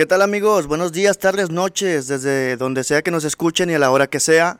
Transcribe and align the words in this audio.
¿Qué 0.00 0.06
tal 0.06 0.22
amigos? 0.22 0.66
Buenos 0.66 0.92
días, 0.92 1.18
tardes, 1.18 1.50
noches, 1.50 2.08
desde 2.08 2.56
donde 2.56 2.84
sea 2.84 3.02
que 3.02 3.10
nos 3.10 3.24
escuchen 3.24 3.68
y 3.68 3.74
a 3.74 3.78
la 3.78 3.90
hora 3.90 4.06
que 4.06 4.18
sea. 4.18 4.58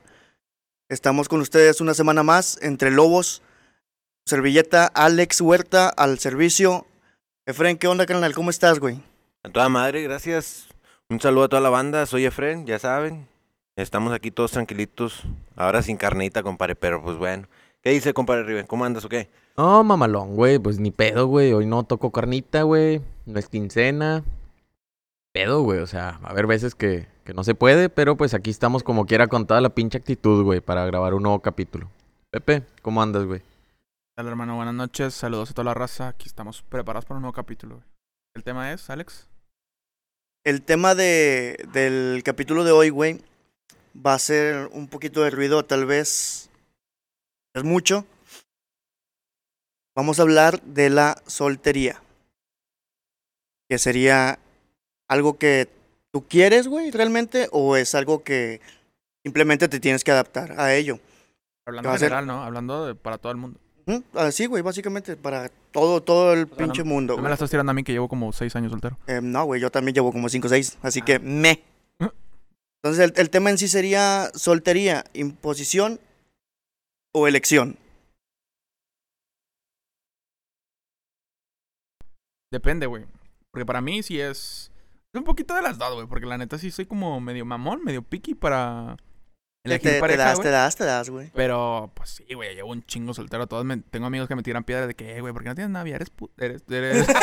Estamos 0.90 1.30
con 1.30 1.40
ustedes 1.40 1.80
una 1.80 1.94
semana 1.94 2.22
más 2.22 2.58
entre 2.60 2.90
Lobos, 2.90 3.40
Servilleta, 4.26 4.84
Alex 4.84 5.40
Huerta 5.40 5.88
al 5.88 6.18
servicio. 6.18 6.84
Efren, 7.46 7.78
¿qué 7.78 7.88
onda, 7.88 8.04
canal? 8.04 8.34
¿Cómo 8.34 8.50
estás, 8.50 8.80
güey? 8.80 9.00
A 9.42 9.48
toda 9.48 9.70
madre, 9.70 10.02
gracias. 10.02 10.66
Un 11.08 11.22
saludo 11.22 11.44
a 11.44 11.48
toda 11.48 11.62
la 11.62 11.70
banda, 11.70 12.04
soy 12.04 12.26
Efren, 12.26 12.66
ya 12.66 12.78
saben. 12.78 13.26
Estamos 13.76 14.12
aquí 14.12 14.30
todos 14.30 14.50
tranquilitos, 14.50 15.22
ahora 15.56 15.80
sin 15.80 15.96
carnita, 15.96 16.42
compadre, 16.42 16.76
pero 16.76 17.02
pues 17.02 17.16
bueno. 17.16 17.48
¿Qué 17.82 17.88
dice, 17.92 18.12
compadre 18.12 18.44
Riven? 18.44 18.66
¿Cómo 18.66 18.84
andas 18.84 19.06
o 19.06 19.08
qué? 19.08 19.30
No, 19.56 19.82
mamalón, 19.84 20.36
güey, 20.36 20.58
pues 20.58 20.78
ni 20.78 20.90
pedo, 20.90 21.28
güey. 21.28 21.54
Hoy 21.54 21.64
no 21.64 21.84
toco 21.84 22.12
carnita, 22.12 22.64
güey. 22.64 23.00
No 23.24 23.38
es 23.38 23.48
quincena. 23.48 24.22
Pedo, 25.32 25.62
güey. 25.62 25.80
O 25.80 25.86
sea, 25.86 26.18
va 26.22 26.28
a 26.28 26.30
haber 26.32 26.46
veces 26.46 26.74
que, 26.74 27.08
que 27.24 27.34
no 27.34 27.44
se 27.44 27.54
puede, 27.54 27.88
pero 27.88 28.16
pues 28.16 28.34
aquí 28.34 28.50
estamos 28.50 28.82
como 28.82 29.06
quiera 29.06 29.28
con 29.28 29.46
toda 29.46 29.60
la 29.60 29.70
pinche 29.70 29.98
actitud, 29.98 30.42
güey, 30.44 30.60
para 30.60 30.84
grabar 30.86 31.14
un 31.14 31.22
nuevo 31.22 31.40
capítulo. 31.40 31.90
Pepe, 32.30 32.64
¿cómo 32.82 33.02
andas, 33.02 33.24
güey? 33.24 33.42
Hola 34.16 34.30
hermano, 34.30 34.56
buenas 34.56 34.74
noches, 34.74 35.14
saludos 35.14 35.50
a 35.50 35.54
toda 35.54 35.64
la 35.64 35.74
raza, 35.74 36.08
aquí 36.08 36.28
estamos 36.28 36.62
preparados 36.62 37.06
para 37.06 37.16
un 37.16 37.22
nuevo 37.22 37.32
capítulo. 37.32 37.76
güey. 37.76 37.86
El 38.34 38.44
tema 38.44 38.72
es, 38.72 38.90
Alex, 38.90 39.28
El 40.44 40.62
tema 40.62 40.94
de, 40.94 41.56
del 41.72 42.22
capítulo 42.22 42.64
de 42.64 42.72
hoy, 42.72 42.90
güey, 42.90 43.20
va 43.94 44.14
a 44.14 44.18
ser 44.18 44.68
un 44.72 44.88
poquito 44.88 45.22
de 45.22 45.30
ruido, 45.30 45.64
tal 45.64 45.86
vez 45.86 46.50
es 47.54 47.64
mucho. 47.64 48.04
Vamos 49.96 50.18
a 50.18 50.22
hablar 50.22 50.60
de 50.62 50.90
la 50.90 51.16
soltería. 51.26 52.02
Que 53.68 53.78
sería 53.78 54.38
algo 55.10 55.36
que 55.38 55.68
tú 56.12 56.24
quieres, 56.26 56.68
güey, 56.68 56.90
realmente, 56.90 57.48
o 57.52 57.76
es 57.76 57.94
algo 57.94 58.22
que 58.22 58.60
simplemente 59.24 59.68
te 59.68 59.80
tienes 59.80 60.04
que 60.04 60.12
adaptar 60.12 60.58
a 60.58 60.74
ello. 60.74 60.98
hablando 61.66 61.90
en 61.92 61.98
general, 61.98 62.26
¿no? 62.26 62.42
Hablando 62.42 62.86
de- 62.86 62.94
para 62.94 63.18
todo 63.18 63.32
el 63.32 63.38
mundo. 63.38 63.58
¿Mm? 63.86 63.98
Así, 64.16 64.46
güey, 64.46 64.62
básicamente 64.62 65.16
para 65.16 65.50
todo, 65.72 66.00
todo 66.02 66.32
el 66.32 66.46
sea, 66.48 66.56
pinche 66.56 66.82
no- 66.82 66.88
mundo. 66.90 67.16
No 67.16 67.22
me 67.22 67.28
la 67.28 67.34
estás 67.34 67.50
tirando 67.50 67.70
a 67.70 67.74
mí 67.74 67.84
que 67.84 67.92
llevo 67.92 68.08
como 68.08 68.32
seis 68.32 68.54
años 68.56 68.70
soltero. 68.72 68.96
Eh, 69.06 69.20
no, 69.22 69.44
güey, 69.44 69.60
yo 69.60 69.70
también 69.70 69.94
llevo 69.94 70.12
como 70.12 70.28
5 70.28 70.46
o 70.46 70.50
6, 70.50 70.78
así 70.82 71.00
Ah. 71.00 71.04
que 71.04 71.18
me. 71.18 71.62
Ah. 72.00 72.12
Entonces, 72.82 73.04
el, 73.10 73.12
el 73.16 73.30
tema 73.30 73.50
en 73.50 73.58
sí 73.58 73.68
sería 73.68 74.30
soltería, 74.34 75.04
imposición 75.12 76.00
o 77.12 77.26
elección. 77.28 77.76
Depende, 82.52 82.86
güey. 82.86 83.04
Porque 83.50 83.66
para 83.66 83.80
mí 83.80 84.02
sí 84.02 84.20
es... 84.20 84.69
Es 85.12 85.18
un 85.18 85.24
poquito 85.24 85.54
de 85.54 85.62
las 85.62 85.76
dos, 85.78 85.94
güey. 85.94 86.06
Porque 86.06 86.26
la 86.26 86.38
neta 86.38 86.56
sí 86.58 86.70
soy 86.70 86.86
como 86.86 87.20
medio 87.20 87.44
mamón, 87.44 87.82
medio 87.84 88.02
picky 88.02 88.34
para 88.34 88.96
Te, 89.64 89.70
elegir 89.70 89.90
te- 89.90 89.94
te 89.96 90.00
pareja, 90.00 90.24
das, 90.24 90.40
te 90.40 90.50
das, 90.50 90.76
te 90.76 90.84
das, 90.84 91.10
güey. 91.10 91.30
Pero, 91.34 91.90
pues 91.94 92.10
sí, 92.10 92.34
güey, 92.34 92.54
llevo 92.54 92.70
un 92.70 92.82
chingo 92.84 93.12
soltero. 93.12 93.46
Todos 93.48 93.64
me- 93.64 93.78
tengo 93.78 94.06
amigos 94.06 94.28
que 94.28 94.36
me 94.36 94.42
tiran 94.42 94.62
piedra 94.64 94.86
de 94.86 94.94
que, 94.94 95.16
"Eh, 95.16 95.20
güey, 95.20 95.32
¿por 95.32 95.42
qué 95.42 95.48
no 95.48 95.54
tienes 95.56 95.70
novia? 95.72 95.96
Eres 95.96 96.14
pu- 96.16 96.30
eres, 96.38 96.62
eres... 96.70 97.06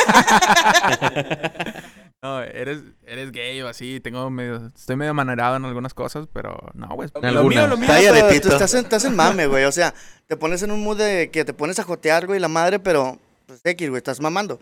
no, 2.22 2.42
eres, 2.42 2.82
eres 3.06 3.32
gay 3.32 3.60
o 3.62 3.68
así. 3.68 4.00
Tengo 4.00 4.28
medio, 4.30 4.66
estoy 4.66 4.96
medio 4.96 5.14
manerado 5.14 5.56
en 5.56 5.64
algunas 5.64 5.94
cosas, 5.94 6.26
pero 6.32 6.58
no, 6.74 6.88
güey. 6.88 7.08
En 7.14 7.34
Lo 7.34 7.40
algunas. 7.40 7.56
mío, 7.56 7.68
lo 7.68 7.76
mío. 7.78 7.86
Pero 7.88 8.28
estás, 8.52 8.74
en, 8.74 8.80
estás 8.84 9.04
en 9.04 9.16
mame, 9.16 9.46
güey. 9.46 9.64
O 9.64 9.72
sea, 9.72 9.94
te 10.26 10.36
pones 10.36 10.62
en 10.62 10.70
un 10.72 10.82
mood 10.84 10.98
de 10.98 11.30
que 11.30 11.44
te 11.44 11.54
pones 11.54 11.78
a 11.78 11.84
jotear, 11.84 12.26
güey, 12.26 12.38
la 12.40 12.48
madre, 12.48 12.78
pero, 12.78 13.18
pues, 13.46 13.60
X, 13.64 13.88
güey, 13.88 13.98
estás 13.98 14.20
mamando. 14.20 14.60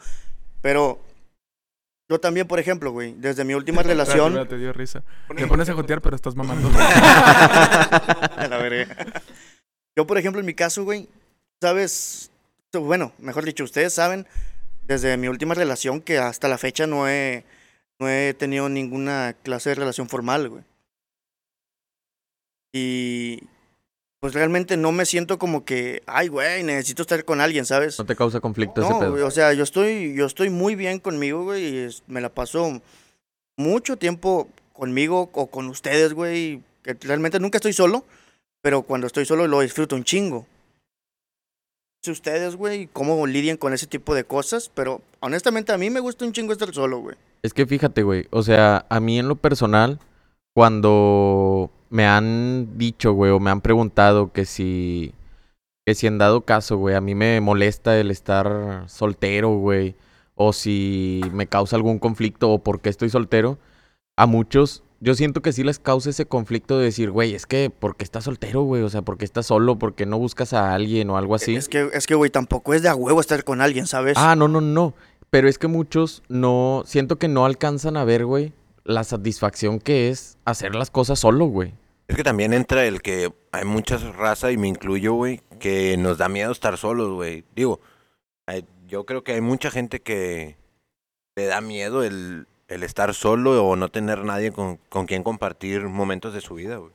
Pero, 0.62 1.00
yo 2.08 2.20
también, 2.20 2.46
por 2.46 2.60
ejemplo, 2.60 2.92
güey, 2.92 3.14
desde 3.18 3.44
mi 3.44 3.54
última 3.54 3.82
relación. 3.82 4.46
te 4.48 4.58
dio 4.58 4.72
risa. 4.72 5.02
Te 5.36 5.46
pones 5.46 5.68
a 5.68 5.74
jotear, 5.74 6.00
pero 6.00 6.14
estás 6.14 6.36
mamando. 6.36 6.70
La 6.78 8.58
verga. 8.60 8.96
Yo, 9.96 10.06
por 10.06 10.18
ejemplo, 10.18 10.40
en 10.40 10.46
mi 10.46 10.54
caso, 10.54 10.84
güey, 10.84 11.08
sabes, 11.60 12.30
bueno, 12.72 13.12
mejor 13.18 13.44
dicho, 13.44 13.64
ustedes 13.64 13.92
saben, 13.94 14.26
desde 14.86 15.16
mi 15.16 15.26
última 15.26 15.54
relación 15.54 16.00
que 16.00 16.18
hasta 16.18 16.48
la 16.48 16.58
fecha 16.58 16.86
no 16.86 17.08
he, 17.08 17.44
no 17.98 18.08
he 18.08 18.34
tenido 18.34 18.68
ninguna 18.68 19.34
clase 19.42 19.70
de 19.70 19.76
relación 19.76 20.08
formal, 20.08 20.48
güey. 20.48 20.64
Y 22.72 23.42
pues 24.26 24.34
realmente 24.34 24.76
no 24.76 24.90
me 24.90 25.06
siento 25.06 25.38
como 25.38 25.64
que, 25.64 26.02
ay, 26.06 26.26
güey, 26.26 26.64
necesito 26.64 27.02
estar 27.02 27.24
con 27.24 27.40
alguien, 27.40 27.64
¿sabes? 27.64 27.96
¿No 27.96 28.06
te 28.06 28.16
causa 28.16 28.40
conflicto 28.40 28.80
ese 28.80 28.90
No, 28.90 28.98
pedo? 28.98 29.10
güey, 29.12 29.22
o 29.22 29.30
sea, 29.30 29.52
yo 29.52 29.62
estoy, 29.62 30.14
yo 30.16 30.26
estoy 30.26 30.50
muy 30.50 30.74
bien 30.74 30.98
conmigo, 30.98 31.44
güey, 31.44 31.64
y 31.64 31.76
es- 31.78 32.02
me 32.08 32.20
la 32.20 32.28
paso 32.28 32.82
mucho 33.56 33.96
tiempo 33.96 34.48
conmigo 34.72 35.30
o 35.32 35.46
con 35.46 35.68
ustedes, 35.68 36.12
güey, 36.12 36.60
que 36.82 36.94
realmente 37.02 37.38
nunca 37.38 37.58
estoy 37.58 37.72
solo, 37.72 38.04
pero 38.62 38.82
cuando 38.82 39.06
estoy 39.06 39.26
solo 39.26 39.46
lo 39.46 39.60
disfruto 39.60 39.94
un 39.94 40.02
chingo. 40.02 40.44
Sé 42.02 42.10
ustedes, 42.10 42.56
güey, 42.56 42.88
cómo 42.92 43.24
lidian 43.28 43.58
con 43.58 43.74
ese 43.74 43.86
tipo 43.86 44.12
de 44.12 44.24
cosas, 44.24 44.72
pero 44.74 45.02
honestamente 45.20 45.70
a 45.70 45.78
mí 45.78 45.88
me 45.88 46.00
gusta 46.00 46.24
un 46.24 46.32
chingo 46.32 46.52
estar 46.52 46.74
solo, 46.74 46.98
güey. 46.98 47.14
Es 47.44 47.54
que 47.54 47.64
fíjate, 47.64 48.02
güey. 48.02 48.26
O 48.32 48.42
sea, 48.42 48.86
a 48.88 48.98
mí 48.98 49.20
en 49.20 49.28
lo 49.28 49.36
personal, 49.36 50.00
cuando 50.52 51.70
me 51.90 52.06
han 52.06 52.78
dicho, 52.78 53.12
güey, 53.12 53.30
o 53.30 53.40
me 53.40 53.50
han 53.50 53.60
preguntado 53.60 54.32
que 54.32 54.44
si. 54.44 55.14
Que 55.86 55.94
si 55.94 56.06
en 56.06 56.18
dado 56.18 56.40
caso, 56.40 56.78
güey, 56.78 56.96
a 56.96 57.00
mí 57.00 57.14
me 57.14 57.40
molesta 57.40 57.98
el 57.98 58.10
estar 58.10 58.84
soltero, 58.88 59.50
güey. 59.56 59.94
O 60.34 60.52
si 60.52 61.22
me 61.32 61.46
causa 61.46 61.76
algún 61.76 61.98
conflicto 61.98 62.50
o 62.50 62.58
por 62.58 62.80
qué 62.80 62.88
estoy 62.88 63.08
soltero. 63.08 63.58
A 64.16 64.26
muchos, 64.26 64.82
yo 65.00 65.14
siento 65.14 65.42
que 65.42 65.52
sí 65.52 65.62
les 65.62 65.78
causa 65.78 66.10
ese 66.10 66.26
conflicto 66.26 66.78
de 66.78 66.84
decir, 66.86 67.10
güey, 67.10 67.34
es 67.34 67.46
que, 67.46 67.70
¿por 67.70 67.96
qué 67.96 68.04
estás 68.04 68.24
soltero, 68.24 68.62
güey? 68.62 68.82
O 68.82 68.88
sea, 68.88 69.02
¿por 69.02 69.18
qué 69.18 69.24
estás 69.24 69.46
solo? 69.46 69.78
¿Por 69.78 69.94
qué 69.94 70.06
no 70.06 70.18
buscas 70.18 70.52
a 70.52 70.74
alguien 70.74 71.10
o 71.10 71.16
algo 71.16 71.34
así? 71.34 71.54
Es 71.54 71.68
que, 71.68 71.90
es 71.92 72.06
que, 72.06 72.14
güey, 72.14 72.30
tampoco 72.30 72.74
es 72.74 72.82
de 72.82 72.88
a 72.88 72.94
huevo 72.94 73.20
estar 73.20 73.44
con 73.44 73.60
alguien, 73.60 73.86
¿sabes? 73.86 74.14
Ah, 74.16 74.34
no, 74.36 74.48
no, 74.48 74.60
no. 74.60 74.94
Pero 75.30 75.48
es 75.48 75.58
que 75.58 75.68
muchos 75.68 76.22
no, 76.28 76.82
siento 76.86 77.16
que 77.16 77.28
no 77.28 77.44
alcanzan 77.44 77.96
a 77.96 78.04
ver, 78.04 78.24
güey, 78.24 78.52
la 78.86 79.04
satisfacción 79.04 79.78
que 79.80 80.08
es 80.08 80.38
hacer 80.44 80.74
las 80.74 80.90
cosas 80.90 81.18
solo, 81.18 81.46
güey. 81.46 81.72
Es 82.08 82.16
que 82.16 82.22
también 82.22 82.52
entra 82.52 82.84
el 82.86 83.02
que 83.02 83.32
hay 83.52 83.64
muchas 83.64 84.02
razas, 84.16 84.52
y 84.52 84.56
me 84.56 84.68
incluyo, 84.68 85.14
güey, 85.14 85.40
que 85.58 85.96
nos 85.96 86.18
da 86.18 86.28
miedo 86.28 86.52
estar 86.52 86.78
solos, 86.78 87.12
güey. 87.12 87.44
Digo, 87.54 87.80
hay- 88.46 88.64
yo 88.86 89.04
creo 89.04 89.24
que 89.24 89.32
hay 89.32 89.40
mucha 89.40 89.70
gente 89.70 90.00
que 90.00 90.56
le 91.36 91.46
da 91.46 91.60
miedo 91.60 92.04
el, 92.04 92.46
el 92.68 92.82
estar 92.84 93.12
solo 93.14 93.64
o 93.66 93.74
no 93.76 93.88
tener 93.88 94.24
nadie 94.24 94.52
con, 94.52 94.78
con 94.88 95.06
quien 95.06 95.24
compartir 95.24 95.82
momentos 95.82 96.32
de 96.32 96.40
su 96.40 96.54
vida, 96.54 96.76
güey. 96.76 96.92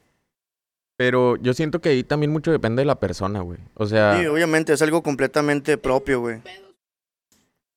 Pero 0.98 1.36
yo 1.38 1.54
siento 1.54 1.82
que 1.82 1.90
ahí 1.90 2.04
también 2.04 2.32
mucho 2.32 2.52
depende 2.52 2.82
de 2.82 2.86
la 2.86 3.00
persona, 3.00 3.42
güey. 3.42 3.60
O 3.74 3.88
sea, 3.88 4.18
Sí, 4.20 4.28
obviamente, 4.28 4.72
es 4.72 4.82
algo 4.82 5.02
completamente 5.04 5.78
propio, 5.78 6.22
güey. 6.22 6.40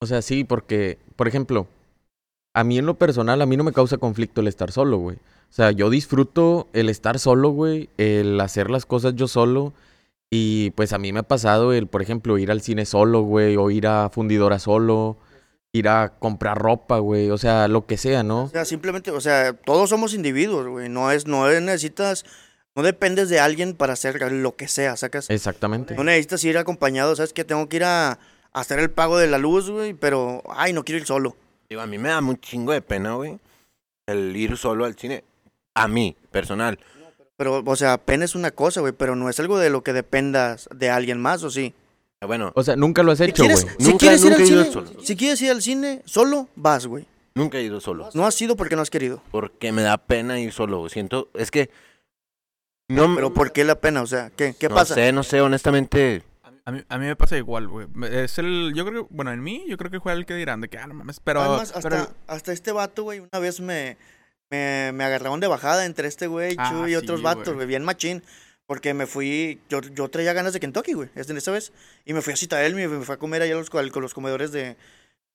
o 0.00 0.06
sea, 0.06 0.22
sí, 0.22 0.44
porque, 0.44 0.98
por 1.16 1.26
ejemplo, 1.26 1.66
a 2.54 2.65
mí 2.65 2.78
en 2.78 2.87
lo 2.87 2.94
personal, 2.94 3.42
a 3.42 3.47
mí 3.47 3.56
no 3.56 3.65
me 3.65 3.72
causa 3.72 3.98
conflicto 3.98 4.41
el 4.41 4.48
estar 4.48 4.72
solo, 4.72 4.98
güey. 4.98 5.16
O 5.16 5.53
sea, 5.56 5.70
yo 5.70 5.91
disfruto 5.91 6.69
el 6.72 6.88
estar 6.88 7.19
solo, 7.19 7.50
güey, 7.50 7.91
el 7.98 8.41
hacer 8.41 8.70
las 8.70 8.87
cosas 8.87 9.15
yo 9.15 9.28
solo. 9.28 9.72
Y 10.31 10.70
pues 10.70 10.93
a 10.93 10.98
mí 10.98 11.12
me 11.12 11.20
ha 11.20 11.25
pasado 11.25 11.72
el, 11.72 11.87
por 11.87 12.03
ejemplo, 12.03 12.38
ir 12.38 12.50
al 12.50 12.60
cine 12.60 12.87
solo, 12.87 13.20
güey, 13.22 13.56
o 13.56 13.70
ir 13.70 13.87
a 13.87 14.09
fundidora 14.10 14.59
solo, 14.59 15.16
ir 15.72 15.88
a 15.88 16.14
comprar 16.19 16.59
ropa, 16.59 16.98
güey, 16.98 17.31
o 17.31 17.38
sea, 17.38 17.69
lo 17.69 17.87
que 17.87 17.97
sea, 17.97 18.22
¿no? 18.25 18.44
O 18.44 18.48
sea, 18.48 18.64
simplemente, 18.64 19.10
o 19.12 19.20
sea, 19.20 19.53
todos 19.53 19.91
somos 19.91 20.12
individuos, 20.14 20.66
güey. 20.66 20.88
No 20.88 21.12
es, 21.12 21.26
no 21.28 21.48
es- 21.48 21.62
necesitas, 21.62 22.25
no 22.75 22.82
dependes 22.82 23.28
de 23.28 23.38
alguien 23.38 23.75
para 23.75 23.93
hacer 23.93 24.32
lo 24.32 24.56
que 24.56 24.66
sea, 24.66 24.97
sacas. 24.97 25.31
Exactamente. 25.31 25.94
No 25.94 26.03
necesitas 26.03 26.43
ir 26.44 26.59
acompañado, 26.59 27.14
¿sabes? 27.14 27.32
Que 27.32 27.44
tengo 27.44 27.69
que 27.69 27.76
ir 27.76 27.84
a, 27.84 28.12
a 28.12 28.19
hacer 28.60 28.81
el 28.81 28.91
pago 28.91 29.19
de 29.19 29.28
la 29.28 29.38
luz, 29.38 29.70
güey, 29.70 29.94
pero, 29.94 30.43
ay, 30.50 30.72
no 30.72 30.84
quiero 30.84 30.98
ir 31.00 31.06
solo. 31.06 31.37
Digo, 31.69 31.80
a 31.80 31.86
mí 31.86 31.98
me 31.98 32.08
da 32.10 32.19
un 32.20 32.38
chingo 32.41 32.72
de 32.72 32.82
pena, 32.82 33.14
güey, 33.14 33.38
el 34.06 34.36
ir 34.36 34.56
solo 34.56 34.84
al 34.84 34.94
cine. 34.96 35.25
A 35.75 35.88
mí, 35.88 36.16
personal. 36.31 36.78
Pero, 37.37 37.62
o 37.66 37.76
sea, 37.76 37.99
pena 37.99 38.25
es 38.25 38.34
una 38.34 38.50
cosa, 38.52 38.81
güey, 38.81 38.93
pero 38.93 39.16
no 39.16 39.28
es 39.28 39.40
algo 39.40 39.58
de 39.58 39.70
lo 39.70 39.82
que 39.82 39.93
dependas 39.93 40.69
de 40.75 40.90
alguien 40.90 41.20
más, 41.20 41.43
¿o 41.43 41.50
sí? 41.50 41.75
Bueno, 42.25 42.52
O 42.55 42.62
sea, 42.62 42.75
nunca 42.76 43.02
lo 43.02 43.12
has 43.12 43.20
hecho, 43.20 43.44
güey. 43.44 43.56
si 43.78 43.93
quieres 43.99 44.25
ir 44.25 44.32
al 44.32 44.46
cine, 44.46 44.64
solo. 44.64 44.90
si 45.02 45.16
quieres 45.16 45.43
ir 45.43 45.50
al 45.50 45.61
cine, 45.62 46.02
solo 46.06 46.49
vas, 46.56 46.87
güey. 46.87 47.06
nunca 47.34 47.58
he 47.58 47.62
ido 47.62 47.81
solo. 47.81 48.08
No 48.14 48.25
has 48.25 48.40
ido 48.40 48.56
porque 48.56 48.76
no 48.76 48.82
has 48.82 48.88
querido. 48.90 49.20
Porque 49.31 49.72
me 49.72 49.82
da 49.82 49.99
pena 49.99 50.38
ir 50.40 50.52
solo. 50.52 50.78
güey. 50.78 50.90
Siento, 50.90 51.28
es 51.34 51.50
que... 51.50 51.69
No, 52.88 53.14
Pero 53.14 53.34
¿por 53.34 53.52
qué 53.52 53.64
la 53.64 53.81
pena? 53.81 54.00
O 54.02 54.06
sea, 54.06 54.31
¿qué, 54.31 54.55
qué 54.58 54.69
no 54.69 54.75
pasa? 54.76 54.94
sé, 54.94 55.12
no 55.12 55.22
sé, 55.22 55.40
honestamente... 55.40 56.22
A 56.66 56.72
mí, 56.72 56.82
a 56.88 56.99
mí 56.99 57.06
me 57.06 57.16
pasa 57.16 57.37
igual, 57.37 57.69
güey. 57.69 57.87
Es 58.11 58.38
el... 58.38 58.72
Yo 58.75 58.87
creo 58.87 59.06
que... 59.06 59.14
Bueno, 59.14 59.32
en 59.32 59.43
mí, 59.43 59.64
yo 59.69 59.76
creo 59.76 59.90
que 59.90 60.00
fue 60.00 60.12
el 60.14 60.25
que 60.25 60.34
dirán 60.34 60.61
de 60.62 60.69
que, 60.69 60.78
ah, 60.78 60.87
no 60.87 60.94
mames, 60.94 61.20
pero... 61.20 61.43
Además, 61.43 61.72
hasta, 61.75 61.88
pero- 61.90 62.14
hasta 62.26 62.52
este 62.52 62.72
vato, 62.72 63.02
güey, 63.02 63.20
una 63.20 63.38
vez 63.38 63.61
me, 63.61 63.99
me, 64.50 64.90
me 64.94 65.05
agarraron 65.05 65.40
de 65.40 65.46
bajada 65.46 65.84
entre 65.84 66.08
este 66.08 66.26
güey, 66.26 66.55
Ah, 66.58 66.70
Chuy 66.70 66.93
y 66.93 66.96
otros 66.96 67.20
sí, 67.20 67.25
vatos, 67.25 67.55
güey. 67.55 67.66
bien 67.66 67.84
machín. 67.84 68.22
Porque 68.66 68.94
me 68.94 69.06
fui, 69.06 69.61
yo, 69.69 69.82
yo 69.82 70.08
traía 70.08 70.32
ganas 70.32 70.55
de 70.55 70.61
Kentucky, 70.61 70.94
güey, 70.94 71.11
esta 71.16 71.34
esta 71.34 71.50
vez. 71.50 71.70
Y 72.06 72.14
me 72.14 72.22
fui 72.22 72.32
a 72.32 72.37
Citadel, 72.37 72.75
me, 72.75 72.88
me 72.88 73.05
fui 73.05 73.14
a 73.14 73.19
comer 73.19 73.43
allá 73.43 73.56
los, 73.56 73.69
con 73.69 73.90
los 74.00 74.14
comedores 74.14 74.52
de, 74.52 74.75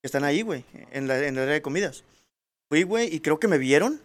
que 0.02 0.06
están 0.06 0.24
ahí, 0.24 0.42
güey, 0.42 0.64
en 0.90 1.06
la, 1.06 1.16
en 1.24 1.36
la 1.36 1.42
área 1.42 1.54
de 1.54 1.62
comidas. 1.62 2.02
fui, 2.68 2.82
güey, 2.82 3.14
y 3.14 3.20
creo 3.20 3.38
que 3.38 3.46
me 3.46 3.58
vieron. 3.58 4.00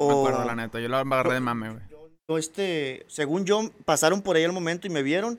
No 0.00 0.08
me 0.08 0.14
O, 0.14 0.26
acuerdo, 0.26 0.44
la 0.46 0.54
neta. 0.54 0.80
Yo 0.80 0.88
lo 0.88 0.96
agarré 0.96 1.34
de 1.34 1.40
mame, 1.40 1.68
güey. 1.68 1.82
o 2.30 2.38
este, 2.38 3.04
según 3.08 3.44
yo, 3.44 3.70
pasaron 3.84 4.22
por 4.22 4.36
ahí 4.36 4.44
el 4.44 4.52
momento 4.52 4.86
y 4.86 4.90
me 4.90 5.02
vieron. 5.02 5.38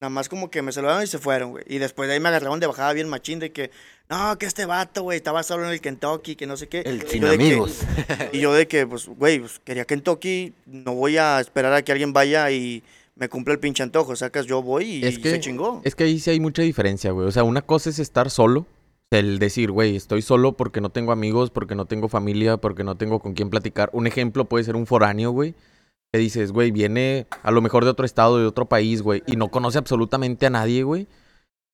Nada 0.00 0.08
más 0.08 0.30
como 0.30 0.50
que 0.50 0.62
me 0.62 0.72
saludaron 0.72 1.02
y 1.02 1.06
se 1.06 1.18
fueron, 1.18 1.50
güey. 1.50 1.64
Y 1.68 1.76
después 1.76 2.08
de 2.08 2.14
ahí 2.14 2.20
me 2.20 2.30
agarraron 2.30 2.58
de 2.58 2.66
bajada 2.66 2.94
bien 2.94 3.06
machín 3.06 3.38
de 3.38 3.52
que, 3.52 3.70
no, 4.08 4.38
que 4.38 4.46
este 4.46 4.64
vato, 4.64 5.02
güey, 5.02 5.18
estaba 5.18 5.42
solo 5.42 5.66
en 5.66 5.72
el 5.72 5.82
Kentucky, 5.82 6.36
que 6.36 6.46
no 6.46 6.56
sé 6.56 6.68
qué. 6.68 6.80
El 6.86 7.06
sin 7.06 7.20
de 7.20 7.28
que- 7.28 7.34
amigos. 7.34 7.80
y 8.32 8.40
yo 8.40 8.54
de 8.54 8.66
que, 8.66 8.86
pues, 8.86 9.06
güey, 9.08 9.40
pues, 9.40 9.60
quería 9.62 9.84
Kentucky, 9.84 10.54
no 10.64 10.94
voy 10.94 11.18
a 11.18 11.38
esperar 11.38 11.74
a 11.74 11.82
que 11.82 11.92
alguien 11.92 12.14
vaya 12.14 12.50
y 12.50 12.82
me 13.14 13.28
cumpla 13.28 13.52
el 13.52 13.60
pinche 13.60 13.82
antojo, 13.82 14.16
sacas, 14.16 14.46
yo 14.46 14.62
voy 14.62 14.84
y 14.86 15.04
Es 15.04 15.18
que- 15.18 15.32
se 15.32 15.40
chingó. 15.40 15.82
Es 15.84 15.94
que 15.94 16.04
ahí 16.04 16.18
sí 16.18 16.30
hay 16.30 16.40
mucha 16.40 16.62
diferencia, 16.62 17.10
güey. 17.10 17.28
O 17.28 17.32
sea, 17.32 17.44
una 17.44 17.60
cosa 17.60 17.90
es 17.90 17.98
estar 17.98 18.30
solo. 18.30 18.64
El 19.10 19.38
decir, 19.38 19.70
güey, 19.70 19.96
estoy 19.96 20.22
solo 20.22 20.56
porque 20.56 20.80
no 20.80 20.88
tengo 20.88 21.12
amigos, 21.12 21.50
porque 21.50 21.74
no 21.74 21.84
tengo 21.84 22.08
familia, 22.08 22.56
porque 22.56 22.84
no 22.84 22.96
tengo 22.96 23.18
con 23.20 23.34
quién 23.34 23.50
platicar. 23.50 23.90
Un 23.92 24.06
ejemplo 24.06 24.46
puede 24.46 24.64
ser 24.64 24.76
un 24.76 24.86
foráneo, 24.86 25.30
güey. 25.32 25.54
Que 26.12 26.18
dices, 26.18 26.52
güey, 26.52 26.70
viene 26.70 27.26
a 27.42 27.50
lo 27.50 27.60
mejor 27.60 27.84
de 27.84 27.90
otro 27.90 28.04
estado, 28.04 28.38
de 28.38 28.46
otro 28.46 28.66
país, 28.66 29.02
güey, 29.02 29.22
y 29.26 29.36
no 29.36 29.48
conoce 29.48 29.78
absolutamente 29.78 30.46
a 30.46 30.50
nadie, 30.50 30.82
güey. 30.82 31.06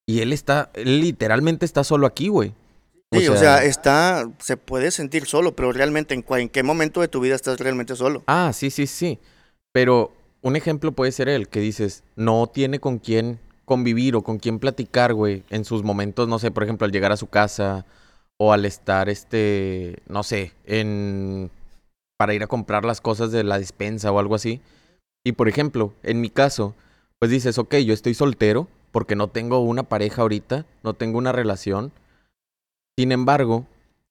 Y 0.07 0.21
él 0.21 0.33
está, 0.33 0.71
él 0.75 1.01
literalmente 1.01 1.65
está 1.65 1.85
solo 1.85 2.07
aquí, 2.07 2.29
güey. 2.29 2.55
Sí, 3.13 3.29
o 3.29 3.37
sea, 3.37 3.65
está, 3.65 4.29
se 4.39 4.57
puede 4.57 4.91
sentir 4.91 5.27
solo, 5.27 5.55
pero 5.55 5.73
realmente, 5.73 6.15
¿en, 6.15 6.25
en 6.29 6.49
qué 6.49 6.63
momento 6.63 7.01
de 7.01 7.09
tu 7.09 7.21
vida 7.21 7.35
estás 7.35 7.59
realmente 7.59 7.97
solo? 7.97 8.23
Ah, 8.27 8.53
sí, 8.53 8.71
sí, 8.71 8.87
sí. 8.87 9.19
Pero 9.73 10.13
un 10.43 10.57
ejemplo 10.57 10.93
puede 10.93 11.13
ser 11.13 11.29
él, 11.29 11.49
que 11.49 11.61
dices, 11.61 12.05
no 12.15 12.47
tiene 12.47 12.79
con 12.79 12.99
quién 12.99 13.39
convivir 13.65 14.17
o 14.17 14.23
con 14.23 14.39
quién 14.39 14.59
platicar, 14.59 15.15
güey, 15.15 15.45
en 15.51 15.65
sus 15.65 15.83
momentos, 15.83 16.29
no 16.29 16.39
sé, 16.39 16.51
por 16.51 16.63
ejemplo, 16.63 16.85
al 16.85 16.93
llegar 16.93 17.13
a 17.13 17.17
su 17.17 17.27
casa 17.27 17.87
o 18.39 18.53
al 18.53 18.65
estar, 18.65 19.09
este, 19.09 19.99
no 20.09 20.23
sé, 20.23 20.53
en... 20.65 21.51
para 22.17 22.35
ir 22.35 22.43
a 22.43 22.47
comprar 22.47 22.85
las 22.85 23.01
cosas 23.01 23.31
de 23.33 23.45
la 23.45 23.59
despensa 23.59 24.13
o 24.13 24.19
algo 24.19 24.35
así. 24.35 24.61
Y 25.25 25.33
por 25.33 25.49
ejemplo, 25.49 25.93
en 26.03 26.21
mi 26.21 26.31
caso, 26.31 26.75
pues 27.19 27.31
dices, 27.31 27.59
ok, 27.59 27.77
yo 27.77 27.93
estoy 27.93 28.15
soltero 28.15 28.69
porque 28.93 29.17
no 29.17 29.29
tengo 29.29 29.61
una 29.61 29.83
pareja 29.83 30.23
ahorita, 30.23 30.67
no 30.83 30.95
tengo 30.95 31.19
una 31.19 31.33
relación. 31.33 31.93
Sin 32.99 33.13
embargo, 33.13 33.67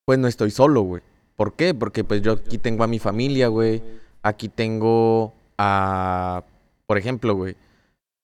pues 0.05 0.19
no 0.19 0.27
estoy 0.27 0.51
solo, 0.51 0.81
güey. 0.81 1.01
¿Por 1.35 1.53
qué? 1.53 1.73
Porque 1.73 2.03
pues 2.03 2.21
yo 2.21 2.33
aquí 2.33 2.57
tengo 2.57 2.83
a 2.83 2.87
mi 2.87 2.99
familia, 2.99 3.47
güey. 3.47 3.81
Aquí 4.21 4.49
tengo 4.49 5.33
a, 5.57 6.43
por 6.85 6.97
ejemplo, 6.97 7.35
güey. 7.35 7.55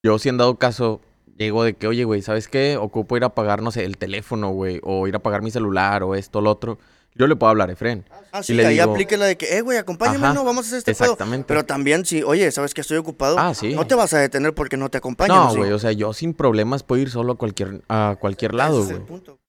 Yo 0.03 0.17
si 0.19 0.29
en 0.29 0.37
dado 0.37 0.57
caso 0.57 1.01
llego 1.37 1.63
de 1.63 1.73
que, 1.73 1.87
oye, 1.87 2.03
güey, 2.03 2.21
¿sabes 2.21 2.47
qué? 2.47 2.77
Ocupo 2.77 3.17
ir 3.17 3.23
a 3.23 3.33
pagar, 3.35 3.61
no 3.61 3.71
sé, 3.71 3.85
el 3.85 3.97
teléfono, 3.97 4.51
güey. 4.51 4.79
O 4.83 5.07
ir 5.07 5.15
a 5.15 5.19
pagar 5.19 5.41
mi 5.41 5.51
celular 5.51 6.03
o 6.03 6.15
esto, 6.15 6.41
lo 6.41 6.51
otro. 6.51 6.77
Yo 7.15 7.27
le 7.27 7.35
puedo 7.35 7.49
hablar 7.49 7.69
a 7.69 7.73
Efren. 7.73 8.05
Ah, 8.31 8.41
sí, 8.41 8.53
le 8.53 8.65
ahí 8.65 8.75
digo- 8.79 8.91
aplique 8.91 9.17
la 9.17 9.25
de 9.25 9.35
que, 9.37 9.57
eh, 9.57 9.61
güey, 9.61 9.77
acompáñame, 9.77 10.25
Ajá, 10.27 10.33
no, 10.33 10.45
vamos 10.45 10.65
a 10.65 10.67
hacer 10.67 10.77
este 10.79 10.93
pedo. 10.95 11.03
Exactamente. 11.13 11.45
Pero 11.47 11.65
también, 11.65 12.05
si, 12.05 12.23
oye, 12.23 12.49
¿sabes 12.51 12.73
que 12.73 12.79
estoy 12.81 12.97
ocupado? 12.97 13.37
Ah, 13.37 13.53
sí. 13.53 13.73
No 13.75 13.85
te 13.85 13.95
vas 13.95 14.13
a 14.13 14.19
detener 14.19 14.53
porque 14.53 14.77
no 14.77 14.89
te 14.89 14.97
acompaño. 14.97 15.35
no, 15.35 15.51
sí? 15.51 15.57
güey, 15.57 15.71
o 15.73 15.79
sea, 15.79 15.91
yo 15.91 16.13
sin 16.13 16.33
problemas 16.33 16.83
puedo 16.83 17.01
ir 17.01 17.09
solo 17.09 17.33
a 17.33 17.35
cualquier, 17.37 17.81
a 17.89 18.15
cualquier 18.19 18.53
lado, 18.53 18.81
es 18.83 18.89
el 18.89 18.95
güey. 18.97 19.07
punto. 19.07 19.39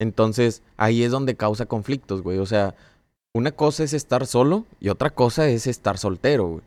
Entonces, 0.00 0.62
ahí 0.76 1.02
es 1.02 1.10
donde 1.10 1.34
causa 1.34 1.66
conflictos, 1.66 2.22
güey. 2.22 2.38
O 2.38 2.46
sea, 2.46 2.76
una 3.34 3.50
cosa 3.50 3.82
es 3.82 3.92
estar 3.92 4.26
solo 4.26 4.64
y 4.78 4.88
otra 4.90 5.10
cosa 5.10 5.48
es 5.48 5.66
estar 5.66 5.98
soltero, 5.98 6.46
güey. 6.46 6.62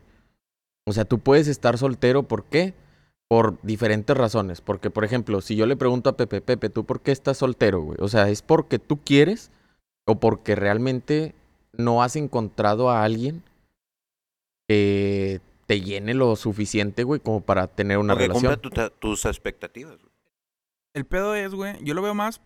O 0.85 0.91
sea, 0.93 1.05
tú 1.05 1.19
puedes 1.19 1.47
estar 1.47 1.77
soltero, 1.77 2.23
¿por 2.23 2.43
qué? 2.45 2.73
Por 3.29 3.61
diferentes 3.61 4.17
razones. 4.17 4.59
Porque, 4.59 4.89
por 4.89 5.05
ejemplo, 5.05 5.39
si 5.39 5.55
yo 5.55 5.65
le 5.65 5.77
pregunto 5.77 6.09
a 6.09 6.17
Pepe, 6.17 6.41
Pepe, 6.41 6.69
¿tú 6.69 6.83
por 6.85 6.99
qué 6.99 7.13
estás 7.13 7.37
soltero, 7.37 7.81
güey? 7.81 7.97
O 8.01 8.09
sea, 8.09 8.27
¿es 8.29 8.41
porque 8.41 8.79
tú 8.79 8.99
quieres 9.01 9.51
o 10.07 10.19
porque 10.19 10.55
realmente 10.55 11.33
no 11.73 12.03
has 12.03 12.15
encontrado 12.15 12.89
a 12.89 13.03
alguien 13.03 13.43
que 14.67 15.41
te 15.67 15.81
llene 15.81 16.13
lo 16.13 16.35
suficiente, 16.35 17.03
güey, 17.03 17.19
como 17.19 17.41
para 17.41 17.67
tener 17.67 17.97
una 17.97 18.13
Porque 18.13 18.27
relación? 18.27 18.59
tu- 18.61 18.69
tus 18.99 19.25
expectativas. 19.25 19.97
güey. 19.99 20.11
El 20.93 21.05
pedo 21.05 21.35
es, 21.35 21.53
güey, 21.53 21.81
yo 21.83 21.93
lo 21.93 22.01
veo 22.01 22.13
más 22.13 22.41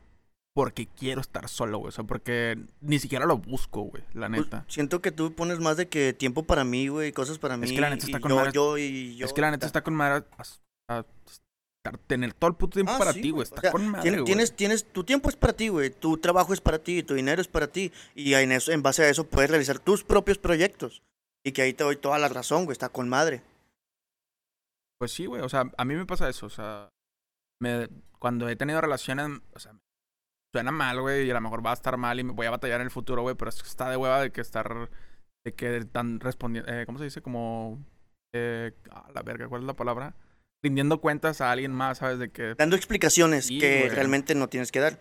porque 0.53 0.85
quiero 0.87 1.19
estar 1.21 1.49
solo, 1.49 1.79
güey. 1.79 1.89
O 1.89 1.91
sea, 1.91 2.03
porque 2.03 2.57
ni 2.81 2.99
siquiera 2.99 3.25
lo 3.25 3.37
busco, 3.39 3.81
güey, 3.81 4.03
la 4.13 4.27
Pues, 4.29 4.41
neta. 4.41 4.65
siento 4.67 5.01
que 5.01 5.11
tú 5.11 5.33
pones 5.33 5.59
más 5.59 5.77
de 5.77 5.87
que 5.89 6.13
tiempo 6.13 6.43
para 6.43 6.63
mí, 6.63 6.87
güey, 6.87 7.11
cosas 7.11 7.39
para 7.39 7.57
mí. 7.57 7.65
Es 7.65 7.71
que 7.73 7.81
la 7.81 7.89
neta 7.89 8.05
está 8.05 8.19
con 8.19 8.29
yo, 8.29 8.35
madre. 8.35 8.51
yo 8.53 8.77
y 8.77 9.15
yo. 9.17 9.25
es 9.25 9.33
que 9.33 9.41
la 9.41 9.51
neta 9.51 9.65
está 9.65 9.83
con 9.83 9.95
madre 9.95 10.23
a, 10.37 10.43
a- 10.93 10.99
a 10.99 11.05
tener 11.91 12.33
todo 12.33 12.49
el 12.49 12.55
puto 12.55 12.73
tiempo 12.75 12.91
Ah, 12.93 12.97
para 12.97 13.13
sí, 13.13 13.21
ti, 13.21 13.29
güey. 13.31 13.41
O 13.41 13.43
Está 13.43 13.61
sea, 13.61 13.71
con 13.71 13.87
madre, 13.87 14.09
tien- 14.09 14.13
güey. 14.15 14.25
tienes, 14.25 14.55
tienes, 14.55 14.85
tu 14.91 15.03
tiempo 15.03 15.29
es 15.29 15.35
para 15.35 15.53
ti, 15.53 15.67
güey. 15.69 15.89
Tu 15.89 16.17
trabajo 16.17 16.53
es 16.53 16.61
para 16.61 16.79
ti, 16.79 17.03
tu 17.03 17.13
dinero 17.13 17.41
es 17.41 17.47
para 17.47 17.67
ti. 17.67 17.91
Y 18.15 18.33
en, 18.33 18.51
eso, 18.51 18.71
en 18.71 18.81
base 18.83 19.03
a 19.03 19.09
eso 19.09 19.27
puedes 19.27 19.49
realizar 19.49 19.79
tus 19.79 20.03
propios 20.03 20.37
proyectos. 20.37 21.01
Y 21.43 21.51
que 21.51 21.61
ahí 21.61 21.73
te 21.73 21.83
doy 21.83 21.95
toda 21.97 22.17
la 22.19 22.27
razón, 22.29 22.65
güey. 22.65 22.73
Está 22.73 22.89
con 22.89 23.07
madre. 23.09 23.41
Pues 24.99 25.11
sí, 25.11 25.25
güey. 25.25 25.41
O 25.41 25.49
sea, 25.49 25.71
a 25.77 25.85
mí 25.85 25.95
me 25.95 26.05
pasa 26.05 26.29
eso. 26.29 26.45
O 26.45 26.49
sea, 26.49 26.89
me, 27.61 27.88
cuando 28.19 28.47
he 28.49 28.55
tenido 28.55 28.81
relaciones, 28.81 29.41
o 29.53 29.59
sea, 29.59 29.73
suena 30.53 30.71
mal, 30.71 31.01
güey, 31.01 31.27
y 31.27 31.31
a 31.31 31.33
lo 31.33 31.41
mejor 31.41 31.65
va 31.65 31.71
a 31.71 31.75
estar 31.75 31.97
mal 31.97 32.19
y 32.19 32.23
me 32.23 32.31
voy 32.33 32.47
a 32.47 32.51
batallar 32.51 32.79
en 32.81 32.85
el 32.88 32.91
futuro, 32.91 33.21
güey, 33.21 33.35
pero 33.35 33.49
es 33.49 33.61
que 33.61 33.67
está 33.67 33.89
de 33.89 33.97
hueva 33.97 34.21
de 34.21 34.31
que 34.31 34.41
estar, 34.41 34.89
de 35.45 35.53
que 35.53 35.83
tan 35.85 36.19
respondiendo, 36.21 36.71
eh, 36.71 36.85
¿cómo 36.85 36.97
se 36.97 37.03
dice? 37.03 37.21
Como, 37.21 37.83
eh, 38.33 38.71
a 38.89 39.11
la 39.13 39.21
verga, 39.21 39.49
¿cuál 39.49 39.61
es 39.63 39.67
la 39.67 39.75
palabra? 39.75 40.15
Rindiendo 40.65 41.00
cuentas 41.00 41.41
a 41.41 41.51
alguien 41.51 41.71
más, 41.71 42.00
¿sabes? 42.00 42.17
De 42.17 42.29
que, 42.31 42.56
Dando 42.56 42.75
explicaciones 42.75 43.45
Sí, 43.45 43.59
que 43.59 43.81
güey. 43.81 43.89
realmente 43.89 44.33
no 44.33 44.50
tienes 44.50 44.71
que 44.71 44.79
dar. 44.79 45.00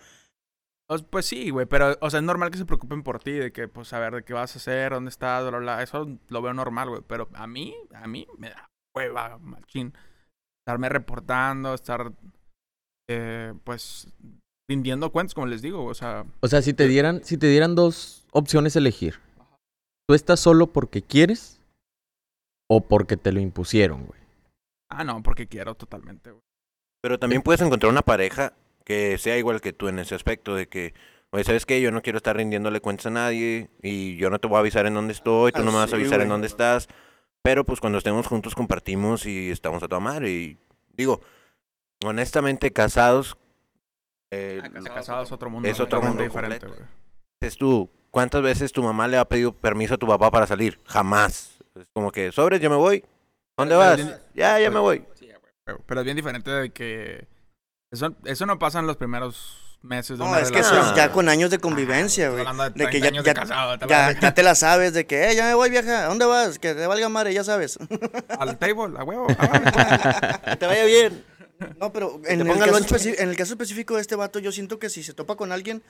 pues, 0.87 1.01
pues 1.03 1.25
sí, 1.25 1.49
güey, 1.49 1.65
pero, 1.65 1.97
o 2.03 2.11
sea, 2.11 2.21
es 2.21 2.25
normal 2.27 2.51
que 2.51 2.59
se 2.59 2.67
preocupen 2.67 3.03
por 3.03 3.19
ti, 3.19 3.33
de 3.33 3.51
que, 3.51 3.67
pues, 3.69 3.91
a 3.95 3.99
ver, 3.99 4.15
de 4.15 4.25
qué 4.25 4.35
vas 4.35 4.55
a 4.55 4.59
hacer, 4.59 4.93
dónde 4.93 5.09
estás, 5.09 5.41
bla, 5.41 5.51
bla, 5.53 5.59
bla. 5.61 5.83
Eso 5.83 6.19
lo 6.29 6.43
veo 6.43 6.53
normal, 6.53 6.91
güey, 6.91 7.01
pero 7.07 7.31
a 7.33 7.47
mí, 7.47 7.75
a 7.95 8.07
mí 8.07 8.27
me 8.37 8.51
da 8.51 8.69
hueva, 8.95 9.39
machín. 9.39 9.95
Estarme 10.67 10.91
reportando, 10.91 11.73
estar, 11.73 12.13
eh, 13.09 13.55
pues, 13.65 14.07
rindiendo 14.69 15.11
cuentas, 15.13 15.33
como 15.35 15.47
les 15.47 15.63
digo, 15.63 15.85
o 15.87 15.95
sea, 15.95 16.27
O 16.41 16.49
sea, 16.49 16.61
si 16.61 16.75
te 16.75 16.87
dieran, 16.87 17.25
si 17.25 17.39
te 17.39 17.47
dieran 17.49 17.75
dos 17.75 18.27
opciones 18.33 18.77
a 18.77 18.81
elegir. 18.81 19.19
¿Tú 20.07 20.15
estás 20.15 20.41
solo 20.41 20.67
porque 20.67 21.01
quieres 21.01 21.59
o 22.71 22.83
porque 22.83 23.17
te 23.17 23.33
lo 23.33 23.41
impusieron, 23.41 24.05
güey? 24.05 24.21
Ah, 24.97 25.05
no, 25.05 25.23
porque 25.23 25.47
quiero 25.47 25.75
totalmente, 25.75 26.31
güey. 26.31 26.43
Pero 27.03 27.19
también 27.19 27.43
puedes 27.43 27.61
encontrar 27.61 27.91
una 27.93 28.03
pareja 28.03 28.55
que 28.85 29.19
sea 29.19 29.37
igual 29.37 29.61
que 29.61 29.73
tú 29.73 29.89
en 29.89 29.99
ese 29.99 30.15
aspecto 30.15 30.55
de 30.55 30.69
que, 30.69 30.95
oye, 31.31 31.45
¿sabes 31.45 31.67
qué? 31.67 31.81
Yo 31.81 31.91
no 31.91 32.03
quiero 32.03 32.17
estar 32.19 32.37
rindiéndole 32.37 32.81
cuentas 32.81 33.07
a 33.07 33.11
nadie 33.11 33.69
y 33.83 34.17
yo 34.17 34.31
no 34.31 34.39
te 34.39 34.49
voy 34.49 34.57
a 34.57 34.61
avisar 34.61 34.87
en 34.87 34.95
dónde 34.95 35.13
estoy, 35.13 35.53
tú 35.53 35.61
Ah, 35.61 35.65
no 35.65 35.73
me 35.73 35.79
vas 35.79 35.91
sí, 35.91 35.97
a 35.97 35.99
avisar 35.99 36.21
en 36.21 36.29
dónde 36.29 36.47
estás. 36.47 36.89
Pero 37.43 37.65
pues 37.65 37.81
cuando 37.81 37.99
estemos 37.99 38.27
juntos 38.27 38.55
compartimos 38.55 39.27
y 39.27 39.51
estamos 39.51 39.83
a 39.83 39.89
toda 39.89 40.01
madre. 40.01 40.31
Y 40.31 40.59
digo, 40.97 41.21
honestamente, 42.05 42.73
casados... 42.73 43.37
eh, 44.31 44.63
Casado 44.85 45.23
es 45.23 45.33
otro 45.33 45.51
mundo. 45.51 45.69
Es 45.69 45.81
otro 45.81 46.01
mundo 46.01 46.23
diferente, 46.23 46.67
dices 47.41 47.59
tú, 47.59 47.91
¿cuántas 48.11 48.41
veces 48.43 48.73
tu 48.73 48.83
mamá 48.83 49.09
le 49.09 49.19
ha 49.19 49.25
pedido 49.27 49.53
permiso 49.53 49.95
a 49.95 49.99
tu 49.99 50.07
papá 50.07 50.31
para 50.31 50.47
salir? 50.47 50.81
Jamás. 50.87 51.59
Es 51.75 51.89
como 51.93 52.11
que, 52.11 52.33
sobres, 52.33 52.61
yo 52.61 52.71
me 52.71 52.77
voy. 52.77 53.05
¿Dónde 53.57 53.75
vas? 53.77 53.97
bien- 53.97 54.19
Ya, 54.35 54.59
ya 54.59 54.71
me 54.71 54.81
voy. 54.81 55.05
Pero, 55.87 56.01
es 56.01 56.05
bien 56.05 56.17
diferente 56.17 56.51
de 56.51 56.71
que... 56.71 57.27
Eso, 57.91 58.15
eso 58.25 58.45
no 58.47 58.59
pasa 58.59 58.81
en 58.81 58.87
los 58.87 58.97
primeros 58.97 59.79
meses 59.83 60.19
de 60.19 60.25
No, 60.25 60.31
una 60.31 60.41
es 60.41 60.51
que 60.51 60.59
eso 60.59 60.71
relación. 60.71 60.95
es 60.95 60.97
ya 60.97 61.13
con 61.13 61.29
años 61.29 61.51
de 61.51 61.59
convivencia, 61.59 62.25
Estás 62.25 62.33
güey. 62.35 62.47
hablando 62.47 62.65
De 62.65 62.85
que 62.91 62.99
30 62.99 62.99
ya, 62.99 63.09
años 63.09 63.25
de 63.25 63.29
ya, 63.31 63.35
casado, 63.35 63.79
te 63.79 63.87
la 63.87 64.13
ya, 64.21 64.35
te 64.35 64.43
la 64.43 64.55
sabes 64.55 64.93
de 64.95 65.07
que, 65.07 65.31
eh, 65.31 65.37
ya 65.37 65.45
me 65.45 65.55
voy, 65.55 65.71
vieja. 65.71 66.05
¿A 66.05 66.09
dónde 66.09 66.25
vas? 66.27 66.59
Que 66.59 66.75
te 66.75 66.87
valga 66.87 67.09
madre, 67.09 67.33
ya 67.33 67.45
sabes. 67.45 67.79
Al 68.39 68.59
table, 68.59 68.99
a 68.99 69.05
huevo. 69.05 69.27
ah, 69.39 70.41
que 70.51 70.57
te 70.57 70.67
vaya 70.67 70.85
bien. 70.85 71.25
No, 71.79 71.93
pero 71.93 72.21
en 72.27 72.41
el, 72.41 72.47
ponga 72.47 72.67
caso 72.67 72.73
lonche. 72.81 72.95
especi- 72.97 73.15
en 73.19 73.29
el 73.31 73.37
caso 73.37 73.53
específico 73.53 73.95
de 73.95 74.01
este 74.03 74.17
vato, 74.17 74.39
yo 74.41 74.51
siento 74.53 74.79
que 74.81 74.91
si 74.91 75.03
se 75.05 75.15
topa 75.15 75.37
con 75.37 75.53
alguien 75.53 75.83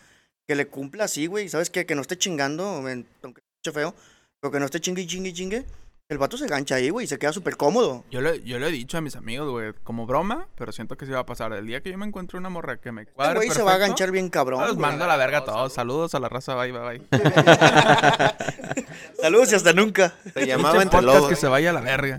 que 0.47 0.55
le 0.55 0.67
cumpla 0.69 1.05
así, 1.05 1.27
güey, 1.27 1.49
¿sabes 1.49 1.71
qué? 1.71 1.87
Que 1.87 1.95
no 1.95 2.03
esté 2.03 2.19
chingando, 2.19 2.87
en- 2.89 3.09
aunque 3.23 3.41
esté 3.65 3.73
feo, 3.73 3.95
pero 4.41 4.53
que 4.53 4.59
no 4.61 4.67
esté 4.67 4.79
chingue, 4.81 5.07
chingue, 5.07 5.33
chingue, 5.33 5.65
el 6.11 6.19
vato 6.19 6.37
se 6.37 6.47
gancha 6.47 6.75
ahí, 6.75 6.91
güey, 6.91 7.05
y 7.05 7.07
se 7.07 7.19
queda 7.19 7.33
súper 7.33 7.57
cómodo. 7.57 8.05
Yo 8.11 8.21
lo, 8.21 8.35
yo 8.35 8.59
lo 8.59 8.67
he 8.67 8.71
dicho 8.71 8.99
a 8.99 9.01
mis 9.01 9.17
amigos, 9.17 9.51
güey, 9.51 9.73
como 9.85 10.05
broma, 10.05 10.49
pero 10.55 10.71
siento 10.71 10.99
que 10.99 11.07
sí 11.07 11.13
va 11.13 11.21
a 11.21 11.27
pasar. 11.27 11.55
El 11.55 11.67
día 11.67 11.83
que 11.83 11.91
yo 11.91 11.97
me 11.97 12.05
encuentre 12.05 12.39
una 12.39 12.51
morra 12.51 12.77
que 12.77 12.93
me 12.93 13.03
El 13.03 13.09
cuadre 13.09 13.37
güey 13.37 13.51
se 13.51 13.63
va 13.63 13.75
a 13.75 13.79
ganchar 13.79 14.11
bien 14.11 14.29
cabrón. 14.29 14.61
Los 14.67 14.77
mando 14.77 15.05
a 15.05 15.09
la 15.09 15.17
verga 15.17 15.39
a 15.39 15.45
todos. 15.45 15.73
Saludos 15.73 16.15
a 16.15 16.21
la 16.21 16.29
raza, 16.29 16.55
bye, 16.57 16.73
bye, 16.73 16.83
bye. 16.83 17.03
Saludos 19.21 19.51
y 19.53 19.55
hasta 19.55 19.73
nunca. 19.73 20.15
Se 20.35 20.47
llamaba 20.47 20.83
entre 20.83 21.01
lobos. 21.01 21.31
que 21.31 21.37
se 21.37 21.49
vaya 21.49 21.71
a 21.71 21.73
la 21.73 21.81
verga. 21.81 22.19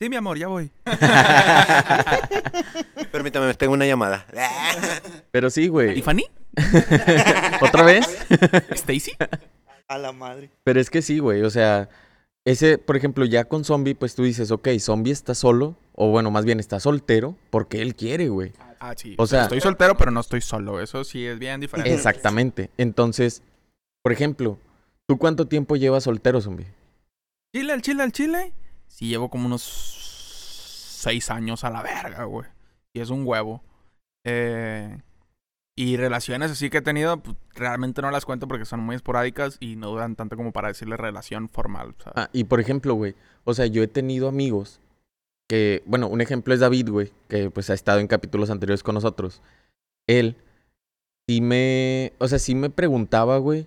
sí, 0.00 0.08
mi 0.08 0.16
amor, 0.16 0.38
ya 0.38 0.48
voy. 0.48 0.70
Permítame, 3.12 3.52
tengo 3.54 3.74
una 3.74 3.86
llamada. 3.86 4.24
Pero 5.30 5.50
sí, 5.50 5.64
¿Y 5.64 5.68
güey. 5.68 6.00
Fanny? 6.00 6.24
¿Otra 7.60 7.82
vez? 7.82 8.06
¿Stacy? 8.70 9.12
A 9.86 9.98
la 9.98 10.12
madre. 10.12 10.48
Pero 10.64 10.80
es 10.80 10.88
que 10.88 11.02
sí, 11.02 11.18
güey. 11.18 11.42
O 11.42 11.50
sea, 11.50 11.90
ese, 12.44 12.78
por 12.78 12.96
ejemplo, 12.96 13.24
ya 13.24 13.44
con 13.44 13.64
Zombie, 13.64 13.94
pues 13.94 14.14
tú 14.14 14.22
dices, 14.24 14.50
ok, 14.50 14.68
Zombie 14.78 15.12
está 15.12 15.34
solo, 15.34 15.76
o 15.94 16.08
bueno, 16.10 16.30
más 16.30 16.44
bien 16.44 16.60
está 16.60 16.78
soltero, 16.80 17.36
porque 17.50 17.80
él 17.82 17.94
quiere, 17.94 18.28
güey. 18.28 18.52
Ah, 18.80 18.92
sí. 18.96 19.14
O 19.18 19.26
sea- 19.26 19.44
estoy 19.44 19.60
soltero, 19.62 19.96
pero 19.96 20.10
no 20.10 20.20
estoy 20.20 20.40
solo. 20.42 20.80
Eso 20.80 21.04
sí 21.04 21.24
es 21.26 21.38
bien 21.38 21.60
diferente. 21.60 21.92
Exactamente. 21.94 22.70
Entonces, 22.76 23.42
Por 24.02 24.12
ejemplo, 24.12 24.58
¿tú 25.08 25.16
cuánto 25.16 25.46
tiempo 25.48 25.76
llevas 25.76 26.04
soltero, 26.04 26.38
zombie? 26.42 26.66
Chile, 27.56 27.72
al 27.72 27.80
chile, 27.80 28.02
al 28.02 28.12
chile. 28.12 28.52
Sí, 28.86 29.08
llevo 29.08 29.30
como 29.30 29.46
unos 29.46 29.62
seis 29.62 31.30
años 31.30 31.64
a 31.64 31.70
la 31.70 31.80
verga, 31.82 32.24
güey. 32.24 32.46
Y 32.92 33.00
es 33.00 33.08
un 33.08 33.26
huevo. 33.26 33.62
Eh, 34.26 34.98
y 35.76 35.96
relaciones 35.96 36.52
así 36.52 36.70
que 36.70 36.78
he 36.78 36.82
tenido, 36.82 37.16
pues, 37.18 37.36
realmente 37.54 38.00
no 38.02 38.10
las 38.10 38.24
cuento 38.24 38.46
porque 38.46 38.64
son 38.64 38.80
muy 38.80 38.96
esporádicas 38.96 39.56
y 39.60 39.76
no 39.76 39.90
duran 39.90 40.14
tanto 40.14 40.36
como 40.36 40.52
para 40.52 40.68
decirle 40.68 40.96
relación 40.96 41.48
formal. 41.48 41.94
sea. 42.02 42.12
Ah, 42.14 42.30
y 42.32 42.44
por 42.44 42.60
ejemplo, 42.60 42.94
güey, 42.94 43.14
o 43.44 43.54
sea, 43.54 43.66
yo 43.66 43.82
he 43.82 43.88
tenido 43.88 44.28
amigos 44.28 44.80
que, 45.48 45.82
bueno, 45.86 46.08
un 46.08 46.20
ejemplo 46.20 46.54
es 46.54 46.60
David, 46.60 46.90
güey, 46.90 47.12
que 47.28 47.50
pues 47.50 47.70
ha 47.70 47.74
estado 47.74 48.00
en 48.00 48.06
capítulos 48.06 48.50
anteriores 48.50 48.82
con 48.82 48.94
nosotros. 48.94 49.42
Él 50.06 50.36
sí 51.28 51.40
me, 51.40 52.12
o 52.18 52.28
sea, 52.28 52.38
sí 52.38 52.54
me 52.54 52.70
preguntaba, 52.70 53.38
güey. 53.38 53.66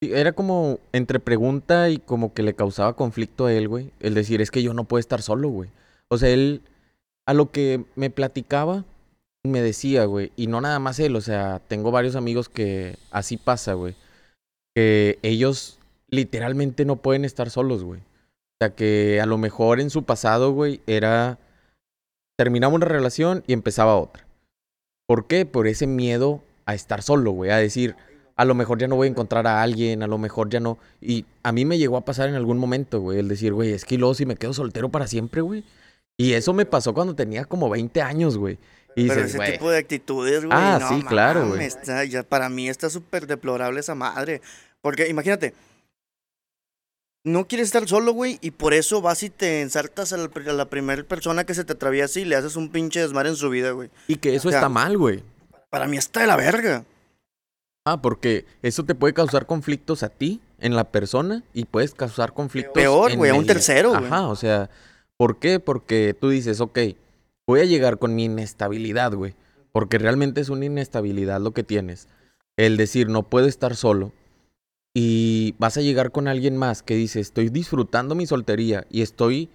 Era 0.00 0.32
como 0.32 0.80
entre 0.92 1.18
pregunta 1.20 1.88
y 1.88 1.98
como 1.98 2.34
que 2.34 2.42
le 2.42 2.54
causaba 2.54 2.94
conflicto 2.94 3.46
a 3.46 3.52
él, 3.52 3.68
güey. 3.68 3.92
El 4.00 4.14
decir, 4.14 4.42
es 4.42 4.50
que 4.50 4.62
yo 4.62 4.74
no 4.74 4.84
puedo 4.84 5.00
estar 5.00 5.22
solo, 5.22 5.48
güey. 5.48 5.70
O 6.08 6.18
sea, 6.18 6.28
él, 6.28 6.62
a 7.26 7.32
lo 7.32 7.50
que 7.50 7.84
me 7.96 8.10
platicaba, 8.10 8.84
me 9.46 9.62
decía, 9.62 10.04
güey, 10.06 10.32
y 10.36 10.46
no 10.46 10.60
nada 10.60 10.78
más 10.78 10.98
él, 10.98 11.14
o 11.16 11.20
sea, 11.20 11.60
tengo 11.68 11.90
varios 11.90 12.16
amigos 12.16 12.48
que 12.48 12.96
así 13.10 13.36
pasa, 13.36 13.74
güey. 13.74 13.94
Que 14.74 15.18
ellos 15.22 15.78
literalmente 16.08 16.84
no 16.84 16.96
pueden 16.96 17.24
estar 17.24 17.50
solos, 17.50 17.84
güey. 17.84 18.00
O 18.00 18.56
sea, 18.60 18.74
que 18.74 19.20
a 19.20 19.26
lo 19.26 19.38
mejor 19.38 19.80
en 19.80 19.90
su 19.90 20.04
pasado, 20.04 20.52
güey, 20.52 20.80
era... 20.86 21.38
Terminaba 22.36 22.74
una 22.74 22.86
relación 22.86 23.44
y 23.46 23.52
empezaba 23.52 23.96
otra. 23.96 24.26
¿Por 25.06 25.26
qué? 25.26 25.46
Por 25.46 25.68
ese 25.68 25.86
miedo 25.86 26.42
a 26.66 26.74
estar 26.74 27.02
solo, 27.02 27.30
güey. 27.30 27.50
A 27.52 27.58
decir, 27.58 27.94
a 28.34 28.44
lo 28.44 28.54
mejor 28.54 28.78
ya 28.78 28.88
no 28.88 28.96
voy 28.96 29.06
a 29.06 29.10
encontrar 29.10 29.46
a 29.46 29.62
alguien, 29.62 30.02
a 30.02 30.08
lo 30.08 30.18
mejor 30.18 30.48
ya 30.48 30.58
no... 30.58 30.78
Y 31.00 31.26
a 31.44 31.52
mí 31.52 31.64
me 31.64 31.78
llegó 31.78 31.96
a 31.96 32.04
pasar 32.04 32.28
en 32.28 32.34
algún 32.34 32.58
momento, 32.58 33.00
güey, 33.00 33.20
el 33.20 33.28
decir, 33.28 33.52
güey, 33.52 33.72
es 33.72 33.84
que 33.84 33.98
luego 33.98 34.14
si 34.14 34.26
me 34.26 34.34
quedo 34.34 34.52
soltero 34.52 34.88
para 34.88 35.06
siempre, 35.06 35.42
güey. 35.42 35.62
Y 36.16 36.32
eso 36.32 36.52
me 36.52 36.66
pasó 36.66 36.94
cuando 36.94 37.14
tenía 37.14 37.44
como 37.44 37.68
20 37.70 38.02
años, 38.02 38.36
güey. 38.36 38.58
Y 38.96 39.08
Pero 39.08 39.22
dices, 39.22 39.40
ese 39.40 39.52
tipo 39.52 39.70
de 39.70 39.78
actitudes, 39.78 40.44
güey. 40.44 40.56
Ah, 40.56 40.78
no 40.80 40.88
sí, 40.88 41.02
claro, 41.02 41.48
güey. 41.48 41.68
para 42.28 42.48
mí 42.48 42.68
está 42.68 42.88
súper 42.90 43.26
deplorable 43.26 43.80
esa 43.80 43.94
madre. 43.94 44.40
Porque 44.80 45.08
imagínate, 45.08 45.54
no 47.24 47.48
quieres 47.48 47.68
estar 47.68 47.88
solo, 47.88 48.12
güey, 48.12 48.38
y 48.42 48.50
por 48.50 48.74
eso 48.74 49.00
vas 49.00 49.22
y 49.22 49.30
te 49.30 49.62
ensartas 49.62 50.12
a 50.12 50.18
la, 50.18 50.30
a 50.34 50.52
la 50.52 50.68
primera 50.68 51.02
persona 51.04 51.44
que 51.44 51.54
se 51.54 51.64
te 51.64 51.72
atraviesa 51.72 52.20
y 52.20 52.24
le 52.24 52.36
haces 52.36 52.56
un 52.56 52.68
pinche 52.68 53.00
desmadre 53.00 53.30
en 53.30 53.36
su 53.36 53.48
vida, 53.48 53.70
güey. 53.70 53.90
y 54.06 54.16
que 54.16 54.34
eso 54.34 54.48
o 54.48 54.50
sea, 54.50 54.60
está 54.60 54.68
mal, 54.68 54.98
güey. 54.98 55.22
Para 55.70 55.88
mí 55.88 55.96
está 55.96 56.20
de 56.20 56.26
la 56.26 56.36
verga. 56.36 56.84
Ah, 57.86 58.00
porque 58.00 58.46
eso 58.62 58.84
te 58.84 58.94
puede 58.94 59.12
causar 59.12 59.46
conflictos 59.46 60.02
a 60.02 60.08
ti, 60.08 60.40
en 60.58 60.76
la 60.76 60.84
persona, 60.84 61.42
y 61.52 61.64
puedes 61.64 61.94
causar 61.94 62.32
conflictos. 62.32 62.74
Peor, 62.74 63.16
güey, 63.16 63.30
a 63.30 63.34
un 63.34 63.46
tercero, 63.46 63.90
güey. 63.90 64.04
Ajá, 64.04 64.28
o 64.28 64.36
sea, 64.36 64.70
¿por 65.16 65.38
qué? 65.38 65.60
Porque 65.60 66.14
tú 66.18 66.28
dices, 66.30 66.60
ok, 66.60 66.78
voy 67.46 67.60
a 67.60 67.64
llegar 67.64 67.98
con 67.98 68.14
mi 68.14 68.24
inestabilidad, 68.24 69.12
güey. 69.12 69.34
Porque 69.72 69.98
realmente 69.98 70.40
es 70.40 70.48
una 70.48 70.66
inestabilidad 70.66 71.40
lo 71.40 71.52
que 71.52 71.64
tienes. 71.64 72.08
El 72.56 72.76
decir, 72.76 73.08
no 73.08 73.24
puedo 73.24 73.46
estar 73.46 73.74
solo. 73.74 74.12
Y 74.94 75.56
vas 75.58 75.76
a 75.76 75.80
llegar 75.80 76.12
con 76.12 76.28
alguien 76.28 76.56
más 76.56 76.82
que 76.82 76.94
dice, 76.94 77.18
estoy 77.18 77.48
disfrutando 77.48 78.14
mi 78.14 78.26
soltería 78.26 78.86
y 78.90 79.02
estoy 79.02 79.48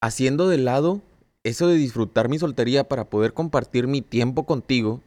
haciendo 0.00 0.48
de 0.48 0.58
lado 0.58 1.02
eso 1.42 1.66
de 1.66 1.74
disfrutar 1.74 2.28
mi 2.28 2.38
soltería 2.38 2.84
para 2.84 3.04
poder 3.04 3.32
compartir 3.32 3.88
mi 3.88 4.02
tiempo 4.02 4.46
contigo. 4.46 5.00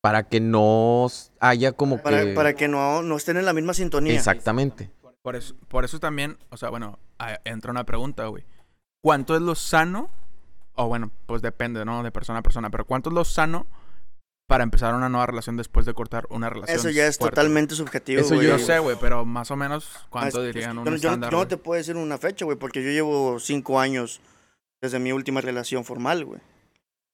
Para 0.00 0.28
que 0.28 0.40
no 0.40 1.08
haya 1.40 1.72
como 1.72 2.00
Para, 2.00 2.24
que... 2.24 2.34
para 2.34 2.54
que 2.54 2.68
no, 2.68 3.02
no 3.02 3.16
estén 3.16 3.36
en 3.36 3.44
la 3.44 3.52
misma 3.52 3.74
sintonía. 3.74 4.14
Exactamente. 4.14 4.90
Por 5.20 5.34
eso, 5.34 5.56
por 5.66 5.84
eso 5.84 5.98
también, 5.98 6.38
o 6.50 6.56
sea, 6.56 6.70
bueno, 6.70 7.00
entra 7.44 7.72
una 7.72 7.84
pregunta, 7.84 8.26
güey. 8.26 8.44
¿Cuánto 9.02 9.34
es 9.34 9.42
lo 9.42 9.56
sano? 9.56 10.08
O 10.76 10.86
bueno, 10.88 11.10
pues 11.26 11.42
depende, 11.42 11.84
¿no? 11.84 12.02
De 12.02 12.10
persona 12.12 12.38
a 12.38 12.42
persona. 12.42 12.70
Pero 12.70 12.84
¿cuánto 12.84 13.10
es 13.10 13.14
lo 13.14 13.24
sano 13.24 13.66
para 14.46 14.62
empezar 14.62 14.94
una 14.94 15.08
nueva 15.08 15.26
relación 15.26 15.56
después 15.56 15.86
de 15.86 15.94
cortar 15.94 16.26
una 16.30 16.48
relación? 16.48 16.78
Eso 16.78 16.90
ya 16.90 17.06
es 17.06 17.18
fuerte? 17.18 17.34
totalmente 17.34 17.74
subjetivo, 17.74 18.20
Eso 18.20 18.34
güey. 18.36 18.46
Yo 18.46 18.58
sé, 18.58 18.78
güey, 18.78 18.96
pero 19.00 19.24
más 19.24 19.50
o 19.50 19.56
menos, 19.56 19.90
¿cuánto 20.10 20.40
es- 20.46 20.54
dirían 20.54 20.74
yo, 20.74 20.78
un 20.80 20.84
no- 20.84 20.90
yo 20.92 20.96
estándar? 20.96 21.30
yo 21.32 21.38
no 21.38 21.48
te 21.48 21.56
puedo 21.56 21.78
decir 21.78 21.96
una 21.96 22.18
fecha, 22.18 22.44
güey, 22.44 22.56
porque 22.56 22.82
yo 22.84 22.90
llevo 22.90 23.38
cinco 23.40 23.80
años 23.80 24.20
desde 24.80 24.98
mi 24.98 25.12
última 25.12 25.40
relación 25.40 25.84
formal, 25.84 26.24
güey. 26.24 26.40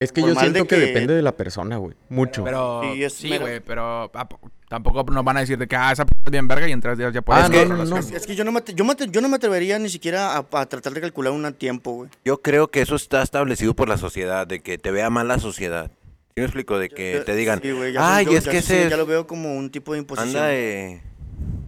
Es 0.03 0.13
que 0.13 0.21
yo 0.23 0.29
de 0.29 0.35
siento 0.37 0.67
que... 0.67 0.75
que- 0.77 0.81
depende 0.87 1.15
de 1.15 1.23
la 1.23 1.33
persona, 1.37 1.77
güey. 1.77 1.95
Mucho. 2.09 2.45
Pero, 2.45 2.83
Sí, 2.93 3.03
es 3.05 3.13
sí, 3.15 3.31
mero- 3.31 3.43
güey, 3.45 3.61
pero 3.61 4.11
¿a 4.15 4.29
poco- 4.29 4.51
tampoco 4.69 5.05
nos 5.13 5.25
van 5.25 5.37
a 5.37 5.41
decir 5.41 5.59
de 5.59 5.67
que, 5.67 5.77
ah, 5.77 5.93
esa 5.93 6.05
p 6.05 6.13
es 6.27 6.31
bien 6.33 6.49
verga 6.49 6.69
y 6.69 6.73
en 6.73 6.81
tres 6.81 6.97
días 6.99 7.13
ya 7.13 7.23
puedes 7.23 7.45
Ah, 7.45 7.49
no, 7.49 7.65
no, 7.77 7.85
no. 7.85 7.97
Es 7.99 8.27
que 8.27 8.35
yo 8.35 8.45
no 8.45 8.53
me, 8.53 8.61
yo, 8.75 8.85
me 8.85 8.95
yo 9.11 9.21
no 9.21 9.29
me 9.29 9.37
atrevería 9.37 9.79
ni 9.79 9.89
siquiera 9.89 10.37
a, 10.37 10.47
a 10.53 10.67
tratar 10.67 10.93
de 10.95 11.01
calcular 11.01 11.33
un 11.33 11.53
tiempo, 11.55 11.93
güey. 11.93 12.11
Yo 12.25 12.41
creo 12.43 12.69
que 12.69 12.81
eso 12.83 12.97
está 12.97 13.23
establecido 13.23 13.75
por 13.75 13.89
la 13.89 13.97
sociedad, 13.99 14.47
de 14.47 14.61
que 14.61 14.79
te 14.79 14.91
vea 14.91 15.11
mal 15.11 15.29
la 15.29 15.39
sociedad. 15.39 15.91
¿Sí 16.35 16.41
me 16.41 16.45
explico? 16.45 16.79
De 16.79 16.89
que 16.89 17.15
Yo- 17.17 17.25
te 17.25 17.35
digan, 17.37 17.61
sí, 17.63 17.71
güey, 17.73 17.93
ya 17.93 18.17
ay, 18.17 18.25
yo- 18.25 18.33
es 18.33 18.45
ya 18.45 18.51
que 18.53 18.63
sí, 18.63 18.73
ese 18.75 18.91
Ya 18.91 18.97
lo 18.97 19.05
veo 19.07 19.27
como 19.27 19.55
un 19.55 19.71
tipo 19.71 19.93
de 19.93 19.99
imposición. 19.99 20.29
anda 20.31 20.47
de, 20.49 21.03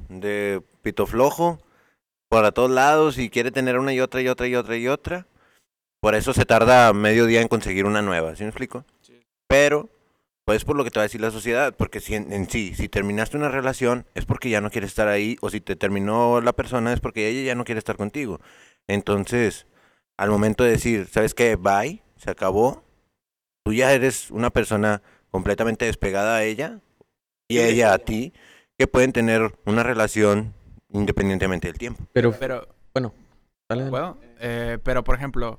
de 0.08 0.62
pito 0.82 1.06
flojo 1.06 1.60
para 2.30 2.52
todos 2.52 2.70
lados 2.70 3.18
y 3.18 3.28
quiere 3.28 3.50
tener 3.50 3.78
una 3.78 3.92
y 3.92 4.00
otra 4.00 4.20
y 4.22 4.28
otra 4.28 4.46
y 4.46 4.54
otra 4.56 4.76
y 4.76 4.88
otra. 4.88 5.26
Por 6.04 6.14
eso 6.14 6.34
se 6.34 6.44
tarda 6.44 6.92
medio 6.92 7.24
día 7.24 7.40
en 7.40 7.48
conseguir 7.48 7.86
una 7.86 8.02
nueva, 8.02 8.36
¿sí 8.36 8.42
me 8.42 8.50
explico? 8.50 8.84
Pero, 9.48 9.88
pues 10.44 10.62
por 10.62 10.76
lo 10.76 10.84
que 10.84 10.90
te 10.90 10.98
va 10.98 11.04
a 11.04 11.04
decir 11.04 11.22
la 11.22 11.30
sociedad, 11.30 11.74
porque 11.74 12.00
si 12.00 12.14
en, 12.14 12.30
en 12.30 12.50
sí, 12.50 12.74
si 12.74 12.90
terminaste 12.90 13.38
una 13.38 13.48
relación 13.48 14.04
es 14.12 14.26
porque 14.26 14.50
ya 14.50 14.60
no 14.60 14.70
quieres 14.70 14.90
estar 14.90 15.08
ahí, 15.08 15.38
o 15.40 15.48
si 15.48 15.62
te 15.62 15.76
terminó 15.76 16.42
la 16.42 16.52
persona 16.52 16.92
es 16.92 17.00
porque 17.00 17.30
ella 17.30 17.46
ya 17.46 17.54
no 17.54 17.64
quiere 17.64 17.78
estar 17.78 17.96
contigo. 17.96 18.38
Entonces, 18.86 19.66
al 20.18 20.28
momento 20.28 20.62
de 20.62 20.72
decir, 20.72 21.08
¿sabes 21.10 21.32
qué? 21.32 21.56
Bye, 21.56 22.02
se 22.18 22.30
acabó, 22.30 22.84
tú 23.64 23.72
ya 23.72 23.90
eres 23.94 24.30
una 24.30 24.50
persona 24.50 25.00
completamente 25.30 25.86
despegada 25.86 26.36
a 26.36 26.44
ella 26.44 26.80
y 27.48 27.60
ella 27.60 27.94
a 27.94 27.98
ti, 27.98 28.34
que 28.76 28.86
pueden 28.86 29.12
tener 29.12 29.54
una 29.64 29.82
relación 29.82 30.52
independientemente 30.90 31.68
del 31.68 31.78
tiempo. 31.78 32.04
Pero, 32.12 32.30
Pero, 32.32 32.66
dale, 32.92 33.84
dale. 33.84 33.88
¿puedo? 33.88 34.18
Eh, 34.38 34.78
pero, 34.84 35.02
por 35.02 35.14
ejemplo, 35.14 35.58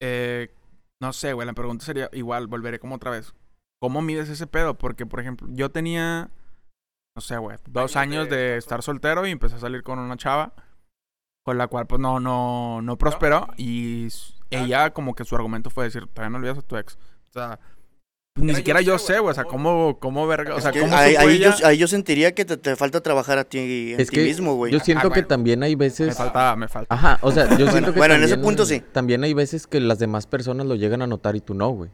eh, 0.00 0.54
no 1.00 1.12
sé, 1.12 1.32
güey, 1.32 1.46
la 1.46 1.52
pregunta 1.54 1.84
sería 1.84 2.08
igual, 2.12 2.46
volveré 2.46 2.78
como 2.78 2.96
otra 2.96 3.10
vez. 3.10 3.34
¿Cómo 3.80 4.02
mides 4.02 4.28
ese 4.28 4.46
pedo? 4.46 4.76
Porque, 4.76 5.06
por 5.06 5.20
ejemplo, 5.20 5.46
yo 5.52 5.70
tenía, 5.70 6.30
no 7.16 7.20
sé, 7.22 7.36
güey, 7.38 7.56
dos 7.68 7.96
años 7.96 8.28
de 8.36 8.56
estar 8.56 8.82
soltero 8.82 9.26
y 9.26 9.30
empecé 9.30 9.56
a 9.56 9.60
salir 9.60 9.82
con 9.82 9.98
una 9.98 10.16
chava 10.16 10.52
con 11.44 11.56
la 11.58 11.68
cual, 11.68 11.86
pues, 11.86 12.00
no, 12.00 12.20
no, 12.20 12.82
no 12.82 12.98
prosperó 12.98 13.46
y 13.56 14.06
s- 14.06 14.34
ella 14.50 14.92
como 14.92 15.14
que 15.14 15.24
su 15.24 15.34
argumento 15.36 15.70
fue 15.70 15.84
decir, 15.84 16.06
todavía 16.08 16.30
no 16.30 16.38
olvidas 16.38 16.58
a 16.58 16.62
tu 16.62 16.76
ex. 16.76 16.96
O 17.28 17.32
sea, 17.32 17.60
ni 18.38 18.54
siquiera 18.54 18.80
yo 18.80 18.98
sé, 18.98 19.18
güey, 19.18 19.30
o 19.30 19.34
sea, 19.34 19.44
cómo, 19.44 19.98
cómo 20.00 20.26
verga, 20.26 20.54
o 20.54 20.60
sea, 20.60 20.72
cómo 20.72 20.96
ahí, 20.96 21.16
ahí 21.16 21.36
ella? 21.36 21.54
yo, 21.58 21.66
ahí 21.66 21.76
yo 21.78 21.86
sentiría 21.86 22.32
que 22.34 22.44
te, 22.44 22.56
te 22.56 22.76
falta 22.76 23.00
trabajar 23.00 23.38
a 23.38 23.44
ti, 23.44 23.92
en 23.94 24.00
Es 24.00 24.08
ti 24.10 24.16
que 24.16 24.24
mismo, 24.24 24.54
güey. 24.54 24.72
Yo 24.72 24.80
siento 24.80 25.08
Ah, 25.08 25.12
que 25.12 25.22
también 25.22 25.62
hay 25.62 25.76
Me 25.76 25.86
veces... 25.86 26.16
falta, 26.16 26.54
me 26.56 26.68
falta. 26.68 26.94
Ajá, 26.94 27.18
o 27.22 27.30
sea, 27.32 27.56
yo 27.58 27.68
siento 27.70 27.92
que 27.92 27.98
bueno, 27.98 28.14
en 28.14 28.22
ese 28.22 28.34
también- 28.34 28.44
punto 28.48 28.64
sí. 28.66 28.82
También 28.92 29.22
hay 29.24 29.34
veces 29.34 29.66
que 29.66 29.80
las 29.80 29.98
demás 29.98 30.26
personas 30.26 30.66
lo 30.66 30.74
llegan 30.76 31.02
a 31.02 31.06
notar 31.06 31.36
y 31.36 31.40
tú 31.40 31.54
no, 31.54 31.68
güey. 31.70 31.90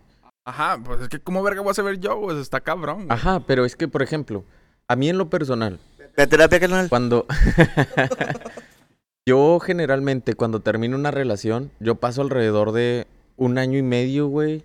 Ajá, 0.47 0.79
pues 0.85 1.01
es 1.01 1.09
que 1.09 1.19
cómo 1.21 1.43
verga 1.43 1.63
voy 1.63 1.71
a 1.71 1.75
saber 1.75 1.99
yo, 1.99 2.17
güey, 2.19 2.41
está 2.41 2.61
cabrón. 2.61 3.07
güey. 3.07 3.09
Ajá, 3.11 3.41
pero 3.47 3.65
es 3.65 3.77
que, 3.77 3.89
por 3.89 4.03
ejemplo, 4.03 4.45
a 4.89 4.95
mí 4.97 5.09
en 5.09 5.17
lo 5.19 5.31
personal, 5.31 5.79
La 6.17 6.27
terapia, 6.27 6.61
carnal. 6.61 6.89
cuando... 6.91 7.27
yo 9.27 9.59
generalmente 9.61 10.35
cuando 10.35 10.61
termino 10.61 10.97
una 10.97 11.11
relación, 11.11 11.71
yo 11.81 11.95
paso 11.97 12.23
alrededor 12.23 12.73
de 12.73 13.07
un 13.37 13.59
año 13.59 13.79
y 13.79 13.83
medio, 13.83 14.27
güey. 14.29 14.63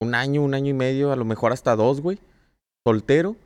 Un 0.00 0.14
año, 0.14 0.42
un 0.42 0.54
año 0.54 0.70
y 0.70 0.74
medio, 0.74 1.12
a 1.12 1.16
lo 1.16 1.24
mejor 1.24 1.52
hasta 1.52 1.74
dos, 1.76 2.00
güey. 2.00 2.18
Soltero. 2.86 3.36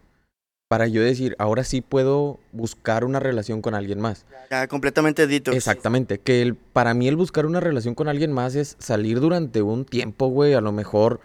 Para 0.68 0.86
yo 0.86 1.02
decir, 1.02 1.36
ahora 1.38 1.64
sí 1.64 1.82
puedo 1.82 2.40
buscar 2.52 3.04
una 3.04 3.20
relación 3.20 3.60
con 3.60 3.74
alguien 3.74 4.00
más. 4.00 4.24
Ya, 4.50 4.66
completamente 4.68 5.26
detox. 5.26 5.54
Exactamente, 5.54 6.18
que 6.18 6.40
el, 6.40 6.54
para 6.54 6.94
mí 6.94 7.08
el 7.08 7.16
buscar 7.16 7.44
una 7.44 7.60
relación 7.60 7.94
con 7.94 8.08
alguien 8.08 8.32
más 8.32 8.54
es 8.54 8.76
salir 8.78 9.20
durante 9.20 9.60
un 9.60 9.84
tiempo, 9.84 10.28
güey. 10.28 10.54
A 10.54 10.62
lo 10.62 10.72
mejor 10.72 11.20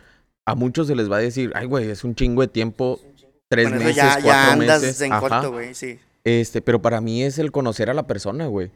a 0.46 0.56
muchos 0.56 0.88
se 0.88 0.96
les 0.96 1.10
va 1.10 1.18
a 1.18 1.22
decir, 1.22 1.52
ay, 1.56 1.66
güey, 1.66 1.90
es 1.90 2.04
un 2.04 2.14
chingo 2.14 2.42
de 2.42 2.50
tiempo, 2.50 3.00
tres 3.48 3.68
eso 3.68 3.76
meses, 3.76 3.96
ya, 3.96 4.12
cuatro 4.14 4.28
ya 4.28 4.52
andas 4.52 4.82
meses. 4.82 5.02
en 5.02 5.14
Ajá. 5.14 5.22
corto, 5.22 5.52
güey, 5.52 5.74
sí. 5.74 5.98
Este, 6.26 6.62
pero 6.62 6.82
para 6.82 7.00
mí 7.00 7.24
es 7.24 7.40
el 7.40 7.54
conocer 7.54 7.90
a 7.90 7.94
la 7.94 8.06
persona, 8.06 8.48
güey. 8.48 8.72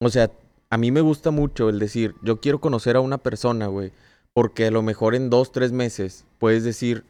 O 0.00 0.08
sea, 0.08 0.30
a 0.70 0.78
mí 0.78 0.90
me 0.90 1.02
gusta 1.02 1.30
mucho 1.30 1.68
el 1.68 1.78
decir, 1.78 2.14
yo 2.22 2.40
quiero 2.40 2.58
conocer 2.58 2.96
a 2.96 3.00
una 3.00 3.18
persona, 3.18 3.66
güey. 3.66 3.92
Porque 4.36 4.66
a 4.66 4.70
lo 4.70 4.82
mejor 4.82 5.14
en 5.14 5.30
dos, 5.30 5.50
tres 5.50 5.72
meses 5.72 6.26
puedes 6.38 6.62
decir, 6.62 7.04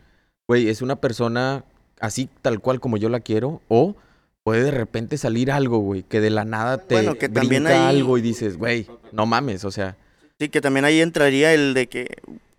güey, 0.46 0.68
es 0.68 0.80
una 0.80 0.94
persona 0.94 1.64
así 1.98 2.28
tal 2.40 2.60
cual 2.60 2.78
como 2.78 2.98
yo 2.98 3.08
la 3.08 3.18
quiero. 3.18 3.60
O 3.66 3.96
puede 4.44 4.62
de 4.62 4.70
repente 4.70 5.18
salir 5.18 5.50
algo, 5.50 5.78
güey, 5.78 6.04
que 6.04 6.20
de 6.20 6.30
la 6.30 6.44
nada 6.44 6.78
te 6.78 6.94
Bueno, 6.94 7.16
que 7.18 7.28
también 7.28 7.64
brinca 7.64 7.88
ahí- 7.88 7.96
algo 7.96 8.16
y 8.16 8.20
dices, 8.20 8.56
güey, 8.56 8.86
no 9.10 9.26
mames, 9.26 9.64
o 9.64 9.72
sea. 9.72 9.96
Sí, 10.38 10.48
que 10.50 10.60
también 10.60 10.84
ahí 10.84 11.00
entraría 11.00 11.52
el 11.52 11.74
de 11.74 11.88
que 11.88 12.06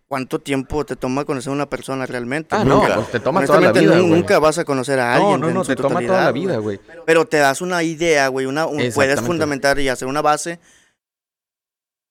cuánto 0.09 0.39
tiempo 0.39 0.85
te 0.85 0.97
toma 0.97 1.23
conocer 1.23 1.51
a 1.51 1.53
una 1.53 1.69
persona 1.69 2.05
realmente. 2.05 2.53
Ah, 2.53 2.65
no, 2.65 2.81
pues 2.81 3.11
te 3.11 3.21
toma 3.21 3.45
toda 3.45 3.61
la 3.61 3.71
vida, 3.71 3.95
nunca 3.99 4.37
vas 4.39 4.57
a 4.57 4.65
conocer 4.65 4.99
a 4.99 5.15
alguien. 5.15 5.39
No, 5.39 5.47
no, 5.47 5.53
no, 5.53 5.63
te 5.63 5.77
toma 5.77 6.01
toda 6.01 6.25
la 6.25 6.31
vida, 6.33 6.57
güey. 6.57 6.77
Pero 7.05 7.23
te 7.25 7.37
das 7.37 7.61
una 7.61 7.83
idea, 7.83 8.27
güey, 8.27 8.45
una, 8.47 8.65
un- 8.65 8.83
puedes 8.93 9.21
fundamentar 9.21 9.79
y 9.79 9.87
hacer 9.87 10.09
una 10.09 10.21
base 10.21 10.59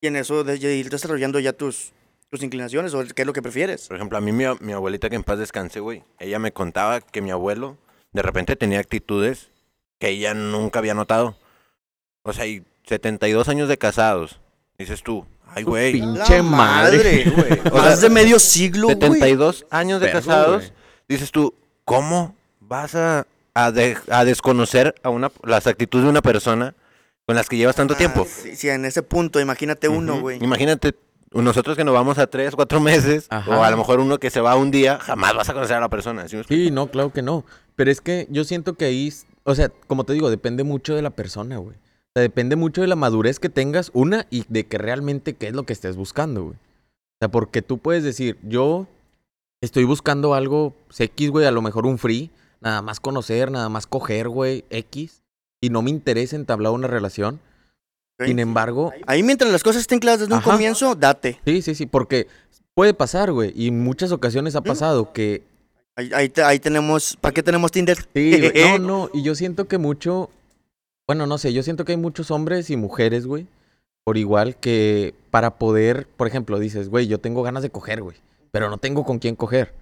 y 0.01 0.07
en 0.07 0.17
eso 0.17 0.43
de 0.43 0.57
ir 0.75 0.89
desarrollando 0.89 1.39
ya 1.39 1.53
tus, 1.53 1.93
tus 2.37 2.45
inclinaciones 2.45 2.95
o 2.95 3.03
qué 3.15 3.23
es 3.23 3.27
lo 3.27 3.33
que 3.33 3.43
prefieres. 3.43 3.89
Por 3.89 3.97
ejemplo, 3.97 4.19
a 4.19 4.21
mí 4.21 4.33
mi, 4.33 4.45
mi 4.61 4.73
abuelita 4.73 5.09
que 5.11 5.17
en 5.17 5.23
paz 5.25 5.39
descanse, 5.39 5.81
güey, 5.81 6.05
ella 6.19 6.39
me 6.39 6.53
contaba 6.53 7.01
que 7.01 7.21
mi 7.23 7.31
abuelo 7.31 7.77
de 8.13 8.23
repente 8.23 8.57
tenía 8.57 8.79
actitudes 8.81 9.49
que 9.99 10.09
ella 10.11 10.35
nunca 10.35 10.79
había 10.79 10.95
notado. 10.95 11.37
O 12.23 12.33
sea, 12.33 12.47
y 12.47 12.65
72 12.87 13.49
años 13.49 13.69
de 13.69 13.79
casados. 13.79 14.41
Dices 14.79 15.03
tú, 15.03 15.27
ay, 15.49 15.63
güey. 15.65 15.93
Pinche 15.93 16.37
La 16.39 16.43
madre. 16.43 17.25
güey. 17.35 17.61
O 17.73 17.77
Más 17.79 17.99
sea, 18.01 18.09
de 18.09 18.15
medio 18.15 18.39
siglo, 18.39 18.89
güey. 18.89 18.97
72 19.01 19.67
años 19.71 20.01
de 20.01 20.11
casados. 20.11 20.73
Dices 21.09 21.31
tú, 21.31 21.55
¿cómo 21.85 22.35
vas 22.61 22.95
a, 22.95 23.27
a, 23.55 23.71
de- 23.71 23.97
a 24.11 24.25
desconocer 24.25 24.95
a 25.03 25.09
una, 25.11 25.31
las 25.45 25.67
actitudes 25.67 26.05
de 26.05 26.11
una 26.11 26.21
persona 26.23 26.75
con 27.27 27.37
las 27.37 27.49
que 27.49 27.57
llevas 27.57 27.77
tanto 27.77 27.95
Ah, 27.95 27.99
tiempo? 27.99 28.27
Sí, 28.29 28.55
sí, 28.57 28.69
en 28.69 28.85
ese 28.85 29.03
punto, 29.03 29.41
imagínate 29.41 29.89
uno, 29.89 30.21
güey. 30.21 30.43
Imagínate, 30.43 30.95
nosotros 31.33 31.77
que 31.77 31.85
nos 31.85 31.95
vamos 31.95 32.19
a 32.19 32.27
tres, 32.27 32.55
cuatro 32.55 32.81
meses, 32.81 33.27
Ajá. 33.31 33.59
o 33.59 33.63
a 33.63 33.71
lo 33.71 33.77
mejor 33.77 34.01
uno 34.01 34.19
que 34.19 34.31
se 34.31 34.41
va 34.41 34.57
un 34.57 34.71
día, 34.71 34.99
jamás 34.99 35.35
vas 35.35 35.49
a 35.49 35.55
conocer 35.55 35.77
a 35.77 35.81
la 35.81 35.89
persona. 35.89 36.29
¿sí? 36.29 36.39
Sí, 36.49 36.71
no, 36.71 36.91
claro 36.91 37.13
que 37.13 37.23
no. 37.23 37.45
Pero 37.75 37.91
es 37.91 38.01
que 38.01 38.27
yo 38.31 38.45
siento 38.45 38.75
que 38.75 38.87
ahí, 38.87 39.13
o 39.45 39.55
sea, 39.55 39.69
como 39.87 40.05
te 40.05 40.13
digo, 40.13 40.31
depende 40.31 40.65
mucho 40.65 40.95
de 40.95 41.03
la 41.03 41.11
persona, 41.11 41.59
güey. 41.59 41.77
O 41.77 42.11
sea, 42.15 42.23
depende 42.23 42.57
mucho 42.57 42.81
de 42.81 42.87
la 42.87 42.97
madurez 42.97 43.39
que 43.39 43.49
tengas, 43.49 43.91
una, 43.93 44.27
y 44.31 44.45
de 44.49 44.67
que 44.67 44.79
realmente 44.79 45.35
qué 45.35 45.49
es 45.49 45.53
lo 45.53 45.65
que 45.65 45.73
estés 45.73 45.97
buscando, 45.97 46.45
güey. 46.45 46.55
O 46.55 47.19
sea, 47.21 47.31
porque 47.31 47.63
tú 47.63 47.79
puedes 47.79 48.05
decir, 48.05 48.39
yo 48.43 48.87
estoy 49.61 49.85
buscando 49.85 50.35
algo 50.35 50.75
X, 50.97 51.31
güey, 51.31 51.47
a 51.47 51.51
lo 51.51 51.63
mejor 51.63 51.87
un 51.87 51.99
free, 51.99 52.31
nada 52.61 52.83
más 52.83 53.01
conocer, 53.01 53.51
nada 53.51 53.69
más 53.69 53.87
coger, 53.87 54.29
güey, 54.29 54.65
X, 54.71 55.23
y 55.61 55.71
no 55.71 55.83
me 55.83 55.91
interesa 55.91 56.37
entablar 56.37 56.73
una 56.73 56.89
relación. 56.89 57.41
Sin 58.25 58.39
embargo, 58.39 58.93
Ahí 59.07 59.23
mientras 59.23 59.51
las 59.53 59.63
cosas 59.63 59.83
estén 59.83 59.99
claras 59.99 60.21
desde 60.21 60.33
un 60.35 60.41
comienzo, 60.41 60.95
date. 60.95 61.39
sí, 61.45 61.61
sí, 61.63 61.75
sí, 61.75 61.87
porque 61.87 62.27
puede 62.75 62.95
pasar, 62.95 63.31
güey, 63.33 63.53
y 63.55 63.69
en 63.69 63.81
muchas 63.83 64.11
ocasiones 64.13 64.57
ha 64.57 64.63
pasado 64.63 65.13
que 65.13 65.43
Ahí, 65.99 66.11
ahí, 66.15 66.29
te- 66.29 66.43
ahí 66.43 66.59
tenemos, 66.59 67.17
¿para 67.21 67.33
qué 67.33 67.43
tenemos 67.43 67.73
Tinder? 67.73 67.97
Sí, 68.15 68.39
güey. 68.39 68.53
No, 68.79 68.79
no, 68.79 69.11
y 69.15 69.23
yo 69.23 69.35
siento 69.35 69.67
que 69.67 69.79
mucho, 69.79 70.31
bueno, 71.07 71.27
no 71.27 71.39
sé, 71.39 71.53
yo 71.53 71.63
siento 71.63 71.85
que 71.85 71.93
hay 71.93 71.99
muchos 71.99 72.31
hombres 72.31 72.69
y 72.71 72.77
mujeres, 72.77 73.27
güey, 73.27 73.47
por 74.05 74.17
igual 74.19 74.57
que 74.57 75.15
para 75.31 75.57
poder, 75.59 76.07
por 76.17 76.27
ejemplo, 76.29 76.59
dices, 76.59 76.89
güey, 76.89 77.07
yo 77.07 77.19
tengo 77.19 77.43
ganas 77.43 77.63
de 77.63 77.71
coger, 77.71 78.03
güey, 78.03 78.17
pero 78.51 78.69
no 78.71 78.79
tengo 78.79 79.05
con 79.05 79.19
quién 79.19 79.37
coger. 79.37 79.73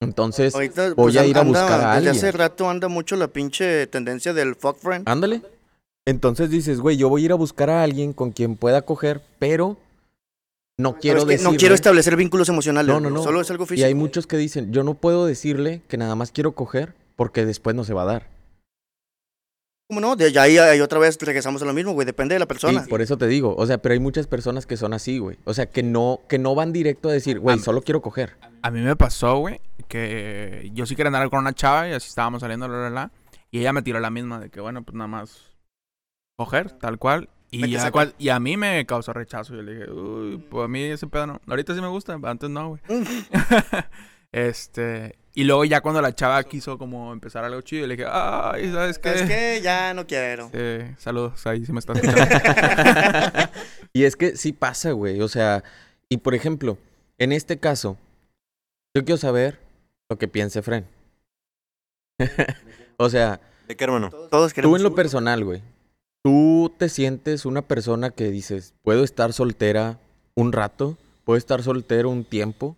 Entonces, 0.00 0.54
Ahorita, 0.54 0.94
voy 0.94 1.16
a 1.18 1.26
ir 1.26 1.36
a 1.36 1.42
buscar 1.42 1.72
a 1.72 1.76
Desde 1.76 2.08
alguien. 2.08 2.16
hace 2.16 2.32
rato 2.32 2.70
anda 2.70 2.88
mucho 2.88 3.16
la 3.16 3.28
pinche 3.28 3.86
tendencia 3.88 4.32
del 4.32 4.54
fuck 4.54 4.78
friend. 4.78 5.08
ándale. 5.08 5.42
Entonces 6.06 6.50
dices, 6.50 6.80
güey, 6.80 6.96
yo 6.96 7.08
voy 7.08 7.22
a 7.22 7.24
ir 7.26 7.32
a 7.32 7.36
buscar 7.36 7.70
a 7.70 7.82
alguien 7.82 8.12
con 8.12 8.32
quien 8.32 8.56
pueda 8.56 8.82
coger, 8.82 9.22
pero 9.38 9.76
no 10.78 10.92
Pero 10.92 11.00
quiero 11.00 11.18
es 11.18 11.24
que 11.24 11.30
decirle. 11.32 11.52
no 11.52 11.58
quiero 11.58 11.74
establecer 11.74 12.16
vínculos 12.16 12.48
emocionales. 12.48 12.92
No, 12.92 13.00
no, 13.00 13.10
no. 13.10 13.22
Solo 13.22 13.40
es 13.40 13.50
algo 13.50 13.64
Y 13.64 13.66
físico. 13.68 13.86
hay 13.86 13.94
muchos 13.94 14.26
que 14.26 14.36
dicen, 14.38 14.72
yo 14.72 14.82
no 14.82 14.94
puedo 14.94 15.26
decirle 15.26 15.82
que 15.88 15.96
nada 15.98 16.14
más 16.16 16.32
quiero 16.32 16.52
coger 16.52 16.94
porque 17.16 17.44
después 17.44 17.76
no 17.76 17.84
se 17.84 17.92
va 17.92 18.02
a 18.02 18.06
dar. 18.06 18.26
¿Cómo 19.88 20.00
no? 20.00 20.14
De, 20.16 20.30
ya 20.32 20.42
ahí, 20.42 20.56
ahí 20.56 20.80
otra 20.80 21.00
vez 21.00 21.18
regresamos 21.20 21.60
a 21.62 21.64
lo 21.64 21.74
mismo, 21.74 21.92
güey. 21.92 22.06
Depende 22.06 22.34
de 22.34 22.38
la 22.38 22.44
Sí, 22.44 22.48
persona. 22.48 22.86
por 22.88 23.02
eso 23.02 23.18
te 23.18 23.26
digo. 23.26 23.54
O 23.58 23.66
sea, 23.66 23.78
pero 23.78 23.92
hay 23.92 23.98
muchas 23.98 24.26
personas 24.28 24.64
que 24.64 24.76
son 24.76 24.94
así, 24.94 25.18
güey. 25.18 25.36
O 25.44 25.52
sea, 25.52 25.66
que 25.66 25.82
no, 25.82 26.20
que 26.28 26.38
no 26.38 26.54
van 26.54 26.72
directo 26.72 27.08
a 27.08 27.12
decir, 27.12 27.40
güey, 27.40 27.58
solo 27.58 27.82
quiero 27.82 28.00
coger. 28.00 28.36
A 28.62 28.70
mí 28.70 28.80
me 28.80 28.94
pasó, 28.94 29.38
güey, 29.38 29.60
que 29.88 30.70
yo 30.74 30.86
sí 30.86 30.94
quería 30.94 31.08
andar 31.08 31.28
con 31.28 31.40
una 31.40 31.52
chava 31.52 31.88
y 31.88 31.92
así 31.92 32.08
estábamos 32.08 32.40
saliendo, 32.40 32.68
la, 32.68 32.78
la, 32.82 32.90
la. 32.90 33.10
Y 33.50 33.58
ella 33.58 33.72
me 33.72 33.82
tiró 33.82 33.98
la 33.98 34.10
misma 34.10 34.38
de 34.38 34.48
que, 34.48 34.60
bueno, 34.60 34.82
pues 34.84 34.94
nada 34.94 35.08
más 35.08 35.49
coger, 36.44 36.70
tal 36.78 36.98
cual. 36.98 37.28
Y, 37.50 37.74
a 37.74 37.78
a, 37.78 37.80
sacar. 37.80 37.92
cual- 37.92 38.14
y 38.18 38.28
a 38.30 38.40
mí 38.40 38.56
me 38.56 38.86
causó 38.86 39.12
rechazo. 39.12 39.54
Yo 39.54 39.62
le 39.62 39.72
dije, 39.74 39.90
uy, 39.90 40.38
pues 40.50 40.64
a 40.64 40.68
mí 40.68 40.82
ese 40.84 41.06
pedo 41.06 41.26
no. 41.26 41.40
Ahorita 41.46 41.74
sí 41.74 41.80
me 41.80 41.88
gusta, 41.88 42.18
antes 42.22 42.48
no, 42.48 42.68
güey. 42.70 42.80
este. 44.32 45.16
Y 45.34 45.44
luego 45.44 45.64
ya 45.64 45.80
cuando 45.80 46.00
la 46.02 46.14
chava 46.14 46.42
quiso 46.44 46.76
como 46.78 47.12
empezar 47.12 47.44
algo 47.44 47.60
chido, 47.60 47.86
le 47.86 47.96
dije, 47.96 48.08
ay, 48.10 48.72
¿sabes 48.72 48.98
qué? 48.98 49.10
¿Sabes 49.10 49.28
qué? 49.28 49.60
Ya 49.62 49.94
no 49.94 50.06
quiero. 50.06 50.50
Sí, 50.52 50.94
saludos, 50.98 51.46
ahí 51.46 51.64
sí 51.64 51.72
me 51.72 51.78
estás 51.78 51.98
escuchando. 52.02 53.50
y 53.92 54.04
es 54.04 54.16
que 54.16 54.36
sí 54.36 54.52
pasa, 54.52 54.90
güey. 54.92 55.20
O 55.20 55.28
sea, 55.28 55.62
y 56.08 56.16
por 56.18 56.34
ejemplo, 56.34 56.78
en 57.18 57.32
este 57.32 57.58
caso, 57.58 57.96
yo 58.96 59.04
quiero 59.04 59.18
saber 59.18 59.60
lo 60.08 60.18
que 60.18 60.26
piense 60.26 60.62
Fren. 60.62 60.86
o 62.96 63.08
sea, 63.08 63.40
¿De 63.68 63.76
qué, 63.76 63.84
hermano? 63.84 64.10
Todos 64.10 64.50
tú 64.50 64.54
queremos. 64.56 64.78
en 64.78 64.82
lo 64.82 64.94
personal, 64.96 65.44
güey. 65.44 65.62
Tú 66.22 66.72
te 66.76 66.88
sientes 66.88 67.46
una 67.46 67.62
persona 67.62 68.10
que 68.10 68.30
dices, 68.30 68.74
puedo 68.82 69.04
estar 69.04 69.32
soltera 69.32 69.98
un 70.34 70.52
rato, 70.52 70.98
puedo 71.24 71.38
estar 71.38 71.62
soltero 71.62 72.10
un 72.10 72.24
tiempo. 72.24 72.76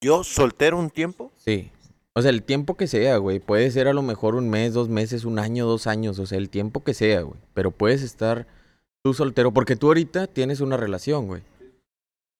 Yo 0.00 0.24
soltero 0.24 0.78
un 0.78 0.90
tiempo. 0.90 1.30
Sí. 1.36 1.70
O 2.14 2.22
sea, 2.22 2.30
el 2.30 2.42
tiempo 2.42 2.76
que 2.76 2.88
sea, 2.88 3.16
güey. 3.18 3.38
Puede 3.38 3.70
ser 3.70 3.86
a 3.86 3.92
lo 3.92 4.02
mejor 4.02 4.34
un 4.34 4.50
mes, 4.50 4.74
dos 4.74 4.88
meses, 4.88 5.24
un 5.24 5.38
año, 5.38 5.64
dos 5.64 5.86
años. 5.86 6.18
O 6.18 6.26
sea, 6.26 6.38
el 6.38 6.50
tiempo 6.50 6.82
que 6.82 6.92
sea, 6.92 7.22
güey. 7.22 7.38
Pero 7.54 7.70
puedes 7.70 8.02
estar 8.02 8.46
tú 9.02 9.14
soltero. 9.14 9.52
Porque 9.52 9.76
tú 9.76 9.86
ahorita 9.86 10.26
tienes 10.26 10.60
una 10.60 10.76
relación, 10.76 11.28
güey. 11.28 11.42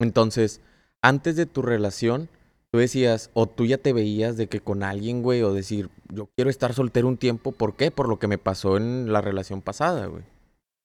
Entonces, 0.01 0.61
antes 1.01 1.37
de 1.37 1.47
tu 1.47 1.63
relación, 1.63 2.29
tú 2.73 2.79
decías, 2.79 3.31
o 3.35 3.47
tú 3.47 3.67
ya 3.67 3.77
te 3.77 3.93
veías 3.93 4.39
de 4.39 4.49
que 4.49 4.61
con 4.61 4.83
alguien, 4.83 5.23
güey, 5.23 5.43
o 5.43 5.53
decir, 5.53 5.91
yo 6.09 6.31
quiero 6.35 6.51
estar 6.51 6.73
soltero 6.73 7.07
un 7.07 7.19
tiempo. 7.19 7.53
¿Por 7.53 7.77
qué? 7.77 7.91
Por 7.91 8.09
lo 8.09 8.19
que 8.19 8.27
me 8.29 8.39
pasó 8.39 8.79
en 8.79 9.13
la 9.13 9.21
relación 9.21 9.61
pasada, 9.61 10.07
güey. 10.07 10.23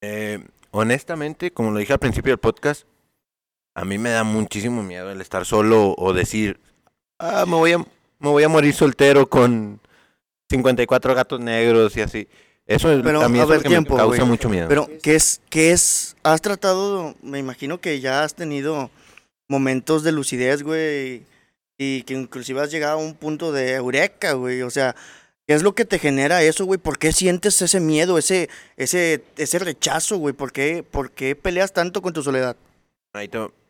Eh, 0.01 0.45
honestamente, 0.71 1.51
como 1.51 1.71
lo 1.71 1.79
dije 1.79 1.93
al 1.93 1.99
principio 1.99 2.31
del 2.33 2.39
podcast, 2.39 2.85
a 3.73 3.85
mí 3.85 3.97
me 3.97 4.09
da 4.09 4.25
muchísimo 4.25 4.83
miedo 4.83 5.11
el 5.11 5.21
estar 5.21 5.45
solo 5.45 5.95
o 5.97 6.11
decir, 6.11 6.59
ah, 7.19 7.45
me 7.47 7.55
voy 7.55 7.71
a, 7.71 7.77
me 7.77 8.29
voy 8.29 8.43
a 8.43 8.49
morir 8.49 8.73
soltero 8.73 9.29
con 9.29 9.79
54 10.49 11.15
gatos 11.15 11.39
negros 11.39 11.95
y 11.95 12.01
así. 12.01 12.27
Eso 12.65 12.91
es, 12.91 13.01
Pero, 13.01 13.21
a 13.21 13.29
mí 13.29 13.39
a 13.39 13.43
es 13.43 13.49
ver, 13.49 13.57
lo 13.59 13.63
que 13.63 13.69
tiempo, 13.69 13.93
me 13.93 14.01
causa 14.01 14.25
mucho 14.25 14.49
miedo. 14.49 14.67
Pero, 14.67 14.89
¿qué 15.01 15.15
es, 15.15 15.39
¿qué 15.49 15.71
es? 15.71 16.17
¿Has 16.23 16.41
tratado, 16.41 17.15
me 17.21 17.39
imagino 17.39 17.79
que 17.79 18.01
ya 18.01 18.25
has 18.25 18.35
tenido 18.35 18.91
momentos 19.47 20.03
de 20.03 20.11
lucidez, 20.11 20.63
güey, 20.63 21.23
y 21.77 22.03
que 22.03 22.13
inclusive 22.13 22.61
has 22.61 22.71
llegado 22.71 22.99
a 22.99 23.03
un 23.03 23.15
punto 23.15 23.51
de 23.51 23.73
eureka, 23.73 24.33
güey? 24.33 24.61
O 24.61 24.69
sea, 24.69 24.95
¿qué 25.47 25.53
es 25.53 25.63
lo 25.63 25.75
que 25.75 25.85
te 25.85 25.99
genera 25.99 26.41
eso, 26.41 26.65
güey? 26.65 26.79
¿Por 26.79 26.97
qué 26.97 27.11
sientes 27.11 27.61
ese 27.61 27.79
miedo, 27.79 28.17
ese, 28.17 28.49
ese, 28.75 29.23
ese 29.37 29.59
rechazo, 29.59 30.17
güey? 30.17 30.33
¿Por 30.33 30.51
qué, 30.51 30.83
¿Por 30.83 31.11
qué 31.11 31.35
peleas 31.35 31.73
tanto 31.73 32.01
con 32.01 32.13
tu 32.13 32.23
soledad? 32.23 32.55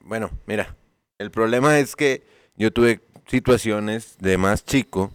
Bueno, 0.02 0.32
mira, 0.46 0.76
el 1.20 1.32
problema 1.32 1.80
es 1.80 1.96
que 1.96 2.24
yo 2.56 2.72
tuve 2.72 3.02
situaciones 3.28 4.18
de 4.20 4.38
más 4.38 4.64
chico 4.64 5.12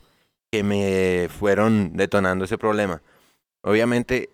que 0.50 0.62
me 0.62 1.28
fueron 1.28 1.96
detonando 1.96 2.44
ese 2.44 2.58
problema. 2.58 3.00
Obviamente, 3.62 4.28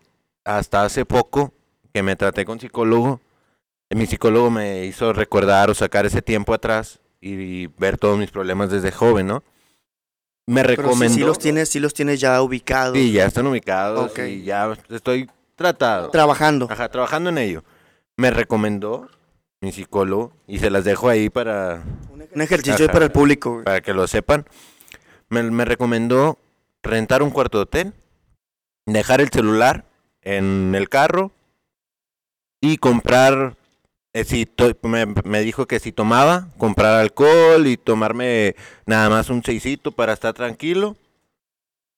hasta 0.45 0.85
hace 0.85 1.05
poco 1.05 1.53
que 1.93 2.03
me 2.03 2.17
traté 2.17 2.45
con 2.45 2.59
psicólogo, 2.59 3.21
mi 3.91 4.07
psicólogo 4.07 4.51
me 4.51 4.85
hizo 4.85 5.13
recordar 5.13 5.71
o 5.71 5.75
sacar 5.75 6.07
ese 6.07 6.23
tiempo 6.23 6.53
atrás 6.53 7.01
y, 7.21 7.67
ver 7.67 7.99
todos 7.99 8.19
mis 8.19 8.31
problemas 8.31 8.71
desde 8.71 8.93
joven, 8.93 9.27
¿no? 9.27 9.43
Me 10.47 10.63
Pero 10.63 10.83
recomendó. 10.83 11.15
sí 11.15 11.21
los 11.21 11.39
tienes, 11.39 11.69
sí 11.69 11.79
los 11.81 11.93
tienes 11.93 12.21
ya 12.21 12.41
ubicados. 12.41 12.97
Sí, 12.97 13.13
ya 13.13 13.27
están 13.27 13.47
ubicados 13.47 14.13
Ok. 14.13 14.21
y 14.29 14.45
ya 14.45 14.75
estoy 14.89 15.29
tratado. 15.57 16.11
Trabajando. 16.11 16.67
Ajá, 16.71 16.89
trabajando 16.89 17.29
en 17.31 17.39
ello. 17.39 17.65
Me 18.17 18.31
recomendó 18.31 19.09
mi 19.61 19.73
psicólogo 19.73 20.33
y 20.47 20.59
se 20.59 20.71
las 20.71 20.85
dejo 20.85 21.09
ahí 21.09 21.29
para, 21.29 21.83
Un 22.35 22.41
ejercicio 22.41 22.87
Ajá. 22.87 22.93
para 22.93 23.05
el 23.05 23.13
público, 23.13 23.53
güey. 23.53 23.65
para 23.65 23.81
que 23.83 23.93
lo 23.93 24.07
sepan. 24.07 24.47
Me, 25.29 25.43
me 25.43 25.65
recomendó 25.67 26.39
rentar 26.83 27.23
un 27.23 27.31
cuarto 27.31 27.59
de 27.59 27.63
hotel, 27.65 27.93
dejar 28.87 29.21
el 29.21 29.29
celular 29.29 29.85
en 30.23 30.75
el 30.75 30.89
carro 30.89 31.31
y 32.63 32.79
comprar, 32.79 33.57
eh, 34.21 34.25
si 34.25 34.47
to- 34.47 34.77
me, 34.83 35.07
me 35.25 35.41
dijo 35.43 35.67
que 35.67 35.79
si 35.81 35.93
tomaba, 35.93 36.49
comprar 36.59 37.01
alcohol 37.01 37.67
y 37.67 37.77
tomarme 37.77 38.55
nada 38.87 39.09
más 39.11 39.31
un 39.31 39.43
seisito 39.43 39.93
para 39.93 40.13
estar 40.13 40.35
tranquilo. 40.35 40.97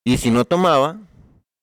Y 0.04 0.18
si 0.18 0.30
no 0.30 0.44
tomaba, 0.44 0.96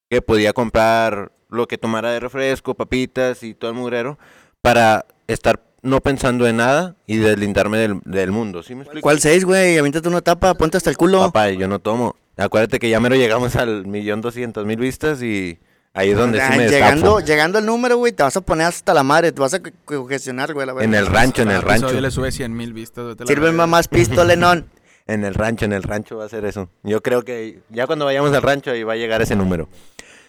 que 0.09 0.21
podía 0.21 0.53
comprar 0.53 1.31
lo 1.49 1.67
que 1.67 1.77
tomara 1.77 2.11
de 2.11 2.19
refresco, 2.19 2.75
papitas 2.75 3.43
y 3.43 3.53
todo 3.53 3.71
el 3.71 3.77
mugrero 3.77 4.17
para 4.61 5.05
estar 5.27 5.61
no 5.81 6.01
pensando 6.01 6.47
en 6.47 6.57
nada 6.57 6.95
y 7.05 7.17
deslindarme 7.17 7.77
del, 7.77 8.01
del 8.03 8.31
mundo. 8.31 8.63
¿Sí 8.63 8.75
me 8.75 8.81
explico? 8.83 9.03
¿Cuál 9.03 9.19
seis, 9.19 9.45
güey? 9.45 9.77
Avíntate 9.77 10.07
una 10.09 10.21
tapa, 10.21 10.53
ponte 10.55 10.77
hasta 10.77 10.89
el 10.89 10.97
culo. 10.97 11.19
Papá, 11.19 11.49
yo 11.51 11.67
no 11.67 11.79
tomo. 11.79 12.15
Acuérdate 12.35 12.79
que 12.79 12.89
ya 12.89 12.99
mero 12.99 13.15
llegamos 13.15 13.55
al 13.55 13.85
millón 13.87 14.21
doscientos 14.21 14.65
mil 14.65 14.77
vistas 14.77 15.21
y 15.23 15.59
Ahí 15.97 16.11
es 16.11 16.17
donde 16.17 16.39
sí 16.39 16.57
me 16.57 16.67
llegando, 16.69 17.15
destapo. 17.15 17.19
llegando 17.21 17.57
al 17.57 17.65
número, 17.65 17.97
güey, 17.97 18.11
te 18.13 18.21
vas 18.23 18.37
a 18.37 18.41
poner 18.41 18.67
hasta 18.67 18.93
la 18.93 19.03
madre, 19.03 19.31
te 19.31 19.41
vas 19.41 19.53
a 19.55 19.59
co- 19.61 19.69
congestionar, 19.85 20.53
güey. 20.53 20.67
la 20.67 20.73
En 20.83 20.93
el 20.93 21.07
rancho, 21.07 21.41
en 21.41 21.49
el 21.51 21.61
rancho. 21.61 21.87
pues, 21.89 22.01
le 22.01 22.11
sube 22.11 22.31
100 22.31 22.55
mil 22.55 22.73
vistas. 22.73 23.15
verga. 23.17 23.67
más 23.67 23.87
pisto, 23.87 24.23
Lenón. 24.23 24.69
En 25.07 25.23
el 25.23 25.35
rancho, 25.35 25.63
en 25.63 25.71
el 25.71 25.83
rancho 25.83 26.17
va 26.17 26.25
a 26.25 26.29
ser 26.29 26.43
eso. 26.43 26.69
Yo 26.83 27.01
creo 27.01 27.23
que 27.23 27.61
ya 27.69 27.87
cuando 27.87 28.03
vayamos 28.03 28.33
al 28.33 28.41
rancho 28.41 28.71
ahí 28.71 28.83
va 28.83 28.91
a 28.91 28.97
llegar 28.97 29.21
ese 29.21 29.37
número. 29.37 29.69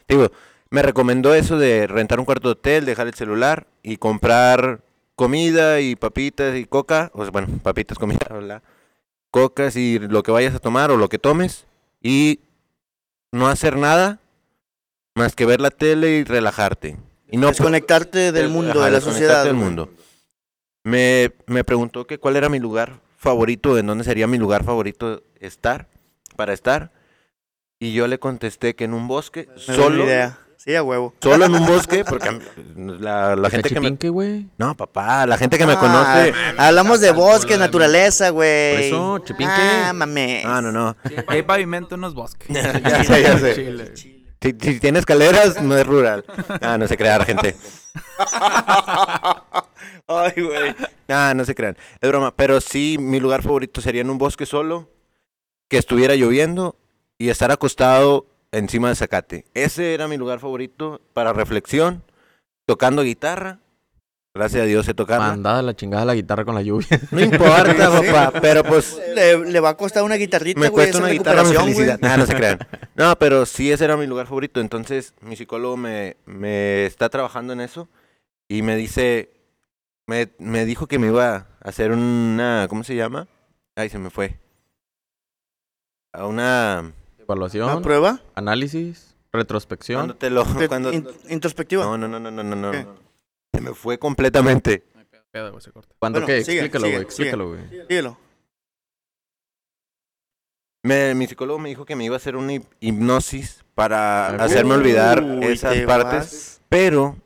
Digo, 0.08 0.30
me 0.70 0.82
recomendó 0.82 1.34
eso 1.34 1.58
de 1.58 1.88
rentar 1.88 2.20
un 2.20 2.24
cuarto 2.24 2.46
de 2.46 2.52
hotel, 2.52 2.84
dejar 2.84 3.08
el 3.08 3.14
celular 3.14 3.66
y 3.82 3.96
comprar 3.96 4.80
comida 5.16 5.80
y 5.80 5.96
papitas 5.96 6.56
y 6.56 6.64
coca. 6.64 7.10
O 7.12 7.22
sea, 7.24 7.32
bueno, 7.32 7.48
papitas, 7.60 7.98
comida, 7.98 8.20
bla. 8.40 8.62
Cocas 9.32 9.74
y 9.74 9.98
lo 9.98 10.22
que 10.22 10.30
vayas 10.30 10.54
a 10.54 10.60
tomar 10.60 10.92
o 10.92 10.96
lo 10.96 11.08
que 11.08 11.18
tomes. 11.18 11.66
Y 12.00 12.38
no 13.32 13.48
hacer 13.48 13.76
nada 13.76 14.20
más 15.18 15.34
que 15.34 15.44
ver 15.46 15.60
la 15.60 15.70
tele 15.70 16.10
y 16.18 16.24
relajarte. 16.24 16.96
Y 17.30 17.36
no 17.36 17.48
Desconectarte 17.48 18.32
del 18.32 18.46
Ajá, 18.46 18.54
mundo, 18.54 18.80
de 18.80 18.90
la 18.90 18.96
desconectarte 18.96 19.10
sociedad. 19.12 19.44
del 19.44 19.54
mundo. 19.54 19.90
Me, 20.84 21.32
me 21.46 21.64
preguntó 21.64 22.06
que 22.06 22.18
cuál 22.18 22.36
era 22.36 22.48
mi 22.48 22.58
lugar 22.58 23.00
favorito, 23.18 23.76
en 23.76 23.86
dónde 23.86 24.04
sería 24.04 24.26
mi 24.26 24.38
lugar 24.38 24.64
favorito 24.64 25.22
estar, 25.40 25.88
para 26.36 26.52
estar. 26.54 26.92
Y 27.78 27.92
yo 27.92 28.06
le 28.06 28.18
contesté 28.18 28.74
que 28.74 28.84
en 28.84 28.94
un 28.94 29.06
bosque, 29.08 29.46
No 29.48 29.54
tengo 29.66 29.82
solo, 29.82 30.04
idea. 30.04 30.38
Sí, 30.56 30.74
a 30.74 30.82
huevo. 30.82 31.14
solo 31.20 31.44
en 31.44 31.54
un 31.54 31.66
bosque, 31.66 32.04
porque 32.04 32.40
la, 32.76 33.36
la 33.36 33.50
gente 33.50 33.68
que 33.68 33.78
me... 33.80 33.90
Güey. 33.90 34.48
No, 34.58 34.74
papá, 34.76 35.26
la 35.26 35.36
gente 35.38 35.56
que 35.58 35.66
me 35.66 35.74
Ah, 35.74 35.78
conoce... 35.78 36.34
Hablamos 36.56 37.00
de 37.00 37.12
bosque, 37.12 37.56
naturaleza, 37.58 38.30
güey. 38.30 38.72
Por 38.72 38.80
eso, 38.82 39.18
Chipinque. 39.20 39.52
Ah, 39.54 39.92
mames. 39.94 40.44
No, 40.44 40.62
no, 40.62 40.72
no. 40.72 40.96
Hay 41.28 41.42
pavimento 41.42 41.94
en 41.94 42.00
los 42.00 42.14
bosques. 42.14 42.48
Ya 42.82 43.04
sé, 43.04 43.22
ya 43.22 43.38
sé. 43.38 43.54
Chile. 43.94 44.17
Si, 44.40 44.54
si 44.60 44.80
tiene 44.80 45.00
escaleras, 45.00 45.60
no 45.62 45.76
es 45.76 45.86
rural. 45.86 46.24
Ah, 46.60 46.78
no 46.78 46.86
se 46.86 46.96
crean, 46.96 47.24
gente. 47.24 47.56
Ay, 50.06 50.32
güey. 50.36 50.74
Ah, 51.08 51.32
no 51.34 51.44
se 51.44 51.54
crean. 51.54 51.76
Es 52.00 52.08
broma. 52.08 52.34
Pero 52.34 52.60
sí, 52.60 52.96
mi 52.98 53.20
lugar 53.20 53.42
favorito 53.42 53.80
sería 53.80 54.02
en 54.02 54.10
un 54.10 54.18
bosque 54.18 54.46
solo, 54.46 54.88
que 55.68 55.78
estuviera 55.78 56.14
lloviendo 56.14 56.76
y 57.18 57.30
estar 57.30 57.50
acostado 57.50 58.26
encima 58.52 58.88
de 58.88 58.94
zacate. 58.94 59.44
Ese 59.54 59.94
era 59.94 60.08
mi 60.08 60.16
lugar 60.16 60.38
favorito 60.38 61.00
para 61.12 61.32
reflexión, 61.32 62.02
tocando 62.66 63.02
guitarra. 63.02 63.58
Gracias 64.34 64.62
a 64.62 64.66
Dios 64.66 64.86
sé 64.86 64.94
tocarla. 64.94 65.28
Mandada 65.28 65.62
la 65.62 65.74
chingada 65.74 66.04
la 66.04 66.14
guitarra 66.14 66.44
con 66.44 66.54
la 66.54 66.62
lluvia. 66.62 66.86
No 67.10 67.20
importa, 67.20 67.90
papá, 67.90 68.38
pero 68.40 68.62
pues 68.62 69.00
Le, 69.14 69.38
le 69.50 69.60
va 69.60 69.70
a 69.70 69.76
costar 69.76 70.04
una 70.04 70.14
guitarrita, 70.14 70.60
me 70.60 70.68
güey. 70.68 70.86
cuesta 70.86 70.98
una 70.98 71.08
guitarra 71.12 71.42
mi 71.44 71.54
felicidad. 71.54 71.98
Ah, 72.02 72.16
no 72.16 72.26
se 72.26 72.34
crean. 72.34 72.58
No, 72.94 73.16
pero 73.18 73.46
sí 73.46 73.70
ese 73.72 73.84
era 73.84 73.96
mi 73.96 74.06
lugar 74.06 74.26
favorito. 74.26 74.60
Entonces, 74.60 75.14
mi 75.20 75.36
psicólogo 75.36 75.76
me, 75.76 76.16
me 76.26 76.84
está 76.86 77.08
trabajando 77.08 77.52
en 77.52 77.60
eso 77.60 77.88
y 78.48 78.62
me 78.62 78.74
dice, 78.76 79.30
me, 80.06 80.30
me 80.38 80.64
dijo 80.64 80.86
que 80.88 80.98
me 80.98 81.06
iba 81.08 81.34
a 81.36 81.46
hacer 81.60 81.92
una, 81.92 82.66
¿cómo 82.68 82.82
se 82.84 82.96
llama? 82.96 83.28
Ay, 83.76 83.88
se 83.88 83.98
me 83.98 84.10
fue. 84.10 84.36
A 86.12 86.26
una... 86.26 86.92
Evaluación, 87.18 87.70
¿Una 87.70 87.80
prueba? 87.82 88.20
análisis, 88.34 89.14
Cuando 89.30 89.42
retrospección. 89.44 90.16
te 90.18 90.30
lo... 90.30 90.44
Cuando, 90.68 90.92
in- 90.92 91.06
introspectiva. 91.28 91.84
no, 91.84 91.96
no, 91.98 92.08
no, 92.08 92.18
no, 92.18 92.30
no, 92.30 92.42
no, 92.42 92.72
no. 92.72 93.07
Se 93.58 93.64
me 93.64 93.74
fue 93.74 93.98
completamente. 93.98 94.84
Pedo, 95.32 95.50
güey, 95.50 95.60
se 95.60 95.72
corta. 95.72 95.92
¿Cuándo 95.98 96.20
Bueno, 96.20 96.26
qué? 96.28 96.44
sigue, 96.44 96.60
explícalo, 96.60 96.84
sigue, 96.86 96.96
güey. 96.96 97.04
Explícalo, 97.06 97.48
güey. 97.48 97.60
Me- 100.84 101.14
mi 101.16 101.26
psicólogo 101.26 101.58
me 101.58 101.68
dijo 101.68 101.84
que 101.84 101.96
me 101.96 102.04
iba 102.04 102.14
a 102.14 102.18
hacer 102.18 102.36
una 102.36 102.52
hip- 102.54 102.70
hipnosis 102.80 103.64
para 103.74 104.30
Uy, 104.32 104.40
hacerme 104.40 104.74
olvidar 104.74 105.22
Uy, 105.22 105.44
esas 105.46 105.74
te 105.74 105.86
partes. 105.86 106.12
vas. 106.12 106.60
Pero 106.68 107.16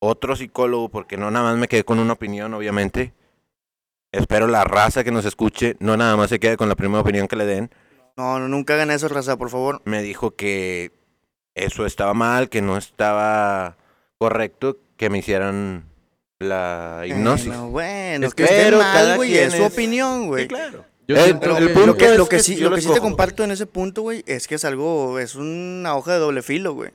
otro 0.00 0.36
psicólogo, 0.36 0.88
porque 0.90 1.16
no 1.16 1.30
nada 1.30 1.50
más 1.50 1.58
me 1.58 1.66
quedé 1.68 1.82
con 1.84 1.98
una 1.98 2.12
opinión, 2.12 2.54
obviamente. 2.54 3.12
Espero 4.12 4.46
la 4.46 4.62
raza 4.64 5.02
que 5.02 5.10
nos 5.10 5.24
escuche, 5.24 5.76
no 5.80 5.96
nada 5.96 6.16
más 6.16 6.30
se 6.30 6.38
quede 6.38 6.56
con 6.56 6.68
la 6.68 6.76
primera 6.76 7.00
opinión 7.00 7.26
que 7.26 7.36
le 7.36 7.46
den. 7.46 7.70
No, 8.16 8.38
no, 8.38 8.46
nunca 8.48 8.74
hagan 8.74 8.92
eso, 8.92 9.08
raza, 9.08 9.36
por 9.36 9.50
favor. 9.50 9.82
Me 9.84 10.02
dijo 10.02 10.36
que 10.36 10.92
eso 11.56 11.84
estaba 11.84 12.14
mal, 12.14 12.48
que 12.48 12.62
no 12.62 12.76
estaba 12.78 13.76
correcto 14.18 14.78
que 14.96 15.10
me 15.10 15.18
hicieran 15.18 15.84
la 16.38 17.02
hipnosis. 17.06 17.46
Bueno, 17.48 17.68
bueno, 17.70 18.26
Es 18.26 18.34
que 18.34 18.44
pero 18.44 18.78
mal, 18.78 18.92
cada 18.94 19.16
güey, 19.16 19.30
quien 19.32 19.44
es 19.44 19.54
su 19.54 19.64
opinión, 19.64 20.26
güey. 20.28 20.42
Sí, 20.44 20.48
claro. 20.48 20.84
Yo 21.08 21.16
Eh, 21.16 21.20
siento 21.22 21.40
pero 21.40 21.56
que- 21.56 21.62
el 21.62 21.70
punto 21.70 21.86
Lo 21.86 21.96
que, 21.96 22.04
es 22.12 22.16
lo 22.18 22.28
que 22.28 22.36
que 22.36 22.42
sí, 22.42 22.56
yo 22.56 22.68
lo 22.68 22.76
que 22.76 22.82
te 22.82 23.00
comparto 23.00 23.44
en 23.44 23.52
ese 23.52 23.66
punto, 23.66 24.02
güey, 24.02 24.24
es 24.26 24.48
que 24.48 24.56
es 24.56 24.64
algo, 24.64 25.18
es 25.20 25.34
una 25.36 25.94
hoja 25.94 26.14
de 26.14 26.18
doble 26.18 26.42
filo, 26.42 26.74
güey. 26.74 26.90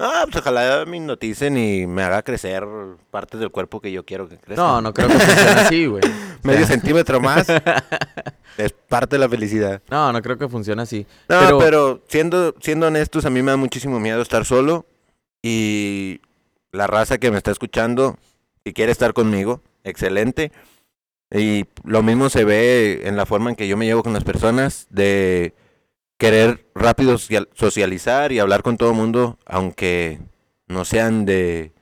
Ah, 0.00 0.22
pues 0.30 0.36
ojalá 0.36 0.84
me 0.86 0.96
hipnoticen 0.98 1.58
y 1.58 1.84
me 1.88 2.04
haga 2.04 2.22
crecer 2.22 2.64
partes 3.10 3.40
del 3.40 3.50
cuerpo 3.50 3.80
que 3.80 3.90
yo 3.90 4.04
quiero 4.04 4.28
que 4.28 4.36
crezcan. 4.38 4.64
No, 4.64 4.80
no 4.80 4.94
creo 4.94 5.08
que 5.08 5.14
funcione 5.18 5.50
así, 5.60 5.86
güey. 5.86 6.02
Medio 6.44 6.66
centímetro 6.68 7.20
más 7.20 7.46
es 8.58 8.72
parte 8.88 9.16
de 9.16 9.20
la 9.20 9.28
felicidad. 9.28 9.82
No, 9.90 10.12
no 10.12 10.22
creo 10.22 10.38
que 10.38 10.48
funcione 10.48 10.82
así. 10.82 11.04
No, 11.28 11.40
Pero- 11.40 11.58
pero, 11.58 12.02
siendo, 12.06 12.54
siendo 12.60 12.86
honestos, 12.86 13.24
a 13.24 13.30
mí 13.30 13.42
me 13.42 13.50
da 13.50 13.56
muchísimo 13.56 13.98
miedo 13.98 14.22
estar 14.22 14.44
solo. 14.44 14.86
Y 15.42 16.20
la 16.72 16.86
raza 16.86 17.18
que 17.18 17.30
me 17.30 17.36
está 17.38 17.50
escuchando, 17.50 18.18
si 18.64 18.72
quiere 18.72 18.92
estar 18.92 19.12
conmigo, 19.14 19.62
excelente. 19.84 20.52
Y 21.30 21.66
lo 21.84 22.02
mismo 22.02 22.30
se 22.30 22.44
ve 22.44 23.02
en 23.04 23.16
la 23.16 23.26
forma 23.26 23.50
en 23.50 23.56
que 23.56 23.68
yo 23.68 23.76
me 23.76 23.84
llevo 23.86 24.02
con 24.02 24.12
las 24.14 24.24
personas, 24.24 24.86
de 24.90 25.52
querer 26.18 26.66
rápido 26.74 27.18
social- 27.18 27.48
socializar 27.54 28.32
y 28.32 28.38
hablar 28.38 28.62
con 28.62 28.76
todo 28.76 28.90
el 28.90 28.96
mundo, 28.96 29.38
aunque 29.46 30.20
no 30.66 30.84
sean 30.84 31.24
de... 31.26 31.72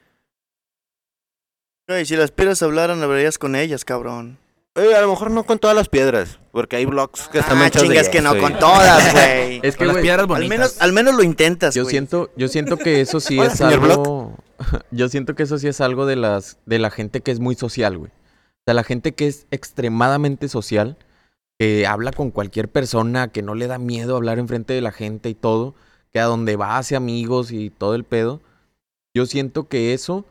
Güey, 1.89 2.05
si 2.05 2.17
las 2.17 2.33
piedras 2.33 2.63
hablaran, 2.63 3.03
hablarías 3.03 3.39
con 3.39 3.55
ellas, 3.55 3.85
cabrón. 3.85 4.39
Eh, 4.75 4.95
a 4.95 5.01
lo 5.01 5.09
mejor 5.09 5.31
no 5.31 5.45
con 5.45 5.59
todas 5.59 5.75
las 5.77 5.89
piedras, 5.89 6.39
porque 6.51 6.77
hay 6.77 6.85
blogs 6.85 7.29
que 7.29 7.39
están 7.39 7.59
Ah, 7.59 7.69
hechos 7.69 7.83
de 7.83 7.89
chingas 7.89 8.09
que 8.09 8.21
no, 8.21 8.37
y- 8.37 8.41
con 8.41 8.59
todas, 8.59 9.13
güey. 9.13 9.61
Es 9.63 9.77
que, 9.77 9.85
Con 9.87 9.95
las 9.95 10.03
piedras 10.03 10.21
Al 10.23 10.27
bonitas. 10.27 10.49
menos, 10.59 10.81
al 10.83 10.93
menos 10.93 11.15
lo 11.15 11.23
intentas, 11.23 11.75
Yo 11.75 11.85
siento, 11.85 12.31
yo 12.37 12.49
siento 12.49 12.77
que 12.77 13.01
eso 13.01 13.21
sí 13.21 13.39
Hola, 13.39 13.53
es 13.53 13.61
algo. 13.61 14.37
Yo 14.91 15.09
siento 15.09 15.35
que 15.35 15.43
eso 15.45 15.59
sí 15.59 15.69
es 15.69 15.81
algo 15.81 16.07
de 16.07 16.17
las, 16.17 16.59
de 16.67 16.79
la 16.79 16.91
gente 16.91 17.21
que 17.21 17.31
es 17.31 17.41
muy 17.41 17.55
social, 17.55 17.99
güey. 17.99 18.11
O 18.11 18.63
sea, 18.67 18.75
la 18.75 18.85
gente 18.85 19.13
que 19.15 19.27
es 19.29 19.47
extremadamente 19.51 20.49
social, 20.49 20.97
que 21.59 21.87
habla 21.87 22.11
con 22.11 22.31
cualquier 22.31 22.69
persona, 22.69 23.29
que 23.29 23.43
no 23.43 23.55
le 23.55 23.67
da 23.67 23.79
miedo 23.79 24.17
hablar 24.17 24.39
enfrente 24.39 24.73
de 24.75 24.81
la 24.81 24.93
gente 24.93 25.29
y 25.29 25.35
todo, 25.35 25.75
que 26.13 26.21
a 26.21 26.25
donde 26.25 26.57
va 26.57 26.79
hace 26.79 26.97
amigos 26.97 27.53
y 27.53 27.71
todo 27.71 27.95
el 27.95 28.05
pedo. 28.05 28.41
Yo 29.15 29.27
siento 29.27 29.69
que 29.69 29.95
eso 29.95 30.27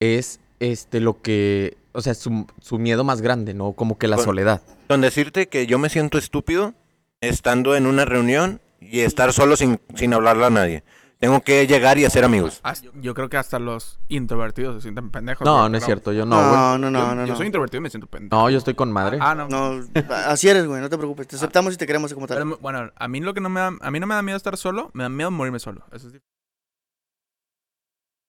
es 0.00 0.40
este 0.60 1.00
lo 1.00 1.22
que, 1.22 1.76
o 1.92 2.00
sea, 2.02 2.14
su, 2.14 2.46
su 2.60 2.78
miedo 2.78 3.04
más 3.04 3.22
grande, 3.22 3.54
¿no? 3.54 3.72
Como 3.72 3.96
que 3.96 4.08
la 4.08 4.16
Con- 4.16 4.24
soledad. 4.24 4.62
Con 4.88 5.00
decirte 5.00 5.48
que 5.48 5.66
yo 5.66 5.78
me 5.78 5.88
siento 5.88 6.18
estúpido 6.18 6.74
estando 7.20 7.76
en 7.76 7.86
una 7.86 8.04
reunión 8.04 8.60
y 8.80 9.00
estar 9.00 9.32
solo 9.32 9.56
sin, 9.56 9.80
sin 9.94 10.14
hablarle 10.14 10.46
a 10.46 10.50
nadie. 10.50 10.84
Tengo 11.18 11.40
que 11.40 11.66
llegar 11.66 11.98
y 11.98 12.04
hacer 12.04 12.24
amigos. 12.24 12.60
Hasta- 12.62 12.90
Yo 12.94 13.12
creo 13.12 13.28
que 13.28 13.36
hasta 13.36 13.58
los 13.58 13.98
introvertidos 14.06 14.76
se 14.76 14.82
sienten 14.82 15.10
pendejos. 15.10 15.44
No, 15.44 15.58
güey, 15.58 15.70
no 15.70 15.76
es 15.78 15.82
pero- 15.82 15.86
cierto, 15.86 16.12
yo 16.12 16.24
no, 16.24 16.36
güey. 16.36 16.48
No, 16.52 16.78
no, 16.78 16.90
no, 16.92 16.98
yo, 17.00 17.14
no. 17.16 17.26
yo 17.26 17.32
no. 17.32 17.36
soy 17.36 17.46
introvertido 17.46 17.78
y 17.78 17.82
me 17.82 17.90
siento 17.90 18.06
pendejo. 18.06 18.36
No, 18.40 18.48
yo 18.50 18.58
estoy 18.58 18.74
con 18.74 18.92
madre. 18.92 19.18
Ah, 19.20 19.34
no. 19.34 19.48
No, 19.48 19.84
así 20.26 20.48
eres, 20.48 20.66
güey, 20.66 20.80
no 20.80 20.88
te 20.88 20.96
preocupes. 20.96 21.26
Te 21.26 21.34
aceptamos 21.34 21.74
y 21.74 21.76
te 21.76 21.86
queremos 21.88 22.14
como 22.14 22.28
tal. 22.28 22.38
Pero, 22.38 22.58
bueno, 22.58 22.92
a 22.94 23.08
mí 23.08 23.20
lo 23.20 23.34
que 23.34 23.40
no 23.40 23.48
me 23.48 23.58
da, 23.60 23.72
a 23.80 23.90
mí 23.90 23.98
no 23.98 24.06
me 24.06 24.14
da 24.14 24.22
miedo 24.22 24.36
estar 24.36 24.56
solo, 24.56 24.90
me 24.94 25.02
da 25.02 25.08
miedo 25.08 25.30
morirme 25.32 25.58
solo. 25.58 25.84
Eso. 25.90 26.08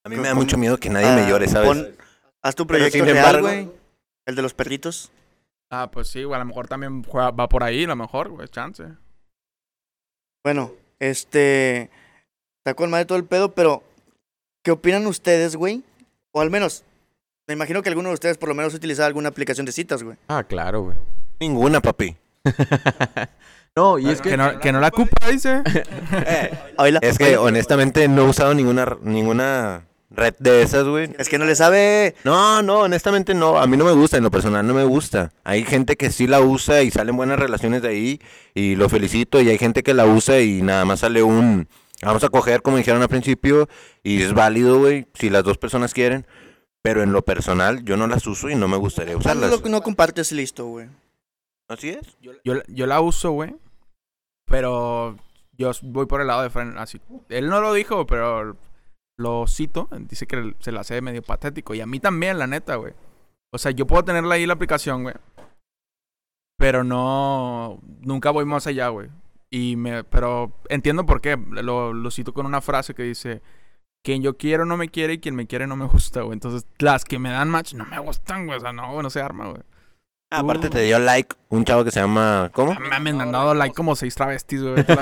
A 0.05 0.09
mí 0.09 0.15
me 0.15 0.27
da 0.27 0.33
mucho 0.33 0.57
miedo 0.57 0.79
que 0.79 0.89
nadie 0.89 1.13
me 1.13 1.21
Ah, 1.23 1.29
llore, 1.29 1.47
¿sabes? 1.47 1.67
pon- 1.67 1.87
haz 2.41 2.55
tu 2.55 2.65
Pero 2.65 2.77
proyecto 2.79 2.97
sin 2.97 3.05
real, 3.05 3.17
embargo- 3.17 3.47
güey. 3.47 3.69
El 4.25 4.35
de 4.35 4.41
los 4.41 4.53
perritos. 4.55 5.11
Ah, 5.71 5.89
pues 5.91 6.07
sí, 6.07 6.23
güey, 6.23 6.35
a 6.35 6.39
lo 6.39 6.45
mejor 6.45 6.67
también 6.67 7.03
juega- 7.03 7.29
va 7.31 7.47
por 7.49 7.63
ahí, 7.63 7.83
a 7.83 7.87
lo 7.87 7.95
mejor, 7.95 8.29
güey, 8.29 8.47
chance. 8.47 8.83
Bueno, 10.43 10.71
este. 10.99 11.91
Está 12.69 12.75
con 12.75 12.91
madre 12.91 13.05
todo 13.05 13.17
el 13.17 13.23
pedo, 13.23 13.55
pero. 13.55 13.81
¿Qué 14.63 14.69
opinan 14.69 15.07
ustedes, 15.07 15.55
güey? 15.55 15.81
O 16.31 16.39
al 16.39 16.51
menos. 16.51 16.83
Me 17.47 17.55
imagino 17.55 17.81
que 17.81 17.89
alguno 17.89 18.09
de 18.09 18.13
ustedes 18.13 18.37
por 18.37 18.47
lo 18.47 18.53
menos 18.53 18.75
utiliza 18.75 19.07
alguna 19.07 19.29
aplicación 19.29 19.65
de 19.65 19.71
citas, 19.71 20.03
güey. 20.03 20.17
Ah, 20.27 20.43
claro, 20.43 20.83
güey. 20.83 20.97
Ninguna, 21.39 21.81
papi. 21.81 22.15
no, 23.75 23.97
y 23.97 24.07
es 24.07 24.21
que, 24.21 24.29
que... 24.29 24.37
no, 24.37 24.59
que 24.59 24.71
no 24.71 24.79
la 24.79 24.89
ocupa, 24.89 25.31
dice. 25.31 25.63
Oíla, 26.77 26.99
Es 27.01 27.17
que 27.17 27.37
honestamente 27.37 28.07
no 28.07 28.21
he 28.21 28.29
usado 28.29 28.53
ninguna, 28.53 28.97
ninguna 29.01 29.87
red 30.11 30.35
de 30.37 30.61
esas, 30.61 30.83
güey. 30.83 31.09
Es 31.17 31.27
que 31.27 31.39
no 31.39 31.45
le 31.45 31.55
sabe. 31.55 32.13
No, 32.23 32.61
no, 32.61 32.81
honestamente 32.81 33.33
no. 33.33 33.57
A 33.57 33.65
mí 33.65 33.77
no 33.77 33.85
me 33.85 33.93
gusta, 33.93 34.17
en 34.17 34.23
lo 34.23 34.29
personal 34.29 34.67
no 34.67 34.75
me 34.75 34.83
gusta. 34.83 35.31
Hay 35.43 35.63
gente 35.63 35.95
que 35.95 36.11
sí 36.11 36.27
la 36.27 36.39
usa 36.41 36.83
y 36.83 36.91
salen 36.91 37.17
buenas 37.17 37.39
relaciones 37.39 37.81
de 37.81 37.87
ahí 37.87 38.21
y 38.53 38.75
lo 38.75 38.89
felicito. 38.89 39.41
Y 39.41 39.49
hay 39.49 39.57
gente 39.57 39.81
que 39.81 39.95
la 39.95 40.05
usa 40.05 40.39
y 40.39 40.61
nada 40.61 40.85
más 40.85 40.99
sale 40.99 41.23
un... 41.23 41.67
Vamos 42.01 42.23
a 42.23 42.29
coger, 42.29 42.61
como 42.61 42.77
dijeron 42.77 43.01
al 43.01 43.09
principio, 43.09 43.67
y 44.03 44.21
es 44.21 44.33
válido, 44.33 44.79
güey, 44.79 45.07
si 45.13 45.29
las 45.29 45.43
dos 45.43 45.57
personas 45.57 45.93
quieren. 45.93 46.25
Pero 46.81 47.03
en 47.03 47.11
lo 47.11 47.23
personal 47.23 47.83
yo 47.83 47.97
no 47.97 48.07
las 48.07 48.25
uso 48.25 48.49
y 48.49 48.55
no 48.55 48.69
me 48.69 48.77
gustaría 48.77 49.13
No, 49.13 49.19
usarlas. 49.19 49.61
no 49.65 49.81
compartes 49.81 50.31
listo, 50.31 50.65
güey. 50.65 50.87
¿Así 51.67 51.89
es? 51.89 52.17
Yo, 52.21 52.33
yo 52.67 52.87
la 52.87 53.01
uso, 53.01 53.31
güey. 53.31 53.55
Pero 54.45 55.17
yo 55.57 55.71
voy 55.83 56.05
por 56.05 56.21
el 56.21 56.27
lado 56.27 56.41
de 56.41 56.49
Fran, 56.49 56.77
así. 56.77 57.01
Él 57.27 57.49
no 57.49 57.59
lo 57.59 57.73
dijo, 57.73 58.07
pero 58.07 58.55
lo 59.17 59.45
cito, 59.47 59.89
dice 59.91 60.25
que 60.25 60.55
se 60.59 60.71
la 60.71 60.81
hace 60.81 61.01
medio 61.01 61.21
patético. 61.21 61.75
Y 61.75 61.81
a 61.81 61.85
mí 61.85 61.99
también, 61.99 62.39
la 62.39 62.47
neta, 62.47 62.75
güey. 62.77 62.93
O 63.51 63.57
sea, 63.57 63.71
yo 63.71 63.85
puedo 63.85 64.05
tenerla 64.05 64.35
ahí 64.35 64.45
la 64.45 64.53
aplicación, 64.53 65.03
güey. 65.03 65.15
Pero 66.57 66.83
no. 66.83 67.79
Nunca 68.01 68.31
voy 68.31 68.45
más 68.45 68.67
allá, 68.67 68.87
güey. 68.87 69.09
Y 69.49 69.75
me. 69.75 70.03
Pero 70.03 70.53
entiendo 70.69 71.05
por 71.05 71.21
qué. 71.21 71.37
Lo, 71.37 71.93
lo 71.93 72.11
cito 72.11 72.33
con 72.33 72.45
una 72.45 72.61
frase 72.61 72.93
que 72.93 73.03
dice. 73.03 73.41
Quien 74.01 74.21
yo 74.21 74.37
quiero 74.37 74.65
no 74.65 74.77
me 74.77 74.87
quiere 74.87 75.13
y 75.13 75.19
quien 75.19 75.35
me 75.35 75.45
quiere 75.45 75.67
no 75.67 75.75
me 75.75 75.85
gusta, 75.85 76.21
güey. 76.21 76.33
Entonces, 76.33 76.65
las 76.77 77.03
que 77.03 77.19
me 77.19 77.31
dan 77.31 77.49
match 77.49 77.73
no 77.73 77.85
me 77.85 77.99
gustan, 77.99 78.45
güey. 78.45 78.57
O 78.57 78.61
sea, 78.61 78.71
no, 78.71 79.03
no 79.03 79.09
se 79.09 79.21
arma, 79.21 79.49
güey. 79.49 79.61
Ah, 80.31 80.39
Aparte 80.39 80.69
te 80.69 80.81
dio 80.83 80.99
like 80.99 81.35
un 81.49 81.65
chavo 81.65 81.83
que 81.83 81.91
se 81.91 81.99
llama... 81.99 82.49
¿Cómo? 82.53 82.75
Me 82.75 82.95
han 82.95 83.17
mandado 83.17 83.53
like 83.55 83.75
como 83.75 83.95
seis 83.95 84.15
travestis, 84.15 84.61
güey. 84.63 84.85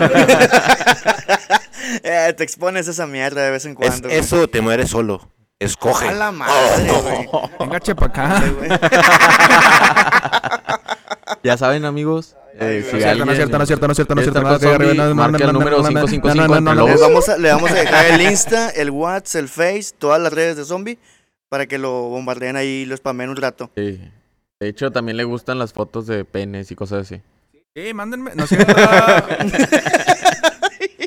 Eh, 2.03 2.33
te 2.35 2.43
expones 2.43 2.87
a 2.87 2.91
esa 2.91 3.07
mierda 3.07 3.41
de 3.41 3.51
vez 3.51 3.65
en 3.65 3.73
cuando. 3.73 4.09
eso 4.09 4.47
te 4.49 4.59
mueres 4.61 4.89
solo. 4.89 5.31
Escoge. 5.57 6.09
A 6.09 6.13
la 6.13 6.31
madre, 6.33 6.91
güey. 6.91 7.29
Venga, 7.59 7.79
chepa 7.79 8.07
acá. 8.07 8.41
Ya 11.43 11.57
saben, 11.57 11.85
amigos. 11.85 12.35
Eh, 12.59 12.83
si 12.85 12.91
No 12.93 12.97
es 12.97 13.03
cierto, 13.03 13.25
no 13.25 13.31
es 13.31 13.37
cierto, 13.37 13.57
no 13.57 13.63
es 13.63 13.67
cierto, 13.67 13.87
no 13.87 13.91
es 13.91 13.95
cierto, 13.97 14.15
no 14.15 14.21
es 14.21 14.27
Esta 14.27 14.39
cierto. 14.39 14.49
no 14.49 14.55
es 14.55 14.59
que 14.61 14.67
arriba, 14.67 14.87
zombie, 14.89 14.97
no, 14.97 15.09
no, 15.09 15.15
marca 15.15 15.37
no, 15.37 15.45
el 15.45 15.45
no, 15.47 15.59
número 15.59 15.77
no, 15.77 15.83
no, 15.83 15.89
no, 15.89 16.05
555 16.07 16.27
no, 16.27 16.33
no, 16.35 16.61
no, 16.61 16.71
entre 16.71 16.83
Les 16.85 16.93
los- 16.93 17.01
vamos 17.09 17.29
a, 17.29 17.37
le 17.37 17.49
vamos 17.51 17.71
a 17.71 17.73
dejar 17.75 18.05
el 18.07 18.21
Insta, 18.31 18.69
el 18.69 18.89
WhatsApp, 18.91 19.41
el 19.41 19.49
Face, 19.49 19.91
todas 19.97 20.21
las 20.21 20.33
redes 20.33 20.57
de 20.57 20.65
Zombie 20.65 20.97
para 21.49 21.65
que 21.65 21.77
lo 21.77 21.91
bombardeen 22.09 22.55
ahí 22.55 22.67
y 22.67 22.85
lo 22.85 22.95
spamen 22.97 23.29
un 23.29 23.37
rato. 23.37 23.69
Sí. 23.75 23.99
De 24.59 24.67
hecho, 24.67 24.91
también 24.91 25.17
le 25.17 25.23
gustan 25.23 25.59
las 25.59 25.71
fotos 25.73 26.07
de 26.07 26.25
penes 26.25 26.71
y 26.71 26.75
cosas 26.75 27.01
así. 27.03 27.21
Sí, 27.75 27.93
mándenme. 27.93 28.31
No 28.33 28.47
sé. 28.47 28.57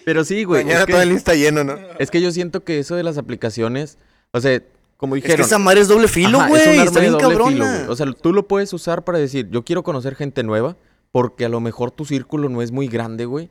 Pero 0.05 0.25
sí, 0.25 0.45
güey. 0.45 0.65
Mañana 0.65 0.81
Es 0.85 0.87
todo 0.89 1.03
el 1.03 1.09
que, 1.09 1.15
Insta 1.15 1.35
lleno, 1.35 1.65
¿no? 1.65 1.77
es 1.99 2.11
que 2.11 2.21
yo 2.21 2.31
siento 2.33 2.65
que 2.65 2.79
eso 2.79 2.95
de 2.97 3.03
las 3.03 3.19
aplicaciones, 3.19 3.99
o 4.33 4.41
sea, 4.41 4.61
como 4.97 5.17
Es 5.17 5.23
que 5.23 5.29
dijeron. 5.29 5.47
esa 5.47 5.59
madre 5.59 5.81
es 5.81 5.89
doble 5.89 6.09
filo, 6.09 6.39
güey. 6.47 6.61
es 6.63 6.67
un 6.69 6.73
arma 6.75 6.85
Está 6.85 7.01
de 7.01 7.07
bien 7.07 7.13
doble 7.13 7.29
cabrona. 7.29 7.51
filo, 7.53 7.65
güey. 7.67 7.89
O 7.89 7.97
sea, 7.97 8.07
tú 8.13 8.33
lo 8.33 8.47
puedes 8.49 8.73
usar 8.73 9.03
para 9.05 9.19
decir, 9.19 9.49
yo 9.51 9.65
quiero 9.65 9.83
conocer 9.83 10.15
gente 10.15 10.43
nueva, 10.43 10.77
porque 11.13 11.45
a 11.45 11.49
lo 11.49 11.61
mejor 11.61 11.91
tu 11.91 12.05
círculo 12.05 12.49
no 12.49 12.63
es 12.63 12.73
muy 12.73 12.89
grande, 12.89 13.25
güey. 13.25 13.51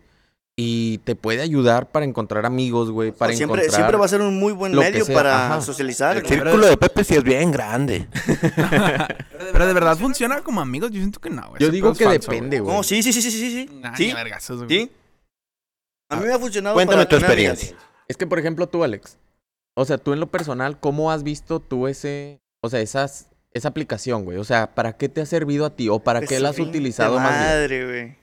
Y 0.62 0.98
te 1.00 1.16
puede 1.16 1.42
ayudar 1.42 1.90
para 1.90 2.06
encontrar 2.06 2.46
amigos, 2.46 2.92
güey. 2.92 3.14
Para 3.14 3.32
siempre, 3.34 3.62
encontrar... 3.62 3.80
siempre 3.80 3.98
va 3.98 4.04
a 4.06 4.10
ser 4.10 4.20
un 4.20 4.38
muy 4.38 4.52
buen 4.52 4.76
medio 4.76 5.06
para 5.06 5.46
ajá. 5.46 5.62
socializar. 5.62 6.18
El 6.18 6.26
círculo 6.26 6.68
de 6.68 6.76
Pepe 6.76 7.06
sí 7.06 7.16
es 7.16 7.24
bien 7.24 7.50
grande. 7.50 8.10
Pero 9.54 9.68
de 9.68 9.74
verdad 9.74 9.98
funciona 9.98 10.42
como 10.42 10.60
amigos. 10.60 10.92
Yo 10.92 10.98
siento 11.00 11.22
que 11.22 11.30
no, 11.30 11.48
güey. 11.48 11.62
Yo 11.62 11.70
digo 11.70 11.94
que 11.94 12.04
falso, 12.04 12.30
depende, 12.30 12.60
güey. 12.60 12.76
No, 12.76 12.84
sí, 12.84 13.02
sí, 13.02 13.14
sí, 13.14 13.22
sí, 13.22 13.32
sí, 13.32 13.52
sí. 13.52 13.80
Nah, 13.80 13.96
Sí, 13.96 14.12
güey. 14.12 14.68
sí. 14.68 14.92
A 16.10 16.18
mí 16.18 16.26
me 16.26 16.34
ha 16.34 16.40
funcionado 16.40 16.76
Cuéntame 16.76 17.06
para 17.06 17.10
tu 17.10 17.16
amigas. 17.16 17.32
experiencia. 17.32 17.78
Es 18.10 18.18
que, 18.18 18.28
por 18.28 18.40
ejemplo, 18.40 18.68
tú, 18.68 18.84
Alex. 18.84 19.18
O 19.76 19.86
sea, 19.86 19.98
tú 19.98 20.12
en 20.12 20.20
lo 20.20 20.28
personal, 20.28 20.78
¿cómo 20.78 21.10
has 21.12 21.24
visto 21.24 21.62
tú 21.62 21.88
ese... 21.88 22.42
O 22.62 22.70
sea, 22.70 22.82
esas, 22.82 23.29
esa 23.54 23.70
aplicación, 23.70 24.26
güey? 24.26 24.38
O 24.38 24.44
sea, 24.44 24.74
¿para 24.76 24.94
qué 24.94 25.10
te 25.10 25.22
ha 25.22 25.26
servido 25.26 25.66
a 25.66 25.76
ti? 25.76 25.90
¿O 25.90 26.00
para 26.00 26.22
qué 26.22 26.28
Pues, 26.28 26.42
la 26.42 26.50
has 26.50 26.56
pinche 26.56 26.70
utilizado 26.70 27.20
más 27.20 27.30
bien? 27.30 27.50
Madre, 27.50 27.86
güey. 27.86 28.18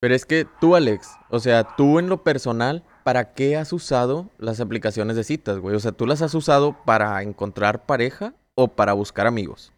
Pero 0.00 0.14
es 0.14 0.24
que 0.24 0.46
tú, 0.60 0.76
Alex, 0.76 1.08
o 1.28 1.40
sea, 1.40 1.64
tú 1.76 1.98
en 1.98 2.08
lo 2.08 2.22
personal, 2.22 2.84
¿para 3.04 3.34
qué 3.34 3.56
has 3.56 3.72
usado 3.72 4.30
las 4.38 4.60
aplicaciones 4.60 5.16
de 5.16 5.24
citas, 5.24 5.58
güey? 5.58 5.74
O 5.74 5.80
sea, 5.80 5.92
¿tú 5.92 6.06
las 6.06 6.22
has 6.22 6.34
usado 6.34 6.76
para 6.84 7.20
encontrar 7.22 7.84
pareja 7.84 8.34
o 8.54 8.68
para 8.68 8.92
buscar 8.92 9.26
amigos? 9.26 9.72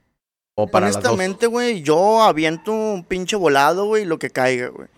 O 0.57 0.67
para. 0.67 0.87
Honestamente, 0.87 1.47
güey, 1.47 1.83
yo 1.83 2.23
aviento 2.23 2.71
un 2.73 3.05
pinche 3.05 3.37
volado, 3.37 3.87
güey, 3.87 4.05
lo 4.05 4.19
que 4.19 4.29
caiga, 4.31 4.69
güey. 4.69 4.89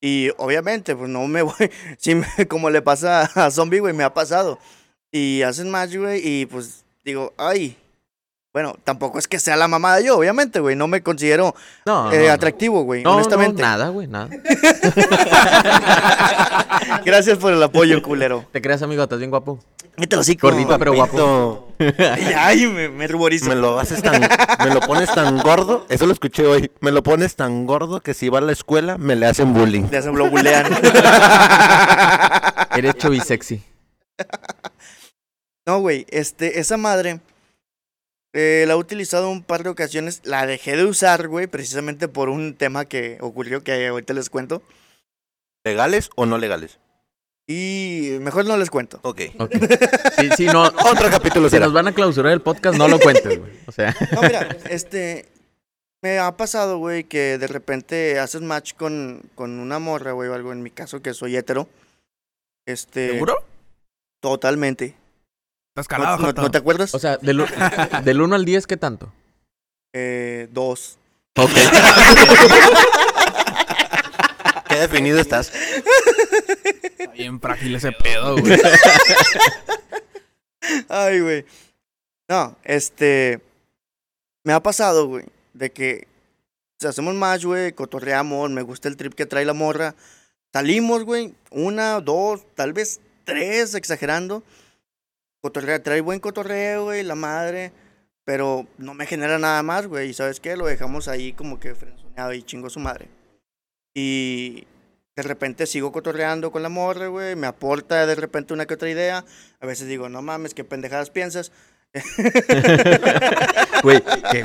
Y 0.00 0.30
obviamente, 0.36 0.96
pues 0.96 1.08
no 1.08 1.26
me 1.28 1.42
voy. 1.42 1.70
Sí, 1.98 2.16
me- 2.16 2.48
como 2.48 2.68
le 2.70 2.82
pasa 2.82 3.22
a 3.36 3.50
Zombie, 3.52 3.78
güey, 3.80 3.94
me 3.94 4.02
ha 4.04 4.14
pasado. 4.14 4.58
Y 5.12 5.42
hacen 5.42 5.70
match, 5.70 5.94
güey, 5.96 6.20
y 6.26 6.46
pues 6.46 6.84
digo, 7.04 7.32
ay. 7.38 7.76
Bueno, 8.56 8.74
tampoco 8.84 9.18
es 9.18 9.28
que 9.28 9.38
sea 9.38 9.54
la 9.54 9.68
mamada 9.68 10.00
yo, 10.00 10.16
obviamente, 10.16 10.60
güey. 10.60 10.76
No 10.76 10.88
me 10.88 11.02
considero 11.02 11.54
No, 11.84 12.10
eh, 12.10 12.20
no, 12.20 12.26
no. 12.28 12.32
atractivo, 12.32 12.84
güey, 12.84 13.02
No, 13.02 13.10
no, 13.10 13.16
honestamente. 13.16 13.60
nada, 13.60 13.90
güey, 13.90 14.06
nada. 14.06 14.30
Gracias 17.04 17.36
por 17.36 17.52
el 17.52 17.62
apoyo, 17.62 18.00
culero. 18.00 18.46
Te 18.52 18.62
creas, 18.62 18.80
amigo, 18.80 19.02
estás 19.02 19.18
bien 19.18 19.28
guapo. 19.28 19.62
Mételo 19.98 20.22
así, 20.22 20.36
Gordito, 20.36 20.78
pero 20.78 20.94
guapo. 20.94 21.68
Ay, 21.78 22.32
ay, 22.34 22.66
me, 22.66 22.88
me 22.88 23.06
ruborizo. 23.06 23.50
Me 23.50 23.56
lo 23.56 23.78
haces 23.78 24.00
tan... 24.00 24.22
Me 24.22 24.72
lo 24.72 24.80
pones 24.80 25.14
tan 25.14 25.36
gordo. 25.36 25.84
Eso 25.90 26.06
lo 26.06 26.14
escuché 26.14 26.46
hoy. 26.46 26.70
Me 26.80 26.92
lo 26.92 27.02
pones 27.02 27.36
tan 27.36 27.66
gordo 27.66 28.00
que 28.00 28.14
si 28.14 28.30
va 28.30 28.38
a 28.38 28.40
la 28.40 28.52
escuela 28.52 28.96
me 28.96 29.16
le 29.16 29.26
hacen 29.26 29.52
bullying. 29.52 29.84
Le 29.90 29.98
hacen 29.98 30.16
lo 30.16 30.30
bulean. 30.30 30.64
Eres 32.74 32.94
sexy. 33.22 33.62
No, 35.68 35.80
güey, 35.80 36.06
este, 36.10 36.60
esa 36.60 36.76
madre 36.76 37.18
eh, 38.36 38.64
la 38.66 38.74
he 38.74 38.76
utilizado 38.76 39.30
un 39.30 39.42
par 39.42 39.62
de 39.62 39.70
ocasiones. 39.70 40.20
La 40.24 40.46
dejé 40.46 40.76
de 40.76 40.84
usar, 40.84 41.26
güey, 41.28 41.46
precisamente 41.46 42.06
por 42.08 42.28
un 42.28 42.54
tema 42.54 42.84
que 42.84 43.16
ocurrió 43.20 43.64
que 43.64 43.86
ahorita 43.88 44.12
les 44.12 44.28
cuento. 44.30 44.62
¿Legales 45.64 46.10
o 46.14 46.26
no 46.26 46.38
legales? 46.38 46.78
Y 47.48 48.18
mejor 48.20 48.44
no 48.44 48.56
les 48.56 48.70
cuento. 48.70 48.98
Ok. 49.02 49.20
Ok. 49.38 49.52
Sí, 50.18 50.28
sí, 50.36 50.46
no. 50.46 50.62
Otro 50.90 51.08
capítulo 51.10 51.48
Si 51.48 51.52
será. 51.56 51.66
nos 51.66 51.74
van 51.74 51.88
a 51.88 51.92
clausurar 51.94 52.32
el 52.32 52.40
podcast, 52.42 52.76
no 52.76 52.88
lo 52.88 52.98
cuentes, 52.98 53.38
güey. 53.38 53.52
O 53.66 53.72
sea, 53.72 53.94
No, 54.12 54.20
mira, 54.22 54.48
este, 54.68 55.26
me 56.02 56.18
ha 56.18 56.36
pasado, 56.36 56.78
güey, 56.78 57.04
que 57.04 57.38
de 57.38 57.46
repente 57.46 58.18
haces 58.18 58.42
match 58.42 58.74
con, 58.74 59.22
con 59.34 59.60
una 59.60 59.78
morra, 59.78 60.12
güey, 60.12 60.28
o 60.28 60.34
algo. 60.34 60.52
En 60.52 60.62
mi 60.62 60.70
caso, 60.70 61.00
que 61.02 61.14
soy 61.14 61.36
hetero. 61.36 61.68
Este, 62.66 63.12
¿Seguro? 63.12 63.36
totalmente. 64.20 64.96
Estás 65.76 65.90
¿No, 65.90 65.96
calado, 66.04 66.16
no- 66.18 66.26
Joto. 66.28 66.40
no 66.42 66.50
te 66.50 66.56
acuerdas? 66.56 66.94
o 66.94 66.98
sea 66.98 67.18
del, 67.18 67.44
del 68.04 68.20
1 68.22 68.34
al 68.34 68.46
10, 68.46 68.66
¿qué 68.66 68.78
tanto? 68.78 69.12
Eh, 69.92 70.48
dos. 70.50 70.96
Ok. 71.36 71.50
¿Qué 74.68 74.76
definido 74.76 75.20
estás? 75.20 75.52
Está 75.54 77.12
bien 77.12 77.38
frágil 77.40 77.74
ese 77.76 77.92
pedo, 77.92 78.38
güey. 78.38 78.58
Ay, 80.88 81.20
güey. 81.20 81.44
No, 82.28 82.56
este. 82.64 83.40
Me 84.44 84.54
ha 84.54 84.62
pasado, 84.62 85.08
güey, 85.08 85.26
de 85.52 85.70
que 85.70 86.08
si 86.80 86.86
hacemos 86.86 87.14
match, 87.14 87.44
güey, 87.44 87.72
cotorreamos, 87.72 88.48
me 88.50 88.62
gusta 88.62 88.88
el 88.88 88.96
trip 88.96 89.12
que 89.12 89.26
trae 89.26 89.44
la 89.44 89.52
morra. 89.52 89.94
Salimos, 90.54 91.04
güey, 91.04 91.34
una, 91.50 92.00
dos, 92.00 92.40
tal 92.54 92.72
vez 92.72 93.00
tres, 93.24 93.74
exagerando. 93.74 94.42
Cotorrea, 95.42 95.82
trae 95.82 96.00
buen 96.00 96.20
cotorreo, 96.20 96.84
güey, 96.84 97.02
la 97.02 97.14
madre. 97.14 97.72
Pero 98.24 98.66
no 98.78 98.94
me 98.94 99.06
genera 99.06 99.38
nada 99.38 99.62
más, 99.62 99.86
güey. 99.86 100.08
Y 100.10 100.14
sabes 100.14 100.40
qué, 100.40 100.56
lo 100.56 100.66
dejamos 100.66 101.06
ahí 101.08 101.32
como 101.32 101.60
que 101.60 101.74
frenzoneado 101.74 102.32
y 102.34 102.42
chingo 102.42 102.66
a 102.66 102.70
su 102.70 102.80
madre. 102.80 103.08
Y 103.94 104.66
de 105.14 105.22
repente 105.22 105.66
sigo 105.66 105.92
cotorreando 105.92 106.50
con 106.50 106.62
la 106.62 106.68
morra, 106.68 107.06
güey. 107.06 107.36
Me 107.36 107.46
aporta 107.46 108.04
de 108.06 108.14
repente 108.16 108.52
una 108.52 108.66
que 108.66 108.74
otra 108.74 108.90
idea. 108.90 109.24
A 109.60 109.66
veces 109.66 109.86
digo, 109.86 110.08
no 110.08 110.22
mames, 110.22 110.54
qué 110.54 110.64
pendejadas 110.64 111.10
piensas. 111.10 111.52
Güey, 113.82 114.02
que 114.02 114.44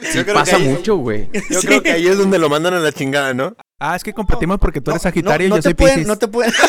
sí 0.00 0.18
Yo 0.18 0.24
creo 0.24 0.24
que 0.24 0.32
pasa 0.34 0.56
ahí- 0.56 0.68
mucho, 0.68 0.96
güey. 0.96 1.28
Yo 1.50 1.60
Sí. 1.60 1.66
creo 1.66 1.82
que 1.82 1.92
ahí 1.92 2.06
es 2.08 2.16
donde 2.16 2.38
lo 2.38 2.48
mandan 2.48 2.74
a 2.74 2.78
la 2.80 2.90
chingada, 2.92 3.34
¿no? 3.34 3.54
Ah, 3.78 3.94
es 3.94 4.02
que 4.02 4.12
competimos 4.14 4.58
porque 4.58 4.80
tú 4.80 4.90
eres 4.90 5.02
No, 5.02 5.08
Sagitario 5.10 5.48
no, 5.50 5.56
y 5.56 5.58
yo 5.58 5.62
te 5.62 5.68
soy 5.68 5.74
pueden, 5.74 5.94
Piscis. 5.96 6.08
No 6.08 6.16
te 6.18 6.26
pueden. 6.28 6.52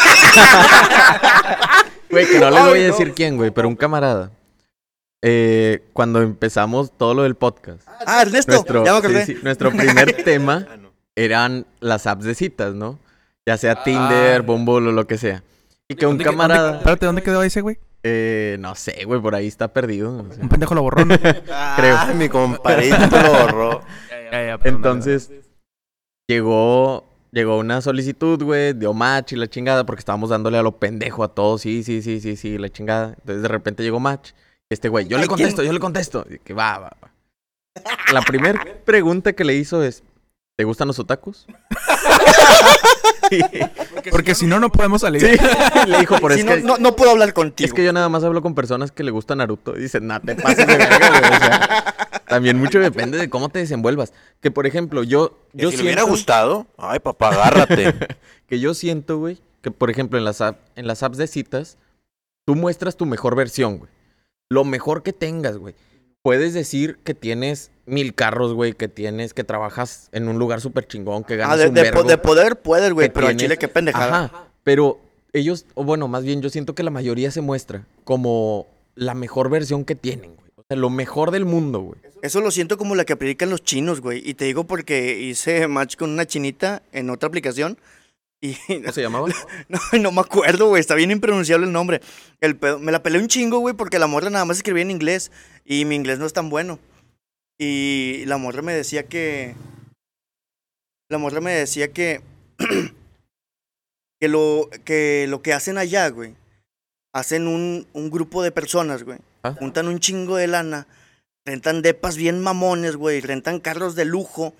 Güey, 2.09 2.27
que 2.27 2.39
no 2.39 2.49
les 2.49 2.59
voy 2.65 2.79
a 2.79 2.87
no. 2.87 2.87
decir 2.87 3.13
quién, 3.13 3.37
güey, 3.37 3.51
pero 3.51 3.67
un 3.67 3.75
camarada. 3.75 4.31
Eh, 5.21 5.83
cuando 5.93 6.21
empezamos 6.21 6.91
todo 6.97 7.13
lo 7.13 7.23
del 7.23 7.35
podcast, 7.35 7.85
Ah, 8.05 8.21
Ernesto, 8.21 8.53
nuestro, 8.53 8.85
ya 8.85 8.93
me 8.93 8.99
sí, 9.01 9.05
acordé. 9.05 9.25
sí, 9.25 9.37
nuestro 9.43 9.69
primer 9.71 10.13
tema 10.23 10.65
Ah, 10.69 10.77
no. 10.77 10.91
eran 11.15 11.65
las 11.81 12.07
apps 12.07 12.23
de 12.23 12.35
citas, 12.35 12.73
¿no? 12.73 12.97
Ya 13.45 13.57
sea 13.57 13.83
Tinder, 13.83 14.39
Ah. 14.41 14.43
Bumble 14.45 14.89
o 14.89 14.91
lo 14.93 15.05
que 15.07 15.17
sea. 15.17 15.43
Y 15.89 15.95
que 15.95 16.05
un 16.05 16.11
¿Dónde 16.13 16.23
que- 16.23 16.29
camarada, 16.29 16.61
dónde- 16.63 16.77
espérate, 16.77 17.05
¿dónde 17.05 17.23
quedó 17.23 17.43
ese, 17.43 17.61
güey? 17.61 17.77
eh, 18.03 18.55
no 18.61 18.75
sé, 18.75 19.03
güey, 19.03 19.19
por 19.21 19.35
ahí 19.35 19.47
está 19.47 19.67
perdido. 19.73 20.19
o 20.29 20.33
sea. 20.33 20.41
Un 20.41 20.47
pendejo 20.47 20.73
lo 20.73 20.83
borró, 20.83 21.03
¿no? 21.03 21.15
Creo. 21.75 21.97
Ah, 21.97 22.13
mi 22.15 22.29
compadrito 22.29 22.95
lo 23.11 23.31
borró. 23.31 23.81
Entonces, 24.63 25.31
llegó, 26.29 27.08
llegó 27.31 27.57
una 27.57 27.81
solicitud, 27.81 28.43
güey, 28.43 28.73
dio 28.73 28.93
match 28.93 29.33
y 29.33 29.35
la 29.35 29.47
chingada, 29.47 29.85
porque 29.85 29.99
estábamos 29.99 30.29
dándole 30.29 30.57
a 30.57 30.63
lo 30.63 30.77
pendejo 30.77 31.23
a 31.23 31.33
todos, 31.33 31.61
sí, 31.61 31.83
sí, 31.83 32.01
sí, 32.01 32.19
sí, 32.19 32.35
sí, 32.35 32.57
la 32.57 32.69
chingada. 32.69 33.15
Entonces, 33.19 33.41
de 33.41 33.47
repente 33.47 33.83
llegó 33.83 33.99
match. 33.99 34.31
Este 34.69 34.89
güey, 34.89 35.07
yo 35.07 35.17
le 35.17 35.27
¿quién? 35.27 35.37
contesto, 35.37 35.63
yo 35.63 35.73
le 35.73 35.79
contesto. 35.79 36.25
Y 36.29 36.39
que 36.39 36.53
va, 36.53 36.77
va, 36.77 36.91
va. 37.03 37.11
La 38.13 38.21
primera 38.21 38.63
pregunta 38.85 39.33
que 39.33 39.43
le 39.43 39.55
hizo 39.55 39.83
es, 39.83 40.03
¿te 40.57 40.63
gustan 40.63 40.87
los 40.87 40.99
otakus? 40.99 41.47
Porque 44.11 44.35
si 44.35 44.47
no, 44.47 44.59
no 44.59 44.71
podemos 44.71 45.01
salir. 45.01 45.21
Sí, 45.21 45.37
le 45.87 45.99
dijo, 45.99 46.17
por 46.19 46.33
Si 46.33 46.39
es 46.39 46.45
no, 46.45 46.55
que... 46.55 46.61
no, 46.61 46.77
no 46.77 46.95
puedo 46.95 47.11
hablar 47.11 47.33
contigo. 47.33 47.67
Es 47.67 47.73
que 47.73 47.83
yo 47.83 47.93
nada 47.93 48.09
más 48.09 48.23
hablo 48.23 48.41
con 48.41 48.55
personas 48.55 48.91
que 48.91 49.03
le 49.03 49.11
gusta 49.11 49.35
Naruto. 49.35 49.77
Y 49.77 49.81
dicen, 49.81 50.07
nah, 50.07 50.19
te 50.19 50.35
pases 50.35 50.65
de 50.65 50.77
verga, 50.77 51.09
güey. 51.09 51.31
O 51.31 51.39
sea, 51.39 52.08
también 52.29 52.57
mucho 52.57 52.79
depende 52.79 53.17
de 53.17 53.29
cómo 53.29 53.49
te 53.49 53.59
desenvuelvas. 53.59 54.13
Que, 54.39 54.51
por 54.51 54.65
ejemplo, 54.67 55.03
yo... 55.03 55.37
Que 55.51 55.63
yo 55.63 55.71
si 55.71 55.77
le 55.77 55.83
hubiera 55.83 56.03
gustado, 56.03 56.67
ay, 56.77 56.99
papá, 56.99 57.29
agárrate. 57.29 57.93
que 58.47 58.59
yo 58.59 58.73
siento, 58.73 59.17
güey, 59.17 59.37
que 59.61 59.71
por 59.71 59.89
ejemplo 59.89 60.17
en 60.17 60.23
las, 60.25 60.39
app- 60.41 60.59
en 60.75 60.87
las 60.87 61.03
apps 61.03 61.17
de 61.17 61.27
citas, 61.27 61.77
tú 62.45 62.55
muestras 62.55 62.95
tu 62.95 63.05
mejor 63.05 63.35
versión, 63.35 63.79
güey. 63.79 63.91
Lo 64.49 64.63
mejor 64.63 65.03
que 65.03 65.11
tengas, 65.13 65.57
güey. 65.57 65.75
Puedes 66.23 66.53
decir 66.53 66.97
que 67.03 67.13
tienes 67.13 67.71
mil 67.85 68.13
carros, 68.13 68.53
güey, 68.53 68.73
que 68.73 68.87
tienes, 68.87 69.33
que 69.33 69.43
trabajas 69.43 70.09
en 70.11 70.27
un 70.27 70.37
lugar 70.39 70.59
súper 70.61 70.87
chingón, 70.87 71.23
que 71.23 71.35
ganas 71.37 71.55
Ah, 71.55 71.57
de, 71.57 71.67
un 71.69 71.73
de 71.75 71.81
vergo, 71.83 72.01
po- 72.01 72.07
de 72.07 72.17
poder 72.17 72.55
puedes, 72.61 72.91
güey, 72.93 73.09
pero 73.09 73.27
tienes- 73.27 73.41
Chile 73.43 73.57
qué 73.57 73.67
pendejada. 73.67 74.25
Ajá, 74.25 74.47
pero 74.63 74.99
ellos, 75.33 75.65
o 75.75 75.83
bueno, 75.83 76.07
más 76.07 76.23
bien 76.23 76.41
yo 76.41 76.49
siento 76.49 76.75
que 76.75 76.83
la 76.83 76.91
mayoría 76.91 77.31
se 77.31 77.41
muestra 77.41 77.85
como 78.03 78.67
la 78.95 79.13
mejor 79.13 79.49
versión 79.49 79.85
que 79.85 79.95
tienen, 79.95 80.35
güey. 80.35 80.48
Lo 80.69 80.89
mejor 80.91 81.32
del 81.32 81.45
mundo, 81.45 81.79
güey. 81.79 81.99
Eso 82.21 82.41
lo 82.41 82.51
siento 82.51 82.77
como 82.77 82.93
la 82.95 83.05
que 83.05 83.15
predican 83.15 83.49
los 83.49 83.63
chinos, 83.63 84.01
güey. 84.01 84.21
Y 84.27 84.36
te 84.36 84.45
digo 84.45 84.65
porque 84.65 85.19
hice 85.19 85.67
match 85.67 85.95
con 85.95 86.12
una 86.12 86.27
chinita 86.27 86.84
en 86.91 87.10
otra 87.10 87.27
aplicación. 87.27 87.77
Y 88.41 88.55
¿Cómo 88.67 88.91
se 88.91 89.01
llamaba? 89.01 89.27
no, 89.67 89.79
no 89.99 90.12
me 90.12 90.21
acuerdo, 90.21 90.67
güey. 90.67 90.79
Está 90.79 90.93
bien 90.95 91.10
impronunciable 91.12 91.65
el 91.65 91.73
nombre. 91.73 92.01
El 92.39 92.55
pedo- 92.55 92.77
me 92.79 92.91
la 92.91 93.01
peleé 93.01 93.19
un 93.21 93.27
chingo, 93.27 93.60
güey, 93.60 93.75
porque 93.75 93.97
la 93.99 94.08
morra 94.08 94.29
nada 94.29 94.45
más 94.45 94.58
escribía 94.58 94.84
en 94.84 94.91
inglés. 94.91 95.32
Y 95.65 95.86
mi 95.86 95.95
inglés 95.95 96.19
no 96.19 96.25
es 96.27 96.34
tan 96.34 96.49
bueno. 96.49 96.79
Y 97.58 98.23
la 98.27 98.38
morra 98.38 98.62
me 98.62 98.73
decía 98.73 99.03
que. 99.08 99.55
La 101.10 101.17
morra 101.17 101.41
me 101.41 101.51
decía 101.51 101.91
que. 101.91 102.21
que, 104.21 104.27
lo, 104.27 104.69
que 104.86 105.25
lo 105.27 105.41
que 105.41 105.53
hacen 105.53 105.79
allá, 105.79 106.10
güey. 106.10 106.36
Hacen 107.13 107.47
un, 107.47 107.87
un 107.93 108.09
grupo 108.09 108.43
de 108.43 108.51
personas, 108.51 109.03
güey. 109.03 109.19
Ah. 109.43 109.55
Juntan 109.57 109.87
un 109.87 109.99
chingo 109.99 110.35
de 110.35 110.47
lana. 110.47 110.87
Rentan 111.45 111.81
depas 111.81 112.17
bien 112.17 112.39
mamones, 112.39 112.95
güey. 112.95 113.21
Rentan 113.21 113.59
carros 113.59 113.95
de 113.95 114.05
lujo. 114.05 114.53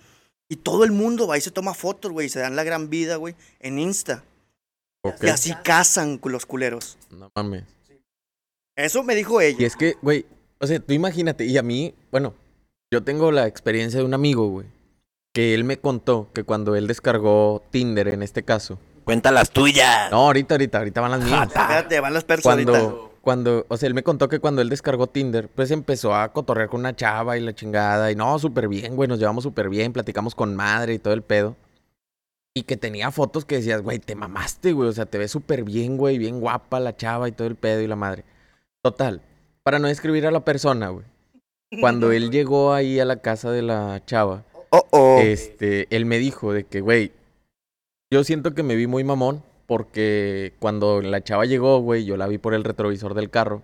Y 0.50 0.58
todo 0.58 0.84
el 0.84 0.92
mundo 0.92 1.28
va 1.28 1.38
y 1.38 1.42
se 1.42 1.52
toma 1.52 1.74
fotos, 1.74 2.12
güey. 2.12 2.28
Y 2.28 2.30
se 2.30 2.40
dan 2.40 2.56
la 2.56 2.64
gran 2.64 2.90
vida, 2.90 3.18
güey. 3.18 3.36
En 3.60 3.78
Insta. 3.78 4.24
Y 5.22 5.28
así 5.28 5.54
cazan 5.64 6.20
los 6.24 6.46
culeros. 6.46 6.98
No 7.12 7.32
mames. 7.36 7.64
Eso 8.76 9.04
me 9.04 9.16
dijo 9.16 9.42
ella. 9.42 9.58
Y 9.60 9.66
es 9.66 9.76
que, 9.76 9.96
güey, 10.02 10.26
o 10.60 10.68
sea, 10.68 10.80
tú 10.80 10.94
imagínate, 10.94 11.46
y 11.46 11.58
a 11.58 11.64
mí, 11.64 11.94
bueno, 12.12 12.34
yo 12.92 13.04
tengo 13.04 13.32
la 13.32 13.48
experiencia 13.48 14.00
de 14.00 14.06
un 14.06 14.14
amigo, 14.14 14.48
güey, 14.48 14.68
que 15.34 15.54
él 15.54 15.64
me 15.64 15.78
contó 15.78 16.30
que 16.34 16.44
cuando 16.44 16.76
él 16.76 16.88
descargó 16.88 17.62
Tinder 17.72 18.08
en 18.10 18.24
este 18.24 18.44
caso. 18.44 18.80
Cuenta 19.10 19.32
las 19.32 19.50
tuyas. 19.50 20.12
No, 20.12 20.18
ahorita, 20.28 20.54
ahorita, 20.54 20.78
ahorita 20.78 21.02
van 21.02 21.10
las 21.10 21.24
mías. 21.24 21.48
Espérate, 21.48 22.00
van 22.00 22.14
las 22.14 22.24
personas. 22.24 22.64
Cuando, 22.64 23.12
cuando, 23.22 23.66
o 23.68 23.76
sea, 23.76 23.88
él 23.88 23.96
me 23.96 24.04
contó 24.04 24.30
que 24.30 24.38
cuando 24.38 24.62
él 24.62 24.70
descargó 24.70 25.08
Tinder, 25.08 25.50
pues 25.50 25.72
empezó 25.72 26.14
a 26.14 26.32
cotorrear 26.32 26.70
con 26.70 26.82
una 26.82 26.96
chava 26.96 27.36
y 27.36 27.42
la 27.42 27.56
chingada, 27.56 28.12
y 28.12 28.16
no, 28.16 28.38
súper 28.38 28.68
bien, 28.68 28.96
güey, 28.96 29.10
nos 29.10 29.18
llevamos 29.18 29.44
súper 29.44 29.68
bien, 29.68 29.94
platicamos 29.94 30.36
con 30.36 30.56
madre 30.56 30.94
y 30.94 31.00
todo 31.00 31.16
el 31.16 31.24
pedo. 31.24 31.56
Y 32.54 32.62
que 32.64 32.78
tenía 32.78 33.10
fotos 33.10 33.46
que 33.46 33.56
decías, 33.56 33.82
güey, 33.82 33.98
te 33.98 34.14
mamaste, 34.14 34.74
güey, 34.74 34.90
o 34.90 34.94
sea, 34.94 35.08
te 35.08 35.18
ves 35.18 35.32
súper 35.32 35.64
bien, 35.64 35.98
güey, 35.98 36.20
bien 36.20 36.40
guapa 36.40 36.80
la 36.80 36.96
chava 36.96 37.28
y 37.28 37.32
todo 37.32 37.48
el 37.48 37.56
pedo 37.56 37.82
y 37.82 37.88
la 37.88 37.96
madre. 37.96 38.26
Total, 38.84 39.24
para 39.64 39.80
no 39.80 39.88
describir 39.88 40.28
a 40.28 40.32
la 40.32 40.46
persona, 40.46 40.90
güey. 40.90 41.06
Cuando 41.82 42.12
él 42.12 42.30
llegó 42.30 42.74
ahí 42.74 43.00
a 43.00 43.06
la 43.06 43.16
casa 43.16 43.50
de 43.50 43.64
la 43.64 44.04
chava, 44.06 44.44
Oh, 44.72 44.86
oh. 44.92 45.20
este, 45.20 45.88
él 45.90 46.06
me 46.06 46.20
dijo 46.20 46.54
de 46.54 46.64
que, 46.64 46.82
güey, 46.82 47.12
yo 48.12 48.24
siento 48.24 48.54
que 48.54 48.64
me 48.64 48.76
vi 48.76 48.88
muy 48.88 49.04
mamón 49.04 49.44
porque 49.66 50.56
cuando 50.60 51.02
la 51.02 51.24
chava 51.24 51.46
llegó, 51.46 51.80
güey, 51.80 52.06
yo 52.06 52.18
la 52.18 52.28
vi 52.28 52.38
por 52.38 52.54
el 52.54 52.64
retrovisor 52.64 53.14
del 53.14 53.30
carro 53.30 53.64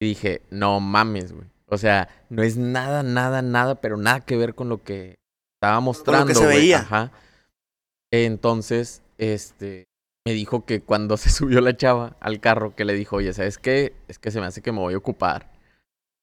y 0.00 0.08
dije, 0.08 0.42
no 0.50 0.80
mames, 0.80 1.32
güey. 1.32 1.46
O 1.68 1.78
sea, 1.78 2.08
no 2.28 2.42
es 2.42 2.56
nada, 2.56 3.02
nada, 3.02 3.42
nada, 3.42 3.76
pero 3.80 3.96
nada 3.96 4.20
que 4.20 4.36
ver 4.36 4.54
con 4.54 4.68
lo 4.68 4.82
que 4.82 5.16
estaba 5.56 5.80
mostrando, 5.80 6.34
se 6.34 6.44
güey. 6.44 6.58
veía. 6.58 6.80
Ajá. 6.80 7.12
Entonces, 8.12 9.02
este, 9.18 9.84
me 10.24 10.32
dijo 10.32 10.64
que 10.64 10.80
cuando 10.80 11.16
se 11.16 11.30
subió 11.30 11.60
la 11.60 11.76
chava 11.76 12.16
al 12.20 12.40
carro, 12.40 12.74
que 12.74 12.84
le 12.84 12.94
dijo, 12.94 13.16
oye, 13.16 13.32
¿sabes 13.32 13.58
qué? 13.58 13.94
Es 14.08 14.18
que 14.18 14.30
se 14.30 14.40
me 14.40 14.46
hace 14.46 14.62
que 14.62 14.72
me 14.72 14.80
voy 14.80 14.94
a 14.94 14.98
ocupar. 14.98 15.52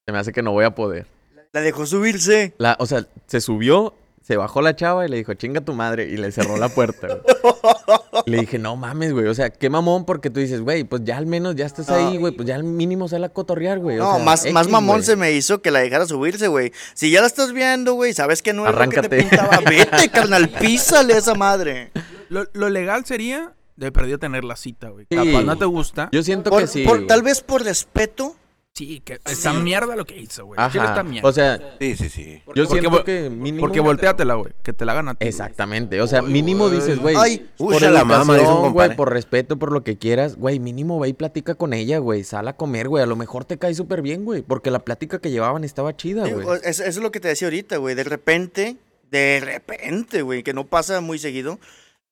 Se 0.06 0.12
me 0.12 0.20
hace 0.20 0.34
que 0.34 0.44
no 0.44 0.52
voy 0.52 0.66
a 0.66 0.76
poder. 0.76 1.08
La 1.54 1.62
dejó 1.62 1.86
subirse. 1.86 2.54
La, 2.58 2.76
o 2.80 2.86
sea, 2.86 3.08
se 3.28 3.40
subió, 3.40 3.94
se 4.24 4.38
bajó 4.38 4.62
la 4.62 4.76
chava 4.76 5.06
y 5.06 5.10
le 5.10 5.18
dijo, 5.18 5.34
chinga 5.36 5.62
tu 5.62 5.74
madre, 5.74 6.06
y 6.08 6.18
le 6.18 6.32
cerró 6.32 6.58
la 6.58 6.70
puerta, 6.70 7.08
güey. 7.08 7.22
Le 8.26 8.40
dije, 8.40 8.58
no 8.58 8.76
mames, 8.78 9.12
güey. 9.12 9.28
O 9.28 9.34
sea, 9.34 9.50
qué 9.50 9.70
mamón, 9.70 10.06
porque 10.06 10.30
tú 10.30 10.40
dices, 10.40 10.62
güey, 10.62 10.86
pues 10.86 11.02
ya 11.04 11.18
al 11.18 11.26
menos 11.26 11.56
ya 11.56 11.66
estás 11.66 11.90
ahí, 11.90 12.18
güey. 12.18 12.32
Pues 12.34 12.48
ya 12.48 12.56
al 12.56 12.64
mínimo 12.64 13.08
sale 13.10 13.26
a 13.26 13.30
cotorrear, 13.30 13.80
güey. 13.80 14.00
o 14.00 14.04
No, 14.04 14.16
sea, 14.16 14.24
más, 14.24 14.52
más 14.52 14.68
mamón 14.70 14.98
güey. 14.98 15.06
se 15.06 15.16
me 15.18 15.32
hizo 15.34 15.62
que 15.62 15.70
la 15.72 15.80
dejara 15.80 16.06
subirse, 16.06 16.48
güey. 16.48 16.72
Si 16.94 17.12
ya 17.12 17.20
la 17.22 17.28
estás 17.28 17.52
viendo, 17.52 17.94
güey, 17.96 18.14
sabes 18.14 18.42
que 18.42 18.54
no 18.54 18.66
es 18.66 18.72
lo 18.72 18.78
que 18.78 18.84
Arráncate. 18.84 19.10
te 19.10 19.18
pintaba. 19.24 19.60
Vete, 19.70 20.10
carnal, 20.10 20.48
písale 20.50 21.16
a 21.16 21.18
esa 21.18 21.36
madre. 21.36 21.92
Lo, 22.30 22.46
lo 22.54 22.70
legal 22.70 23.04
sería 23.06 23.54
de 23.76 23.92
perdido 23.92 24.20
tener 24.20 24.46
la 24.46 24.56
cita, 24.56 24.90
güey. 24.90 25.06
Sí. 25.10 25.18
Capaz 25.18 25.44
no 25.44 25.58
te 25.58 25.66
gusta. 25.66 26.08
Yo 26.14 26.24
siento 26.24 26.50
Por- 26.50 26.62
que 26.62 26.68
sí. 26.68 26.84
por- 26.86 27.06
tal 27.08 27.24
vez 27.24 27.42
por 27.42 27.64
respeto. 27.64 28.36
Sí, 28.76 29.02
que 29.06 29.20
está 29.26 29.54
mierda 29.54 29.96
lo 29.96 30.04
que 30.04 30.18
hizo, 30.20 30.48
güey. 30.48 30.60
Ajá. 30.60 31.04
Mierda. 31.04 31.30
O 31.30 31.32
sea, 31.32 31.76
Sí, 31.80 31.96
sí, 31.96 32.10
sí. 32.10 32.42
yo 32.56 32.66
porque 32.66 32.80
siento 32.80 33.04
que 33.04 33.30
mínimo. 33.30 33.60
Porque 33.62 33.80
volteatela, 33.80 34.34
güey. 34.34 34.52
Que 34.64 34.74
te 34.74 34.84
la 34.84 34.94
hagan 34.94 35.10
a 35.10 35.14
ti. 35.14 35.18
güey. 35.20 35.30
Exactamente. 35.30 36.02
O 36.02 36.08
sea, 36.08 36.24
mínimo 36.24 36.72
dices, 36.72 36.98
güey. 36.98 37.16
Ay, 37.16 37.48
por 37.56 37.80
la 37.80 38.04
mama, 38.04 38.34
dice 38.34 38.48
un 38.48 38.52
educación, 38.54 38.74
güey, 38.74 38.96
por 38.96 39.14
respeto, 39.14 39.58
por 39.60 39.72
lo 39.72 39.84
que 39.84 40.00
quieras, 40.00 40.38
güey, 40.38 40.60
mínimo 40.60 41.00
ve 41.00 41.10
y 41.10 41.14
platica 41.14 41.54
con 41.54 41.74
ella, 41.74 42.00
güey. 42.00 42.24
Sal 42.24 42.48
a 42.48 42.54
comer, 42.58 42.88
güey. 42.90 43.04
A 43.04 43.06
lo 43.08 43.16
mejor 43.16 43.46
te 43.46 43.60
cae 43.60 43.76
súper 43.76 44.02
bien, 44.02 44.26
güey. 44.26 44.42
Porque 44.42 44.72
la 44.72 44.80
plática 44.80 45.20
que 45.20 45.30
llevaban 45.30 45.64
estaba 45.64 45.96
chida, 45.96 46.28
Eh, 46.28 46.34
güey. 46.34 46.60
eso 46.64 46.84
es 46.84 46.98
lo 46.98 47.12
que 47.12 47.20
te 47.20 47.28
decía 47.28 47.48
ahorita, 47.50 47.78
güey. 47.78 47.94
De 47.94 48.04
repente, 48.06 48.78
de 49.12 49.40
repente, 49.40 50.24
güey, 50.24 50.42
que 50.42 50.54
no 50.54 50.66
pasa 50.66 51.00
muy 51.00 51.20
seguido, 51.20 51.60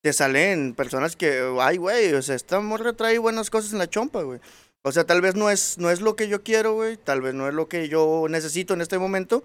te 0.02 0.14
salen 0.14 0.76
personas 0.76 1.16
que, 1.16 1.42
ay, 1.60 1.78
güey, 1.78 2.14
o 2.14 2.22
sea, 2.22 2.36
esta 2.36 2.60
morra 2.60 2.94
trae 2.94 3.18
buenas 3.18 3.50
cosas 3.50 3.72
en 3.72 3.80
la 3.80 3.90
chompa, 3.90 4.22
güey. 4.22 4.40
O 4.84 4.92
sea, 4.92 5.06
tal 5.06 5.22
vez 5.22 5.36
no 5.36 5.50
es, 5.50 5.78
no 5.78 5.90
es 5.92 6.02
lo 6.02 6.16
que 6.16 6.28
yo 6.28 6.44
quiero, 6.44 6.74
güey. 6.74 6.98
Tal 6.98 7.22
vez 7.22 7.34
no 7.34 7.48
es 7.48 7.54
lo 7.54 7.68
que 7.68 7.88
yo 7.88 8.26
necesito 8.30 8.74
en 8.74 8.82
este 8.82 8.98
momento. 8.98 9.44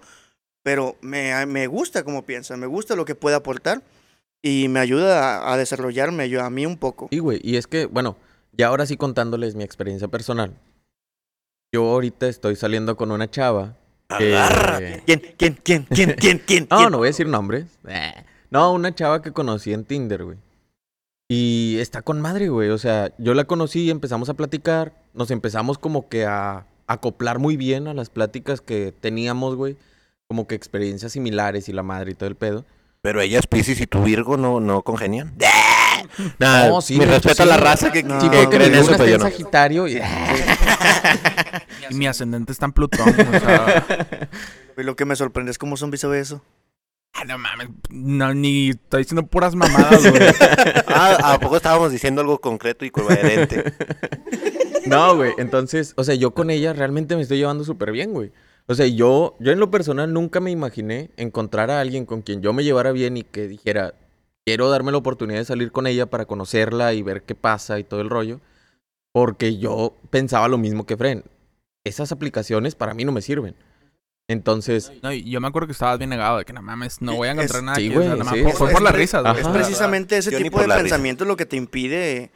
Pero 0.63 0.97
me, 1.01 1.45
me 1.45 1.67
gusta 1.67 2.03
como 2.03 2.25
piensa, 2.25 2.57
me 2.57 2.67
gusta 2.67 2.95
lo 2.95 3.05
que 3.05 3.15
puede 3.15 3.35
aportar. 3.35 3.81
Y 4.41 4.67
me 4.67 4.79
ayuda 4.79 5.37
a, 5.39 5.53
a 5.53 5.57
desarrollarme 5.57 6.29
yo, 6.29 6.43
a 6.43 6.49
mí 6.49 6.65
un 6.65 6.77
poco. 6.77 7.07
Sí, 7.11 7.19
güey. 7.19 7.39
Y 7.43 7.57
es 7.57 7.67
que, 7.67 7.85
bueno, 7.85 8.17
ya 8.51 8.67
ahora 8.67 8.85
sí 8.85 8.97
contándoles 8.97 9.55
mi 9.55 9.63
experiencia 9.63 10.07
personal. 10.07 10.53
Yo 11.71 11.83
ahorita 11.83 12.27
estoy 12.27 12.55
saliendo 12.55 12.95
con 12.97 13.11
una 13.11 13.29
chava. 13.29 13.75
que-. 14.17 15.03
¿Quién, 15.05 15.21
quién, 15.37 15.59
quién, 15.63 15.83
quién, 15.83 16.13
quién, 16.13 16.39
quién? 16.45 16.67
No, 16.69 16.77
quién? 16.77 16.91
no 16.91 16.97
voy 16.97 17.07
a 17.07 17.09
decir 17.09 17.27
nombres. 17.27 17.65
Eh. 17.87 18.13
No, 18.49 18.73
una 18.73 18.95
chava 18.95 19.21
que 19.21 19.31
conocí 19.31 19.73
en 19.73 19.85
Tinder, 19.85 20.23
güey. 20.23 20.37
Y 21.29 21.77
está 21.79 22.01
con 22.01 22.21
madre, 22.21 22.47
güey. 22.47 22.69
O 22.69 22.77
sea, 22.77 23.11
yo 23.17 23.33
la 23.33 23.43
conocí, 23.43 23.89
empezamos 23.89 24.29
a 24.29 24.33
platicar. 24.33 24.93
Nos 25.17 25.31
empezamos 25.31 25.77
como 25.77 26.07
que 26.07 26.25
a 26.25 26.65
acoplar 26.87 27.39
muy 27.39 27.57
bien 27.57 27.87
a 27.87 27.93
las 27.93 28.09
pláticas 28.09 28.61
que 28.61 28.93
teníamos, 28.99 29.55
güey. 29.55 29.75
Como 30.27 30.47
que 30.47 30.55
experiencias 30.55 31.11
similares 31.13 31.67
y 31.69 31.73
la 31.73 31.83
madre 31.83 32.11
y 32.11 32.15
todo 32.15 32.29
el 32.29 32.35
pedo. 32.35 32.65
Pero 33.01 33.21
ella 33.21 33.39
es 33.39 33.47
Pisces 33.47 33.79
y 33.81 33.87
tu 33.87 34.03
Virgo 34.03 34.37
no, 34.37 34.59
no 34.59 34.81
congenian. 34.83 35.33
Nah, 36.39 36.69
No, 36.69 36.81
sí, 36.81 36.93
mi 36.93 36.99
de 36.99 37.05
hecho, 37.17 37.27
respeto 37.29 37.43
a 37.43 37.45
sí. 37.45 37.49
la 37.51 37.57
raza 37.57 37.91
que, 37.91 38.01
No, 38.03 38.17
que 38.19 38.27
porque 38.29 38.57
cree 38.57 38.69
mi 38.69 38.75
en 38.77 38.81
eso, 38.81 38.91
pero 38.91 39.05
yo 39.05 39.15
en 39.15 39.19
no. 39.19 39.25
Sagitario 39.25 39.87
y... 39.87 39.99
Y 41.89 41.93
mi 41.95 42.07
ascendente 42.07 42.51
está 42.51 42.65
en 42.65 42.71
Plutón. 42.71 43.09
o 43.09 43.39
sea, 43.39 43.85
Güey, 44.75 44.85
Lo 44.85 44.95
que 44.95 45.05
me 45.05 45.15
sorprende 45.15 45.51
es 45.51 45.57
cómo 45.57 45.75
zombie 45.77 45.97
sabe 45.97 46.19
eso. 46.19 46.41
ah, 47.13 47.23
no 47.25 47.37
mames. 47.37 47.67
No, 47.89 48.33
ni 48.33 48.69
está 48.69 48.97
diciendo 48.97 49.25
puras 49.25 49.55
mamadas, 49.55 50.09
güey. 50.09 50.21
Ah, 50.87 51.33
¿a 51.33 51.39
poco 51.39 51.57
estábamos 51.57 51.91
diciendo 51.91 52.21
algo 52.21 52.39
concreto 52.39 52.85
y 52.85 52.89
coherente? 52.91 53.73
No, 54.89 55.15
güey. 55.15 55.33
Entonces, 55.37 55.93
o 55.97 56.03
sea, 56.03 56.15
yo 56.15 56.31
con 56.31 56.49
ella 56.49 56.73
realmente 56.73 57.15
me 57.15 57.21
estoy 57.21 57.37
llevando 57.37 57.63
súper 57.63 57.91
bien, 57.91 58.13
güey. 58.13 58.31
O 58.67 58.75
sea, 58.75 58.85
yo, 58.87 59.35
yo 59.39 59.51
en 59.51 59.59
lo 59.59 59.71
personal 59.71 60.11
nunca 60.11 60.39
me 60.39 60.51
imaginé 60.51 61.09
encontrar 61.17 61.71
a 61.71 61.79
alguien 61.79 62.05
con 62.05 62.21
quien 62.21 62.41
yo 62.41 62.51
me 62.53 62.63
llevara 62.63 62.91
bien 62.91 63.15
y 63.17 63.23
que 63.23 63.47
dijera, 63.47 63.93
quiero 64.45 64.69
darme 64.69 64.91
la 64.91 64.97
oportunidad 64.97 65.39
de 65.39 65.45
salir 65.45 65.71
con 65.71 65.87
ella 65.87 66.05
para 66.07 66.25
conocerla 66.25 66.93
y 66.93 67.01
ver 67.01 67.23
qué 67.23 67.33
pasa 67.35 67.79
y 67.79 67.83
todo 67.83 68.01
el 68.01 68.09
rollo. 68.09 68.41
Porque 69.13 69.57
yo 69.57 69.95
pensaba 70.09 70.47
lo 70.47 70.57
mismo 70.57 70.85
que 70.85 70.97
Fren. 70.97 71.23
Esas 71.85 72.11
aplicaciones 72.11 72.75
para 72.75 72.93
mí 72.93 73.05
no 73.05 73.11
me 73.13 73.21
sirven. 73.21 73.55
Entonces, 74.29 74.91
No, 75.01 75.13
y 75.13 75.23
yo 75.29 75.39
me 75.39 75.47
acuerdo 75.47 75.67
que 75.67 75.71
estabas 75.71 75.97
bien 75.97 76.09
negado 76.09 76.37
de 76.39 76.43
que 76.45 76.51
no 76.51 76.61
mames, 76.61 77.01
no 77.01 77.15
voy 77.15 77.29
a 77.29 77.31
encontrar 77.31 77.59
Es- 77.59 77.63
nada 77.63 77.75
sí, 77.77 77.87
aquí. 77.87 77.95
o 77.95 78.01
sea, 78.01 78.09
güey, 78.09 78.19
nada 78.19 78.23
más 78.25 78.33
sí. 78.37 78.43
por- 78.43 78.53
fue 78.53 78.71
por 78.71 78.81
las 78.81 78.93
es- 78.93 78.99
risas, 78.99 79.23
güey. 79.23 79.39
Es 79.39 79.47
precisamente 79.47 80.17
ese 80.17 80.31
Yo 80.31 80.39
ni 80.39 80.43
tipo 80.43 80.59
de 80.59 80.67
pensamiento 80.67 81.23
lo 81.23 81.37
que 81.37 81.45
te 81.45 81.55
impide 81.55 82.31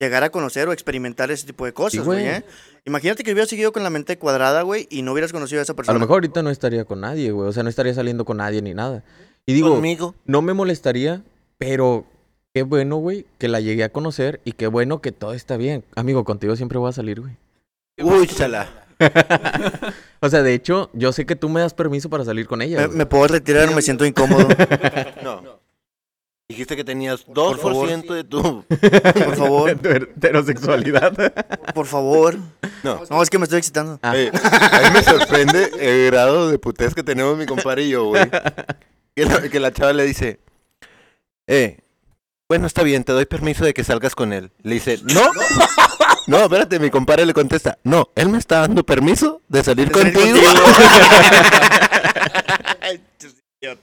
llegar 0.00 0.22
a 0.24 0.30
conocer 0.30 0.68
o 0.68 0.72
experimentar 0.72 1.30
ese 1.30 1.46
tipo 1.46 1.64
de 1.64 1.72
cosas, 1.72 2.04
güey. 2.04 2.26
¿eh? 2.26 2.44
Imagínate 2.84 3.22
que 3.24 3.32
hubieras 3.32 3.48
seguido 3.50 3.72
con 3.72 3.82
la 3.82 3.90
mente 3.90 4.16
cuadrada, 4.18 4.62
güey, 4.62 4.86
y 4.90 5.02
no 5.02 5.12
hubieras 5.12 5.32
conocido 5.32 5.60
a 5.60 5.62
esa 5.62 5.72
A 5.72 5.76
persona. 5.76 5.94
lo 5.94 6.00
mejor 6.00 6.14
ahorita 6.16 6.42
no 6.42 6.50
estaría 6.50 6.84
con 6.84 7.00
nadie, 7.00 7.30
güey. 7.32 7.48
O 7.48 7.52
sea, 7.52 7.62
no 7.62 7.68
estaría 7.68 7.94
saliendo 7.94 8.24
con 8.24 8.36
nadie 8.38 8.62
ni 8.62 8.74
nada. 8.74 9.02
Y 9.46 9.52
digo, 9.54 9.70
Conmigo. 9.70 10.14
no 10.26 10.42
me 10.42 10.54
molestaría, 10.54 11.22
pero 11.58 12.04
qué 12.54 12.62
bueno, 12.62 12.96
güey, 12.96 13.26
que 13.38 13.48
la 13.48 13.60
llegué 13.60 13.84
a 13.84 13.88
conocer 13.92 14.40
y 14.44 14.52
qué 14.52 14.66
bueno 14.68 15.00
que 15.00 15.10
todo 15.12 15.32
está 15.34 15.56
bien. 15.56 15.84
Amigo, 15.96 16.24
contigo 16.24 16.54
siempre 16.56 16.78
voy 16.78 16.90
a 16.90 16.92
salir, 16.92 17.20
güey. 17.20 17.36
Uy, 18.00 18.26
chala. 18.26 18.84
O 20.20 20.28
sea, 20.28 20.42
de 20.42 20.52
hecho, 20.52 20.90
yo 20.94 21.12
sé 21.12 21.26
que 21.26 21.36
tú 21.36 21.48
me 21.48 21.60
das 21.60 21.74
permiso 21.74 22.10
para 22.10 22.24
salir 22.24 22.48
con 22.48 22.60
ella. 22.60 22.88
Me, 22.88 22.88
me 22.88 23.06
puedo 23.06 23.28
retirar, 23.28 23.72
me 23.72 23.82
siento 23.82 24.04
incómodo. 24.04 24.48
No. 25.22 25.57
Dijiste 26.50 26.76
que 26.76 26.84
tenías 26.84 27.24
favor. 27.24 27.58
2% 27.58 28.14
de 28.14 28.24
tu... 28.24 28.64
Por 29.24 29.36
favor, 29.36 29.74
Tu 29.82 29.88
heterosexualidad. 29.90 31.12
por 31.74 31.84
favor. 31.84 32.38
No. 32.82 33.02
No, 33.10 33.22
es 33.22 33.28
que 33.28 33.36
me 33.36 33.44
estoy 33.44 33.58
excitando. 33.58 33.98
Ah. 34.00 34.16
Eh, 34.16 34.30
a 34.42 34.80
mí 34.88 34.94
me 34.94 35.02
sorprende 35.02 35.70
el 35.78 36.10
grado 36.10 36.48
de 36.48 36.58
putez 36.58 36.94
que 36.94 37.02
tenemos 37.02 37.36
mi 37.36 37.44
compadre 37.44 37.82
y 37.82 37.90
yo, 37.90 38.06
güey. 38.06 38.30
Que 39.14 39.26
la, 39.26 39.42
que 39.42 39.60
la 39.60 39.72
chava 39.74 39.92
le 39.92 40.04
dice, 40.04 40.40
eh, 41.46 41.80
bueno, 42.48 42.66
está 42.66 42.82
bien, 42.82 43.04
te 43.04 43.12
doy 43.12 43.26
permiso 43.26 43.66
de 43.66 43.74
que 43.74 43.84
salgas 43.84 44.14
con 44.14 44.32
él. 44.32 44.50
Le 44.62 44.76
dice, 44.76 45.00
no. 45.02 45.30
No, 46.28 46.38
espérate, 46.38 46.78
mi 46.78 46.88
compadre 46.88 47.26
le 47.26 47.34
contesta, 47.34 47.76
no, 47.84 48.08
él 48.14 48.30
me 48.30 48.38
está 48.38 48.60
dando 48.60 48.84
permiso 48.84 49.42
de 49.48 49.62
salir 49.64 49.90
De 49.90 49.94
salir 49.94 50.12
contigo. 50.14 50.38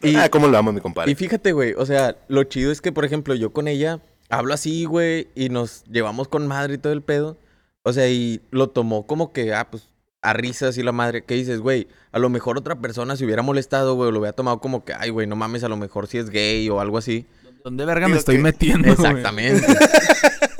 Y- 0.02 0.16
ah, 0.16 0.30
cómo 0.30 0.48
lo 0.48 0.58
amo, 0.58 0.72
mi 0.72 0.80
compadre. 0.82 1.12
Y 1.12 1.16
fíjate, 1.16 1.52
güey, 1.52 1.74
o 1.74 1.86
sea, 1.86 2.16
lo 2.28 2.44
chido 2.46 2.72
es 2.72 2.82
que, 2.82 2.92
por 2.92 3.04
ejemplo, 3.06 3.36
yo 3.36 3.52
con 3.52 3.68
ella 3.68 4.00
hablo 4.30 4.54
así, 4.54 4.86
güey, 4.86 5.28
y 5.36 5.50
nos 5.50 5.84
llevamos 5.86 6.28
con 6.28 6.48
madre 6.48 6.76
y 6.76 6.78
todo 6.78 6.94
el 6.94 7.02
pedo. 7.02 7.38
O 7.84 7.94
sea, 7.94 8.10
y 8.10 8.42
lo 8.52 8.70
tomó 8.70 9.06
como 9.06 9.32
que, 9.34 9.54
ah, 9.54 9.68
pues, 9.70 9.90
a 10.22 10.34
risas 10.34 10.78
y 10.78 10.84
la 10.84 10.92
madre. 10.92 11.24
¿Qué 11.24 11.36
dices, 11.36 11.60
güey? 11.60 11.88
A 12.12 12.18
lo 12.20 12.30
mejor 12.30 12.58
otra 12.58 12.76
persona 12.80 13.16
se 13.16 13.26
hubiera 13.26 13.42
molestado, 13.44 13.96
güey, 13.96 14.08
o 14.10 14.12
lo 14.12 14.20
hubiera 14.20 14.34
tomado 14.34 14.60
como 14.60 14.84
que, 14.86 14.94
ay, 14.94 15.10
güey, 15.12 15.28
no 15.28 15.36
mames, 15.36 15.64
a 15.64 15.70
lo 15.70 15.78
mejor 15.78 16.08
si 16.08 16.18
es 16.18 16.30
gay 16.32 16.68
o 16.70 16.80
algo 16.80 16.98
así. 16.98 17.26
¿Dónde 17.64 17.86
verga 17.86 18.08
me 18.08 18.16
estoy 18.18 18.38
que- 18.38 18.42
metiendo? 18.44 18.96
güey? 18.96 19.08
Exactamente. 19.08 19.66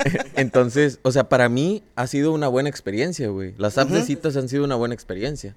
Entonces, 0.36 0.98
o 1.02 1.10
sea, 1.10 1.28
para 1.28 1.48
mí 1.48 1.82
ha 1.96 2.06
sido 2.06 2.32
una 2.32 2.48
buena 2.48 2.68
experiencia, 2.68 3.28
güey. 3.28 3.54
Las 3.58 3.78
apps 3.78 3.90
de 3.92 3.98
Ujú. 3.98 4.06
citas 4.06 4.36
han 4.36 4.48
sido 4.48 4.64
una 4.64 4.74
buena 4.76 4.94
experiencia. 4.94 5.56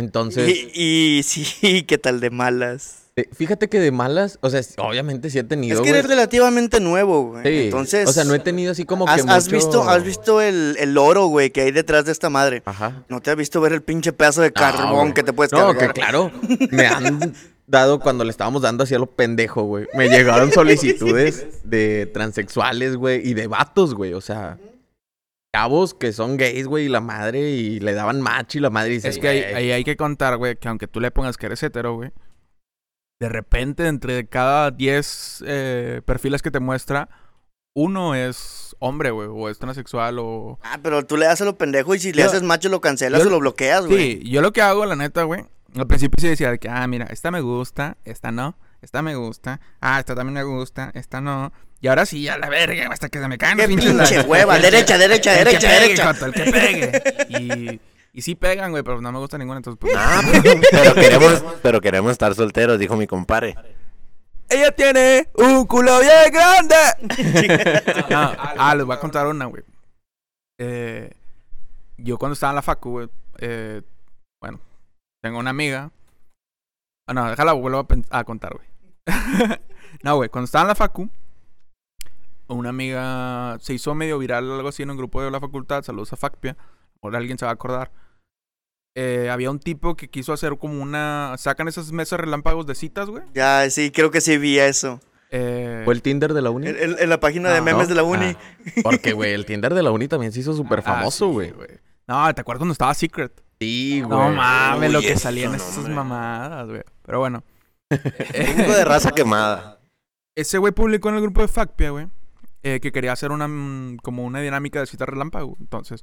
Entonces, 0.00 0.48
Y, 0.48 1.18
y 1.18 1.22
sí, 1.22 1.82
¿qué 1.86 1.98
tal 1.98 2.20
de 2.20 2.30
malas? 2.30 2.96
eh, 3.16 3.28
fíjate 3.34 3.68
que 3.68 3.80
de 3.80 3.90
malas, 3.90 4.38
o 4.40 4.48
sea, 4.48 4.62
obviamente 4.78 5.28
sí 5.30 5.38
he 5.38 5.44
tenido, 5.44 5.76
Es 5.76 5.82
que 5.82 5.90
eres 5.90 6.06
relativamente 6.06 6.80
nuevo, 6.80 7.30
güey. 7.32 7.42
Sí, 7.44 7.64
Entonces, 7.66 8.08
o 8.08 8.12
sea, 8.12 8.24
no 8.24 8.34
he 8.34 8.38
tenido 8.38 8.72
así 8.72 8.84
como 8.86 9.04
que 9.04 9.10
has, 9.12 9.26
has 9.28 9.48
visto, 9.50 9.82
has 9.88 10.02
visto 10.04 10.40
el, 10.40 10.76
el 10.78 10.96
oro, 10.96 11.26
güey, 11.26 11.50
que 11.50 11.62
hay 11.62 11.70
detrás 11.72 12.04
de 12.06 12.12
esta 12.12 12.30
madre. 12.30 12.62
Ajá. 12.64 13.04
No 13.08 13.20
te 13.20 13.30
has 13.30 13.36
visto 13.36 13.60
ver 13.60 13.72
el 13.72 13.82
pinche 13.82 14.12
pedazo 14.12 14.40
de 14.42 14.48
No, 14.48 14.54
carbón 14.54 15.12
que 15.12 15.22
te 15.22 15.32
puedes 15.32 15.52
No, 15.52 15.58
cargar. 15.58 15.88
que 15.92 16.00
claro, 16.00 16.30
me 16.70 16.86
han 16.86 17.34
dado 17.66 18.00
cuando 18.00 18.24
le 18.24 18.30
estábamos 18.30 18.62
dando 18.62 18.84
así 18.84 18.94
a 18.94 18.98
lo 18.98 19.06
pendejo, 19.10 19.64
güey. 19.64 19.86
Me 19.94 20.08
llegaron 20.08 20.50
solicitudes 20.52 21.46
de 21.64 22.06
transexuales, 22.14 22.96
güey, 22.96 23.28
y 23.28 23.34
de 23.34 23.48
vatos, 23.48 23.94
güey, 23.94 24.14
o 24.14 24.20
sea, 24.20 24.56
cabos 25.52 25.94
que 25.94 26.12
son 26.12 26.36
gays, 26.36 26.66
güey, 26.66 26.86
y 26.86 26.88
la 26.88 27.00
madre, 27.00 27.50
y 27.50 27.80
le 27.80 27.92
daban 27.94 28.20
match 28.20 28.56
y 28.56 28.60
la 28.60 28.70
madre 28.70 28.90
dice, 28.90 29.08
Es 29.08 29.18
que 29.18 29.28
ahí, 29.28 29.70
hay 29.72 29.84
que 29.84 29.96
contar, 29.96 30.36
güey, 30.36 30.56
que 30.56 30.68
aunque 30.68 30.86
tú 30.86 31.00
le 31.00 31.10
pongas 31.10 31.36
que 31.36 31.46
eres 31.46 31.62
hetero, 31.62 31.94
güey, 31.94 32.12
de 33.20 33.28
repente 33.28 33.86
entre 33.86 34.26
cada 34.26 34.70
10 34.70 35.44
eh, 35.46 36.02
perfiles 36.04 36.40
que 36.42 36.50
te 36.50 36.60
muestra, 36.60 37.08
uno 37.76 38.14
es 38.14 38.74
hombre, 38.78 39.10
güey, 39.10 39.28
o 39.30 39.48
es 39.48 39.58
transexual, 39.58 40.18
o... 40.18 40.58
Ah, 40.62 40.78
pero 40.82 41.04
tú 41.04 41.16
le 41.16 41.26
das 41.26 41.40
a 41.40 41.44
lo 41.44 41.58
pendejo 41.58 41.94
y 41.94 41.98
si 41.98 42.12
le 42.12 42.22
haces 42.22 42.42
macho 42.42 42.68
lo 42.68 42.80
cancelas 42.80 43.22
yo- 43.22 43.28
o 43.28 43.30
lo 43.30 43.40
bloqueas, 43.40 43.86
güey. 43.86 44.20
Sí, 44.22 44.30
yo 44.30 44.42
lo 44.42 44.52
que 44.52 44.62
hago, 44.62 44.86
la 44.86 44.96
neta, 44.96 45.24
güey, 45.24 45.44
al 45.76 45.86
principio 45.86 46.16
sí 46.20 46.28
decía 46.28 46.50
de 46.50 46.58
que, 46.58 46.68
ah, 46.68 46.86
mira, 46.86 47.06
esta 47.06 47.30
me 47.30 47.40
gusta, 47.40 47.96
esta 48.04 48.32
no, 48.32 48.56
esta 48.82 49.02
me 49.02 49.14
gusta, 49.16 49.60
ah, 49.80 49.98
esta 50.00 50.14
también 50.14 50.34
me 50.34 50.42
gusta, 50.44 50.90
esta 50.94 51.20
no. 51.20 51.52
Y 51.80 51.88
ahora 51.88 52.04
sí, 52.04 52.28
a 52.28 52.36
la 52.36 52.48
verga, 52.50 52.88
hasta 52.90 53.08
que 53.08 53.18
se 53.20 53.26
me 53.28 53.38
caen 53.38 53.56
Qué 53.58 53.66
pinche 53.66 53.92
la- 53.94 54.22
hueva, 54.24 54.56
el- 54.56 54.62
derecha, 54.62 54.98
derecha, 54.98 55.32
el 55.38 55.38
que 55.38 55.44
derecha, 55.44 55.68
pegue, 55.68 55.80
derecha. 55.80 56.12
joto, 56.14 56.26
el 56.26 56.32
que 56.32 56.52
pegue. 56.52 57.26
Y, 57.30 57.80
y 58.18 58.22
sí 58.22 58.34
pegan, 58.34 58.70
güey, 58.70 58.82
pero 58.82 59.00
no 59.00 59.10
me 59.12 59.18
gusta 59.18 59.38
ninguno, 59.38 59.56
entonces 59.58 59.78
pues... 59.80 59.94
Ah, 59.96 60.20
pero 60.70 60.94
queremos, 60.94 61.44
pero 61.62 61.80
queremos 61.80 62.12
estar 62.12 62.34
solteros, 62.34 62.78
dijo 62.78 62.96
mi 62.96 63.06
compadre. 63.06 63.56
Ella 64.50 64.72
tiene 64.72 65.28
un 65.34 65.64
culo 65.66 65.98
bien 66.00 66.32
grande. 66.32 66.74
No, 68.10 68.32
ah, 68.36 68.74
les 68.76 68.84
voy 68.84 68.96
a 68.96 69.00
contar 69.00 69.26
una, 69.28 69.44
güey. 69.46 69.62
Eh, 70.58 71.10
yo 71.96 72.18
cuando 72.18 72.32
estaba 72.34 72.50
en 72.50 72.56
la 72.56 72.62
facu, 72.62 72.90
güey, 72.90 73.08
eh, 73.38 73.80
bueno, 74.42 74.60
tengo 75.22 75.38
una 75.38 75.50
amiga. 75.50 75.90
Ah, 77.06 77.14
no, 77.14 77.30
déjala, 77.30 77.52
vuelvo 77.52 77.86
a 78.10 78.24
contar, 78.24 78.52
güey. 78.54 78.68
no, 80.02 80.16
güey, 80.16 80.28
cuando 80.28 80.46
estaba 80.46 80.62
en 80.62 80.68
la 80.68 80.74
facu, 80.74 81.08
una 82.54 82.70
amiga 82.70 83.56
se 83.60 83.74
hizo 83.74 83.94
medio 83.94 84.18
viral 84.18 84.50
algo 84.50 84.68
así 84.68 84.82
en 84.82 84.90
un 84.90 84.96
grupo 84.96 85.22
de 85.22 85.30
la 85.30 85.40
facultad, 85.40 85.82
saludos 85.82 86.12
a 86.12 86.16
Facpia, 86.16 86.56
ahora 87.02 87.18
alguien 87.18 87.38
se 87.38 87.44
va 87.44 87.50
a 87.50 87.54
acordar. 87.54 87.90
Eh, 88.96 89.30
había 89.30 89.50
un 89.50 89.60
tipo 89.60 89.96
que 89.96 90.08
quiso 90.10 90.32
hacer 90.32 90.58
como 90.58 90.82
una... 90.82 91.36
Sacan 91.38 91.68
esas 91.68 91.92
mesas 91.92 92.18
relámpagos 92.18 92.66
de 92.66 92.74
citas, 92.74 93.08
güey. 93.08 93.22
Ya, 93.34 93.68
sí, 93.70 93.92
creo 93.92 94.10
que 94.10 94.20
sí 94.20 94.36
vi 94.36 94.58
eso. 94.58 95.00
Eh, 95.30 95.82
¿Fue 95.84 95.94
el 95.94 96.02
Tinder 96.02 96.34
de 96.34 96.42
la 96.42 96.50
uni? 96.50 96.66
En, 96.68 96.76
en- 96.76 96.96
en 96.98 97.08
la 97.08 97.20
página 97.20 97.50
de 97.50 97.60
memes 97.60 97.84
¿No? 97.84 97.88
de 97.88 97.94
la 97.94 98.02
uni. 98.02 98.36
Ah, 98.36 98.80
porque, 98.82 99.12
güey, 99.12 99.32
el 99.32 99.46
Tinder 99.46 99.74
de 99.74 99.82
la 99.84 99.92
uni 99.92 100.08
también 100.08 100.32
se 100.32 100.40
hizo 100.40 100.54
súper 100.54 100.80
ah, 100.80 100.82
famoso, 100.82 101.26
sí, 101.28 101.50
güey. 101.50 101.52
No, 102.08 102.34
¿te 102.34 102.40
acuerdas 102.40 102.58
cuando 102.58 102.72
estaba 102.72 102.92
Secret? 102.94 103.40
Sí, 103.60 104.00
güey. 104.00 104.10
No 104.10 104.30
mames, 104.30 104.88
Uy, 104.88 104.92
lo 104.94 105.00
que 105.00 105.16
salían 105.16 105.52
no, 105.52 105.56
esas 105.58 105.78
hombre. 105.78 105.94
mamadas, 105.94 106.66
güey. 106.66 106.82
Pero 107.06 107.20
bueno. 107.20 107.44
Cinco 107.90 108.72
de 108.72 108.84
raza 108.84 109.12
quemada. 109.12 109.78
Ese 110.36 110.58
güey 110.58 110.72
publicó 110.72 111.10
en 111.10 111.14
el 111.16 111.22
grupo 111.22 111.42
de 111.42 111.48
Facpia, 111.48 111.90
güey, 111.90 112.08
eh, 112.62 112.80
que 112.80 112.92
quería 112.92 113.12
hacer 113.12 113.30
una 113.32 113.48
mm, 113.48 113.96
como 114.02 114.24
una 114.24 114.40
dinámica 114.40 114.80
de 114.80 114.86
cita 114.86 115.06
relámpago. 115.06 115.56
Entonces, 115.60 116.02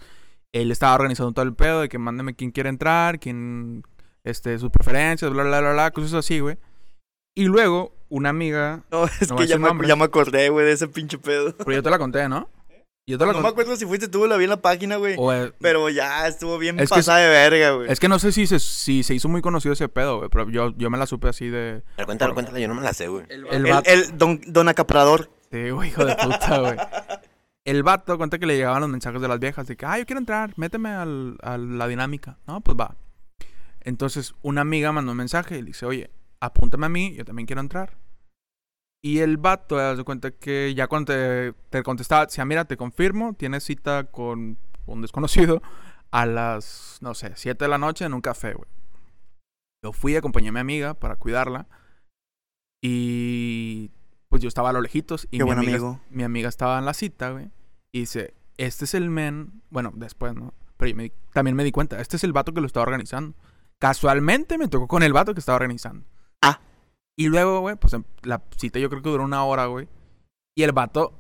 él 0.54 0.72
estaba 0.72 0.96
organizando 0.96 1.32
todo 1.34 1.46
el 1.46 1.54
pedo 1.56 1.82
de 1.82 1.90
que 1.90 1.98
mándeme 1.98 2.36
quién 2.36 2.52
quiere 2.52 2.70
entrar, 2.70 3.20
quién, 3.20 3.84
este, 4.24 4.58
sus 4.60 4.70
preferencias, 4.72 5.32
bla, 5.32 5.44
bla, 5.44 5.60
bla, 5.62 5.74
bla, 5.74 5.92
cosas 5.92 6.14
así, 6.14 6.40
güey. 6.40 6.58
Y 7.36 7.46
luego, 7.46 7.94
una 8.10 8.30
amiga, 8.30 8.84
No, 8.92 9.06
es 9.06 9.30
No 9.30 9.36
que 9.36 9.48
ya 9.48 9.58
me, 9.58 9.68
nombres. 9.68 9.88
ya 9.88 9.96
me 9.96 10.06
acordé, 10.06 10.50
güey, 10.50 10.66
de 10.66 10.72
ese 10.72 10.88
pinche 10.88 11.18
pedo. 11.18 11.56
pero 11.58 11.74
yo 11.74 11.84
te 11.84 11.90
la 11.90 12.00
conté, 12.00 12.28
¿no? 12.28 12.50
Yo 13.10 13.18
te 13.18 13.26
la 13.26 13.32
No 13.32 13.38
me 13.38 13.44
conté. 13.44 13.50
acuerdo 13.62 13.76
si 13.78 13.86
fuiste 13.86 14.10
tú 14.10 14.26
la 14.28 14.36
vi 14.36 14.44
en 14.46 14.50
la 14.50 14.62
página, 14.62 14.98
güey. 14.98 15.16
Eh, 15.18 15.52
Pero 15.62 15.88
ya 15.90 16.28
estuvo 16.28 16.58
bien 16.58 16.78
Es 16.78 16.90
que 16.90 16.96
pasada 16.96 17.20
de 17.20 17.30
verga, 17.30 17.72
güey. 17.72 17.90
es 17.90 18.02
que 18.02 18.10
no 18.10 18.20
sé 18.20 18.34
si 18.34 18.48
se, 18.48 18.60
si 18.60 19.02
se 19.04 19.14
hizo 19.16 19.30
muy 19.30 19.42
conocido 19.42 19.72
ese 19.72 19.88
pedo, 19.88 20.18
güey, 20.18 20.30
pero 20.30 20.50
yo, 20.50 20.74
yo 20.76 20.90
me 20.90 20.98
la 20.98 21.06
supe 21.06 21.30
así 21.30 21.48
de... 21.48 21.84
Pero 21.96 22.06
cuéntalo, 22.06 22.34
cuéntalo, 22.34 22.58
yo 22.58 22.68
no 22.68 22.74
me 22.76 22.82
la 22.82 22.92
sé, 22.94 23.08
güey. 23.08 23.24
El 23.30 23.46
El, 23.48 23.66
el 23.86 24.18
don, 24.18 24.42
don 24.48 24.68
acaprador. 24.68 25.30
Güey, 25.52 25.90
hijo 25.90 26.06
de 26.06 26.16
puta, 26.16 26.60
güey. 26.60 26.78
El 27.66 27.84
vato 27.84 28.18
cuenta 28.18 28.40
que 28.40 28.46
le 28.46 28.56
llegaban 28.56 28.82
los 28.82 28.90
mensajes 28.90 29.22
de 29.22 29.28
las 29.28 29.40
viejas 29.40 29.68
de 29.68 29.76
que, 29.76 29.86
ah, 29.86 29.98
yo 29.98 30.06
quiero 30.06 30.20
entrar, 30.20 30.54
méteme 30.58 30.90
al, 30.90 31.38
a 31.42 31.58
la 31.58 31.88
dinámica. 31.88 32.38
No, 32.48 32.62
pues 32.62 32.78
va. 32.78 32.96
Entonces, 33.82 34.36
una 34.42 34.62
amiga 34.62 34.92
mandó 34.92 35.12
un 35.12 35.18
mensaje 35.18 35.58
y 35.58 35.62
le 35.62 35.68
dice, 35.68 35.86
oye, 35.86 36.10
apúntame 36.40 36.86
a 36.86 36.90
mí, 36.90 37.14
yo 37.16 37.26
también 37.26 37.46
quiero 37.46 37.62
entrar. 37.62 37.98
Y 39.02 39.20
el 39.20 39.38
vato, 39.38 39.78
haz 39.80 39.98
de 39.98 40.04
cuenta 40.04 40.32
que 40.32 40.74
ya 40.76 40.88
cuando 40.88 41.14
te, 41.14 41.54
te 41.70 41.84
contestaba, 41.84 42.26
decía, 42.26 42.46
mira, 42.46 42.66
te 42.66 42.78
confirmo, 42.78 43.34
tienes 43.34 43.64
cita 43.64 44.06
con 44.06 44.58
un 44.86 45.02
desconocido 45.02 45.62
a 46.12 46.26
las, 46.26 46.98
no 47.02 47.14
sé, 47.14 47.34
7 47.36 47.66
de 47.66 47.70
la 47.70 47.78
noche 47.78 48.06
en 48.06 48.14
un 48.14 48.22
café, 48.22 48.54
güey. 48.54 48.70
Yo 49.84 49.94
fui, 49.94 50.16
acompañé 50.16 50.50
a 50.50 50.54
mi 50.54 50.60
amiga 50.60 50.94
para 50.94 51.16
cuidarla. 51.16 51.68
Y 52.82 53.92
pues 54.30 54.42
yo 54.42 54.48
estaba 54.48 54.70
a 54.70 54.74
lo 54.74 54.82
lejitos 54.82 55.28
y 55.32 55.38
Qué 55.38 55.44
mi 55.44 55.48
buen 55.48 55.60
amiga, 55.60 55.74
amigo. 55.78 56.00
mi 56.10 56.24
amiga 56.24 56.50
estaba 56.50 56.78
en 56.80 56.86
la 56.86 56.94
cita, 56.94 57.32
güey. 57.32 57.50
Y 57.92 58.02
dice, 58.02 58.34
este 58.58 58.86
es 58.86 58.94
el 58.94 59.10
men, 59.10 59.62
bueno, 59.70 59.92
después, 59.96 60.34
¿no? 60.36 60.54
Pero 60.78 60.96
me 60.96 61.12
también 61.34 61.56
me 61.56 61.64
di 61.64 61.72
cuenta, 61.72 62.00
este 62.02 62.18
es 62.18 62.24
el 62.24 62.34
vato 62.34 62.54
que 62.54 62.62
lo 62.62 62.68
estaba 62.68 62.84
organizando. 62.84 63.36
Casualmente 63.80 64.58
me 64.58 64.68
tocó 64.68 64.88
con 64.88 65.04
el 65.04 65.14
vato 65.14 65.34
que 65.34 65.40
estaba 65.40 65.56
organizando. 65.56 66.06
Ah. 66.42 66.60
Y 67.18 67.28
luego, 67.30 67.62
güey, 67.62 67.76
pues 67.76 67.94
em- 67.94 68.04
la 68.24 68.44
cita 68.58 68.80
yo 68.80 68.90
creo 68.90 69.02
que 69.02 69.10
duró 69.10 69.24
una 69.24 69.44
hora, 69.44 69.66
güey. 69.68 69.88
Y 70.56 70.64
el 70.64 70.72
vato 70.72 71.14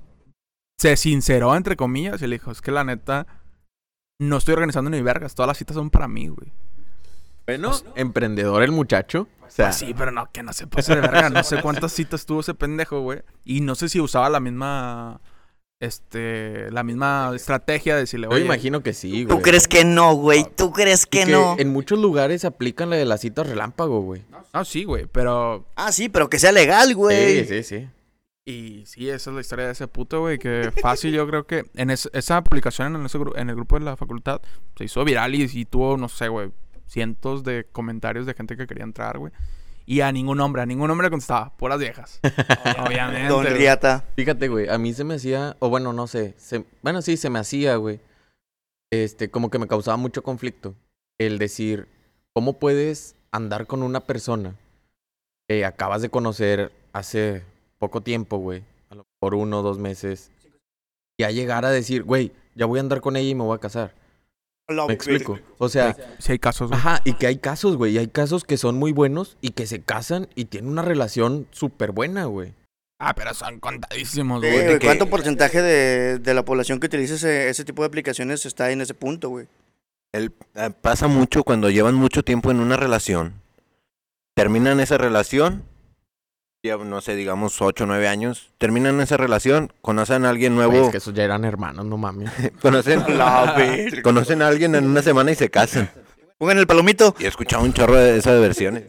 se 0.79 0.95
sinceró, 0.97 1.55
entre 1.55 1.75
comillas, 1.75 2.21
y 2.21 2.27
le 2.27 2.35
dijo, 2.35 2.51
es 2.51 2.61
que 2.61 2.71
la 2.71 2.83
neta, 2.83 3.25
no 4.19 4.37
estoy 4.37 4.53
organizando 4.53 4.89
ni 4.89 5.01
vergas, 5.01 5.33
todas 5.35 5.47
las 5.47 5.57
citas 5.57 5.75
son 5.75 5.89
para 5.89 6.07
mí, 6.07 6.27
güey. 6.27 6.51
Bueno, 7.47 7.71
emprendedor 7.95 8.61
el 8.61 8.71
muchacho. 8.71 9.27
O 9.45 9.49
sea, 9.49 9.67
Pues 9.67 9.77
sí, 9.77 9.95
pero 9.97 10.11
no, 10.11 10.29
que 10.31 10.43
no 10.43 10.51
se 10.53 10.67
pase 10.67 10.93
de 10.95 11.01
verga. 11.01 11.29
No 11.29 11.43
sé 11.43 11.61
cuántas 11.61 11.93
citas 11.93 12.25
tuvo 12.25 12.41
ese 12.41 12.53
pendejo, 12.53 12.99
güey. 13.01 13.21
Y 13.45 13.61
no 13.61 13.73
sé 13.75 13.89
si 13.89 13.99
usaba 14.01 14.29
la 14.29 14.39
misma. 14.39 15.21
Este. 15.79 16.69
La 16.71 16.83
misma 16.83 17.31
estrategia 17.35 17.93
de 17.95 18.01
decirle, 18.01 18.27
yo 18.29 18.35
oye. 18.35 18.45
imagino 18.45 18.81
que 18.81 18.93
sí, 18.93 19.23
güey. 19.23 19.37
¿Tú 19.37 19.41
crees 19.43 19.67
que 19.67 19.85
no, 19.85 20.13
güey? 20.15 20.45
¿Tú 20.55 20.71
crees 20.73 21.03
Y 21.05 21.09
que, 21.09 21.25
que 21.25 21.31
no? 21.31 21.55
En 21.59 21.69
muchos 21.71 21.99
lugares 21.99 22.45
aplican 22.45 22.89
la 22.89 22.95
de 22.95 23.05
las 23.05 23.21
citas 23.21 23.47
relámpago, 23.47 24.01
güey. 24.01 24.23
No, 24.53 24.65
sí, 24.65 24.83
güey. 24.83 25.05
Pero. 25.05 25.65
Ah, 25.75 25.91
sí, 25.91 26.09
pero 26.09 26.29
que 26.29 26.39
sea 26.39 26.51
legal, 26.51 26.95
güey. 26.95 27.45
Sí, 27.45 27.63
sí, 27.63 27.63
sí. 27.63 27.87
Y 28.45 28.85
sí, 28.87 29.09
esa 29.09 29.29
es 29.29 29.35
la 29.35 29.41
historia 29.41 29.65
de 29.65 29.73
ese 29.73 29.87
puto, 29.87 30.21
güey. 30.21 30.39
Que 30.39 30.71
fácil, 30.81 31.11
yo 31.13 31.27
creo 31.27 31.45
que 31.45 31.65
en 31.75 31.89
es- 31.91 32.09
esa 32.13 32.41
publicación 32.43 32.95
en, 32.95 33.05
ese 33.05 33.19
en 33.35 33.49
el 33.49 33.55
grupo 33.55 33.77
de 33.77 33.85
la 33.85 33.95
facultad 33.97 34.41
se 34.77 34.85
hizo 34.85 35.03
viral 35.03 35.35
y, 35.35 35.43
y 35.53 35.65
tuvo, 35.65 35.97
no 35.97 36.07
sé, 36.09 36.27
güey, 36.29 36.49
cientos 36.87 37.43
de 37.43 37.65
comentarios 37.71 38.25
de 38.25 38.33
gente 38.33 38.57
que 38.57 38.65
quería 38.67 38.83
entrar, 38.83 39.17
güey. 39.19 39.31
Y 39.85 40.01
a 40.01 40.11
ningún 40.11 40.39
hombre, 40.41 40.61
a 40.61 40.65
ningún 40.65 40.89
hombre 40.91 41.05
le 41.07 41.11
contestaba, 41.11 41.55
puras 41.55 41.79
viejas. 41.79 42.19
Obviamente. 42.85 43.29
Don 43.29 43.43
güey. 43.43 43.53
Riata. 43.57 44.03
Fíjate, 44.15 44.47
güey, 44.49 44.67
a 44.67 44.77
mí 44.77 44.93
se 44.93 45.03
me 45.05 45.13
hacía, 45.15 45.55
o 45.59 45.69
bueno, 45.69 45.93
no 45.93 46.07
sé, 46.07 46.33
se- 46.37 46.65
bueno, 46.81 47.01
sí, 47.01 47.15
se 47.15 47.29
me 47.29 47.39
hacía, 47.39 47.75
güey. 47.77 47.99
Este, 48.91 49.29
como 49.29 49.49
que 49.49 49.59
me 49.59 49.67
causaba 49.67 49.95
mucho 49.97 50.23
conflicto. 50.23 50.75
El 51.19 51.37
decir, 51.39 51.87
¿cómo 52.33 52.53
puedes 52.59 53.15
andar 53.31 53.65
con 53.65 53.81
una 53.81 54.01
persona 54.01 54.55
que 55.47 55.63
acabas 55.65 56.01
de 56.01 56.09
conocer 56.09 56.71
hace 56.93 57.43
poco 57.79 58.01
tiempo, 58.01 58.37
güey? 58.37 58.63
A 58.89 58.95
lo 58.95 59.05
mejor 59.21 59.35
uno 59.35 59.59
o 59.59 59.63
dos 59.63 59.79
meses. 59.79 60.31
Y 61.17 61.23
a 61.23 61.31
llegar 61.31 61.65
a 61.65 61.69
decir, 61.71 62.03
güey, 62.03 62.31
ya 62.55 62.65
voy 62.65 62.79
a 62.79 62.81
andar 62.81 63.01
con 63.01 63.15
ella 63.15 63.29
y 63.29 63.35
me 63.35 63.43
voy 63.43 63.55
a 63.55 63.59
casar. 63.61 63.93
Me 64.69 64.93
explico. 64.93 65.39
O 65.57 65.69
sea, 65.69 65.95
Sí 66.19 66.33
hay 66.33 66.39
casos, 66.39 66.69
güey. 66.69 66.79
Ajá, 66.79 67.01
y 67.05 67.13
que 67.13 67.27
hay 67.27 67.37
casos, 67.37 67.77
güey. 67.77 67.93
Y 67.93 67.97
hay 67.99 68.07
casos 68.07 68.43
que 68.43 68.57
son 68.57 68.75
muy 68.75 68.91
buenos 68.91 69.37
y 69.41 69.51
que 69.51 69.65
se 69.65 69.81
casan 69.81 70.27
y 70.35 70.45
tienen 70.45 70.69
una 70.69 70.81
relación 70.81 71.47
súper 71.51 71.91
buena, 71.93 72.25
güey. 72.25 72.53
Ah, 72.99 73.13
pero 73.15 73.33
son 73.33 73.59
contadísimos, 73.59 74.43
Sí, 74.43 74.49
güey. 74.51 74.79
que- 74.79 74.85
¿Cuánto 74.85 75.07
porcentaje 75.09 75.61
de, 75.61 76.19
de 76.19 76.33
la 76.33 76.43
población 76.43 76.79
que 76.79 76.87
utiliza 76.87 77.13
ese, 77.15 77.47
ese 77.49 77.63
tipo 77.63 77.81
de 77.83 77.87
aplicaciones 77.87 78.45
está 78.45 78.71
en 78.71 78.81
ese 78.81 78.93
punto, 78.93 79.29
güey? 79.29 79.47
El- 80.13 80.33
eh, 80.55 80.71
pasa 80.81 81.07
mucho 81.07 81.43
cuando 81.43 81.69
llevan 81.69 81.95
mucho 81.95 82.23
tiempo 82.23 82.51
en 82.51 82.59
una 82.59 82.75
relación. 82.75 83.35
Terminan 84.35 84.79
esa 84.79 84.97
relación. 84.97 85.63
Ya, 86.63 86.75
no 86.77 87.01
sé, 87.01 87.15
digamos 87.15 87.61
8 87.61 87.83
o 87.83 87.87
9 87.87 88.07
años. 88.07 88.49
Terminan 88.57 88.99
esa 88.99 89.15
relación. 89.17 89.71
Conocen 89.81 90.25
a 90.25 90.29
alguien 90.29 90.55
Güey, 90.55 90.67
nuevo. 90.67 90.85
es 90.85 90.91
que 90.91 90.97
esos 90.97 91.13
ya 91.13 91.23
eran 91.23 91.45
hermanos, 91.45 91.85
no 91.85 91.97
mames. 91.97 92.31
Conocen, 92.61 93.01
conocen 94.03 94.41
a 94.41 94.47
alguien 94.47 94.75
en 94.75 94.85
una 94.85 95.01
semana 95.01 95.31
y 95.31 95.35
se 95.35 95.49
casan. 95.49 95.89
Pongan 96.37 96.57
el 96.57 96.67
palomito. 96.67 97.15
Y 97.19 97.25
he 97.25 97.27
escuchado 97.27 97.63
un 97.63 97.73
chorro 97.73 97.95
de 97.95 98.17
esas 98.17 98.39
versiones. 98.39 98.83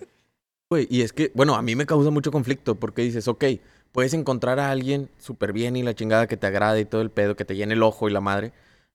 Güey, 0.71 0.87
y 0.91 1.03
es 1.03 1.13
que, 1.13 1.31
bueno, 1.35 1.55
a 1.55 1.63
mí 1.63 1.77
me 1.77 1.87
causa 1.87 2.11
mucho 2.11 2.31
conflicto 2.31 2.75
porque 2.75 3.03
dices, 3.03 3.29
ok, 3.29 3.45
puedes 3.93 4.13
encontrar 4.13 4.59
a 4.61 4.71
alguien 4.71 5.09
súper 5.19 5.53
bien 5.53 5.77
y 5.77 5.83
la 5.83 5.95
chingada 5.95 6.27
que 6.27 6.37
te 6.37 6.47
agrade 6.47 6.81
y 6.81 6.85
todo 6.85 7.01
el 7.01 7.11
pedo, 7.11 7.37
que 7.37 7.45
te 7.45 7.57
llene 7.57 7.75
el 7.75 7.83
ojo 7.83 8.09
y 8.09 8.13
la 8.13 8.21
madre. 8.21 8.53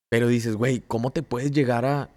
Pero 0.09 0.28
dices, 0.28 0.55
güey, 0.55 0.84
¿cómo 0.88 1.11
te 1.11 1.24
puedes 1.24 1.51
llegar 1.51 1.86
a, 1.86 2.09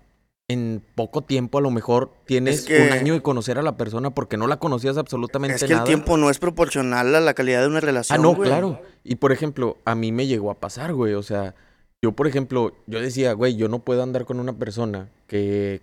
en 0.48 0.82
poco 0.94 1.22
tiempo, 1.22 1.58
a 1.58 1.60
lo 1.60 1.70
mejor 1.70 2.12
tienes 2.24 2.60
Es 2.60 2.64
que- 2.66 2.80
un 2.86 2.92
año 2.92 3.14
de 3.14 3.22
conocer 3.22 3.58
a 3.58 3.62
la 3.62 3.76
persona 3.76 4.10
porque 4.10 4.36
no 4.36 4.46
la 4.46 4.58
conocías 4.58 4.96
absolutamente 4.96 5.56
Es 5.56 5.64
que 5.64 5.70
nada? 5.70 5.82
el 5.82 5.86
tiempo 5.88 6.16
no 6.16 6.30
es 6.30 6.38
proporcional 6.38 7.14
a 7.14 7.20
la 7.20 7.34
calidad 7.34 7.62
de 7.62 7.66
una 7.68 7.80
relación. 7.80 8.18
Ah, 8.18 8.22
no, 8.22 8.34
güey. 8.34 8.48
claro. 8.48 8.80
Y 9.02 9.16
por 9.16 9.32
ejemplo, 9.32 9.76
a 9.84 9.94
mí 9.96 10.12
me 10.12 10.26
llegó 10.28 10.50
a 10.52 10.54
pasar, 10.60 10.92
güey. 10.94 11.14
O 11.14 11.22
sea, 11.24 11.54
yo, 12.02 12.12
por 12.12 12.28
ejemplo, 12.28 12.76
yo 12.86 13.00
decía, 13.00 13.32
güey, 13.32 13.56
yo 13.56 13.68
no 13.68 13.80
puedo 13.80 14.02
andar 14.04 14.24
con 14.24 14.38
una 14.38 14.52
persona 14.52 15.08
que 15.26 15.80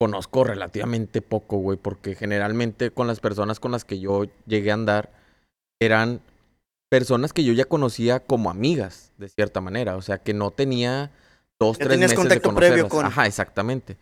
conozco 0.00 0.44
relativamente 0.44 1.20
poco, 1.20 1.58
güey, 1.58 1.76
porque 1.76 2.14
generalmente 2.14 2.90
con 2.90 3.06
las 3.06 3.20
personas 3.20 3.60
con 3.60 3.72
las 3.72 3.84
que 3.84 3.98
yo 4.00 4.24
llegué 4.46 4.70
a 4.70 4.74
andar 4.74 5.12
eran 5.78 6.22
personas 6.88 7.34
que 7.34 7.44
yo 7.44 7.52
ya 7.52 7.66
conocía 7.66 8.20
como 8.20 8.48
amigas, 8.48 9.12
de 9.18 9.28
cierta 9.28 9.60
manera. 9.60 9.96
O 9.96 10.02
sea, 10.02 10.16
que 10.18 10.32
no 10.32 10.52
tenía 10.52 11.10
dos, 11.60 11.76
Ya 11.78 11.84
tres 11.86 11.98
meses 11.98 12.16
contacto 12.16 12.48
de 12.50 12.54
previo 12.56 12.88
conocerlas. 12.88 12.90
con- 12.92 13.06
Ajá, 13.06 13.26
exactamente. 13.26 13.98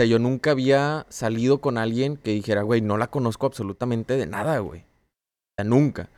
Sea, 0.00 0.06
yo 0.06 0.18
nunca 0.18 0.52
había 0.52 1.04
salido 1.10 1.60
con 1.60 1.76
alguien 1.76 2.16
que 2.16 2.30
dijera, 2.30 2.62
güey, 2.62 2.80
no 2.80 2.96
la 2.96 3.08
conozco 3.08 3.44
absolutamente 3.44 4.16
de 4.16 4.24
nada, 4.24 4.58
güey. 4.60 4.80
O 4.80 5.52
sea, 5.58 5.64
nunca. 5.66 6.08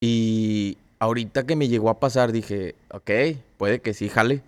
Y 0.00 0.78
ahorita 1.00 1.44
que 1.44 1.56
me 1.56 1.66
llegó 1.66 1.90
a 1.90 1.98
pasar, 1.98 2.30
dije, 2.30 2.76
ok, 2.92 3.10
puede 3.56 3.80
que 3.80 3.92
sí, 3.92 4.08
jale. 4.08 4.42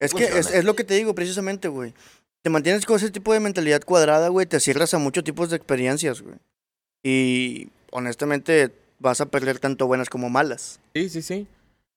Es 0.00 0.14
que 0.14 0.24
es, 0.24 0.64
lo 0.64 0.74
que 0.74 0.84
te 0.84 0.94
digo 0.94 1.14
precisamente, 1.14 1.68
güey. 1.68 1.92
Te 2.40 2.48
mantienes 2.48 2.86
con 2.86 2.96
ese 2.96 3.10
tipo 3.10 3.34
de 3.34 3.40
mentalidad 3.40 3.82
cuadrada, 3.84 4.28
güey, 4.28 4.46
te 4.46 4.58
cierras 4.58 4.94
a 4.94 4.98
muchos 4.98 5.24
tipos 5.24 5.50
de 5.50 5.56
experiencias, 5.56 6.22
güey. 6.22 6.36
Y 7.02 7.68
honestamente 7.90 8.72
vas 8.98 9.20
a 9.20 9.26
perder 9.26 9.58
tanto 9.58 9.86
buenas 9.86 10.08
como 10.08 10.30
malas. 10.30 10.80
Sí, 10.94 11.10
sí, 11.10 11.20
sí. 11.20 11.46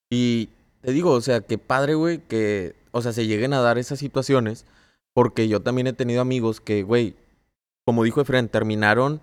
Y 0.09 0.49
te 0.81 0.91
digo, 0.91 1.11
o 1.11 1.21
sea, 1.21 1.39
qué 1.39 1.57
padre, 1.57 1.93
güey, 1.93 2.17
que, 2.17 2.75
o 2.91 3.01
sea, 3.01 3.13
se 3.13 3.25
lleguen 3.25 3.53
a 3.53 3.61
dar 3.61 3.77
esas 3.77 3.99
situaciones, 3.99 4.65
porque 5.17 5.47
yo 5.47 5.63
también 5.63 5.87
he 5.87 5.93
tenido 5.93 6.21
amigos 6.21 6.61
que, 6.61 6.83
güey, 6.83 7.15
como 7.85 8.03
dijo 8.03 8.21
Efren, 8.21 8.49
terminaron 8.49 9.19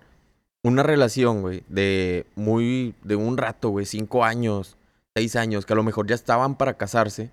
una 0.61 0.83
relación, 0.83 1.39
güey, 1.39 1.63
de 1.69 2.25
muy, 2.35 2.93
de 3.05 3.15
un 3.15 3.37
rato, 3.37 3.69
güey, 3.69 3.85
cinco 3.85 4.25
años, 4.25 4.75
seis 5.15 5.37
años, 5.37 5.65
que 5.65 5.71
a 5.71 5.77
lo 5.77 5.83
mejor 5.83 6.05
ya 6.05 6.13
estaban 6.15 6.57
para 6.57 6.73
casarse, 6.73 7.29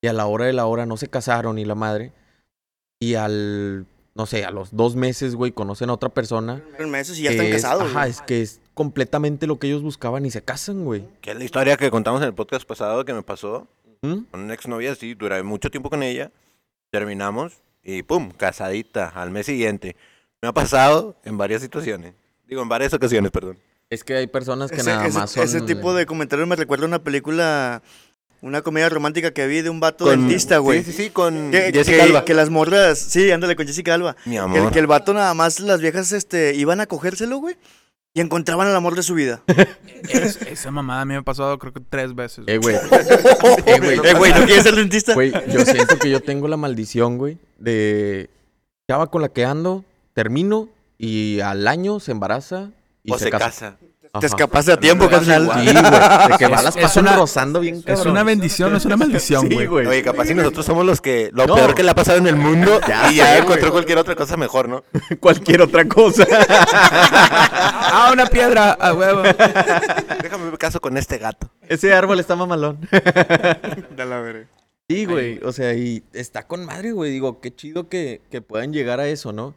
y 0.00 0.06
a 0.06 0.14
la 0.14 0.24
hora 0.24 0.46
de 0.46 0.54
la 0.54 0.64
hora 0.64 0.86
no 0.86 0.96
se 0.96 1.08
casaron 1.08 1.58
y 1.58 1.66
la 1.66 1.74
madre, 1.74 2.14
y 2.98 3.16
al, 3.16 3.84
no 4.14 4.24
sé, 4.24 4.46
a 4.46 4.50
los 4.50 4.74
dos 4.74 4.96
meses, 4.96 5.34
güey, 5.34 5.52
conocen 5.52 5.90
a 5.90 5.92
otra 5.92 6.08
persona. 6.08 6.62
En 6.78 6.88
meses 6.88 7.18
y 7.18 7.24
ya 7.24 7.32
están 7.32 7.44
es- 7.44 7.52
casados. 7.62 7.82
Ajá, 7.82 7.98
güey. 7.98 8.10
es 8.12 8.22
que 8.22 8.40
es 8.40 8.62
completamente 8.72 9.46
lo 9.46 9.58
que 9.58 9.66
ellos 9.66 9.82
buscaban 9.82 10.24
y 10.24 10.30
se 10.30 10.40
casan, 10.40 10.86
güey. 10.86 11.04
Que 11.20 11.32
es 11.32 11.36
la 11.36 11.44
historia 11.44 11.76
que 11.76 11.90
contamos 11.90 12.22
en 12.22 12.28
el 12.28 12.34
podcast 12.34 12.66
pasado 12.66 13.04
que 13.04 13.12
me 13.12 13.22
pasó. 13.22 13.68
¿Mm? 14.00 14.20
Con 14.30 14.40
una 14.40 14.54
exnovia, 14.54 14.94
sí, 14.94 15.12
duré 15.12 15.42
mucho 15.42 15.70
tiempo 15.70 15.90
con 15.90 16.02
ella. 16.02 16.32
Terminamos 16.90 17.60
y 17.88 18.02
pum, 18.02 18.30
casadita 18.30 19.08
al 19.08 19.30
mes 19.30 19.46
siguiente. 19.46 19.96
Me 20.42 20.48
ha 20.48 20.52
pasado 20.52 21.16
en 21.24 21.38
varias 21.38 21.62
situaciones. 21.62 22.14
Digo, 22.48 22.60
en 22.62 22.68
varias 22.68 22.92
ocasiones, 22.92 23.30
perdón. 23.30 23.58
Es 23.88 24.02
que 24.02 24.16
hay 24.16 24.26
personas 24.26 24.70
que 24.70 24.78
Ese, 24.78 24.90
nada 24.90 25.06
ese- 25.06 25.18
más 25.18 25.30
son... 25.30 25.44
ese 25.44 25.60
tipo 25.62 25.94
de 25.94 26.04
comentarios 26.06 26.48
me 26.48 26.56
recuerda 26.56 26.84
a 26.84 26.88
una 26.88 26.98
película, 27.02 27.82
una 28.42 28.62
comedia 28.62 28.88
romántica 28.88 29.30
que 29.30 29.46
vi 29.46 29.62
de 29.62 29.70
un 29.70 29.78
vato 29.78 30.04
Con- 30.06 30.18
dentista, 30.26 30.58
güey. 30.58 30.82
Sí, 30.82 30.90
sí, 30.92 31.04
sí, 31.04 31.10
con 31.10 31.52
Que, 31.52 31.70
Jessica 31.72 31.96
que- 31.98 32.02
Alba. 32.02 32.24
que 32.24 32.34
las 32.34 32.50
morras, 32.50 32.98
sí, 32.98 33.30
ándale 33.30 33.54
con 33.54 33.66
Jessica 33.66 33.94
Alba. 33.94 34.16
Mi 34.24 34.32
Que, 34.32 34.38
amor. 34.38 34.58
el- 34.58 34.70
que 34.72 34.78
el 34.80 34.86
vato 34.88 35.14
nada 35.14 35.32
más, 35.34 35.60
las 35.60 35.80
viejas, 35.80 36.10
este, 36.12 36.54
iban 36.56 36.80
a 36.80 36.86
cogérselo, 36.86 37.38
güey. 37.38 37.56
Y 38.16 38.20
encontraban 38.22 38.66
al 38.66 38.74
amor 38.74 38.94
de 38.96 39.02
su 39.02 39.12
vida. 39.12 39.42
Es- 40.08 40.40
esa 40.40 40.70
mamada 40.70 41.02
a 41.02 41.04
mí 41.04 41.12
me 41.12 41.18
ha 41.18 41.22
pasado 41.22 41.58
creo 41.58 41.74
que 41.74 41.80
tres 41.80 42.14
veces. 42.14 42.46
Eh, 42.48 42.56
güey. 42.56 42.74
güey. 42.88 43.00
eh, 43.66 43.78
güey. 43.78 43.98
Eh, 44.02 44.14
güey, 44.14 44.32
¿no 44.32 44.46
quieres 44.46 44.62
ser 44.64 44.74
dentista? 44.74 45.12
Güey, 45.12 45.32
yo 45.52 45.60
siento 45.66 45.98
que 45.98 46.08
yo 46.08 46.22
tengo 46.22 46.48
la 46.48 46.56
maldición, 46.56 47.18
güey, 47.18 47.36
de 47.58 48.30
chava 48.88 49.10
con 49.10 49.20
la 49.20 49.28
que 49.28 49.44
ando, 49.44 49.84
termino 50.14 50.70
y 50.96 51.40
al 51.40 51.68
año 51.68 52.00
se 52.00 52.12
embaraza 52.12 52.70
y 53.04 53.12
o 53.12 53.18
se, 53.18 53.24
se 53.24 53.30
casa. 53.30 53.44
casa. 53.50 53.76
Ajá. 54.16 54.20
Te 54.20 54.26
escapaste 54.26 54.72
a 54.72 54.76
tiempo, 54.78 55.08
carnal. 55.08 55.44
Sí, 55.44 55.50
güey. 55.60 55.66
De 55.66 56.36
que 56.38 56.44
Es- 56.46 56.64
es 56.76 56.76
pasan 56.82 57.04
una- 57.04 57.16
rozando 57.16 57.60
bien 57.60 57.76
Es 57.76 57.84
cabrón. 57.84 58.08
una 58.08 58.22
bendición, 58.22 58.70
no 58.72 58.78
es 58.78 58.84
una 58.84 58.96
maldición, 58.96 59.48
Sí, 59.48 59.66
güey. 59.66 59.86
Oye, 59.86 60.02
capaz 60.02 60.26
si 60.26 60.34
nosotros 60.34 60.64
somos 60.66 60.84
los 60.84 61.00
que... 61.00 61.30
Lo 61.32 61.46
No. 61.46 61.54
peor 61.54 61.74
que 61.74 61.82
le 61.82 61.90
ha 61.90 61.94
pasado 61.94 62.18
en 62.18 62.26
el 62.26 62.36
mundo 62.36 62.80
Ya 62.88 63.10
y 63.12 63.16
ya 63.16 63.38
encontró 63.38 63.70
cualquier 63.72 63.98
otra 63.98 64.14
cosa 64.14 64.36
mejor, 64.36 64.68
¿no? 64.68 64.84
Cualquier 65.20 65.62
otra 65.62 65.86
cosa. 65.86 66.26
ah, 66.90 68.10
una 68.12 68.26
piedra, 68.26 68.72
a 68.72 68.92
huevo. 68.92 69.22
Déjame 70.22 70.44
ver 70.50 70.58
caso 70.58 70.80
con 70.80 70.96
este 70.96 71.18
gato. 71.18 71.50
Ese 71.68 71.92
árbol 71.94 72.20
está 72.20 72.36
mamalón. 72.36 72.78
De 72.90 74.04
la 74.04 74.20
verga. 74.20 74.46
Sí, 74.88 75.04
güey. 75.04 75.40
O 75.44 75.52
sea, 75.52 75.74
y 75.74 76.02
está 76.12 76.46
con 76.46 76.64
madre, 76.64 76.92
güey. 76.92 77.10
Digo, 77.10 77.40
qué 77.40 77.54
chido 77.54 77.88
que, 77.88 78.20
que 78.30 78.40
puedan 78.40 78.72
llegar 78.72 79.00
a 79.00 79.08
eso, 79.08 79.32
¿no? 79.32 79.54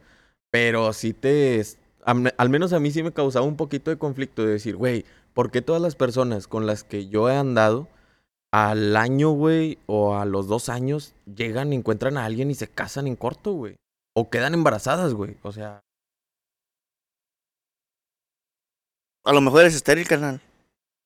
Pero 0.50 0.92
sí 0.92 1.12
te... 1.12 1.64
Al 2.04 2.48
menos 2.48 2.72
a 2.72 2.80
mí 2.80 2.90
sí 2.90 3.02
me 3.02 3.12
causaba 3.12 3.46
un 3.46 3.56
poquito 3.56 3.90
de 3.90 3.98
conflicto 3.98 4.44
de 4.44 4.52
decir, 4.52 4.76
güey, 4.76 5.04
¿por 5.34 5.50
qué 5.50 5.62
todas 5.62 5.82
las 5.82 5.94
personas 5.94 6.46
con 6.46 6.66
las 6.66 6.82
que 6.84 7.08
yo 7.08 7.28
he 7.28 7.36
andado 7.36 7.88
al 8.52 8.96
año, 8.96 9.30
güey, 9.30 9.78
o 9.86 10.16
a 10.16 10.24
los 10.24 10.48
dos 10.48 10.68
años, 10.68 11.14
llegan, 11.36 11.72
encuentran 11.72 12.16
a 12.16 12.24
alguien 12.24 12.50
y 12.50 12.54
se 12.54 12.68
casan 12.68 13.06
en 13.06 13.16
corto, 13.16 13.52
güey? 13.52 13.76
O 14.14 14.30
quedan 14.30 14.54
embarazadas, 14.54 15.14
güey. 15.14 15.36
O 15.42 15.52
sea, 15.52 15.82
A 19.24 19.32
lo 19.32 19.40
mejor 19.40 19.62
eres 19.62 19.74
estéril, 19.74 20.06
carnal. 20.08 20.40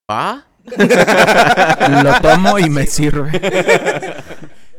¿ah? 0.09 0.45
Lo 2.05 2.21
tomo 2.21 2.59
y 2.59 2.71
me 2.71 2.87
sirve. 2.89 3.31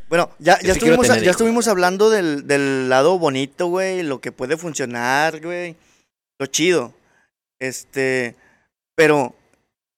Bueno, 0.07 0.30
ya, 0.38 0.59
ya, 0.61 0.74
estuvimos, 0.74 1.07
tener 1.07 1.24
ya 1.24 1.32
estuvimos 1.32 1.68
hablando 1.68 2.11
del, 2.11 2.45
del 2.45 2.89
lado 2.89 3.18
bonito, 3.18 3.66
güey, 3.68 4.03
lo 4.03 4.22
que 4.22 4.32
puede 4.32 4.55
funcionar, 4.55 5.41
güey, 5.41 5.76
lo 6.40 6.46
chido. 6.48 6.94
Este, 7.60 8.36
pero, 8.96 9.36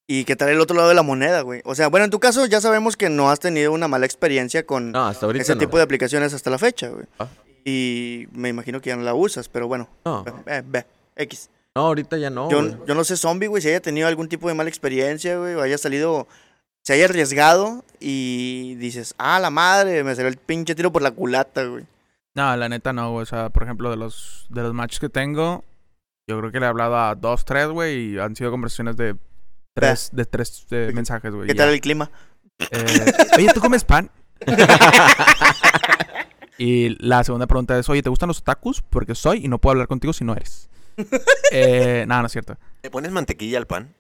¿y 0.08 0.24
qué 0.26 0.36
tal 0.36 0.50
el 0.50 0.60
otro 0.62 0.76
lado 0.76 0.90
de 0.90 0.96
la 0.96 1.04
moneda, 1.04 1.42
güey? 1.42 1.62
O 1.66 1.76
sea, 1.76 1.88
bueno, 1.88 2.06
en 2.06 2.12
tu 2.12 2.20
caso 2.20 2.46
ya 2.46 2.62
sabemos 2.62 2.96
que 2.98 3.10
no 3.10 3.30
has 3.30 3.40
tenido 3.40 3.72
una 3.72 3.88
mala 3.88 4.06
experiencia 4.06 4.66
con 4.66 4.92
No, 4.92 5.06
hasta 5.08 5.26
ahorita 5.26 5.44
ese 5.44 5.54
no. 5.56 5.60
tipo 5.60 5.78
de 5.78 5.84
aplicaciones 5.84 6.34
hasta 6.34 6.50
la 6.50 6.58
fecha, 6.58 6.90
güey. 6.90 7.06
Ah. 7.20 7.28
Y 7.66 8.28
me 8.32 8.50
imagino 8.50 8.80
que 8.80 8.90
ya 8.92 8.96
no 8.96 9.04
la 9.04 9.14
usas, 9.14 9.50
pero 9.50 9.68
bueno, 9.68 9.90
No, 10.06 10.24
eh, 10.46 10.64
ve, 10.66 10.86
X. 11.18 11.50
no, 11.76 11.88
ahorita 11.88 12.18
ya 12.18 12.30
no, 12.30 12.50
Yo, 12.50 12.62
güey. 12.62 12.78
yo 12.88 12.96
no 12.96 13.04
sé, 13.04 13.18
zombie, 13.18 13.48
güey, 13.48 13.62
si 13.62 13.68
haya 13.70 13.82
tenido 13.82 14.08
algún 14.08 14.30
tipo 14.30 14.48
de 14.48 14.54
mala 14.54 14.70
experiencia, 14.70 15.38
güey, 15.38 15.56
o 15.56 15.62
haya 15.62 15.78
salido, 15.78 16.28
se 16.84 16.94
haya 16.94 17.06
arriesgado 17.06 17.84
y 18.00 18.76
dices, 18.76 19.16
ah, 19.18 19.40
la 19.42 19.50
madre, 19.50 20.04
me 20.06 20.16
salió 20.16 20.30
el 20.30 20.38
pinche 20.38 20.76
tiro 20.76 20.92
por 20.94 21.02
la 21.02 21.12
culata, 21.12 21.66
güey. 21.66 21.86
No, 22.36 22.56
la 22.56 22.70
neta 22.70 22.94
no, 22.94 23.12
güey. 23.12 23.24
O 23.24 23.26
sea, 23.26 23.50
por 23.50 23.64
ejemplo, 23.64 23.90
de 23.90 23.98
los, 23.98 24.46
de 24.50 24.62
los 24.62 24.74
matches 24.74 25.00
que 25.00 25.10
tengo, 25.10 25.66
yo 26.28 26.38
creo 26.38 26.52
que 26.52 26.60
le 26.60 26.66
he 26.66 26.70
hablado 26.70 26.98
a 26.98 27.16
dos, 27.16 27.46
tres, 27.46 27.70
güey, 27.70 28.12
y 28.12 28.20
han 28.20 28.36
sido 28.36 28.52
conversaciones 28.52 28.98
de 28.98 29.16
tres, 29.74 30.10
de 30.12 30.26
tres 30.26 30.68
eh, 30.72 30.92
mensajes, 30.94 31.34
güey. 31.34 31.48
¿Qué 31.48 31.56
tal 31.56 31.70
ya. 31.70 31.74
el 31.74 31.82
clima? 31.82 32.12
Eh, 32.60 33.14
oye, 33.38 33.48
¿tú 33.54 33.62
comes 33.62 33.86
pan? 33.86 34.12
y 36.58 36.90
la 37.04 37.24
segunda 37.24 37.48
pregunta 37.48 37.80
es, 37.80 37.88
oye, 37.90 38.04
¿te 38.04 38.10
gustan 38.10 38.28
los 38.28 38.40
otakus? 38.40 38.82
Porque 38.82 39.16
soy 39.16 39.46
y 39.46 39.48
no 39.48 39.60
puedo 39.60 39.72
hablar 39.72 39.88
contigo 39.88 40.12
si 40.12 40.26
no 40.26 40.34
eres. 40.34 40.70
eh, 41.52 42.04
nada, 42.08 42.24
no 42.24 42.26
es 42.26 42.34
cierto. 42.34 42.58
¿Le 42.84 42.90
pones 42.90 43.12
mantequilla 43.12 43.58
al 43.58 43.68
pan? 43.68 43.94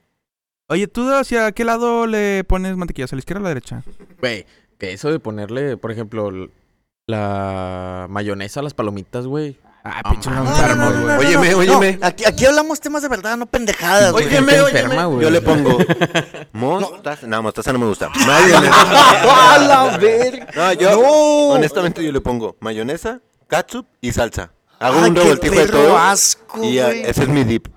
Oye, 0.67 0.87
¿tú 0.87 1.09
hacia 1.13 1.51
qué 1.53 1.63
lado 1.63 2.07
le 2.07 2.43
pones 2.43 2.75
mantequilla? 2.75 3.05
¿Hacia 3.05 3.15
la 3.15 3.19
izquierda 3.19 3.41
o 3.41 3.43
a 3.43 3.45
la 3.45 3.49
derecha? 3.49 3.83
Güey, 4.19 4.45
que 4.77 4.91
eso 4.91 5.09
de 5.09 5.19
ponerle, 5.19 5.77
por 5.77 5.91
ejemplo, 5.91 6.29
la 7.07 8.07
mayonesa 8.09 8.59
a 8.59 8.63
las 8.63 8.73
palomitas, 8.73 9.27
güey. 9.27 9.57
Ah, 9.83 10.01
pinche 10.09 10.29
enfermo, 10.29 10.83
No, 10.85 10.89
no, 10.89 10.99
no, 10.99 11.15
güey. 11.15 11.33
no, 11.33 11.39
Óyeme, 11.39 11.51
no, 11.51 11.57
óyeme. 11.59 11.97
no, 11.97 12.07
aquí, 12.07 12.25
aquí 12.25 12.45
hablamos 12.45 12.81
temas 12.81 13.01
de 13.03 13.07
verdad, 13.07 13.37
no 13.37 13.45
pendejadas, 13.45 14.11
güey. 14.11 14.25
Óyeme, 14.25 14.59
Óyeme. 14.61 14.95
Yo 15.21 15.29
le 15.29 15.41
pongo 15.41 15.77
mostaza. 16.51 17.25
No, 17.27 17.41
mostaza 17.41 17.71
no 17.71 17.79
me 17.79 17.85
gusta. 17.85 18.09
Mayonesa. 18.27 18.73
¡A 19.53 19.57
la 19.59 19.97
verga! 19.97 20.47
No, 20.55 20.73
yo, 20.73 20.91
No. 21.01 21.09
honestamente, 21.55 22.03
yo 22.03 22.11
le 22.11 22.19
pongo 22.19 22.57
mayonesa, 22.59 23.21
ketchup 23.49 23.85
y 24.01 24.11
salsa. 24.11 24.51
Hago 24.79 24.99
Ay, 24.99 25.09
un 25.09 25.15
revoltijo 25.15 25.55
de 25.55 25.67
todo. 25.67 25.97
asco, 25.97 26.63
y 26.63 26.79
ese 26.79 27.23
es 27.23 27.29
mi 27.29 27.43
dip. 27.45 27.67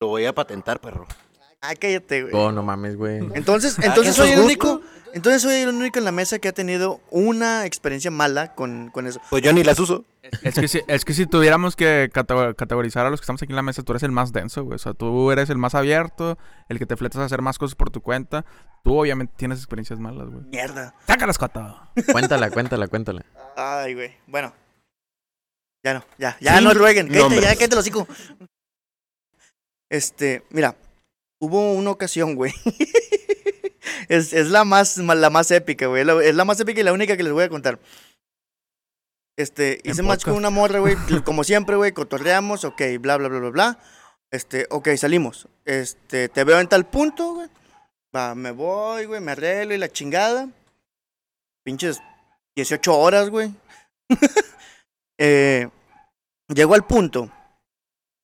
Lo 0.00 0.08
voy 0.08 0.26
a 0.26 0.34
patentar, 0.34 0.80
perro. 0.80 1.06
Ay, 1.64 1.76
cállate, 1.76 2.22
güey. 2.22 2.34
Oh, 2.34 2.50
no 2.52 2.62
mames, 2.62 2.96
güey. 2.96 3.18
Entonces, 3.34 3.78
Ah, 3.78 3.82
entonces 3.86 4.14
¿que 4.16 4.20
soy 4.22 4.30
el 4.32 4.40
único. 4.40 4.80
Entonces 5.14 5.42
soy 5.42 5.54
el 5.56 5.68
único 5.68 5.98
en 5.98 6.04
la 6.06 6.10
mesa 6.12 6.38
que 6.38 6.48
ha 6.48 6.52
tenido 6.52 7.00
una 7.10 7.66
experiencia 7.66 8.10
mala 8.10 8.54
con, 8.54 8.88
con 8.90 9.06
eso. 9.06 9.20
Pues 9.30 9.42
yo 9.42 9.52
ni 9.52 9.62
las 9.62 9.78
uso. 9.78 10.04
Es 10.42 10.54
que, 10.54 10.66
si, 10.68 10.80
es 10.88 11.04
que 11.04 11.12
si 11.12 11.26
tuviéramos 11.26 11.76
que 11.76 12.10
catego- 12.12 12.54
categorizar 12.56 13.04
a 13.06 13.10
los 13.10 13.20
que 13.20 13.24
estamos 13.24 13.42
aquí 13.42 13.52
en 13.52 13.56
la 13.56 13.62
mesa, 13.62 13.82
tú 13.82 13.92
eres 13.92 14.02
el 14.04 14.10
más 14.10 14.32
denso, 14.32 14.64
güey. 14.64 14.76
O 14.76 14.78
sea, 14.78 14.94
tú 14.94 15.30
eres 15.30 15.50
el 15.50 15.58
más 15.58 15.74
abierto, 15.74 16.38
el 16.70 16.78
que 16.78 16.86
te 16.86 16.96
fletas 16.96 17.20
a 17.20 17.24
hacer 17.26 17.42
más 17.42 17.58
cosas 17.58 17.74
por 17.76 17.90
tu 17.90 18.00
cuenta. 18.00 18.44
Tú 18.82 18.98
obviamente 18.98 19.34
tienes 19.36 19.58
experiencias 19.58 19.98
malas, 20.00 20.30
güey. 20.30 20.44
Mierda. 20.46 20.94
Sácalas, 21.06 21.36
Coto. 21.38 21.78
Cuéntala, 22.10 22.50
cuéntala, 22.50 22.88
cuéntala. 22.88 23.24
Ay, 23.56 23.94
güey. 23.94 24.16
Bueno. 24.26 24.52
Ya 25.84 25.94
no, 25.94 26.04
ya. 26.18 26.36
Ya 26.40 26.60
no 26.62 26.72
rueguen. 26.72 27.08
Cállate, 27.08 27.34
ya 27.40 27.54
cállate 27.54 27.76
los 27.76 27.80
hocico. 27.82 28.08
Este, 29.90 30.42
mira. 30.50 30.74
Hubo 31.42 31.72
una 31.72 31.90
ocasión, 31.90 32.36
güey. 32.36 32.54
es, 34.08 34.32
es 34.32 34.48
la 34.50 34.62
más 34.64 34.96
la 34.96 35.28
más 35.28 35.50
épica, 35.50 35.88
güey. 35.88 36.08
Es 36.24 36.36
la 36.36 36.44
más 36.44 36.60
épica 36.60 36.80
y 36.80 36.84
la 36.84 36.92
única 36.92 37.16
que 37.16 37.24
les 37.24 37.32
voy 37.32 37.42
a 37.42 37.48
contar. 37.48 37.80
Este, 39.36 39.80
En 39.82 39.90
hice 39.90 40.04
match 40.04 40.22
con 40.24 40.34
una 40.34 40.50
morra, 40.50 40.78
güey. 40.78 40.94
Como 41.24 41.42
siempre, 41.42 41.74
güey, 41.74 41.90
cotorreamos, 41.90 42.64
ok, 42.64 42.80
bla, 43.00 43.16
bla, 43.16 43.26
bla, 43.26 43.40
bla, 43.40 43.50
bla. 43.50 43.78
Este, 44.30 44.68
ok, 44.70 44.90
salimos. 44.96 45.48
Este, 45.64 46.28
te 46.28 46.44
veo 46.44 46.60
en 46.60 46.68
tal 46.68 46.86
punto, 46.86 47.34
güey. 47.34 47.48
Va, 48.14 48.36
me 48.36 48.52
voy, 48.52 49.06
güey, 49.06 49.20
me 49.20 49.32
arreglo 49.32 49.74
y 49.74 49.78
la 49.78 49.88
chingada. 49.88 50.48
Pinches 51.64 52.00
18 52.54 52.96
horas, 52.96 53.30
güey. 53.30 53.52
eh, 55.18 55.68
llego 56.46 56.74
al 56.74 56.86
punto 56.86 57.32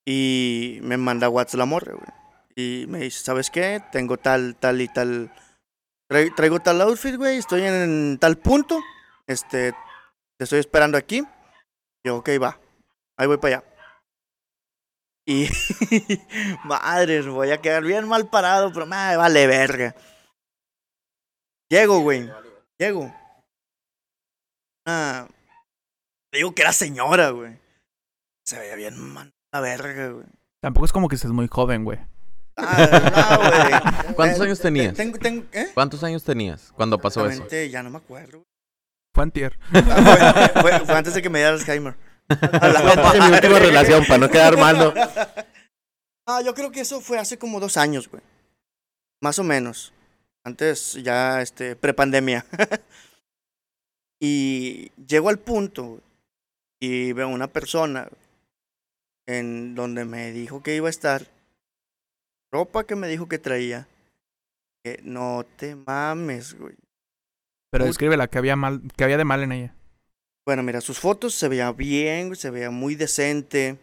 y 0.06 0.78
me 0.82 0.96
manda 0.96 1.28
WhatsApp 1.28 1.58
la 1.58 1.64
morra, 1.64 1.94
güey. 1.94 2.17
Y 2.58 2.86
me 2.88 2.98
dice, 2.98 3.22
¿sabes 3.24 3.50
qué? 3.50 3.80
Tengo 3.92 4.16
tal, 4.16 4.56
tal 4.56 4.80
y 4.80 4.88
tal. 4.88 5.32
trai- 6.10 6.34
traigo 6.34 6.58
tal 6.58 6.80
outfit, 6.80 7.14
güey. 7.14 7.38
Estoy 7.38 7.62
en 7.62 8.18
tal 8.20 8.36
punto. 8.36 8.80
Este, 9.28 9.72
te 10.36 10.44
estoy 10.44 10.58
esperando 10.58 10.98
aquí. 10.98 11.22
Yo, 12.04 12.16
ok, 12.16 12.30
va. 12.42 12.58
Ahí 13.16 13.28
voy 13.28 13.36
para 13.38 13.58
allá. 13.58 13.64
Y, 15.26 15.46
madre, 16.64 17.20
voy 17.28 17.50
a 17.52 17.60
quedar 17.60 17.84
bien 17.84 18.08
mal 18.08 18.28
parado, 18.28 18.72
pero 18.72 18.86
me 18.86 19.16
vale 19.16 19.46
verga. 19.46 19.94
Llego, 21.70 22.00
güey. 22.00 22.28
Llego. 22.80 23.14
Ah, 24.86 25.28
digo 26.32 26.54
que 26.54 26.62
era 26.62 26.72
señora, 26.72 27.30
güey. 27.30 27.56
Se 28.46 28.58
veía 28.58 28.74
bien 28.74 28.98
mal 28.98 29.32
la 29.52 29.60
verga, 29.60 30.08
güey. 30.08 30.26
Tampoco 30.62 30.86
es 30.86 30.92
como 30.92 31.08
que 31.08 31.16
estés 31.16 31.30
muy 31.30 31.46
joven, 31.46 31.84
güey. 31.84 31.98
Ah, 32.58 34.04
no. 34.08 34.14
¿Cuántos 34.14 34.40
Eh, 34.40 34.44
años 34.44 34.60
tenías? 34.60 34.94
Tengo, 34.94 35.18
tengo, 35.18 35.44
¿eh? 35.52 35.68
¿Cuántos 35.74 36.02
años 36.02 36.24
tenías 36.24 36.72
cuando 36.74 36.98
pasó 36.98 37.26
eso? 37.28 37.46
Ya 37.48 37.82
no 37.82 37.90
me 37.90 37.98
acuerdo. 37.98 38.38
güey. 38.38 38.44
Fue 39.14 39.22
antier. 39.24 39.58
Ah, 39.72 40.50
fue, 40.54 40.62
fue- 40.62 40.86
fue 40.86 40.94
antes 40.96 41.14
de 41.14 41.22
que 41.22 41.30
me 41.30 41.38
diera 41.38 41.54
Alzheimer. 41.54 41.94
A 42.28 42.68
la 42.68 42.80
Fue 43.10 43.20
mi 43.20 43.30
última 43.34 43.58
relación, 43.58 44.04
para 44.06 44.18
no 44.18 44.28
quedar 44.28 44.56
mal. 44.58 44.92
Ah, 46.26 46.42
yo 46.42 46.54
creo 46.54 46.70
que 46.70 46.80
eso 46.80 47.00
fue 47.00 47.18
hace 47.18 47.38
como 47.38 47.58
dos 47.60 47.76
años, 47.76 48.08
güey. 48.10 48.22
Más 49.22 49.38
o 49.38 49.44
menos. 49.44 49.92
Antes 50.44 50.94
ya, 51.02 51.40
este, 51.40 51.74
prepandemia. 51.76 52.44
y 54.20 54.90
llego 55.06 55.28
al 55.28 55.38
punto 55.38 55.84
güey, 55.84 56.00
y 56.80 57.12
veo 57.12 57.28
una 57.28 57.48
persona 57.48 58.08
en 59.26 59.74
donde 59.74 60.04
me 60.04 60.32
dijo 60.32 60.62
que 60.62 60.76
iba 60.76 60.88
a 60.88 60.90
estar. 60.90 61.26
Ropa 62.50 62.84
que 62.84 62.96
me 62.96 63.08
dijo 63.08 63.28
que 63.28 63.38
traía. 63.38 63.88
Que 64.82 65.00
no 65.02 65.44
te 65.56 65.76
mames, 65.76 66.54
güey. 66.58 66.74
Pero 67.70 67.84
descríbela, 67.84 68.28
¿qué 68.28 68.38
había, 68.38 68.56
mal, 68.56 68.80
qué 68.96 69.04
había 69.04 69.18
de 69.18 69.24
mal 69.24 69.42
en 69.42 69.52
ella? 69.52 69.74
Bueno, 70.46 70.62
mira, 70.62 70.80
sus 70.80 70.98
fotos 70.98 71.34
se 71.34 71.48
veía 71.48 71.70
bien, 71.72 72.34
se 72.34 72.48
veía 72.50 72.70
muy 72.70 72.94
decente. 72.94 73.76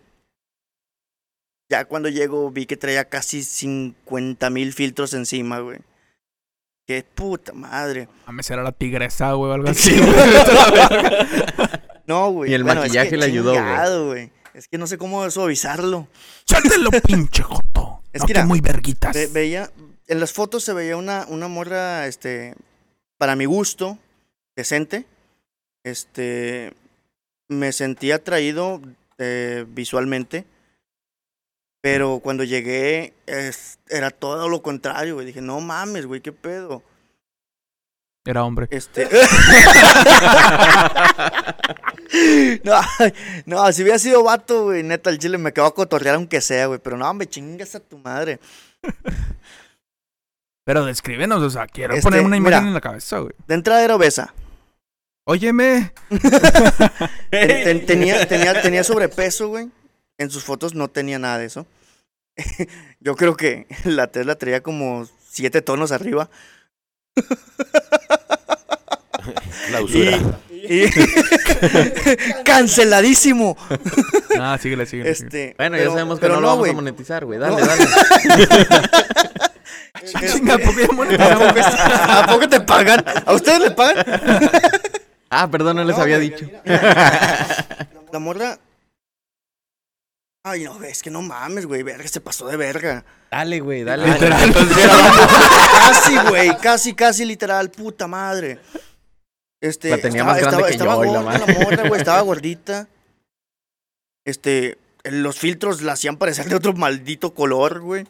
Ya 1.70 1.86
cuando 1.86 2.10
llego 2.10 2.50
vi 2.50 2.66
que 2.66 2.78
traía 2.78 3.06
casi 3.10 3.44
50 3.44 4.50
mil 4.50 4.74
filtros 4.74 5.14
encima, 5.14 5.60
güey. 5.60 5.80
Qué 6.88 7.04
puta 7.04 7.54
madre. 7.54 8.08
A 8.26 8.32
mí 8.32 8.42
era 8.48 8.64
la 8.64 8.72
tigresa, 8.72 9.34
güey, 9.34 9.52
o 9.52 9.54
algo 9.54 9.68
Sí, 9.74 9.96
así. 9.96 10.02
No, 12.08 12.30
güey. 12.32 12.52
Y 12.52 12.54
el 12.54 12.64
bueno, 12.64 12.82
es 12.82 12.88
maquillaje 12.90 13.10
que 13.12 13.18
le 13.18 13.26
ayudó, 13.26 13.52
güey. 13.52 13.64
chingado, 13.64 14.08
güey. 14.08 14.32
Es 14.54 14.68
que 14.68 14.78
no 14.78 14.86
sé 14.88 14.98
cómo 14.98 15.30
suavizarlo. 15.32 16.08
Suéltelo, 16.46 16.92
pinche. 16.92 17.44
Es 18.16 18.22
no 18.22 18.28
que 18.28 18.44
muy 18.46 18.62
verguitas. 18.62 19.14
Ve- 19.14 19.28
veía, 19.28 19.70
en 20.08 20.20
las 20.20 20.34
fotos 20.34 20.64
se 20.64 20.74
veía 20.74 20.98
una, 20.98 21.26
una 21.28 21.48
morra, 21.48 22.08
este, 22.08 22.56
para 23.18 23.36
mi 23.36 23.46
gusto, 23.46 23.98
decente. 24.56 25.06
Este, 25.84 26.74
me 27.48 27.72
sentía 27.72 28.16
atraído 28.16 28.82
eh, 29.18 29.66
visualmente. 29.68 30.46
Pero 31.82 32.20
cuando 32.24 32.44
llegué, 32.44 33.14
es- 33.28 33.78
era 33.90 34.10
todo 34.12 34.50
lo 34.50 34.62
contrario, 34.64 35.14
güey. 35.16 35.28
Dije, 35.28 35.42
no 35.42 35.60
mames, 35.62 36.06
güey, 36.08 36.22
qué 36.22 36.32
pedo. 36.32 36.82
Era 38.26 38.44
hombre. 38.44 38.68
Este. 38.72 39.08
no, 42.64 42.80
no, 43.46 43.72
si 43.72 43.82
hubiera 43.84 44.00
sido 44.00 44.24
vato, 44.24 44.66
güey, 44.66 44.84
neta, 44.84 45.10
el 45.10 45.18
chile 45.20 45.38
me 45.38 45.54
quedo 45.54 45.66
a 45.66 45.74
cotorrear 45.74 46.16
aunque 46.16 46.42
sea, 46.42 46.68
güey. 46.68 46.80
Pero 46.80 46.98
no, 46.98 47.10
hombre, 47.10 47.28
chingas 47.28 47.76
a 47.76 47.80
tu 47.80 47.98
madre. 47.98 48.40
Pero 50.66 50.86
descríbenos, 50.86 51.42
o 51.44 51.50
sea, 51.50 51.68
quiero 51.68 51.94
Este, 51.94 52.04
poner 52.04 52.22
una 52.22 52.38
imagen 52.38 52.60
mira. 52.60 52.68
en 52.70 52.74
la 52.74 52.82
cabeza, 52.82 53.20
güey. 53.20 53.34
De 53.48 53.54
entrada 53.56 53.84
era 53.84 53.96
obesa. 53.96 54.34
Óyeme. 55.28 55.92
Ten- 57.32 57.64
ten- 57.64 57.86
tenía, 57.86 58.28
tenía, 58.28 58.62
tenía 58.62 58.84
sobrepeso, 58.84 59.48
güey. 59.50 59.70
En 60.18 60.30
sus 60.30 60.44
fotos 60.44 60.74
no 60.76 60.88
tenía 60.88 61.20
nada 61.20 61.40
de 61.40 61.46
eso. 61.46 61.66
Yo 63.00 63.16
creo 63.16 63.36
que 63.36 63.68
la 63.86 64.08
Tesla 64.08 64.36
traía 64.36 64.62
como 64.62 65.08
siete 65.30 65.62
tonos 65.62 65.92
arriba. 65.92 66.30
La 69.72 69.82
usura. 69.82 70.18
Y. 70.50 70.55
Canceladísimo. 72.46 73.58
Ah, 74.40 74.58
síguele, 74.62 74.86
síguele. 74.86 75.14
síguele. 75.16 75.28
Este. 75.28 75.56
Bueno, 75.58 75.78
pero- 75.78 75.90
ya 75.90 75.92
sabemos 75.92 76.20
que 76.20 76.30
no 76.30 76.42
lo 76.42 76.48
vamos 76.48 76.70
a 76.70 76.74
monetizar, 76.74 77.26
güey. 77.26 77.40
Dale, 77.40 77.56
No. 77.62 77.66
dale. 77.66 77.86
Chinga, 80.06 80.54
¿a 80.56 80.58
poco 80.60 80.80
ya 80.80 80.86
¿A 80.86 80.92
monetizamos? 80.92 81.48
poco, 81.54 81.60
¿A 82.12 82.28
poco 82.28 82.50
te 82.50 82.62
pagan? 82.62 83.04
¿A 83.26 83.34
ustedes 83.34 83.60
le 83.60 83.72
pagan? 83.72 84.06
Ah, 85.30 85.50
perdón, 85.50 85.78
no 85.78 85.84
les 85.84 85.96
No, 85.98 86.04
había 86.04 86.20
dicho. 86.20 86.46
La 88.12 88.20
morra. 88.20 88.60
Ay, 90.44 90.64
no, 90.64 90.84
es 90.84 91.02
que 91.02 91.10
no 91.10 91.24
mames, 91.24 91.66
güey. 91.66 91.82
Verga, 91.82 92.08
se 92.08 92.22
pasó 92.22 92.48
de 92.48 92.56
verga. 92.56 93.04
Dale, 93.32 93.60
güey, 93.62 93.84
dale. 93.84 94.08
Literal. 94.08 94.54
casi, 95.80 96.16
güey. 96.30 96.56
Casi, 96.58 96.94
casi 96.94 97.26
literal. 97.26 97.72
Puta 97.72 98.06
madre. 98.06 98.60
Este. 99.62 99.90
La 99.90 99.98
tenía 99.98 100.24
más 100.24 100.40
grande 100.40 100.64
que 100.64 100.78
yo 100.78 100.84
y 100.84 100.88
la 100.88 100.96
gorda 100.96 101.24
la 101.24 101.54
morra, 101.54 101.88
güey. 101.88 102.00
Estaba 102.00 102.22
gordita. 102.22 102.88
Este. 104.26 104.78
Los 105.04 105.38
filtros 105.38 105.82
la 105.82 105.94
hacían 105.94 106.18
parecer 106.18 106.48
de 106.48 106.56
otro 106.56 106.74
maldito 106.74 107.34
color, 107.34 107.82
güey. 107.82 108.06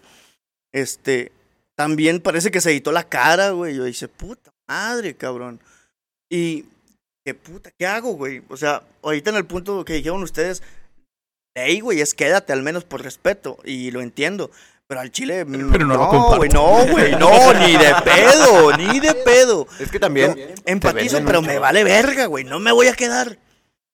Este. 0.73 1.31
También 1.75 2.21
parece 2.21 2.51
que 2.51 2.61
se 2.61 2.71
editó 2.71 2.91
la 2.91 3.03
cara, 3.03 3.51
güey. 3.51 3.75
Yo 3.75 3.83
dije, 3.83 4.07
puta 4.07 4.51
madre, 4.67 5.15
cabrón. 5.15 5.59
Y. 6.29 6.65
¿Qué 7.25 7.33
puta? 7.33 7.71
¿Qué 7.71 7.87
hago, 7.87 8.11
güey? 8.13 8.43
O 8.49 8.57
sea, 8.57 8.83
ahorita 9.01 9.31
en 9.31 9.37
el 9.37 9.45
punto 9.45 9.83
que 9.83 9.93
dijeron 9.93 10.21
ustedes. 10.23 10.61
Ey, 11.57 11.79
güey, 11.79 12.01
es 12.01 12.13
quédate, 12.13 12.53
al 12.53 12.63
menos 12.63 12.83
por 12.83 13.01
respeto. 13.01 13.57
Y 13.63 13.91
lo 13.91 14.01
entiendo. 14.01 14.51
Pero 14.87 15.01
al 15.01 15.11
chile. 15.11 15.45
Pero 15.45 15.85
no 15.85 15.95
lo 15.95 16.11
no, 16.13 16.37
güey, 16.37 16.49
no, 16.49 16.85
güey, 16.91 17.11
no, 17.15 17.53
ni 17.59 17.71
de 17.75 17.95
pedo, 18.03 18.77
ni 18.77 18.99
de 18.99 19.13
pedo. 19.15 19.67
Es 19.79 19.89
que 19.89 19.99
también. 19.99 20.35
Empatizo, 20.65 21.17
pero 21.25 21.41
mucho. 21.41 21.51
me 21.53 21.59
vale 21.59 21.83
verga, 21.83 22.27
güey. 22.27 22.43
No 22.43 22.59
me 22.59 22.71
voy 22.71 22.87
a 22.87 22.93
quedar. 22.93 23.37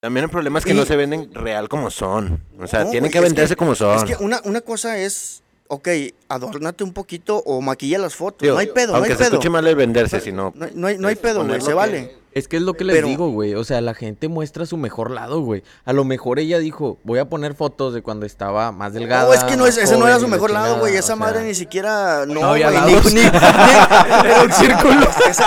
También 0.01 0.25
el 0.25 0.29
problema 0.29 0.59
es 0.59 0.65
que 0.65 0.71
Y- 0.71 0.75
no 0.75 0.85
se 0.85 0.95
venden 0.97 1.33
real 1.33 1.69
como 1.69 1.89
son. 1.91 2.43
O 2.59 2.67
sea, 2.67 2.83
No, 2.83 2.91
tienen 2.91 3.09
que 3.11 3.19
es 3.19 3.23
venderse 3.23 3.55
como 3.55 3.75
son. 3.75 3.97
Es 3.97 4.03
que 4.17 4.21
una, 4.21 4.41
una 4.45 4.59
cosa 4.61 4.97
es, 4.97 5.43
ok, 5.67 5.87
adórnate 6.27 6.83
un 6.83 6.91
poquito 6.91 7.37
o 7.37 7.61
maquilla 7.61 7.97
las 7.99 8.15
fotos. 8.15 8.47
No 8.49 8.57
hay 8.57 8.67
pedo, 8.67 8.87
no 8.91 8.95
aunque 8.97 9.11
hay 9.13 9.17
se 9.17 9.23
pedo. 9.23 9.33
escuche 9.35 9.49
mal 9.49 9.65
el 9.67 9.75
venderse, 9.75 10.19
sino. 10.19 10.51
No, 10.55 10.65
hay- 10.65 10.71
no 10.75 10.87
hay, 10.87 10.97
no 10.97 11.07
hay 11.07 11.15
pedo, 11.15 11.45
güey, 11.45 11.61
se 11.61 11.67
que- 11.67 11.73
vale. 11.73 12.15
Es 12.33 12.47
que 12.47 12.55
es 12.57 12.63
lo 12.63 12.73
que 12.75 12.85
les 12.85 12.95
Pero- 12.95 13.07
digo, 13.07 13.29
güey. 13.29 13.55
O 13.55 13.63
sea, 13.65 13.81
la 13.81 13.93
gente 13.93 14.27
muestra 14.29 14.65
su 14.65 14.77
mejor 14.77 15.11
lado, 15.11 15.41
güey. 15.41 15.63
A 15.83 15.91
lo 15.91 16.05
mejor 16.05 16.39
ella 16.39 16.59
dijo, 16.59 16.97
voy 17.03 17.19
a 17.19 17.25
poner 17.29 17.55
fotos 17.55 17.93
de 17.93 18.01
cuando 18.01 18.25
estaba 18.25 18.71
más 18.71 18.93
delgada. 18.93 19.25
No, 19.25 19.33
es 19.33 19.43
que 19.43 19.57
no 19.57 19.65
es, 19.67 19.77
ese 19.77 19.97
no 19.97 20.07
era 20.07 20.17
su 20.19 20.27
mejor 20.29 20.51
lado, 20.51 20.79
güey. 20.79 20.95
o 20.95 20.97
Esa 20.99 21.07
sea, 21.07 21.15
madre 21.17 21.43
ni 21.43 21.53
siquiera. 21.53 22.25
No, 22.25 22.35
No 22.41 22.53
ni, 22.55 22.61
ni- 22.63 23.13
ni- 23.13 23.19
era 23.27 24.43
un 24.45 24.51
círculo. 24.53 25.07
Esa, 25.29 25.45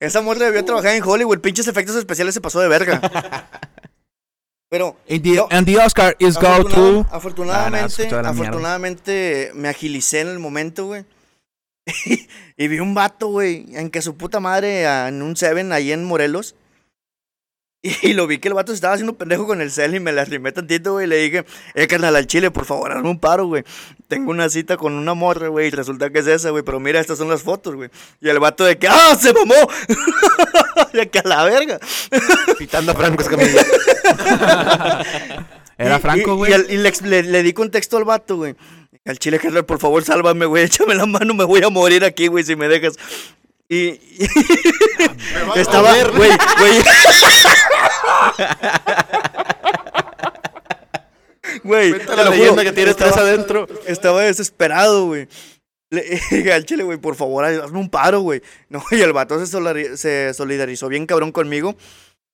esa 0.00 0.20
morra 0.20 0.46
debió 0.46 0.64
trabajar 0.64 0.94
en 0.94 1.02
Hollywood. 1.02 1.38
Pinches 1.40 1.68
efectos 1.68 1.96
especiales 1.96 2.34
se 2.34 2.40
pasó 2.40 2.60
de 2.60 2.68
verga. 2.68 3.00
Pero. 4.68 4.96
And 5.08 5.22
the, 5.22 5.34
no, 5.36 5.46
and 5.50 5.66
the 5.66 5.78
Oscar 5.78 6.16
is 6.18 6.34
go 6.36 6.64
to... 6.64 7.06
Afortunadamente, 7.10 8.08
afortunadamente 8.14 9.52
me 9.54 9.68
agilicé 9.68 10.20
en 10.20 10.28
el 10.28 10.38
momento, 10.38 10.86
güey. 10.86 11.04
y 12.56 12.68
vi 12.68 12.78
un 12.80 12.94
vato, 12.94 13.28
güey, 13.28 13.66
en 13.74 13.90
que 13.90 14.02
su 14.02 14.16
puta 14.16 14.40
madre 14.40 14.86
ah, 14.86 15.08
en 15.08 15.22
un 15.22 15.36
Seven 15.36 15.72
ahí 15.72 15.92
en 15.92 16.04
Morelos. 16.04 16.54
Y 18.02 18.12
lo 18.12 18.28
vi 18.28 18.38
que 18.38 18.46
el 18.46 18.54
vato 18.54 18.70
se 18.70 18.76
estaba 18.76 18.94
haciendo 18.94 19.14
pendejo 19.14 19.44
con 19.44 19.60
el 19.60 19.72
cel 19.72 19.96
y 19.96 19.98
me 20.00 20.12
la 20.12 20.22
arrimé 20.22 20.52
tantito, 20.52 20.92
güey. 20.92 21.06
Y 21.06 21.08
le 21.08 21.16
dije, 21.16 21.44
eh, 21.74 21.88
carnal, 21.88 22.14
al 22.14 22.28
chile, 22.28 22.52
por 22.52 22.64
favor, 22.64 22.92
hazme 22.92 23.10
un 23.10 23.18
paro, 23.18 23.46
güey. 23.46 23.64
Tengo 24.06 24.30
una 24.30 24.48
cita 24.48 24.76
con 24.76 24.92
una 24.92 25.14
morra, 25.14 25.48
güey, 25.48 25.66
y 25.66 25.70
resulta 25.70 26.10
que 26.10 26.20
es 26.20 26.28
esa, 26.28 26.50
güey. 26.50 26.62
Pero 26.62 26.78
mira, 26.78 27.00
estas 27.00 27.18
son 27.18 27.28
las 27.28 27.42
fotos, 27.42 27.74
güey. 27.74 27.90
Y 28.20 28.28
el 28.28 28.38
vato 28.38 28.64
de 28.64 28.78
que, 28.78 28.86
¡ah, 28.86 29.16
se 29.20 29.32
mamó! 29.32 29.56
de 30.92 31.10
que 31.10 31.18
a 31.18 31.22
la 31.24 31.44
verga. 31.44 31.80
Citando 32.56 32.92
a 32.92 32.94
Franco 32.94 33.22
Escamilla. 33.22 33.62
Era 35.76 35.98
Franco, 35.98 36.36
güey. 36.36 36.52
Y, 36.68 36.76
le, 36.76 36.92
le- 37.02 37.22
le 37.24 37.42
di 37.42 37.52
contexto 37.52 37.96
al 37.96 38.04
vato, 38.04 38.36
güey. 38.36 38.54
Al 39.04 39.18
chile, 39.18 39.38
carnal, 39.38 39.64
por 39.64 39.78
favor, 39.80 40.04
sálvame, 40.04 40.46
güey. 40.46 40.64
Échame 40.66 40.94
la 40.94 41.06
mano, 41.06 41.34
me 41.34 41.44
voy 41.44 41.62
a 41.64 41.68
morir 41.70 42.04
aquí, 42.04 42.28
güey, 42.28 42.44
si 42.44 42.54
me 42.56 42.68
dejas. 42.68 42.94
Y. 43.68 43.98
estaba, 45.56 45.92
güey, 46.10 46.30
güey. 46.58 46.82
Güey, 51.64 51.92
te 51.98 52.16
la 52.16 52.24
lo 52.24 52.32
juro, 52.32 52.56
que 52.62 52.72
tienes 52.72 52.96
tres 52.96 53.10
estaba- 53.10 53.28
adentro. 53.28 53.66
Estaba 53.86 54.22
desesperado, 54.22 55.06
güey. 55.06 55.28
Le 55.90 56.02
dije 56.30 56.52
al 56.52 56.64
chile, 56.64 56.82
güey, 56.84 56.96
por 56.98 57.14
favor, 57.16 57.44
hazme 57.44 57.78
un 57.78 57.90
paro, 57.90 58.20
güey. 58.20 58.40
No, 58.70 58.82
y 58.90 59.00
el 59.00 59.12
vato 59.12 59.44
se 59.44 60.32
solidarizó 60.34 60.88
bien 60.88 61.06
cabrón 61.06 61.30
conmigo. 61.32 61.76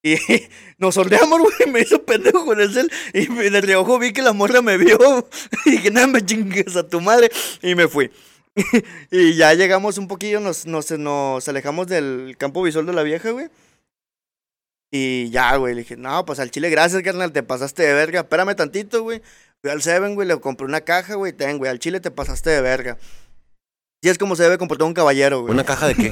Y 0.01 0.15
nos 0.77 0.95
soldeamos, 0.95 1.39
güey, 1.39 1.71
me 1.71 1.81
hizo 1.81 2.03
pendejo 2.03 2.45
con 2.45 2.59
el 2.59 2.73
cel. 2.73 2.91
Y 3.13 3.27
de 3.27 3.61
reojo 3.61 3.99
vi 3.99 4.13
que 4.13 4.21
la 4.21 4.33
morra 4.33 4.61
me 4.61 4.77
vio. 4.77 4.97
Y 5.65 5.71
dije, 5.71 5.91
nada, 5.91 6.07
me 6.07 6.25
chingues 6.25 6.75
a 6.75 6.87
tu 6.87 7.01
madre. 7.01 7.29
Y 7.61 7.75
me 7.75 7.87
fui. 7.87 8.11
Y 9.11 9.35
ya 9.35 9.53
llegamos 9.53 9.97
un 9.97 10.07
poquillo, 10.07 10.39
nos, 10.39 10.65
nos, 10.65 10.91
nos 10.91 11.47
alejamos 11.47 11.87
del 11.87 12.35
campo 12.37 12.61
visual 12.63 12.85
de 12.85 12.93
la 12.93 13.03
vieja, 13.03 13.31
güey. 13.31 13.49
Y 14.91 15.29
ya, 15.29 15.55
güey, 15.55 15.75
le 15.75 15.81
dije, 15.81 15.97
no, 15.97 16.25
pues 16.25 16.39
al 16.39 16.49
chile, 16.49 16.69
gracias, 16.69 17.03
carnal, 17.03 17.31
te 17.31 17.43
pasaste 17.43 17.83
de 17.83 17.93
verga. 17.93 18.21
Espérame 18.21 18.55
tantito, 18.55 19.03
güey. 19.03 19.21
Fui 19.61 19.69
al 19.69 19.81
Seven, 19.81 20.15
güey, 20.15 20.27
le 20.27 20.39
compré 20.39 20.65
una 20.65 20.81
caja, 20.81 21.15
güey, 21.15 21.31
ten, 21.31 21.57
güey, 21.57 21.69
al 21.69 21.79
chile 21.79 21.99
te 21.99 22.09
pasaste 22.09 22.49
de 22.49 22.61
verga. 22.61 22.97
Y 24.01 24.09
es 24.09 24.17
como 24.17 24.35
se 24.35 24.43
debe 24.43 24.57
comportar 24.57 24.87
un 24.87 24.93
caballero, 24.93 25.41
güey. 25.41 25.53
¿Una 25.53 25.63
caja 25.63 25.87
de 25.87 25.95
qué? 25.95 26.07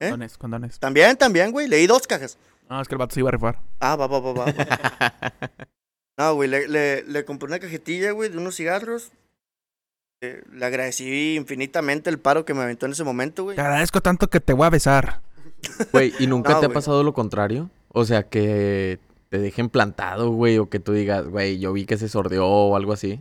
¿Eh? 0.00 0.10
Condones, 0.10 0.36
condones. 0.36 0.78
También, 0.78 1.16
también, 1.16 1.52
güey, 1.52 1.68
leí 1.68 1.86
dos 1.86 2.06
cajas. 2.06 2.36
No, 2.70 2.80
es 2.80 2.88
que 2.88 2.94
el 2.94 2.98
vato 2.98 3.14
se 3.14 3.20
iba 3.20 3.28
a 3.28 3.32
rifar. 3.32 3.60
Ah, 3.80 3.96
va, 3.96 4.06
va, 4.06 4.20
va, 4.20 4.32
va. 4.32 4.44
va. 4.44 4.54
No, 6.18 6.34
güey, 6.34 6.50
le, 6.50 6.68
le, 6.68 7.02
le 7.04 7.24
compré 7.24 7.46
una 7.48 7.58
cajetilla, 7.58 8.10
güey, 8.10 8.28
de 8.28 8.36
unos 8.36 8.54
cigarros. 8.54 9.10
Eh, 10.22 10.42
le 10.52 10.66
agradecí 10.66 11.34
infinitamente 11.34 12.10
el 12.10 12.18
paro 12.18 12.44
que 12.44 12.52
me 12.52 12.62
aventó 12.62 12.84
en 12.84 12.92
ese 12.92 13.04
momento, 13.04 13.44
güey. 13.44 13.56
Te 13.56 13.62
agradezco 13.62 14.02
tanto 14.02 14.28
que 14.28 14.38
te 14.38 14.52
voy 14.52 14.66
a 14.66 14.70
besar. 14.70 15.22
Güey, 15.92 16.12
¿y 16.18 16.26
nunca 16.26 16.52
No, 16.52 16.60
te 16.60 16.66
ha 16.66 16.68
pasado 16.70 17.02
lo 17.04 17.14
contrario? 17.14 17.70
O 17.88 18.04
sea, 18.04 18.24
que 18.24 18.98
te 19.30 19.38
dejen 19.38 19.70
plantado, 19.70 20.30
güey, 20.30 20.58
o 20.58 20.68
que 20.68 20.78
tú 20.78 20.92
digas, 20.92 21.26
güey, 21.26 21.58
yo 21.58 21.72
vi 21.72 21.86
que 21.86 21.96
se 21.96 22.08
sordeó 22.08 22.46
o 22.46 22.76
algo 22.76 22.92
así. 22.92 23.20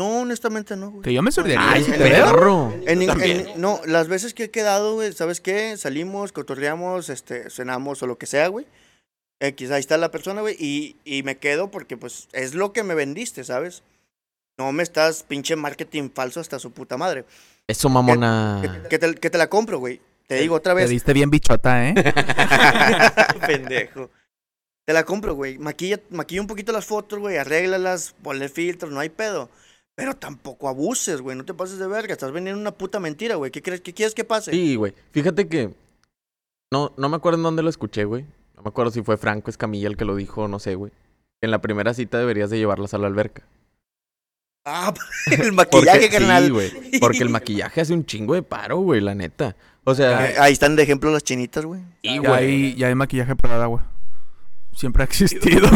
No, 0.00 0.20
honestamente 0.20 0.76
no, 0.76 0.90
güey. 0.92 1.02
Que 1.02 1.12
yo 1.12 1.20
me 1.20 1.30
sordearía 1.30 1.72
Ay, 1.72 1.84
si 1.84 1.90
te 1.92 1.98
veo. 1.98 2.72
En, 2.86 3.02
en- 3.02 3.60
no, 3.60 3.80
las 3.84 4.08
veces 4.08 4.32
que 4.32 4.44
he 4.44 4.50
quedado, 4.50 4.94
güey, 4.94 5.12
¿sabes 5.12 5.42
qué? 5.42 5.76
Salimos, 5.76 6.32
cotorreamos, 6.32 7.10
este, 7.10 7.50
cenamos 7.50 8.02
o 8.02 8.06
lo 8.06 8.16
que 8.16 8.24
sea, 8.24 8.48
güey. 8.48 8.66
X, 9.40 9.70
ahí 9.70 9.80
está 9.80 9.98
la 9.98 10.10
persona, 10.10 10.40
güey, 10.40 10.56
y, 10.58 10.96
y 11.04 11.22
me 11.22 11.36
quedo 11.36 11.70
porque, 11.70 11.98
pues, 11.98 12.28
es 12.32 12.54
lo 12.54 12.72
que 12.72 12.82
me 12.82 12.94
vendiste, 12.94 13.44
¿sabes? 13.44 13.82
No 14.58 14.72
me 14.72 14.82
estás 14.82 15.22
pinche 15.22 15.54
marketing 15.56 16.08
falso 16.14 16.40
hasta 16.40 16.58
su 16.58 16.70
puta 16.72 16.96
madre. 16.96 17.26
Eso, 17.66 17.88
mamona. 17.90 18.60
Que, 18.62 18.88
que 18.88 18.98
te, 18.98 19.14
que 19.16 19.28
te 19.30 19.36
la 19.38 19.48
compro, 19.50 19.78
güey. 19.78 20.00
Te 20.26 20.36
digo 20.36 20.54
otra 20.54 20.74
Te 20.74 20.80
vez. 20.82 20.90
diste 20.90 21.12
bien 21.12 21.28
bichota, 21.30 21.88
¿eh? 21.88 21.94
Pendejo. 23.46 24.10
Te 24.86 24.92
la 24.92 25.04
compro, 25.04 25.34
güey. 25.34 25.58
Maquilla, 25.58 26.00
maquilla 26.10 26.40
un 26.40 26.46
poquito 26.46 26.72
las 26.72 26.86
fotos, 26.86 27.18
güey. 27.18 27.36
Arréglalas, 27.36 28.14
ponle 28.22 28.48
filtros, 28.48 28.90
no 28.92 29.00
hay 29.00 29.08
pedo. 29.10 29.50
Pero 30.00 30.14
tampoco 30.16 30.66
abuses, 30.66 31.20
güey. 31.20 31.36
No 31.36 31.44
te 31.44 31.52
pases 31.52 31.78
de 31.78 31.86
verga. 31.86 32.14
Estás 32.14 32.32
vendiendo 32.32 32.58
una 32.58 32.72
puta 32.72 32.98
mentira, 32.98 33.34
güey. 33.34 33.50
¿Qué, 33.50 33.60
crees, 33.60 33.82
¿Qué 33.82 33.92
quieres 33.92 34.14
que 34.14 34.24
pase? 34.24 34.50
Sí, 34.50 34.74
güey. 34.74 34.94
Fíjate 35.12 35.46
que. 35.46 35.74
No, 36.72 36.94
no 36.96 37.10
me 37.10 37.16
acuerdo 37.16 37.36
en 37.36 37.42
dónde 37.42 37.62
lo 37.62 37.68
escuché, 37.68 38.04
güey. 38.04 38.24
No 38.56 38.62
me 38.62 38.70
acuerdo 38.70 38.92
si 38.92 39.02
fue 39.02 39.18
Franco 39.18 39.50
Escamilla 39.50 39.88
el 39.88 39.98
que 39.98 40.06
lo 40.06 40.16
dijo, 40.16 40.48
no 40.48 40.58
sé, 40.58 40.74
güey. 40.74 40.90
Que 41.38 41.44
en 41.48 41.50
la 41.50 41.60
primera 41.60 41.92
cita 41.92 42.16
deberías 42.16 42.48
de 42.48 42.56
llevarlas 42.56 42.94
a 42.94 42.98
la 42.98 43.08
alberca. 43.08 43.42
Ah, 44.64 44.94
el 45.38 45.52
maquillaje, 45.52 46.00
Porque, 46.00 46.08
carnal. 46.08 46.44
Sí, 46.44 46.50
güey. 46.50 46.70
Porque 46.98 47.18
el 47.18 47.28
maquillaje 47.28 47.82
hace 47.82 47.92
un 47.92 48.06
chingo 48.06 48.32
de 48.32 48.42
paro, 48.42 48.78
güey, 48.78 49.02
la 49.02 49.14
neta. 49.14 49.54
O 49.84 49.94
sea, 49.94 50.42
Ahí 50.42 50.54
están 50.54 50.76
de 50.76 50.82
ejemplo 50.82 51.10
las 51.10 51.24
chinitas, 51.24 51.66
güey. 51.66 51.82
Ya 52.02 52.34
hay, 52.34 52.74
ya 52.74 52.86
hay 52.86 52.94
maquillaje 52.94 53.36
para 53.36 53.56
el 53.56 53.62
agua. 53.62 53.86
Siempre 54.72 55.02
ha 55.02 55.04
existido. 55.04 55.68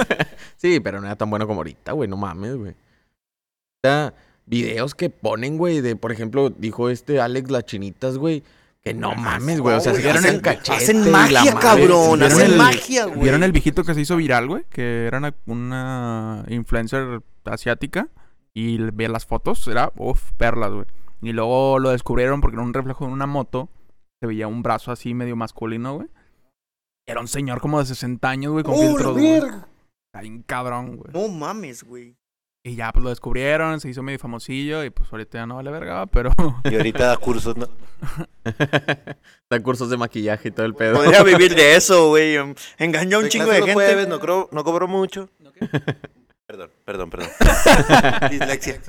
sí, 0.56 0.80
pero 0.80 0.98
no 0.98 1.08
era 1.08 1.16
tan 1.16 1.28
bueno 1.28 1.46
como 1.46 1.60
ahorita, 1.60 1.92
güey. 1.92 2.08
No 2.08 2.16
mames, 2.16 2.56
güey. 2.56 2.74
Videos 4.46 4.94
que 4.94 5.10
ponen, 5.10 5.58
güey, 5.58 5.80
de, 5.80 5.96
por 5.96 6.12
ejemplo, 6.12 6.50
dijo 6.50 6.88
este 6.88 7.20
Alex 7.20 7.50
las 7.50 7.64
chinitas, 7.64 8.16
güey. 8.18 8.44
Que 8.82 8.94
no 8.94 9.12
mames, 9.16 9.60
güey. 9.60 9.74
O 9.76 9.80
sea, 9.80 9.92
se 9.94 10.08
hacen 10.08 10.24
hacen- 10.36 10.40
cachete. 10.40 10.72
hacen 10.78 11.00
y 11.00 11.04
la 11.06 11.10
magia, 11.10 11.40
madre. 11.54 11.60
cabrón, 11.60 12.18
¿Vieron 12.20 12.22
hacen 12.22 12.52
el- 12.52 12.56
magia, 12.56 13.04
güey. 13.06 13.20
¿Vieron 13.20 13.42
el 13.42 13.50
viejito 13.50 13.82
que 13.82 13.94
se 13.94 14.02
hizo 14.02 14.14
viral, 14.16 14.46
güey? 14.46 14.62
Que 14.70 15.06
era 15.06 15.18
una, 15.18 15.34
una 15.46 16.44
influencer 16.48 17.20
asiática. 17.44 18.08
Y 18.54 18.78
veía 18.78 19.08
las 19.08 19.26
fotos, 19.26 19.66
era, 19.66 19.92
uff, 19.96 20.30
perlas, 20.36 20.70
güey. 20.72 20.86
Y 21.22 21.32
luego 21.32 21.78
lo 21.80 21.90
descubrieron 21.90 22.40
porque 22.40 22.56
en 22.56 22.62
un 22.62 22.72
reflejo 22.74 23.06
de 23.06 23.12
una 23.12 23.26
moto 23.26 23.68
se 24.20 24.28
veía 24.28 24.46
un 24.46 24.62
brazo 24.62 24.92
así 24.92 25.12
medio 25.12 25.34
masculino, 25.34 25.96
güey. 25.96 26.08
Era 27.08 27.20
un 27.20 27.28
señor 27.28 27.60
como 27.60 27.80
de 27.80 27.86
60 27.86 28.28
años, 28.30 28.52
güey, 28.52 28.64
con 28.64 28.74
¡Oh, 28.74 28.78
filtros! 28.78 29.16
Está 29.18 30.20
bien 30.22 30.42
cabrón, 30.42 30.96
güey. 30.96 31.12
No 31.12 31.28
mames, 31.28 31.82
güey. 31.84 32.14
Y 32.66 32.74
ya, 32.74 32.90
pues 32.90 33.04
lo 33.04 33.10
descubrieron, 33.10 33.78
se 33.78 33.88
hizo 33.88 34.02
medio 34.02 34.18
famosillo 34.18 34.82
y 34.82 34.90
pues 34.90 35.08
ahorita 35.12 35.38
ya 35.38 35.46
no 35.46 35.54
vale 35.54 35.70
verga, 35.70 36.04
pero... 36.06 36.32
Y 36.64 36.74
ahorita 36.74 37.06
da 37.06 37.16
cursos, 37.16 37.56
¿no? 37.56 37.68
Da 39.48 39.62
cursos 39.62 39.88
de 39.88 39.96
maquillaje 39.96 40.48
y 40.48 40.50
todo 40.50 40.66
el 40.66 40.74
pedo. 40.74 40.96
Podría 40.96 41.22
vivir 41.22 41.54
de 41.54 41.76
eso, 41.76 42.08
güey. 42.08 42.36
Engañó 42.76 43.18
a 43.18 43.20
un 43.20 43.28
chingo 43.28 43.46
de 43.46 43.58
gente. 43.58 43.72
jueves, 43.72 44.08
no, 44.08 44.18
cobro, 44.18 44.48
no 44.50 44.64
cobro 44.64 44.88
mucho. 44.88 45.30
Perdón, 46.46 46.70
perdón, 46.84 47.10
perdón. 47.10 47.28
Dislexia. 48.30 48.80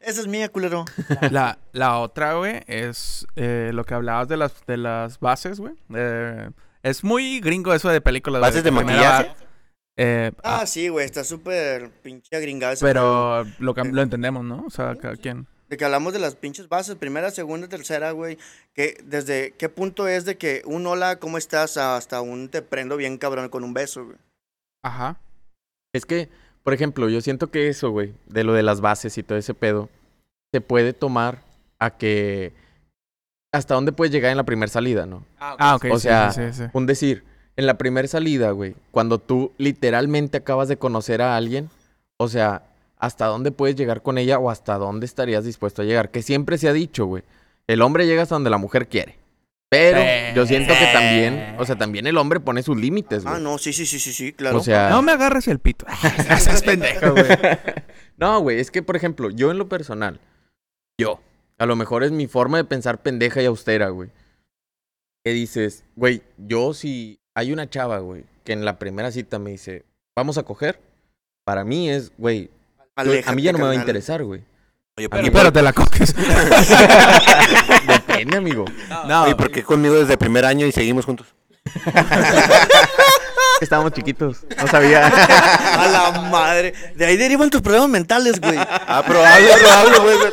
Esa 0.00 0.20
es 0.20 0.26
mía, 0.26 0.48
culero. 0.50 0.86
La, 1.30 1.58
la 1.72 1.98
otra, 1.98 2.34
güey, 2.34 2.62
es 2.66 3.26
eh, 3.36 3.70
lo 3.72 3.84
que 3.84 3.94
hablabas 3.94 4.28
de 4.28 4.36
las, 4.36 4.64
de 4.66 4.76
las 4.76 5.20
bases, 5.20 5.58
güey. 5.58 5.74
Eh, 5.94 6.50
es 6.82 7.02
muy 7.02 7.40
gringo 7.40 7.72
eso 7.72 7.88
de 7.88 8.02
películas. 8.02 8.42
¿Bases 8.42 8.62
de 8.62 8.70
maquillaje? 8.70 9.47
Eh, 9.98 10.32
Ah, 10.42 10.60
ah, 10.62 10.66
sí, 10.66 10.88
güey. 10.88 11.04
Está 11.04 11.24
súper 11.24 11.90
pinche 12.02 12.34
agringado 12.34 12.72
ese 12.72 12.84
pero 12.84 13.44
lo, 13.58 13.74
que- 13.74 13.84
lo 13.84 14.00
entendemos, 14.02 14.44
¿no? 14.44 14.64
O 14.66 14.70
sea, 14.70 14.96
cada 14.96 15.16
quien. 15.16 15.46
De 15.68 15.76
que 15.76 15.84
hablamos 15.84 16.14
de 16.14 16.18
las 16.18 16.34
pinches 16.34 16.68
bases, 16.70 16.94
primera, 16.94 17.30
segunda, 17.30 17.68
tercera, 17.68 18.12
güey. 18.12 18.38
Que 18.74 18.96
desde 19.04 19.52
qué 19.58 19.68
punto 19.68 20.08
es 20.08 20.24
de 20.24 20.38
que 20.38 20.62
un 20.64 20.86
hola, 20.86 21.16
¿cómo 21.18 21.36
estás? 21.36 21.76
hasta 21.76 22.22
un 22.22 22.48
te 22.48 22.62
prendo 22.62 22.96
bien 22.96 23.18
cabrón 23.18 23.50
con 23.50 23.64
un 23.64 23.74
beso, 23.74 24.06
güey. 24.06 24.16
Ajá. 24.82 25.20
Es 25.92 26.06
que, 26.06 26.30
por 26.62 26.72
ejemplo, 26.72 27.08
yo 27.10 27.20
siento 27.20 27.50
que 27.50 27.68
eso, 27.68 27.90
güey, 27.90 28.14
de 28.26 28.44
lo 28.44 28.54
de 28.54 28.62
las 28.62 28.80
bases 28.80 29.18
y 29.18 29.22
todo 29.22 29.36
ese 29.36 29.52
pedo, 29.52 29.90
se 30.54 30.60
puede 30.62 30.94
tomar 30.94 31.42
a 31.78 31.90
que 31.98 32.54
hasta 33.52 33.74
dónde 33.74 33.92
puedes 33.92 34.12
llegar 34.12 34.30
en 34.30 34.36
la 34.38 34.44
primera 34.44 34.70
salida, 34.70 35.04
¿no? 35.06 35.24
Ah, 35.38 35.74
ok. 35.76 35.86
O 35.92 35.98
sea, 35.98 36.30
sí, 36.32 36.40
sí, 36.52 36.62
sí. 36.64 36.70
Un 36.72 36.86
decir, 36.86 37.24
en 37.58 37.66
la 37.66 37.76
primera 37.76 38.06
salida, 38.06 38.52
güey, 38.52 38.76
cuando 38.92 39.18
tú 39.18 39.50
literalmente 39.58 40.38
acabas 40.38 40.68
de 40.68 40.76
conocer 40.76 41.20
a 41.20 41.36
alguien, 41.36 41.68
o 42.16 42.28
sea, 42.28 42.62
hasta 42.98 43.26
dónde 43.26 43.50
puedes 43.50 43.74
llegar 43.74 44.00
con 44.00 44.16
ella 44.16 44.38
o 44.38 44.48
hasta 44.48 44.78
dónde 44.78 45.06
estarías 45.06 45.44
dispuesto 45.44 45.82
a 45.82 45.84
llegar. 45.84 46.12
Que 46.12 46.22
siempre 46.22 46.56
se 46.56 46.68
ha 46.68 46.72
dicho, 46.72 47.06
güey. 47.06 47.24
El 47.66 47.82
hombre 47.82 48.06
llega 48.06 48.22
hasta 48.22 48.36
donde 48.36 48.50
la 48.50 48.58
mujer 48.58 48.86
quiere. 48.86 49.18
Pero 49.68 50.00
yo 50.36 50.46
siento 50.46 50.72
que 50.72 50.86
también, 50.92 51.56
o 51.58 51.64
sea, 51.64 51.74
también 51.74 52.06
el 52.06 52.16
hombre 52.16 52.38
pone 52.38 52.62
sus 52.62 52.76
límites, 52.76 53.24
güey. 53.24 53.34
Ah, 53.34 53.40
no, 53.40 53.58
sí, 53.58 53.72
sí, 53.72 53.86
sí, 53.86 53.98
sí, 53.98 54.12
sí, 54.12 54.32
claro. 54.32 54.58
O 54.58 54.62
sea, 54.62 54.90
No 54.90 55.02
me 55.02 55.10
agarres 55.10 55.48
el 55.48 55.58
pito. 55.58 55.84
Estás 56.30 56.62
pendejo, 56.62 57.10
güey. 57.10 57.26
no, 58.18 58.40
güey, 58.40 58.60
es 58.60 58.70
que, 58.70 58.84
por 58.84 58.94
ejemplo, 58.94 59.30
yo 59.30 59.50
en 59.50 59.58
lo 59.58 59.68
personal, 59.68 60.20
yo, 60.96 61.20
a 61.58 61.66
lo 61.66 61.74
mejor 61.74 62.04
es 62.04 62.12
mi 62.12 62.28
forma 62.28 62.56
de 62.58 62.64
pensar 62.64 63.02
pendeja 63.02 63.42
y 63.42 63.46
austera, 63.46 63.88
güey. 63.88 64.10
Que 65.24 65.32
dices, 65.32 65.84
güey, 65.96 66.22
yo 66.36 66.72
si 66.72 67.18
hay 67.38 67.52
una 67.52 67.70
chava, 67.70 67.98
güey, 67.98 68.24
que 68.42 68.52
en 68.52 68.64
la 68.64 68.80
primera 68.80 69.12
cita 69.12 69.38
me 69.38 69.50
dice, 69.50 69.84
vamos 70.16 70.38
a 70.38 70.42
coger, 70.42 70.80
para 71.44 71.62
mí 71.64 71.88
es, 71.88 72.10
güey, 72.18 72.50
a 72.96 73.04
mí 73.32 73.42
ya 73.42 73.52
no 73.52 73.58
me 73.58 73.64
va 73.64 73.70
a 73.70 73.76
interesar, 73.76 74.24
güey. 74.24 74.42
Oye, 74.96 75.08
¿por 75.08 75.20
Pero, 75.20 75.30
qué- 75.30 75.38
pero 75.38 75.52
te 75.52 75.62
la 75.62 75.72
coges. 75.72 76.12
Depende, 77.86 78.36
amigo. 78.38 78.64
No, 79.06 79.22
oye, 79.22 79.36
¿por 79.36 79.52
qué 79.52 79.62
conmigo 79.62 79.94
desde 79.94 80.14
el 80.14 80.18
primer 80.18 80.44
año 80.44 80.66
y 80.66 80.72
seguimos 80.72 81.04
juntos? 81.04 81.28
Estábamos 83.60 83.92
chiquitos, 83.92 84.44
no 84.56 84.66
sabía. 84.66 85.06
A 85.78 85.86
la 85.86 86.20
madre. 86.22 86.74
De 86.96 87.06
ahí 87.06 87.16
derivan 87.16 87.50
tus 87.50 87.60
problemas 87.62 87.88
mentales, 87.88 88.40
güey. 88.40 88.56
Ah, 88.58 89.04
probable, 89.06 89.48
probable, 89.60 89.98
güey. 89.98 90.32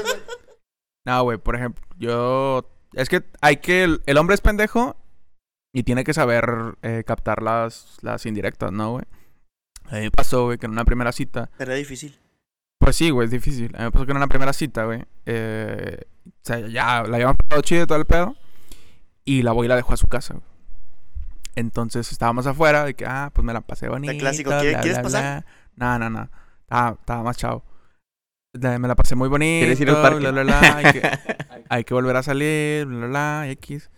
No, 1.06 1.24
güey, 1.24 1.38
por 1.38 1.56
ejemplo, 1.56 1.86
yo... 2.00 2.68
Es 2.94 3.10
que 3.10 3.24
hay 3.42 3.58
que... 3.58 4.00
El 4.08 4.18
hombre 4.18 4.34
es 4.34 4.42
pendejo 4.42 4.96
y 5.76 5.84
tiene 5.84 6.06
que 6.06 6.14
saber 6.14 6.78
eh, 6.84 7.04
captar 7.06 7.42
las, 7.44 7.98
las 8.02 8.26
indirectas, 8.26 8.72
¿no, 8.72 8.92
güey? 8.94 9.04
A 9.90 9.96
mí 9.96 10.02
me 10.04 10.12
pasó, 10.12 10.46
güey, 10.46 10.58
que 10.58 10.68
en 10.68 10.72
una 10.72 10.86
primera 10.86 11.12
cita... 11.12 11.50
Era 11.60 11.74
difícil. 11.74 12.18
Pues 12.80 12.96
sí, 12.96 13.10
güey, 13.10 13.26
es 13.26 13.32
difícil. 13.32 13.76
A 13.76 13.80
mí 13.80 13.84
me 13.84 13.92
pasó 13.92 14.06
que 14.06 14.12
en 14.12 14.18
una 14.18 14.28
primera 14.28 14.54
cita, 14.54 14.86
güey... 14.86 15.04
eh, 15.26 16.00
o 16.26 16.32
sea, 16.44 16.60
ya 16.62 17.04
la 17.04 17.18
habíamos 17.18 17.36
pasado 17.36 17.62
chido 17.62 17.84
y 17.84 17.88
todo 17.88 17.98
el 17.98 18.06
pedo. 18.06 18.38
Y 19.26 19.42
la 19.42 19.52
voy 19.52 19.66
y 19.66 19.68
la 19.68 19.76
dejó 19.76 19.94
a 19.94 19.98
su 19.98 20.08
casa, 20.08 20.36
güey. 20.36 20.46
Entonces 21.56 22.10
estábamos 22.10 22.48
afuera 22.48 22.86
de 22.86 22.94
que, 22.94 23.06
ah, 23.06 23.32
pues 23.34 23.44
me 23.44 23.52
la 23.52 23.60
pasé 23.60 23.90
bonito. 23.90 24.14
clásico, 24.18 24.52
bla, 24.52 24.60
¿quiere- 24.62 24.74
bla, 24.76 24.82
quieres 24.82 24.98
bla, 25.00 25.04
pasar? 25.04 25.46
No, 25.76 26.00
no, 26.00 26.10
no. 26.10 26.30
Estaba, 26.64 27.22
más 27.22 27.36
chavo. 27.38 27.66
Me 28.54 28.88
la 28.88 28.96
pasé 28.96 29.16
muy 29.16 29.28
bonito. 29.28 29.60
¿Quieres 29.66 29.80
ir 29.82 29.90
al 29.90 30.02
parque? 30.02 30.20
bla, 30.20 30.32
bla, 30.32 30.44
bla, 30.44 30.78
hay, 30.78 30.94
que, 30.94 31.02
hay 31.70 31.84
que 31.84 31.94
volver 31.94 32.16
a 32.16 32.24
salir, 32.24 32.86
bla, 32.86 32.98
bla, 33.00 33.08
bla, 33.08 33.50
X. 33.50 33.90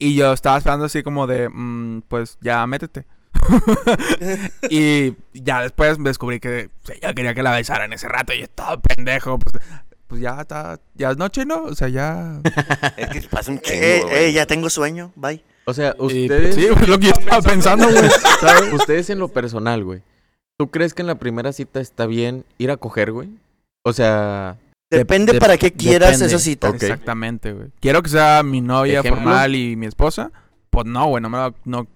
Y 0.00 0.14
yo 0.14 0.32
estaba 0.32 0.56
esperando 0.56 0.86
así 0.86 1.02
como 1.02 1.26
de, 1.26 1.50
mm, 1.50 2.02
pues 2.08 2.38
ya 2.40 2.66
métete. 2.66 3.04
y 4.70 5.14
ya 5.34 5.62
después 5.62 5.98
me 5.98 6.08
descubrí 6.08 6.40
que 6.40 6.70
o 6.82 6.86
sea, 6.86 6.96
ella 6.96 7.14
quería 7.14 7.34
que 7.34 7.42
la 7.42 7.52
besara 7.52 7.84
en 7.84 7.92
ese 7.92 8.08
rato 8.08 8.32
y 8.32 8.38
yo 8.38 8.44
estaba 8.44 8.80
pendejo. 8.80 9.38
Pues, 9.38 9.62
pues 10.06 10.22
ya 10.22 10.40
está, 10.40 10.80
ya 10.94 11.10
es 11.10 11.18
noche, 11.18 11.44
¿no? 11.44 11.64
O 11.64 11.74
sea, 11.74 11.88
ya... 11.88 12.40
Es 12.96 13.10
que 13.10 13.20
pasa 13.28 13.52
un 13.52 13.60
chingo, 13.60 13.78
Eh, 13.80 14.28
eh, 14.28 14.32
ya 14.32 14.46
tengo 14.46 14.70
sueño. 14.70 15.12
Bye. 15.16 15.44
O 15.66 15.74
sea, 15.74 15.94
Y, 15.98 16.22
ustedes, 16.24 16.54
sí, 16.54 16.66
lo 16.86 16.98
que 16.98 17.08
yo 17.08 17.12
estaba 17.18 17.42
pensando, 17.42 17.88
güey. 17.90 18.10
¿sabes? 18.40 18.72
ustedes 18.72 19.10
en 19.10 19.18
lo 19.18 19.28
personal, 19.28 19.84
güey. 19.84 20.02
¿Tú 20.58 20.70
crees 20.70 20.94
que 20.94 21.02
en 21.02 21.08
la 21.08 21.16
primera 21.16 21.52
cita 21.52 21.78
está 21.78 22.06
bien 22.06 22.46
ir 22.56 22.70
a 22.70 22.78
coger, 22.78 23.12
güey? 23.12 23.28
O 23.84 23.92
sea, 23.92 24.56
Depende 24.90 25.32
de- 25.34 25.38
para 25.40 25.56
qué 25.56 25.72
quieras 25.72 26.10
depende. 26.18 26.34
esa 26.34 26.38
cita. 26.44 26.68
Exactamente, 26.68 27.52
güey. 27.52 27.68
Quiero 27.80 28.02
que 28.02 28.10
sea 28.10 28.42
mi 28.42 28.60
novia 28.60 29.00
¿Ejemplo? 29.00 29.22
formal 29.22 29.54
y 29.54 29.76
mi 29.76 29.86
esposa. 29.86 30.32
Pues 30.70 30.86
no, 30.86 31.06
güey, 31.06 31.22
no 31.22 31.28
me 31.28 31.38
va, 31.38 31.54
no 31.64 31.86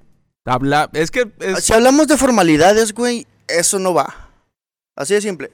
habla, 0.45 0.91
es 0.93 1.11
que 1.11 1.31
es 1.41 1.65
Si 1.65 1.73
hablamos 1.73 2.07
de 2.07 2.17
formalidades, 2.17 2.93
güey, 2.93 3.27
eso 3.49 3.79
no 3.79 3.95
va. 3.95 4.31
Así 4.97 5.15
de 5.15 5.21
simple. 5.21 5.51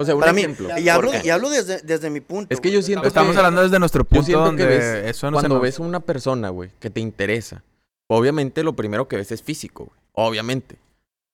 o 0.00 0.04
sea, 0.04 0.14
un 0.14 0.20
Para 0.20 0.32
mí, 0.32 0.42
ejemplo. 0.42 0.68
y 0.78 0.88
hablo, 0.88 1.10
y 1.24 1.28
hablo 1.30 1.50
desde, 1.50 1.80
desde 1.82 2.08
mi 2.08 2.20
punto. 2.20 2.54
Es 2.54 2.60
que 2.60 2.70
yo 2.70 2.80
siento 2.82 3.08
estamos 3.08 3.32
que- 3.32 3.38
hablando 3.38 3.62
desde 3.62 3.78
nuestro 3.80 4.04
punto 4.04 4.38
donde 4.38 4.62
que 4.62 4.68
ves, 4.68 5.06
eso 5.06 5.30
no 5.30 5.38
se 5.40 5.48
cuando 5.48 5.60
ves 5.60 5.78
a 5.80 5.82
una 5.82 6.00
persona, 6.00 6.50
güey, 6.50 6.70
que 6.78 6.88
te 6.88 7.00
interesa, 7.00 7.64
obviamente 8.08 8.62
lo 8.62 8.74
primero 8.74 9.08
que 9.08 9.16
ves 9.16 9.32
es 9.32 9.42
físico, 9.42 9.86
güey. 9.86 9.98
Obviamente. 10.12 10.76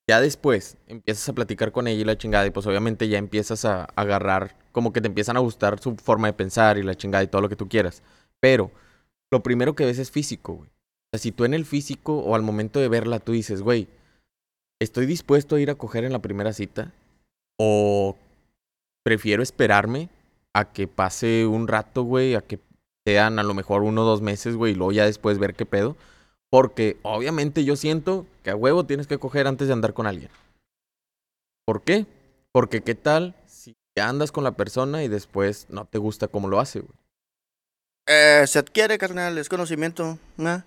Ya 0.09 0.21
después 0.21 0.77
empiezas 0.87 1.29
a 1.29 1.33
platicar 1.33 1.73
con 1.73 1.89
ella 1.89 2.01
y 2.01 2.05
la 2.05 2.19
chingada, 2.19 2.47
y 2.47 2.51
pues 2.51 2.67
obviamente 2.67 3.09
ya 3.09 3.19
empiezas 3.19 3.65
a 3.65 3.85
agarrar, 3.97 4.57
como 4.73 4.93
que 4.93 5.01
te 5.01 5.09
empiezan 5.09 5.37
a 5.37 5.41
gustar 5.41 5.81
su 5.81 5.97
forma 5.97 6.27
de 6.27 6.35
pensar 6.35 6.77
y 6.77 6.83
la 6.83 6.95
chingada 6.95 7.25
y 7.25 7.29
todo 7.29 7.41
lo 7.41 7.49
que 7.49 7.57
tú 7.57 7.69
quieras. 7.69 8.03
Pero 8.41 8.71
lo 9.33 9.43
primero 9.43 9.75
que 9.75 9.87
ves 9.87 9.99
es 9.99 10.11
físico, 10.11 10.55
güey. 10.55 10.69
O 10.69 11.17
sea, 11.17 11.19
si 11.21 11.33
tú 11.33 11.45
en 11.45 11.55
el 11.55 11.65
físico 11.65 12.19
o 12.19 12.35
al 12.35 12.43
momento 12.43 12.81
de 12.81 12.89
verla 12.89 13.19
tú 13.19 13.33
dices, 13.33 13.63
güey, 13.63 13.89
estoy 14.81 15.07
dispuesto 15.07 15.57
a 15.57 15.61
ir 15.61 15.71
a 15.71 15.77
coger 15.77 16.05
en 16.05 16.13
la 16.13 16.21
primera 16.21 16.53
cita, 16.53 16.93
o 17.59 18.17
prefiero 19.05 19.43
esperarme 19.43 20.11
a 20.55 20.73
que 20.73 20.87
pase 20.87 21.47
un 21.47 21.67
rato, 21.67 22.03
güey, 22.03 22.35
a 22.35 22.43
que 22.43 22.59
sean 23.07 23.39
a 23.39 23.43
lo 23.43 23.55
mejor 23.55 23.83
uno 23.83 24.03
o 24.03 24.05
dos 24.05 24.23
meses, 24.23 24.57
güey, 24.57 24.73
y 24.73 24.77
luego 24.77 24.93
ya 24.93 25.07
después 25.07 25.39
ver 25.39 25.55
qué 25.55 25.67
pedo. 25.67 25.97
Porque 26.55 26.99
obviamente 27.03 27.65
yo 27.65 27.75
siento 27.75 28.27
que 28.45 28.51
a 28.51 28.55
huevo 28.55 28.87
tienes 28.87 29.09
que 29.09 29.19
coger 29.19 29.49
antes 29.49 29.67
de 29.67 29.73
andar 29.73 29.93
con 29.93 30.07
alguien. 30.07 30.31
¿Por 31.67 31.83
qué? 31.83 32.07
Porque 32.53 32.81
qué 32.81 32.95
tal 32.95 33.35
si 33.49 33.75
andas 34.01 34.31
con 34.31 34.45
la 34.45 34.53
persona 34.53 35.03
y 35.03 35.09
después 35.09 35.67
no 35.69 35.85
te 35.85 35.99
gusta 35.99 36.29
cómo 36.29 36.47
lo 36.47 36.61
hace, 36.61 36.79
güey. 36.79 36.97
Eh, 38.07 38.45
se 38.47 38.61
adquiere, 38.61 38.99
carnal, 38.99 39.37
es 39.37 39.49
conocimiento. 39.49 40.17
¿no? 40.37 40.63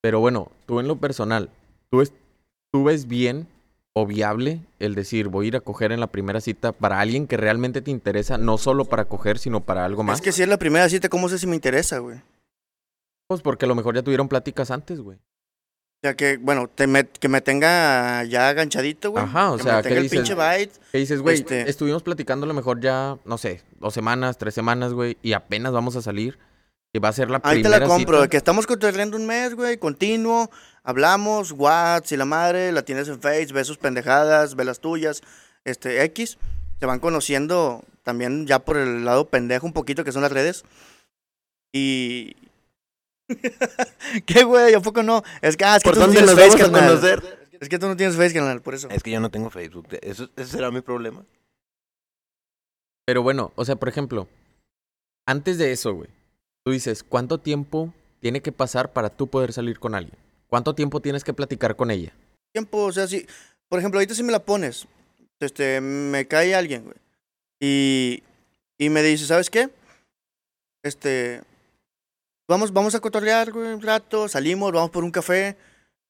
Pero 0.00 0.18
bueno, 0.18 0.50
tú 0.66 0.80
en 0.80 0.88
lo 0.88 0.96
personal, 0.96 1.48
¿tú, 1.88 2.00
es- 2.00 2.12
¿tú 2.72 2.82
ves 2.82 3.06
bien 3.06 3.46
o 3.92 4.04
viable 4.04 4.62
el 4.80 4.96
decir 4.96 5.28
voy 5.28 5.44
a 5.44 5.48
ir 5.48 5.56
a 5.58 5.60
coger 5.60 5.92
en 5.92 6.00
la 6.00 6.08
primera 6.08 6.40
cita 6.40 6.72
para 6.72 6.98
alguien 6.98 7.28
que 7.28 7.36
realmente 7.36 7.82
te 7.82 7.92
interesa, 7.92 8.36
no 8.36 8.58
solo 8.58 8.86
para 8.86 9.04
coger, 9.04 9.38
sino 9.38 9.60
para 9.60 9.84
algo 9.84 10.02
más? 10.02 10.18
Es 10.18 10.24
que 10.24 10.32
si 10.32 10.42
es 10.42 10.48
la 10.48 10.58
primera 10.58 10.88
cita, 10.88 11.08
¿cómo 11.08 11.28
sé 11.28 11.38
si 11.38 11.46
me 11.46 11.54
interesa, 11.54 11.98
güey? 11.98 12.20
O 13.32 13.36
Pues 13.36 13.42
porque 13.42 13.64
a 13.64 13.68
lo 13.68 13.74
mejor 13.74 13.94
ya 13.94 14.02
tuvieron 14.02 14.28
pláticas 14.28 14.70
antes, 14.70 15.00
güey. 15.00 15.18
sea, 16.02 16.14
que, 16.16 16.36
bueno, 16.36 16.68
te 16.68 16.86
me- 16.88 17.06
que 17.08 17.28
me 17.28 17.40
tenga 17.40 18.24
ya 18.24 18.48
aganchadito, 18.48 19.12
güey. 19.12 19.22
Ajá, 19.24 19.52
o 19.52 19.56
que 19.56 19.62
sea, 19.62 19.76
me 19.76 19.82
¿qué 19.82 19.88
tenga 19.90 20.00
el 20.00 20.08
dices? 20.08 20.18
pinche 20.18 20.34
bite. 20.34 20.72
Que 20.90 20.98
dices, 20.98 21.20
güey, 21.22 21.36
Este- 21.36 21.70
estuvimos 21.70 22.02
platicando 22.02 22.44
a 22.44 22.48
lo 22.48 22.54
mejor 22.54 22.80
ya, 22.80 23.18
no 23.24 23.38
sé, 23.38 23.62
dos 23.78 23.94
semanas, 23.94 24.36
tres 24.36 24.52
semanas, 24.52 24.92
güey, 24.94 25.16
y 25.22 25.32
apenas 25.34 25.72
vamos 25.72 25.94
a 25.96 26.02
salir. 26.02 26.38
Y 26.92 26.98
va 26.98 27.08
a 27.08 27.12
ser 27.12 27.30
la 27.30 27.40
Ahí 27.44 27.58
te 27.58 27.62
primera 27.62 27.78
la 27.78 27.86
compro, 27.86 28.16
cita. 28.18 28.28
que 28.28 28.36
estamos 28.36 28.66
cotorreando 28.66 29.16
un 29.16 29.26
mes, 29.26 29.54
güey, 29.54 29.78
continuo, 29.78 30.50
hablamos, 30.82 31.52
WhatsApp 31.52 32.12
y 32.12 32.16
la 32.16 32.24
madre, 32.26 32.72
la 32.72 32.82
tienes 32.84 33.06
en 33.08 33.20
Face, 33.20 33.52
ves 33.52 33.66
sus 33.68 33.78
pendejadas, 33.78 34.56
ve 34.56 34.64
las 34.64 34.80
tuyas, 34.80 35.22
este, 35.64 36.02
X, 36.04 36.36
se 36.80 36.84
van 36.86 36.98
conociendo 36.98 37.82
también 38.02 38.46
ya 38.48 38.58
por 38.58 38.76
el 38.76 39.04
lado 39.04 39.28
pendejo 39.28 39.66
un 39.66 39.72
poquito 39.72 40.02
que 40.04 40.10
son 40.12 40.22
las 40.22 40.32
redes. 40.32 40.64
Y... 41.72 42.34
¿Qué, 44.26 44.44
güey? 44.44 44.74
¿A 44.74 44.80
poco 44.80 45.02
no? 45.02 45.22
Es 45.40 45.56
que, 45.56 45.64
ah, 45.64 45.76
es 45.76 45.82
que 45.82 45.88
¿Por 45.90 45.94
tú 45.94 46.00
no 46.00 46.06
dónde 46.06 46.20
tienes 46.20 46.36
nos 46.36 46.40
Face, 46.44 46.62
vamos 46.62 46.68
a 46.68 46.72
carnal. 46.72 46.88
conocer? 47.00 47.38
Es 47.60 47.68
que 47.68 47.78
tú 47.78 47.86
no 47.86 47.96
tienes 47.96 48.16
Face, 48.16 48.34
canal, 48.34 48.60
por 48.62 48.74
eso. 48.74 48.88
Es 48.90 49.02
que 49.02 49.10
yo 49.10 49.20
no 49.20 49.30
tengo 49.30 49.50
Facebook. 49.50 49.86
¿Eso, 50.02 50.28
¿Ese 50.36 50.50
será 50.50 50.70
mi 50.70 50.80
problema? 50.80 51.24
Pero 53.06 53.22
bueno, 53.22 53.52
o 53.56 53.64
sea, 53.64 53.76
por 53.76 53.88
ejemplo, 53.88 54.28
antes 55.26 55.58
de 55.58 55.72
eso, 55.72 55.94
güey, 55.94 56.08
tú 56.64 56.72
dices, 56.72 57.02
¿cuánto 57.02 57.38
tiempo 57.38 57.92
tiene 58.20 58.40
que 58.40 58.52
pasar 58.52 58.92
para 58.92 59.10
tú 59.10 59.26
poder 59.28 59.52
salir 59.52 59.78
con 59.78 59.94
alguien? 59.94 60.16
¿Cuánto 60.48 60.74
tiempo 60.74 61.00
tienes 61.00 61.24
que 61.24 61.32
platicar 61.34 61.76
con 61.76 61.90
ella? 61.90 62.12
tiempo, 62.52 62.84
o 62.84 62.92
sea, 62.92 63.06
si, 63.06 63.26
por 63.68 63.78
ejemplo, 63.78 63.98
ahorita 63.98 64.14
si 64.14 64.22
me 64.22 64.30
la 64.30 64.44
pones, 64.44 64.86
este, 65.40 65.80
me 65.80 66.28
cae 66.28 66.54
alguien, 66.54 66.84
güey, 66.84 66.96
y, 67.58 68.22
y 68.78 68.90
me 68.90 69.02
dice, 69.02 69.24
¿sabes 69.24 69.48
qué? 69.48 69.70
Este, 70.84 71.40
vamos, 72.48 72.72
vamos 72.72 72.94
a 72.94 73.00
cotorrear, 73.00 73.52
güey, 73.52 73.72
un 73.72 73.82
rato, 73.82 74.28
salimos, 74.28 74.72
vamos 74.72 74.90
por 74.90 75.04
un 75.04 75.10
café, 75.10 75.56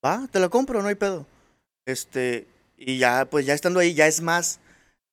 va, 0.05 0.27
te 0.31 0.41
la 0.41 0.49
compro, 0.49 0.83
no 0.83 0.89
hay 0.89 0.95
pedo. 0.95 1.27
Este, 1.87 2.47
y 2.77 2.99
ya, 2.99 3.25
pues 3.25 3.47
ya 3.47 3.55
estando 3.55 3.81
ahí, 3.81 3.95
ya 3.95 4.07
es 4.07 4.21
más, 4.21 4.61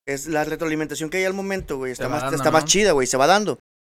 es 0.06 0.26
la 0.26 0.44
retroalimentación 0.44 1.10
que 1.10 1.18
hay 1.18 1.24
al 1.24 1.34
momento, 1.34 1.76
güey, 1.76 1.92
está, 1.92 2.08
más, 2.08 2.22
dando, 2.22 2.36
está 2.36 2.50
más 2.50 2.64
¿no? 2.64 2.68
chida, 2.68 2.92
güey, 2.92 3.06
se 3.06 3.16
va 3.16 3.26
dando. 3.26 3.58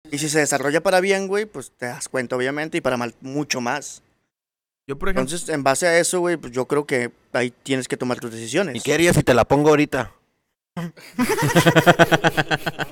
Y 0.10 0.18
si 0.18 0.30
se 0.30 0.40
desarrolla 0.40 0.82
para 0.82 1.00
bien, 1.00 1.28
güey, 1.28 1.46
pues 1.46 1.72
te 1.78 1.86
das 1.86 2.10
cuenta, 2.10 2.36
obviamente, 2.36 2.78
y 2.78 2.82
para 2.82 2.98
mal, 2.98 3.14
mucho 3.22 3.62
más. 3.62 4.02
Yo, 4.88 4.98
por 4.98 5.10
ejemplo, 5.10 5.22
Entonces, 5.22 5.48
en 5.50 5.64
base 5.64 5.88
a 5.88 6.00
eso, 6.00 6.20
güey, 6.20 6.38
pues 6.38 6.52
yo 6.52 6.66
creo 6.66 6.86
que 6.86 7.12
ahí 7.34 7.52
tienes 7.52 7.88
que 7.88 7.98
tomar 7.98 8.20
tus 8.20 8.32
decisiones. 8.32 8.76
¿Y 8.76 8.82
qué 8.82 8.94
harías 8.94 9.16
si 9.16 9.24
te 9.24 9.34
la 9.34 9.46
pongo 9.46 9.70
ahorita? 9.70 10.12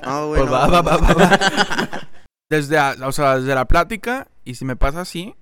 Ah, 0.02 0.24
güey, 0.24 0.40
pues 0.40 0.50
no. 0.50 0.52
va, 0.52 0.66
va, 0.66 0.82
va, 0.82 0.96
va, 0.96 1.14
va. 1.14 2.08
Desde, 2.50 2.78
a- 2.78 2.96
o 3.04 3.12
sea, 3.12 3.38
desde 3.38 3.54
la 3.54 3.66
plática, 3.66 4.28
y 4.44 4.56
si 4.56 4.64
me 4.64 4.76
pasa 4.76 5.02
así, 5.02 5.34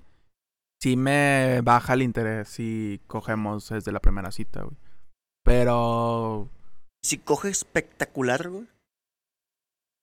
sí 0.81 0.95
me 0.95 1.61
baja 1.63 1.93
el 1.93 2.03
interés 2.03 2.47
si 2.49 3.01
cogemos 3.07 3.69
desde 3.69 3.91
la 3.91 3.99
primera 3.99 4.31
cita, 4.31 4.61
güey. 4.63 4.75
Pero, 5.43 6.47
Si 7.03 7.17
coge 7.17 7.49
espectacular, 7.49 8.49
güey. 8.49 8.67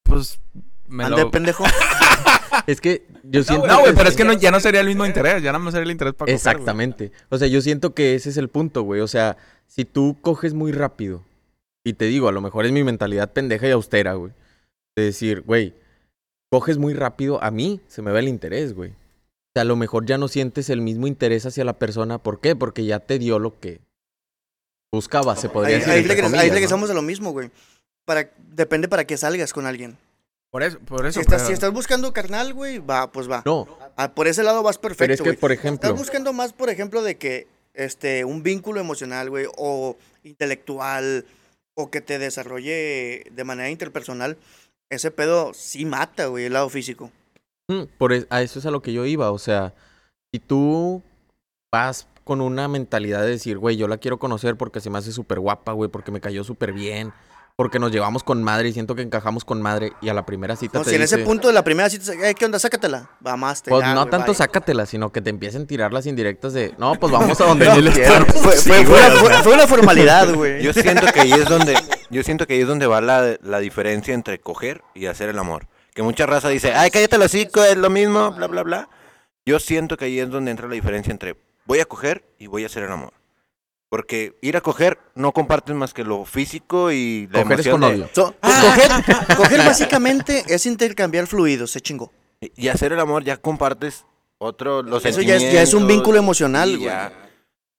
pues, 0.02 0.40
me 0.88 1.04
Ande, 1.04 1.22
lo... 1.22 1.30
pendejo. 1.30 1.64
Es 2.66 2.80
que 2.80 3.06
yo 3.22 3.42
siento 3.42 3.66
No, 3.66 3.80
güey, 3.80 3.94
pero 3.94 4.08
es 4.08 4.16
que 4.16 4.24
no, 4.24 4.32
ya 4.32 4.50
no 4.50 4.60
sería 4.60 4.80
el 4.80 4.86
mismo 4.86 5.04
interés, 5.06 5.42
ya 5.42 5.52
no 5.52 5.58
me 5.60 5.70
sería 5.70 5.84
el 5.84 5.90
interés 5.90 6.14
para 6.14 6.26
coger. 6.26 6.34
Exactamente. 6.34 7.12
O 7.28 7.36
sea, 7.38 7.48
yo 7.48 7.60
siento 7.60 7.92
que 7.92 8.14
ese 8.14 8.30
es 8.30 8.36
el 8.38 8.48
punto, 8.48 8.82
güey. 8.82 9.00
O 9.02 9.06
sea, 9.08 9.36
si 9.66 9.84
tú 9.84 10.16
coges 10.22 10.54
muy 10.54 10.72
rápido 10.72 11.22
Y 11.84 11.92
te 11.94 12.06
digo, 12.06 12.28
a 12.28 12.32
lo 12.32 12.40
mejor 12.40 12.64
es 12.64 12.72
mi 12.72 12.82
mentalidad 12.82 13.32
pendeja 13.32 13.68
y 13.68 13.72
austera, 13.72 14.14
güey. 14.14 14.32
De 14.96 15.04
decir, 15.04 15.42
güey, 15.42 15.74
coges 16.50 16.78
muy 16.78 16.94
rápido, 16.94 17.42
a 17.42 17.50
mí 17.50 17.80
se 17.88 18.02
me 18.02 18.12
ve 18.12 18.20
el 18.20 18.28
interés, 18.28 18.74
güey. 18.74 18.90
O 18.90 18.94
sea, 19.54 19.62
a 19.62 19.64
lo 19.64 19.76
mejor 19.76 20.06
ya 20.06 20.18
no 20.18 20.28
sientes 20.28 20.70
el 20.70 20.80
mismo 20.80 21.06
interés 21.06 21.46
hacia 21.46 21.64
la 21.64 21.78
persona. 21.78 22.18
¿Por 22.18 22.40
qué? 22.40 22.54
Porque 22.56 22.84
ya 22.84 23.00
te 23.00 23.18
dio 23.18 23.38
lo 23.38 23.58
que 23.58 23.80
buscaba, 24.92 25.36
se 25.36 25.48
podría 25.48 25.76
Ahí, 25.76 25.80
decir. 26.02 26.22
ahí 26.24 26.34
ahí 26.38 26.50
regresamos 26.50 26.90
a 26.90 26.94
lo 26.94 27.02
mismo, 27.02 27.32
güey. 27.32 27.50
Para, 28.04 28.30
depende 28.52 28.88
para 28.88 29.04
qué 29.04 29.16
salgas 29.16 29.52
con 29.52 29.66
alguien. 29.66 29.96
Por 30.50 30.62
eso, 30.62 30.78
por 30.80 31.04
eso. 31.06 31.14
Si 31.14 31.20
estás, 31.20 31.38
pero- 31.42 31.46
si 31.48 31.52
estás 31.52 31.72
buscando 31.72 32.12
carnal, 32.12 32.54
güey, 32.54 32.78
va, 32.78 33.10
pues 33.10 33.28
va. 33.30 33.42
No, 33.44 33.66
Ah, 33.96 34.14
por 34.14 34.28
ese 34.28 34.42
lado 34.42 34.62
vas 34.62 34.78
perfecto, 34.78 35.04
pero 35.04 35.14
es 35.14 35.20
que, 35.20 35.24
güey. 35.30 35.36
por 35.38 35.52
Estás 35.52 35.64
ejemplo, 35.64 35.94
buscando 35.94 36.32
más, 36.32 36.52
por 36.52 36.68
ejemplo, 36.70 37.02
de 37.02 37.16
que 37.16 37.46
este 37.74 38.24
un 38.24 38.42
vínculo 38.42 38.78
emocional, 38.80 39.28
güey, 39.30 39.46
o 39.56 39.96
intelectual, 40.22 41.24
o 41.74 41.90
que 41.90 42.00
te 42.00 42.18
desarrolle 42.18 43.24
de 43.30 43.44
manera 43.44 43.68
interpersonal, 43.70 44.36
ese 44.90 45.10
pedo 45.10 45.52
sí 45.54 45.84
mata, 45.84 46.26
güey, 46.26 46.44
el 46.46 46.52
lado 46.52 46.68
físico. 46.68 47.10
Mm, 47.70 47.82
Por 47.98 48.12
es- 48.12 48.26
a 48.30 48.42
eso 48.42 48.58
es 48.58 48.66
a 48.66 48.70
lo 48.70 48.82
que 48.82 48.92
yo 48.92 49.04
iba. 49.06 49.30
O 49.32 49.38
sea, 49.38 49.74
si 50.32 50.38
tú 50.40 51.02
vas 51.74 52.06
con 52.24 52.40
una 52.40 52.68
mentalidad 52.68 53.22
de 53.22 53.30
decir, 53.30 53.58
güey, 53.58 53.76
yo 53.76 53.88
la 53.88 53.98
quiero 53.98 54.18
conocer 54.18 54.56
porque 54.56 54.80
se 54.80 54.90
me 54.90 54.98
hace 54.98 55.12
súper 55.12 55.40
guapa, 55.40 55.72
güey, 55.72 55.90
porque 55.90 56.10
me 56.10 56.20
cayó 56.20 56.42
súper 56.44 56.72
bien, 56.72 57.12
porque 57.56 57.78
nos 57.78 57.90
llevamos 57.92 58.22
con 58.24 58.42
madre 58.42 58.68
y 58.68 58.72
siento 58.72 58.94
que 58.94 59.02
encajamos 59.02 59.44
con 59.44 59.62
madre, 59.62 59.92
y 60.02 60.08
a 60.08 60.14
la 60.14 60.26
primera 60.26 60.56
cita 60.56 60.78
No, 60.78 60.84
te 60.84 60.90
si 60.90 60.96
en 60.96 61.02
ese 61.02 61.18
punto 61.18 61.48
de 61.48 61.54
la 61.54 61.64
primera 61.64 61.88
cita, 61.88 62.12
"Eh, 62.28 62.34
¿qué 62.34 62.44
onda? 62.44 62.58
Sácatela. 62.58 63.10
Va 63.26 63.36
más. 63.36 63.62
te- 63.62 63.70
Pues 63.70 63.82
ya, 63.82 63.94
no 63.94 64.06
tanto 64.06 64.26
bye". 64.26 64.34
sácatela, 64.34 64.86
sino 64.86 65.10
que 65.10 65.20
te 65.20 65.30
empiecen 65.30 65.62
a 65.62 65.66
tirar 65.66 65.92
las 65.92 66.06
indirectas 66.06 66.52
de, 66.52 66.74
no, 66.78 66.94
pues 66.96 67.12
vamos 67.12 67.40
a 67.40 67.44
donde 67.46 67.64
No, 67.68 67.76
yo 67.76 67.80
les 67.82 67.94
fue, 67.94 68.24
fue- 68.26 68.56
Sí, 68.56 68.70
fue 69.42 69.54
una 69.54 69.66
formalidad, 69.66 70.34
güey. 70.34 70.62
Yo 70.62 70.72
siento 70.72 71.06
que 71.12 71.20
ahí 71.20 71.32
es 71.32 71.48
donde, 71.48 71.74
yo 72.10 72.22
siento 72.22 72.46
que 72.46 72.54
ahí 72.54 72.60
es 72.60 72.68
donde 72.68 72.86
va 72.86 73.00
la, 73.00 73.36
la 73.42 73.58
diferencia 73.60 74.14
entre 74.14 74.38
coger 74.38 74.82
y 74.94 75.06
hacer 75.06 75.28
el 75.28 75.38
amor. 75.38 75.66
Que 75.94 76.02
mucha 76.02 76.26
raza 76.26 76.48
dice, 76.48 76.74
ay, 76.74 76.90
cállate 76.90 77.16
los 77.18 77.26
hocico, 77.26 77.62
es 77.64 77.76
lo 77.76 77.88
mismo, 77.90 78.30
bla, 78.32 78.46
bla, 78.46 78.62
bla. 78.62 78.88
Yo 79.46 79.58
siento 79.58 79.96
que 79.96 80.06
ahí 80.06 80.18
es 80.20 80.28
donde 80.30 80.50
entra 80.50 80.68
la 80.68 80.74
diferencia 80.74 81.10
entre 81.10 81.36
voy 81.64 81.80
a 81.80 81.84
coger 81.84 82.24
y 82.38 82.46
voy 82.48 82.64
a 82.64 82.66
hacer 82.66 82.82
el 82.84 82.92
amor. 82.92 83.12
Porque 83.88 84.34
ir 84.42 84.56
a 84.56 84.60
coger 84.60 84.98
no 85.14 85.32
compartes 85.32 85.74
más 85.74 85.94
que 85.94 86.02
lo 86.04 86.24
físico 86.24 86.90
y 86.90 87.28
la 87.30 87.42
Coger 87.44 87.60
es 87.60 87.66
emoción 87.66 87.80
con 87.80 87.90
de- 87.90 87.96
odio. 88.04 88.10
So, 88.12 88.34
pues, 88.40 88.54
coger, 88.56 88.90
coger 89.36 89.58
básicamente 89.58 90.44
es 90.48 90.66
intercambiar 90.66 91.26
fluidos, 91.28 91.70
se 91.70 91.80
chingó. 91.80 92.12
Y 92.40 92.68
hacer 92.68 92.92
el 92.92 93.00
amor 93.00 93.22
ya 93.24 93.36
compartes 93.36 94.04
otro, 94.38 94.82
los 94.82 95.04
Eso 95.06 95.22
ya 95.22 95.36
es, 95.36 95.42
ya 95.42 95.62
es 95.62 95.72
un 95.72 95.80
sentimientos, 95.80 95.88
vínculo 95.88 96.18
emocional, 96.18 96.70
y 96.70 96.76
güey. 96.76 96.86
ya. 96.88 97.12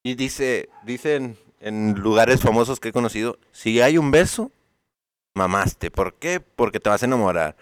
Y 0.01 0.15
dice, 0.15 0.69
dicen 0.84 1.38
en 1.60 1.93
lugares 1.99 2.41
famosos 2.41 2.80
que 2.80 2.89
he 2.89 2.93
conocido, 2.93 3.38
si 3.51 3.82
hay 3.82 3.97
un 3.97 4.12
beso, 4.12 4.51
mamaste. 5.36 5.91
¿Por 5.91 6.16
qué? 6.16 6.39
Porque 6.39 6.80
te 6.80 6.89
vas 6.89 7.01
a 7.03 7.05
enamorar. 7.05 7.55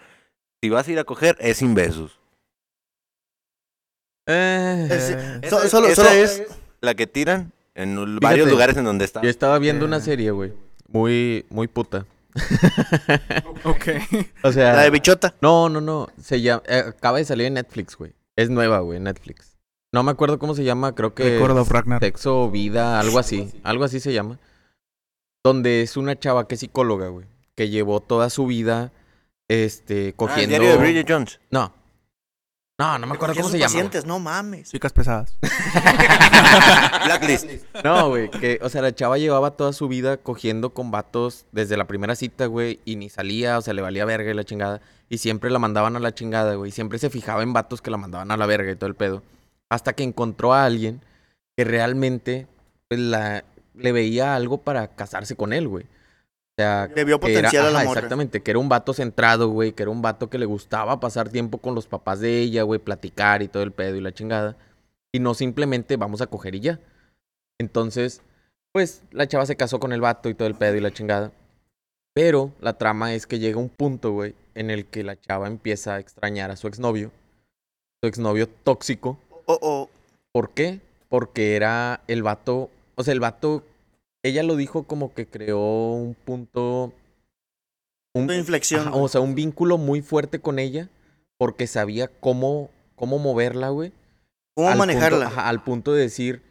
Si 0.62 0.70
vas 0.70 0.86
a 0.88 0.92
ir 0.92 0.98
a 0.98 1.04
coger, 1.04 1.36
es 1.40 1.58
sin 1.58 1.74
besos. 1.74 2.18
Eh, 4.26 4.88
Es- 4.90 5.10
Eh, 5.10 5.40
So- 5.48 5.58
Esa- 5.60 5.68
solo- 5.68 5.88
esa 5.88 6.02
solo- 6.04 6.14
es 6.16 6.42
la 6.80 6.94
que 6.94 7.06
tiran 7.06 7.52
en 7.74 8.18
varios 8.20 8.48
lugares 8.48 8.76
en 8.76 8.84
donde 8.84 9.04
está. 9.04 9.22
yo 9.22 9.28
estaba 9.30 9.58
viendo 9.58 9.84
Eh. 9.84 9.88
una 9.88 10.00
serie, 10.00 10.30
güey, 10.30 10.52
muy, 10.88 11.46
muy 11.50 11.68
puta. 11.68 12.06
Ok. 13.64 13.86
O 14.42 14.52
sea, 14.52 14.74
La 14.74 14.82
de 14.82 14.90
bichota. 14.90 15.34
no, 15.40 15.68
no, 15.68 15.80
no, 15.80 16.08
se 16.20 16.40
llama, 16.40 16.62
eh, 16.66 16.84
acaba 16.88 17.18
de 17.18 17.24
salir 17.24 17.46
en 17.46 17.54
Netflix, 17.54 17.96
güey. 17.96 18.12
Es 18.36 18.50
nueva, 18.50 18.80
güey, 18.80 19.00
Netflix. 19.00 19.55
No 19.92 20.02
me 20.02 20.10
acuerdo 20.10 20.38
cómo 20.38 20.54
se 20.54 20.64
llama, 20.64 20.94
creo 20.94 21.14
que... 21.14 21.38
Record 21.38 21.56
of 21.58 21.70
Ragnar. 21.70 22.00
Sexo 22.00 22.42
o 22.42 22.50
vida, 22.50 23.00
algo 23.00 23.18
así. 23.18 23.50
Algo 23.62 23.84
así 23.84 24.00
se 24.00 24.12
llama. 24.12 24.38
Donde 25.44 25.82
es 25.82 25.96
una 25.96 26.18
chava 26.18 26.48
que 26.48 26.54
es 26.56 26.60
psicóloga, 26.60 27.08
güey. 27.08 27.26
Que 27.54 27.68
llevó 27.70 28.00
toda 28.00 28.28
su 28.30 28.46
vida, 28.46 28.92
este, 29.48 29.94
Ah, 29.94 30.08
el 30.08 30.14
cogiendo... 30.16 30.48
diario 30.50 30.70
de 30.70 30.76
Bridget 30.76 31.06
Jones. 31.08 31.40
No. 31.50 31.72
No, 32.78 32.98
no 32.98 33.06
me 33.06 33.14
acuerdo 33.14 33.34
cómo 33.36 33.48
se 33.48 33.58
llama. 33.58 33.70
güey. 33.72 33.82
pacientes, 33.84 34.04
no 34.04 34.18
mames. 34.18 34.70
Chicas 34.70 34.92
pesadas. 34.92 35.38
Blacklist. 37.06 37.46
No, 37.82 38.08
güey, 38.10 38.30
que, 38.30 38.58
o 38.62 38.68
sea, 38.68 38.82
la 38.82 38.94
chava 38.94 39.16
llevaba 39.16 39.52
toda 39.52 39.72
su 39.72 39.88
vida 39.88 40.18
cogiendo 40.18 40.70
con 40.74 40.90
vatos 40.90 41.46
desde 41.52 41.78
la 41.78 41.86
primera 41.86 42.14
cita, 42.16 42.46
güey, 42.46 42.80
y 42.84 42.96
ni 42.96 43.08
salía, 43.08 43.56
o 43.56 43.62
sea, 43.62 43.72
le 43.72 43.80
valía 43.80 44.04
verga 44.04 44.30
y 44.30 44.34
la 44.34 44.44
chingada. 44.44 44.82
Y 45.08 45.18
siempre 45.18 45.48
la 45.50 45.58
mandaban 45.58 45.96
a 45.96 46.00
la 46.00 46.12
chingada, 46.14 46.54
güey. 46.56 46.70
Siempre 46.70 46.98
se 46.98 47.08
fijaba 47.08 47.42
en 47.42 47.54
vatos 47.54 47.80
que 47.80 47.90
la 47.90 47.96
mandaban 47.96 48.30
a 48.30 48.36
la 48.36 48.44
verga 48.44 48.70
y 48.72 48.76
todo 48.76 48.88
el 48.88 48.94
pedo. 48.94 49.22
Hasta 49.70 49.94
que 49.94 50.02
encontró 50.04 50.52
a 50.54 50.64
alguien 50.64 51.00
que 51.56 51.64
realmente 51.64 52.46
pues, 52.88 53.00
la, 53.00 53.44
le 53.74 53.92
veía 53.92 54.34
algo 54.36 54.58
para 54.58 54.88
casarse 54.94 55.36
con 55.36 55.52
él, 55.52 55.68
güey. 55.68 55.84
O 55.84 56.58
sea, 56.58 56.88
Le 56.94 57.04
vio 57.04 57.20
que 57.20 57.32
era- 57.32 57.40
potencial 57.48 57.66
a 57.66 57.70
la 57.70 57.78
ajá, 57.80 57.88
morra. 57.88 58.00
Exactamente, 58.00 58.42
que 58.42 58.50
era 58.50 58.60
un 58.60 58.68
vato 58.68 58.94
centrado, 58.94 59.48
güey, 59.48 59.72
que 59.72 59.82
era 59.82 59.90
un 59.90 60.00
vato 60.02 60.30
que 60.30 60.38
le 60.38 60.46
gustaba 60.46 61.00
pasar 61.00 61.28
tiempo 61.28 61.58
con 61.58 61.74
los 61.74 61.86
papás 61.86 62.20
de 62.20 62.40
ella, 62.40 62.62
güey, 62.62 62.80
platicar 62.80 63.42
y 63.42 63.48
todo 63.48 63.62
el 63.62 63.72
pedo 63.72 63.96
y 63.96 64.00
la 64.00 64.12
chingada. 64.12 64.56
Y 65.12 65.18
no 65.18 65.34
simplemente 65.34 65.96
vamos 65.96 66.20
a 66.22 66.26
coger 66.28 66.54
y 66.54 66.60
ya. 66.60 66.80
Entonces, 67.58 68.22
pues 68.72 69.02
la 69.10 69.26
chava 69.26 69.46
se 69.46 69.56
casó 69.56 69.80
con 69.80 69.92
el 69.92 70.00
vato 70.00 70.28
y 70.28 70.34
todo 70.34 70.48
el 70.48 70.54
pedo 70.54 70.76
y 70.76 70.80
la 70.80 70.92
chingada. 70.92 71.32
Pero 72.14 72.52
la 72.60 72.78
trama 72.78 73.12
es 73.14 73.26
que 73.26 73.38
llega 73.38 73.58
un 73.58 73.68
punto, 73.68 74.12
güey, 74.12 74.34
en 74.54 74.70
el 74.70 74.86
que 74.86 75.04
la 75.04 75.20
chava 75.20 75.48
empieza 75.48 75.94
a 75.94 75.98
extrañar 75.98 76.50
a 76.50 76.56
su 76.56 76.68
exnovio. 76.68 77.10
Su 78.02 78.08
exnovio 78.08 78.48
tóxico. 78.48 79.18
O, 79.46 79.58
o- 79.60 79.90
¿Por 80.32 80.50
qué? 80.50 80.80
Porque 81.08 81.56
era 81.56 82.02
el 82.08 82.22
vato, 82.22 82.70
o 82.94 83.02
sea, 83.02 83.12
el 83.12 83.20
vato, 83.20 83.64
ella 84.22 84.42
lo 84.42 84.56
dijo 84.56 84.82
como 84.84 85.14
que 85.14 85.26
creó 85.26 85.92
un 85.92 86.14
punto, 86.14 86.92
un, 88.14 88.26
de 88.26 88.36
inflexión. 88.38 88.88
ajá, 88.88 88.96
o 88.96 89.08
sea, 89.08 89.20
un 89.20 89.34
vínculo 89.34 89.78
muy 89.78 90.02
fuerte 90.02 90.40
con 90.40 90.58
ella, 90.58 90.88
porque 91.38 91.66
sabía 91.66 92.08
cómo, 92.08 92.70
cómo 92.96 93.18
moverla, 93.18 93.68
güey. 93.70 93.92
¿Cómo 94.54 94.68
al 94.70 94.78
manejarla? 94.78 95.26
Punto, 95.26 95.40
ajá, 95.40 95.48
al 95.48 95.62
punto 95.62 95.92
de 95.92 96.02
decir, 96.02 96.42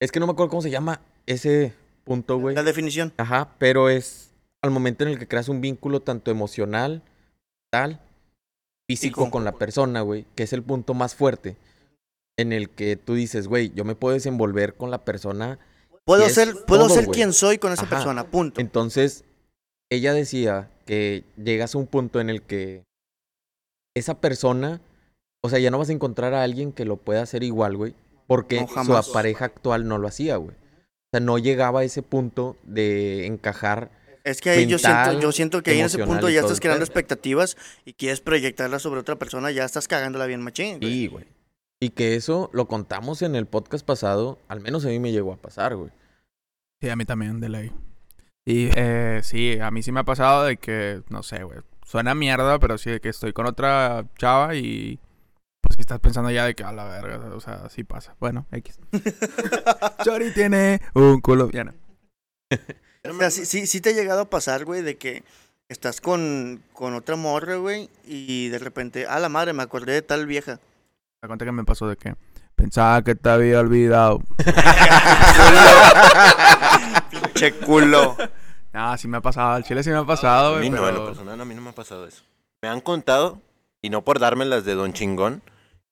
es 0.00 0.10
que 0.12 0.18
no 0.20 0.26
me 0.26 0.32
acuerdo 0.32 0.50
cómo 0.50 0.62
se 0.62 0.70
llama 0.70 1.00
ese 1.26 1.72
punto, 2.04 2.38
güey. 2.38 2.54
La 2.54 2.62
definición. 2.62 3.12
Ajá, 3.18 3.54
pero 3.58 3.88
es 3.88 4.30
al 4.62 4.70
momento 4.70 5.04
en 5.04 5.10
el 5.10 5.18
que 5.18 5.28
creas 5.28 5.48
un 5.48 5.60
vínculo 5.60 6.00
tanto 6.00 6.30
emocional, 6.30 7.02
tal, 7.70 8.00
físico 8.88 9.20
con- 9.22 9.30
con 9.30 9.44
la 9.44 9.52
persona, 9.52 10.00
güey, 10.00 10.26
que 10.34 10.42
es 10.42 10.52
el 10.52 10.62
punto 10.62 10.94
más 10.94 11.14
fuerte. 11.14 11.56
En 12.40 12.52
el 12.52 12.70
que 12.70 12.96
tú 12.96 13.14
dices, 13.14 13.48
güey, 13.48 13.70
yo 13.74 13.84
me 13.84 13.94
puedo 13.94 14.14
desenvolver 14.14 14.74
con 14.74 14.90
la 14.90 15.04
persona. 15.04 15.58
Puedo 16.04 16.26
ser, 16.30 16.54
puedo 16.66 16.86
todo, 16.86 16.94
ser 16.94 17.06
quien 17.08 17.34
soy 17.34 17.58
con 17.58 17.72
esa 17.72 17.82
Ajá. 17.82 17.96
persona, 17.96 18.30
punto. 18.30 18.60
Entonces, 18.60 19.24
ella 19.90 20.14
decía 20.14 20.70
que 20.86 21.24
llegas 21.36 21.74
a 21.74 21.78
un 21.78 21.86
punto 21.86 22.18
en 22.18 22.30
el 22.30 22.40
que 22.40 22.84
esa 23.94 24.20
persona, 24.20 24.80
o 25.42 25.50
sea, 25.50 25.58
ya 25.58 25.70
no 25.70 25.78
vas 25.78 25.90
a 25.90 25.92
encontrar 25.92 26.32
a 26.32 26.42
alguien 26.42 26.72
que 26.72 26.86
lo 26.86 26.96
pueda 26.96 27.22
hacer 27.22 27.42
igual, 27.42 27.76
güey, 27.76 27.94
porque 28.26 28.66
No, 28.74 29.02
su 29.02 29.12
pareja 29.12 29.44
actual 29.44 29.86
no 29.86 29.98
lo 29.98 30.08
hacía, 30.08 30.36
güey. 30.36 30.56
O 30.56 31.10
sea, 31.12 31.20
no 31.20 31.36
llegaba 31.36 31.80
a 31.80 31.84
ese 31.84 32.02
punto 32.02 32.56
de 32.62 33.26
encajar 33.26 33.90
Es 34.24 34.40
que 34.40 34.50
ahí 34.50 34.66
yo 34.66 34.78
siento, 34.78 35.20
yo 35.20 35.32
siento 35.32 35.62
que 35.62 35.72
ahí 35.72 35.80
en 35.80 35.86
ese 35.86 36.04
punto 36.06 36.30
ya 36.30 36.40
estás 36.40 36.60
creando 36.60 36.84
expectativas 36.84 37.56
y 37.84 37.92
quieres 37.92 38.20
proyectarlas 38.20 38.80
sobre 38.80 39.00
otra 39.00 39.16
persona, 39.16 39.50
ya 39.50 39.64
estás 39.64 39.88
cagándola 39.88 40.26
bien 40.26 40.40
machín. 40.40 40.78
güey. 40.78 40.92
Sí, 40.92 41.06
güey. 41.08 41.39
Y 41.82 41.90
que 41.90 42.14
eso 42.14 42.50
lo 42.52 42.68
contamos 42.68 43.22
en 43.22 43.34
el 43.34 43.46
podcast 43.46 43.86
pasado, 43.86 44.38
al 44.48 44.60
menos 44.60 44.84
a 44.84 44.88
mí 44.88 45.00
me 45.00 45.12
llegó 45.12 45.32
a 45.32 45.38
pasar, 45.38 45.76
güey. 45.76 45.90
Sí, 46.82 46.90
a 46.90 46.96
mí 46.96 47.06
también, 47.06 47.40
de 47.40 47.48
ley. 47.48 47.72
Y 48.46 48.68
eh, 48.76 49.20
sí, 49.22 49.58
a 49.60 49.70
mí 49.70 49.82
sí 49.82 49.90
me 49.90 50.00
ha 50.00 50.04
pasado 50.04 50.44
de 50.44 50.58
que, 50.58 51.02
no 51.08 51.22
sé, 51.22 51.42
güey. 51.42 51.60
Suena 51.86 52.14
mierda, 52.14 52.58
pero 52.58 52.76
sí 52.76 52.90
de 52.90 53.00
que 53.00 53.08
estoy 53.08 53.32
con 53.32 53.46
otra 53.46 54.04
chava 54.18 54.54
y. 54.54 54.98
Pues 55.62 55.76
si 55.76 55.80
estás 55.80 56.00
pensando 56.00 56.30
ya 56.30 56.44
de 56.44 56.54
que 56.54 56.64
a 56.64 56.72
la 56.72 56.84
verga, 56.84 57.34
o 57.34 57.40
sea, 57.40 57.68
sí 57.70 57.82
pasa. 57.82 58.14
Bueno, 58.20 58.46
X. 58.52 58.78
Chori 60.04 60.32
tiene 60.32 60.80
un 60.94 61.20
culo. 61.20 61.50
Ya 61.50 61.64
no. 61.64 61.74
O 63.08 63.14
sea, 63.14 63.30
sí, 63.30 63.46
sí, 63.46 63.66
sí 63.66 63.80
te 63.80 63.90
ha 63.90 63.94
llegado 63.94 64.22
a 64.22 64.30
pasar, 64.30 64.64
güey, 64.64 64.82
de 64.82 64.96
que 64.96 65.22
estás 65.68 66.00
con, 66.00 66.62
con 66.72 66.94
otra 66.94 67.16
morra, 67.16 67.56
güey, 67.56 67.88
y 68.04 68.48
de 68.48 68.58
repente, 68.58 69.06
a 69.06 69.18
la 69.18 69.28
madre, 69.28 69.52
me 69.54 69.62
acordé 69.62 69.92
de 69.92 70.02
tal 70.02 70.26
vieja. 70.26 70.60
Te 71.20 71.26
cuenta 71.28 71.44
que 71.44 71.52
me 71.52 71.64
pasó 71.64 71.86
de 71.86 71.96
que 71.96 72.14
pensaba 72.54 73.02
que 73.04 73.14
te 73.14 73.28
había 73.28 73.60
olvidado. 73.60 74.22
Che 77.34 77.52
culo. 77.58 78.16
Ah, 78.72 78.96
sí 78.96 79.06
me 79.06 79.18
ha 79.18 79.20
pasado. 79.20 79.50
Al 79.52 79.64
chile 79.64 79.82
sí 79.82 79.90
me 79.90 79.96
ha 79.96 80.04
pasado, 80.06 80.54
A 80.54 80.58
güey. 80.58 80.70
mí 80.70 80.76
no, 80.76 80.88
en 80.88 80.94
lo 80.94 81.04
personal 81.04 81.38
a 81.38 81.44
mí 81.44 81.54
no 81.54 81.60
me 81.60 81.70
ha 81.70 81.74
pasado 81.74 82.06
eso. 82.06 82.22
Me 82.62 82.70
han 82.70 82.80
contado, 82.80 83.38
y 83.82 83.90
no 83.90 84.02
por 84.02 84.18
dármelas 84.18 84.64
de 84.64 84.74
Don 84.74 84.94
Chingón, 84.94 85.42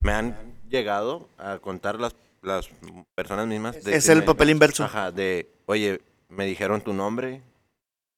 me 0.01 0.13
han 0.13 0.35
llegado 0.71 1.29
a 1.37 1.59
contar 1.59 2.01
las, 2.01 2.17
las 2.41 2.71
personas 3.15 3.47
mismas. 3.47 3.85
de 3.85 3.97
Es 3.97 4.07
que 4.07 4.13
el 4.13 4.21
me- 4.21 4.25
papel 4.25 4.49
inverso. 4.49 4.83
Ajá, 4.85 5.13
de, 5.13 5.51
oye, 5.67 6.01
me 6.31 6.47
dijeron 6.47 6.81
tu 6.81 6.95
nombre 6.95 7.43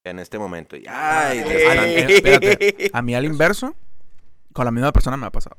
en 0.05 0.21
este 0.21 0.39
momento. 0.39 0.77
Y, 0.77 0.85
ay, 0.89 1.39
eh, 1.45 2.07
espérate. 2.09 2.91
A 2.93 3.03
mí 3.03 3.17
al 3.17 3.25
inverso, 3.25 3.75
con 4.53 4.65
la 4.65 4.71
misma 4.71 4.93
persona 4.93 5.17
me 5.17 5.27
ha 5.27 5.31
pasado. 5.31 5.57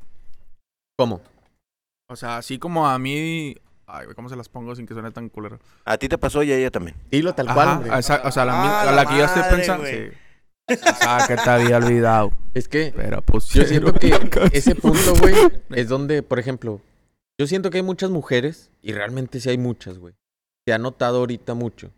¿Cómo? 0.98 1.20
O 2.12 2.16
sea, 2.16 2.38
así 2.38 2.60
como 2.60 2.88
a 2.88 3.00
mí, 3.00 3.56
Ay, 3.88 4.06
güey, 4.06 4.16
¿cómo 4.16 4.30
se 4.30 4.36
las 4.36 4.48
pongo 4.48 4.74
sin 4.76 4.86
que 4.86 4.94
suene 4.94 5.12
tan 5.12 5.28
culero? 5.30 5.60
A 5.86 5.98
ti 5.98 6.08
te 6.08 6.18
pasó 6.18 6.44
y 6.44 6.52
a 6.52 6.58
ella 6.58 6.72
también. 6.72 6.96
Dilo 7.10 7.34
tal 7.34 7.48
cual, 7.54 7.68
Ajá, 7.68 7.78
hombre. 7.78 8.00
esa- 8.00 8.22
o 8.24 8.32
sea, 8.32 8.46
la, 8.46 8.82
Ah, 8.82 8.86
la 8.86 8.92
la 8.94 9.06
que 9.06 9.18
yo 9.18 9.26
estoy 9.26 9.44
pensando. 9.50 9.86
Sí. 9.86 10.10
Ah, 11.02 11.26
que 11.28 11.36
te 11.36 11.50
había 11.50 11.78
olvidado. 11.78 12.32
Es 12.54 12.70
que 12.70 12.94
Pero 12.96 13.22
pues. 13.22 13.48
yo 13.50 13.64
siento 13.66 13.94
que 13.94 14.14
ese 14.54 14.76
punto, 14.76 15.14
güey, 15.20 15.36
es 15.72 15.90
donde, 15.90 16.24
por 16.24 16.40
ejemplo, 16.40 16.80
yo 17.38 17.48
siento 17.48 17.70
que 17.70 17.78
hay 17.78 17.84
muchas 17.84 18.10
mujeres, 18.12 18.72
y 18.82 18.94
realmente 18.94 19.40
sí 19.42 19.50
hay 19.50 19.58
muchas, 19.58 19.98
güey. 19.98 20.14
Se 20.66 20.74
ha 20.74 20.78
notado 20.78 21.18
ahorita 21.20 21.54
mucho. 21.54 21.92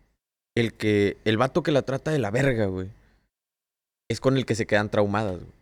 El 0.56 0.74
que, 0.74 1.16
el 1.24 1.36
vato 1.36 1.62
que 1.62 1.70
la 1.72 1.82
trata 1.82 2.10
de 2.10 2.18
la 2.18 2.30
verga, 2.32 2.66
güey, 2.66 2.88
es 4.08 4.20
con 4.20 4.36
el 4.36 4.46
que 4.46 4.54
se 4.54 4.66
quedan 4.66 4.88
traumadas, 4.90 5.36
güey. 5.40 5.52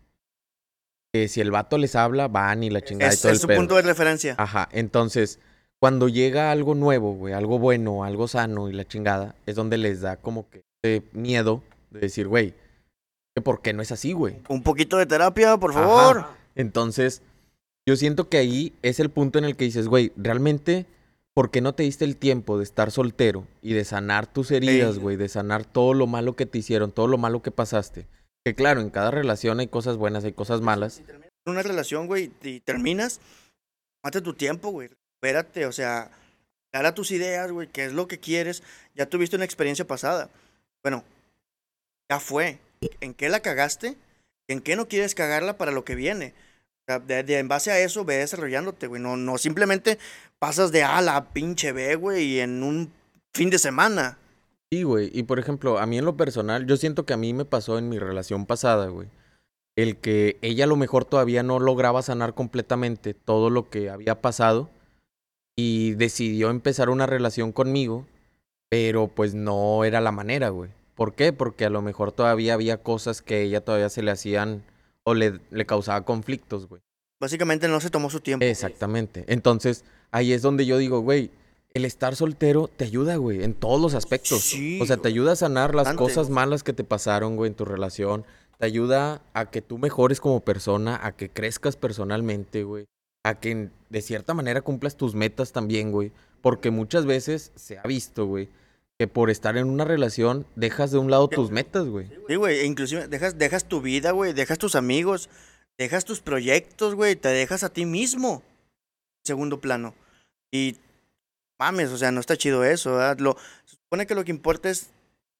Si 1.14 1.42
el 1.42 1.50
vato 1.50 1.76
les 1.76 1.94
habla, 1.94 2.26
van 2.28 2.62
y 2.64 2.70
la 2.70 2.80
chingada 2.80 3.12
y 3.12 3.14
Es, 3.14 3.20
todo 3.20 3.32
es 3.32 3.36
el 3.36 3.40
su 3.42 3.46
pedo. 3.46 3.58
punto 3.58 3.74
de 3.76 3.82
referencia. 3.82 4.34
Ajá, 4.38 4.68
entonces, 4.72 5.40
cuando 5.78 6.08
llega 6.08 6.50
algo 6.50 6.74
nuevo, 6.74 7.12
güey, 7.14 7.34
algo 7.34 7.58
bueno, 7.58 8.02
algo 8.04 8.28
sano 8.28 8.70
y 8.70 8.72
la 8.72 8.86
chingada, 8.86 9.34
es 9.44 9.54
donde 9.54 9.76
les 9.76 10.00
da 10.00 10.16
como 10.16 10.46
que 10.48 10.62
miedo 11.12 11.62
de 11.90 12.00
decir, 12.00 12.28
güey, 12.28 12.54
por 13.44 13.60
qué 13.60 13.74
no 13.74 13.82
es 13.82 13.92
así, 13.92 14.12
güey. 14.14 14.36
Un 14.48 14.62
poquito 14.62 14.96
de 14.96 15.04
terapia, 15.04 15.58
por 15.58 15.72
Ajá. 15.72 15.80
favor. 15.82 16.26
Entonces, 16.54 17.20
yo 17.86 17.96
siento 17.96 18.30
que 18.30 18.38
ahí 18.38 18.72
es 18.80 18.98
el 18.98 19.10
punto 19.10 19.38
en 19.38 19.44
el 19.44 19.54
que 19.54 19.64
dices, 19.64 19.88
güey, 19.88 20.12
realmente, 20.16 20.86
¿por 21.34 21.50
qué 21.50 21.60
no 21.60 21.74
te 21.74 21.82
diste 21.82 22.06
el 22.06 22.16
tiempo 22.16 22.56
de 22.56 22.64
estar 22.64 22.90
soltero 22.90 23.46
y 23.60 23.74
de 23.74 23.84
sanar 23.84 24.26
tus 24.32 24.50
heridas, 24.50 24.94
Ey. 24.96 25.00
güey? 25.02 25.16
De 25.16 25.28
sanar 25.28 25.66
todo 25.66 25.92
lo 25.92 26.06
malo 26.06 26.36
que 26.36 26.46
te 26.46 26.56
hicieron, 26.56 26.90
todo 26.90 27.06
lo 27.06 27.18
malo 27.18 27.42
que 27.42 27.50
pasaste. 27.50 28.06
Que 28.44 28.54
claro, 28.54 28.80
en 28.80 28.90
cada 28.90 29.10
relación 29.10 29.60
hay 29.60 29.68
cosas 29.68 29.96
buenas, 29.96 30.24
hay 30.24 30.32
cosas 30.32 30.60
malas. 30.60 30.94
Si 30.94 31.02
terminas 31.04 31.30
una 31.46 31.62
relación, 31.62 32.06
güey, 32.06 32.32
y 32.42 32.60
terminas, 32.60 33.20
mate 34.04 34.20
tu 34.20 34.34
tiempo, 34.34 34.70
güey. 34.70 34.90
Espérate, 35.16 35.66
o 35.66 35.72
sea, 35.72 36.10
aclara 36.68 36.94
tus 36.94 37.10
ideas, 37.10 37.50
güey, 37.52 37.68
qué 37.68 37.84
es 37.84 37.92
lo 37.92 38.08
que 38.08 38.18
quieres. 38.18 38.62
Ya 38.94 39.06
tuviste 39.06 39.36
una 39.36 39.44
experiencia 39.44 39.86
pasada. 39.86 40.28
Bueno, 40.82 41.04
ya 42.10 42.18
fue. 42.18 42.58
¿En 43.00 43.14
qué 43.14 43.28
la 43.28 43.40
cagaste? 43.40 43.96
¿En 44.48 44.60
qué 44.60 44.74
no 44.74 44.88
quieres 44.88 45.14
cagarla 45.14 45.56
para 45.56 45.70
lo 45.72 45.84
que 45.84 45.94
viene? 45.94 46.34
De- 47.06 47.38
en 47.38 47.46
base 47.48 47.70
a 47.70 47.78
eso, 47.78 48.04
ve 48.04 48.16
desarrollándote, 48.16 48.88
güey. 48.88 49.00
No, 49.00 49.16
no 49.16 49.38
simplemente 49.38 49.98
pasas 50.40 50.72
de 50.72 50.82
A 50.82 50.98
a 50.98 51.02
la 51.02 51.32
pinche 51.32 51.70
B, 51.70 51.94
güey, 51.94 52.24
y 52.24 52.40
en 52.40 52.62
un 52.64 52.92
fin 53.32 53.50
de 53.50 53.58
semana. 53.58 54.18
Sí, 54.72 54.84
güey. 54.84 55.10
Y 55.12 55.24
por 55.24 55.38
ejemplo, 55.38 55.78
a 55.78 55.84
mí 55.84 55.98
en 55.98 56.06
lo 56.06 56.16
personal, 56.16 56.66
yo 56.66 56.78
siento 56.78 57.04
que 57.04 57.12
a 57.12 57.18
mí 57.18 57.34
me 57.34 57.44
pasó 57.44 57.76
en 57.76 57.90
mi 57.90 57.98
relación 57.98 58.46
pasada, 58.46 58.86
güey. 58.88 59.06
El 59.76 59.98
que 59.98 60.38
ella 60.40 60.64
a 60.64 60.66
lo 60.66 60.76
mejor 60.76 61.04
todavía 61.04 61.42
no 61.42 61.60
lograba 61.60 62.00
sanar 62.00 62.32
completamente 62.32 63.12
todo 63.12 63.50
lo 63.50 63.68
que 63.68 63.90
había 63.90 64.22
pasado 64.22 64.70
y 65.56 65.92
decidió 65.96 66.48
empezar 66.48 66.88
una 66.88 67.04
relación 67.04 67.52
conmigo, 67.52 68.06
pero 68.70 69.08
pues 69.08 69.34
no 69.34 69.84
era 69.84 70.00
la 70.00 70.10
manera, 70.10 70.48
güey. 70.48 70.70
¿Por 70.94 71.14
qué? 71.14 71.34
Porque 71.34 71.66
a 71.66 71.70
lo 71.70 71.82
mejor 71.82 72.10
todavía 72.10 72.54
había 72.54 72.78
cosas 72.78 73.20
que 73.20 73.34
a 73.34 73.40
ella 73.40 73.60
todavía 73.60 73.90
se 73.90 74.02
le 74.02 74.10
hacían 74.10 74.62
o 75.04 75.12
le, 75.12 75.38
le 75.50 75.66
causaba 75.66 76.06
conflictos, 76.06 76.66
güey. 76.66 76.80
Básicamente 77.20 77.68
no 77.68 77.78
se 77.78 77.90
tomó 77.90 78.08
su 78.08 78.20
tiempo. 78.20 78.46
Exactamente. 78.46 79.26
Entonces, 79.28 79.84
ahí 80.12 80.32
es 80.32 80.40
donde 80.40 80.64
yo 80.64 80.78
digo, 80.78 81.00
güey, 81.00 81.30
el 81.74 81.84
estar 81.84 82.16
soltero 82.16 82.68
te 82.68 82.84
ayuda, 82.84 83.16
güey, 83.16 83.42
en 83.42 83.54
todos 83.54 83.80
los 83.80 83.94
aspectos. 83.94 84.42
Sí, 84.42 84.78
o 84.80 84.86
sea, 84.86 84.96
te 84.96 85.08
ayuda 85.08 85.32
a 85.32 85.36
sanar 85.36 85.74
las 85.74 85.84
Bastante. 85.86 86.02
cosas 86.02 86.30
malas 86.30 86.62
que 86.62 86.72
te 86.72 86.84
pasaron, 86.84 87.36
güey, 87.36 87.48
en 87.48 87.54
tu 87.54 87.64
relación. 87.64 88.24
Te 88.58 88.66
ayuda 88.66 89.22
a 89.34 89.50
que 89.50 89.62
tú 89.62 89.78
mejores 89.78 90.20
como 90.20 90.40
persona, 90.40 91.00
a 91.02 91.12
que 91.12 91.30
crezcas 91.30 91.76
personalmente, 91.76 92.62
güey. 92.62 92.84
A 93.24 93.38
que 93.38 93.70
de 93.88 94.02
cierta 94.02 94.34
manera 94.34 94.60
cumplas 94.60 94.96
tus 94.96 95.14
metas 95.14 95.52
también, 95.52 95.92
güey. 95.92 96.12
Porque 96.42 96.70
muchas 96.70 97.06
veces 97.06 97.52
se 97.54 97.78
ha 97.78 97.82
visto, 97.82 98.26
güey, 98.26 98.48
que 98.98 99.06
por 99.06 99.30
estar 99.30 99.56
en 99.56 99.68
una 99.68 99.84
relación 99.84 100.46
dejas 100.56 100.90
de 100.90 100.98
un 100.98 101.10
lado 101.10 101.28
tus 101.28 101.50
metas, 101.50 101.86
güey. 101.86 102.08
Sí, 102.28 102.34
güey, 102.34 102.58
e 102.58 102.66
inclusive 102.66 103.08
dejas, 103.08 103.38
dejas 103.38 103.64
tu 103.64 103.80
vida, 103.80 104.10
güey, 104.10 104.32
dejas 104.32 104.58
tus 104.58 104.74
amigos, 104.74 105.28
dejas 105.78 106.04
tus 106.04 106.20
proyectos, 106.20 106.94
güey, 106.94 107.16
te 107.16 107.28
dejas 107.28 107.62
a 107.62 107.72
ti 107.72 107.86
mismo. 107.86 108.42
Segundo 109.24 109.60
plano. 109.60 109.94
Y 110.52 110.76
mames, 111.62 111.90
o 111.90 111.96
sea, 111.96 112.10
no 112.10 112.18
está 112.18 112.36
chido 112.36 112.64
eso, 112.64 112.96
¿verdad? 112.96 113.18
Lo, 113.20 113.36
se 113.66 113.76
supone 113.76 114.06
que 114.06 114.16
lo 114.16 114.24
que 114.24 114.32
importa 114.32 114.68
es 114.68 114.90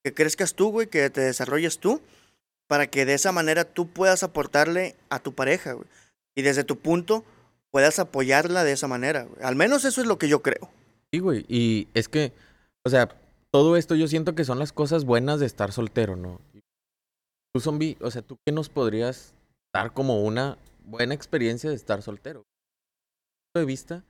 que 0.04 0.14
crezcas 0.14 0.54
tú, 0.54 0.70
güey, 0.70 0.86
que 0.86 1.10
te 1.10 1.20
desarrolles 1.20 1.78
tú, 1.78 2.00
para 2.68 2.86
que 2.86 3.04
de 3.04 3.14
esa 3.14 3.32
manera 3.32 3.64
tú 3.64 3.88
puedas 3.88 4.22
aportarle 4.22 4.94
a 5.10 5.18
tu 5.18 5.34
pareja, 5.34 5.72
güey. 5.72 5.86
Y 6.36 6.42
desde 6.42 6.62
tu 6.62 6.78
punto 6.78 7.24
puedas 7.72 7.98
apoyarla 7.98 8.62
de 8.62 8.72
esa 8.72 8.86
manera, 8.86 9.24
güey. 9.24 9.42
Al 9.42 9.56
menos 9.56 9.84
eso 9.84 10.00
es 10.00 10.06
lo 10.06 10.16
que 10.16 10.28
yo 10.28 10.42
creo. 10.42 10.70
Sí, 11.12 11.18
güey. 11.18 11.44
Y 11.48 11.88
es 11.92 12.08
que, 12.08 12.32
o 12.84 12.90
sea, 12.90 13.08
todo 13.50 13.76
esto 13.76 13.96
yo 13.96 14.06
siento 14.06 14.36
que 14.36 14.44
son 14.44 14.60
las 14.60 14.72
cosas 14.72 15.04
buenas 15.04 15.40
de 15.40 15.46
estar 15.46 15.72
soltero, 15.72 16.14
¿no? 16.14 16.40
Tú, 17.52 17.60
zombie, 17.60 17.98
o 18.00 18.10
sea, 18.12 18.22
¿tú 18.22 18.38
qué 18.46 18.52
nos 18.52 18.68
podrías 18.68 19.34
dar 19.74 19.92
como 19.92 20.22
una 20.22 20.56
buena 20.84 21.14
experiencia 21.14 21.68
de 21.68 21.76
estar 21.76 22.00
soltero? 22.00 22.44
¿Punto 23.52 23.60
de 23.60 23.64
vista? 23.64 24.04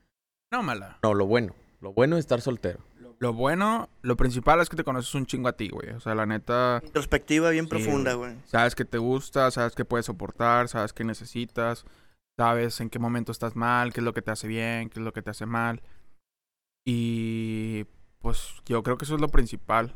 No, 0.53 0.63
mala. 0.63 0.99
No, 1.03 1.15
lo 1.15 1.27
bueno. 1.27 1.55
Lo 1.83 1.93
bueno 1.93 2.17
de 2.17 2.21
estar 2.21 2.41
soltero. 2.41 2.79
Lo 3.19 3.33
bueno, 3.33 3.89
lo 4.03 4.17
principal 4.17 4.61
es 4.61 4.69
que 4.69 4.77
te 4.77 4.85
conoces 4.85 5.15
un 5.15 5.27
chingo 5.27 5.49
a 5.49 5.57
ti, 5.57 5.69
güey. 5.69 5.91
O 5.91 6.01
sea, 6.01 6.15
la 6.15 6.27
neta, 6.27 6.81
Introspectiva 6.85 7.51
bien 7.51 7.67
Sí, 7.67 7.71
profunda, 7.71 8.15
güey. 8.15 8.37
sabes 8.47 8.75
que 8.75 8.85
te 8.85 8.99
gusta, 8.99 9.51
sabes 9.51 9.75
que 9.75 9.85
puedes 9.85 10.07
soportar, 10.07 10.69
sabes 10.69 10.93
que 10.93 11.05
necesitas, 11.05 11.85
sabes 12.37 12.81
en 12.81 12.89
qué 12.89 12.99
momento 12.99 13.31
estás 13.33 13.55
mal, 13.55 13.93
qué 13.93 14.01
es 14.01 14.05
lo 14.05 14.15
que 14.15 14.23
te 14.23 14.31
hace 14.31 14.47
bien, 14.49 14.89
qué 14.91 15.01
es 15.01 15.05
lo 15.05 15.13
que 15.13 15.23
te 15.23 15.31
hace 15.31 15.45
mal. 15.47 15.83
Y 16.85 17.85
pues 18.21 18.55
yo 18.67 18.83
creo 18.83 18.97
que 18.97 19.05
eso 19.05 19.15
es 19.15 19.21
lo 19.21 19.29
principal. 19.29 19.95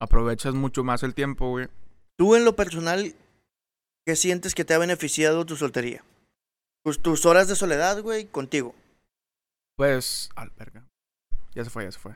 Aprovechas 0.00 0.54
mucho 0.54 0.84
más 0.84 1.02
el 1.02 1.14
tiempo, 1.14 1.50
güey. 1.50 1.68
Tú 2.18 2.34
en 2.34 2.44
lo 2.44 2.56
personal, 2.56 3.14
¿qué 4.06 4.16
sientes 4.16 4.54
que 4.54 4.64
te 4.64 4.74
ha 4.74 4.78
beneficiado 4.78 5.44
tu 5.46 5.56
soltería? 5.56 6.02
Tus, 6.84 7.00
tus 7.00 7.26
horas 7.26 7.48
de 7.48 7.56
soledad, 7.56 8.02
güey, 8.02 8.26
contigo. 8.26 8.74
Pues, 9.76 10.30
al 10.36 10.50
verga. 10.58 10.86
Ya 11.54 11.64
se 11.64 11.70
fue, 11.70 11.84
ya 11.84 11.92
se 11.92 11.98
fue. 11.98 12.14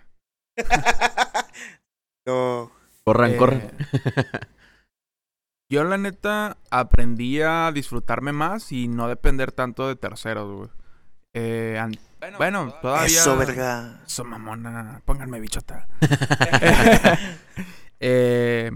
no. 2.27 2.71
Corran, 3.05 3.31
Eh, 3.33 3.37
corran. 3.37 3.71
Yo 5.71 5.83
la 5.85 5.99
neta 5.99 6.57
aprendí 6.71 7.41
a 7.43 7.71
disfrutarme 7.73 8.33
más 8.33 8.71
y 8.73 8.87
no 8.89 9.09
depender 9.09 9.51
tanto 9.53 9.89
de 9.89 9.97
terceros, 9.97 10.51
güey. 10.57 10.69
Eh, 11.35 11.79
an- 11.81 11.99
bueno, 12.39 12.73
todavía... 12.81 13.07
Eso, 13.07 13.37
verga. 13.37 14.01
Eso, 14.07 14.25
mamona. 14.25 15.03
Pónganme 15.05 15.41
bichota. 15.41 15.87
Eh, 18.01 18.71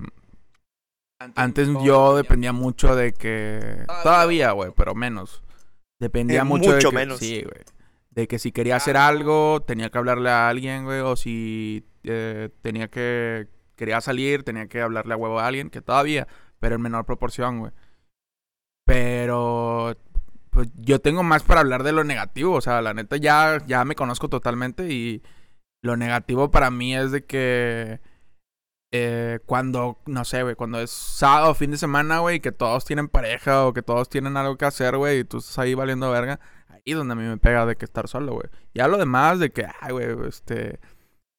antes 1.35 1.69
yo 1.85 2.17
dependía 2.17 2.53
mucho 2.53 2.95
de 2.97 3.13
que... 3.13 3.85
Todavía, 4.03 4.53
güey, 4.53 4.73
pero 4.75 4.95
menos. 4.95 5.43
Dependía 6.01 6.41
Eh, 6.41 6.45
mucho, 6.45 6.71
de 6.71 6.77
mucho 6.77 6.91
que... 6.91 6.97
menos. 6.97 7.19
Sí, 7.19 7.43
güey. 7.43 7.65
De 8.19 8.27
que 8.27 8.41
si 8.41 8.51
quería 8.51 8.75
hacer 8.75 8.97
algo, 8.97 9.63
tenía 9.63 9.91
que 9.91 9.99
hablarle 9.99 10.29
a 10.29 10.49
alguien, 10.49 10.85
güey. 10.85 10.99
O 10.99 11.15
si 11.15 11.87
eh, 12.03 12.51
tenía 12.63 12.89
que... 12.89 13.47
Quería 13.77 14.01
salir, 14.01 14.43
tenía 14.43 14.67
que 14.67 14.81
hablarle 14.81 15.15
a 15.15 15.17
huevo 15.17 15.39
a 15.39 15.47
alguien. 15.47 15.71
Que 15.71 15.83
todavía, 15.83 16.27
pero 16.59 16.75
en 16.75 16.83
menor 16.83 17.07
proporción, 17.07 17.61
güey. 17.61 17.73
Pero... 18.85 19.97
Pues 20.51 20.69
yo 20.75 21.01
tengo 21.01 21.23
más 21.23 21.45
para 21.45 21.61
hablar 21.61 21.85
de 21.85 21.93
lo 21.93 22.03
negativo. 22.03 22.57
O 22.57 22.61
sea, 22.61 22.83
la 22.83 22.93
neta 22.93 23.17
ya, 23.19 23.59
ya 23.69 23.85
me 23.85 23.95
conozco 23.95 24.29
totalmente 24.29 24.93
y... 24.93 25.23
Lo 25.81 25.97
negativo 25.97 26.51
para 26.51 26.73
mí 26.73 26.97
es 26.97 27.13
de 27.13 27.25
que 27.25 28.01
eh, 28.91 29.39
cuando, 29.47 30.01
no 30.07 30.25
sé, 30.25 30.43
güey, 30.43 30.57
cuando 30.57 30.81
es 30.81 30.91
sábado, 30.91 31.55
fin 31.55 31.71
de 31.71 31.77
semana, 31.77 32.19
güey, 32.19 32.41
que 32.41 32.51
todos 32.51 32.85
tienen 32.85 33.09
pareja 33.09 33.65
o 33.65 33.73
que 33.73 33.83
todos 33.83 34.09
tienen 34.09 34.37
algo 34.37 34.57
que 34.57 34.65
hacer, 34.65 34.97
güey, 34.97 35.21
y 35.21 35.25
tú 35.25 35.39
estás 35.39 35.59
ahí 35.61 35.75
valiendo 35.75 36.11
verga, 36.11 36.41
ahí 36.89 36.95
donde 36.95 37.13
a 37.13 37.17
mí 37.17 37.23
me 37.25 37.37
pega 37.37 37.67
de 37.67 37.77
que 37.77 37.85
estar 37.85 38.09
solo, 38.09 38.33
güey. 38.35 38.47
Ya 38.75 38.89
lo 38.89 38.97
demás 38.99 39.39
de 39.39 39.51
que, 39.51 39.67
ay, 39.81 39.93
güey, 39.93 40.07
este, 40.29 40.79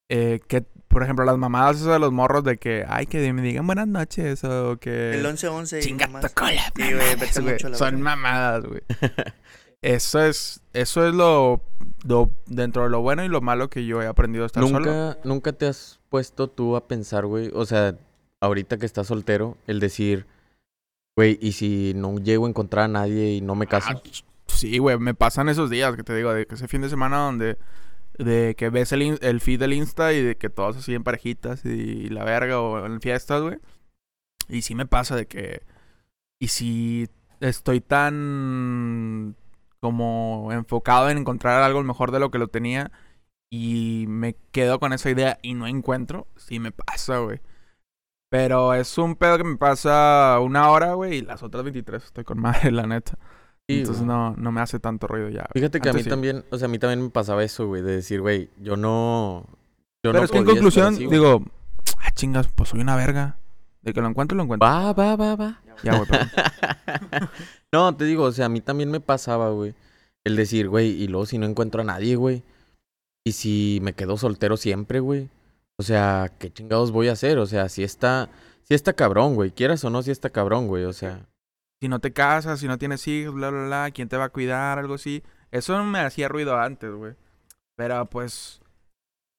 eh, 0.10 0.40
que, 0.48 0.62
por 0.88 1.04
ejemplo, 1.04 1.26
las 1.26 1.38
mamadas 1.38 1.78
esas 1.78 1.94
de 1.94 2.00
los 2.00 2.12
morros 2.12 2.44
de 2.44 2.58
que, 2.58 2.86
ay, 2.88 3.06
que 3.06 3.32
me 3.34 3.42
digan 3.42 3.66
buenas 3.68 3.88
noches 3.88 4.44
o 4.44 4.78
que... 4.80 5.14
El 5.16 5.26
11-11. 5.26 5.80
y 5.80 5.82
Chinga 5.82 6.08
nomás. 6.08 6.28
tu 6.28 6.34
cola, 6.34 6.62
Sí, 6.76 6.82
güey, 6.82 6.94
mamadas, 6.94 7.20
vete 7.20 7.42
güey. 7.42 7.54
mucho 7.54 7.68
a 7.68 7.70
la 7.72 7.78
Son 7.78 8.02
mamadas, 8.02 8.64
güey. 8.66 8.82
Eso 9.82 10.22
es, 10.22 10.62
eso 10.74 11.08
es 11.08 11.14
lo, 11.14 11.62
lo- 12.06 12.30
dentro 12.48 12.84
de 12.84 12.90
lo 12.90 13.00
bueno 13.02 13.24
y 13.24 13.30
lo 13.30 13.40
malo 13.40 13.70
que 13.70 13.86
yo 13.86 14.02
he 14.02 14.08
aprendido 14.08 14.44
a 14.44 14.48
estar 14.48 14.62
solo. 14.68 14.80
¿Nunca, 14.80 15.18
nunca 15.24 15.54
te 15.54 15.68
has 15.68 16.02
puesto 16.10 16.50
tú 16.50 16.76
a 16.76 16.86
pensar, 16.86 17.26
güey? 17.26 17.50
O 17.54 17.66
sea, 17.66 17.96
ahorita 18.42 18.76
que 18.78 18.86
estás 18.86 19.08
soltero, 19.08 19.56
el 19.68 19.80
decir, 19.80 20.26
güey, 21.16 21.38
¿y 21.42 21.54
si 21.54 21.94
no 21.96 22.18
llego 22.18 22.46
a 22.46 22.50
encontrar 22.50 22.86
a 22.86 22.88
nadie 22.90 23.32
y 23.36 23.40
no 23.42 23.56
me 23.56 23.68
caso? 23.68 23.88
Ah, 23.92 24.02
ch- 24.04 24.26
sí, 24.60 24.78
güey, 24.78 24.98
me 25.00 25.14
pasan 25.14 25.50
esos 25.50 25.70
días 25.70 25.96
que 25.96 26.04
te 26.04 26.16
digo, 26.16 26.34
de 26.34 26.46
que 26.46 26.56
ese 26.56 26.68
fin 26.68 26.82
de 26.82 26.90
semana 26.90 27.18
donde 27.18 27.58
de 28.18 28.56
que 28.58 28.70
ves 28.70 28.92
el, 28.92 29.18
el 29.22 29.42
feed 29.42 29.60
del 29.60 29.74
Insta 29.74 30.14
y 30.14 30.22
de 30.22 30.38
que 30.38 30.50
todos 30.50 30.78
así 30.78 30.94
en 30.94 31.04
parejitas 31.04 31.66
y 31.66 32.10
la 32.10 32.26
verga 32.26 32.60
o 32.60 32.86
en 32.86 33.02
fiestas, 33.02 33.42
güey. 33.42 33.60
Y 34.50 34.64
sí 34.64 34.76
me 34.76 34.86
pasa 34.86 35.16
de 35.16 35.28
que 35.28 35.64
y 36.40 36.50
si 36.50 37.10
estoy 37.42 37.82
tan 37.82 39.36
como 39.82 40.52
enfocado 40.52 41.10
en 41.10 41.20
encontrar 41.20 41.64
algo 41.64 41.84
mejor 41.84 42.12
de 42.12 42.20
lo 42.20 42.32
que 42.32 42.40
lo 42.40 42.48
tenía 42.48 42.92
y 43.50 44.06
me 44.08 44.36
quedo 44.52 44.80
con 44.80 44.94
esa 44.94 45.10
idea 45.10 45.40
y 45.42 45.54
no 45.54 45.68
encuentro, 45.68 46.28
sí 46.38 46.60
me 46.60 46.72
pasa, 46.72 47.20
güey. 47.20 47.42
Pero 48.30 48.74
es 48.74 48.98
un 48.98 49.16
pedo 49.16 49.38
que 49.38 49.44
me 49.44 49.58
pasa 49.58 50.40
una 50.42 50.70
hora, 50.70 50.94
güey, 50.94 51.18
y 51.18 51.22
las 51.22 51.44
otras 51.44 51.64
23 51.64 52.04
estoy 52.04 52.24
con 52.24 52.40
madre, 52.42 52.72
la 52.72 52.88
neta. 52.88 53.18
Sí, 53.70 53.82
Entonces 53.82 54.04
güey. 54.04 54.18
no, 54.18 54.36
no 54.36 54.52
me 54.52 54.62
hace 54.62 54.80
tanto 54.80 55.06
ruido 55.06 55.30
ya. 55.30 55.46
Fíjate 55.54 55.80
que 55.80 55.90
a 55.90 55.94
mí 55.94 56.02
sí. 56.02 56.10
también, 56.10 56.44
o 56.50 56.58
sea, 56.58 56.66
a 56.66 56.70
mí 56.70 56.80
también 56.80 57.04
me 57.04 57.10
pasaba 57.12 57.44
eso, 57.44 57.68
güey, 57.68 57.84
de 57.84 57.98
decir, 57.98 58.20
güey, 58.20 58.50
yo 58.60 58.76
no... 58.76 59.46
Yo 60.04 60.10
Pero 60.12 60.20
no 60.20 60.26
es 60.26 60.32
que 60.32 60.40
en 60.40 60.46
conclusión, 60.46 60.96
así, 60.96 61.06
digo, 61.06 61.44
ah, 62.00 62.12
chingas, 62.16 62.48
pues 62.48 62.70
soy 62.70 62.80
una 62.80 62.96
verga. 62.96 63.38
De 63.84 63.94
que 63.94 64.02
lo 64.02 64.08
encuentro, 64.08 64.36
lo 64.36 64.42
encuentro. 64.42 64.68
Va, 64.68 64.92
va, 64.94 65.16
va, 65.16 65.36
va. 65.36 65.62
Ya, 65.84 65.98
güey, 65.98 66.10
no, 67.72 67.96
te 67.96 68.06
digo, 68.06 68.24
o 68.24 68.32
sea, 68.32 68.48
a 68.48 68.50
mí 68.50 68.60
también 68.60 68.90
me 68.90 69.02
pasaba, 69.02 69.52
güey. 69.52 69.76
El 70.24 70.36
decir, 70.36 70.68
güey, 70.68 70.90
y 70.90 71.08
luego 71.08 71.28
si 71.28 71.38
no 71.38 71.46
encuentro 71.46 71.82
a 71.82 71.86
nadie, 71.86 72.16
güey. 72.16 72.42
Y 73.24 73.34
si 73.34 73.78
me 73.84 73.94
quedo 73.94 74.18
soltero 74.18 74.58
siempre, 74.58 75.00
güey. 75.00 75.30
O 75.78 75.84
sea, 75.84 76.32
¿qué 76.40 76.52
chingados 76.52 76.92
voy 76.92 77.10
a 77.10 77.12
hacer? 77.12 77.38
O 77.38 77.46
sea, 77.46 77.70
si 77.70 77.84
está, 77.84 78.30
si 78.64 78.74
está 78.74 78.94
cabrón, 78.94 79.36
güey. 79.36 79.52
Quieras 79.52 79.84
o 79.84 79.92
no, 79.92 80.02
si 80.02 80.10
está 80.10 80.32
cabrón, 80.32 80.68
güey. 80.68 80.86
O 80.86 80.94
sea, 80.94 81.28
si 81.82 81.88
no 81.88 82.00
te 82.00 82.12
casas, 82.12 82.60
si 82.60 82.68
no 82.68 82.78
tienes 82.78 83.08
hijos, 83.08 83.34
bla, 83.34 83.50
bla, 83.50 83.66
bla, 83.66 83.92
¿quién 83.92 84.10
te 84.10 84.18
va 84.18 84.26
a 84.26 84.30
cuidar? 84.30 84.80
Algo 84.80 84.96
así. 84.96 85.24
Eso 85.52 85.82
me 85.84 86.00
hacía 86.00 86.28
ruido 86.28 86.58
antes, 86.58 86.92
güey. 86.92 87.14
Pero 87.78 88.06
pues, 88.08 88.62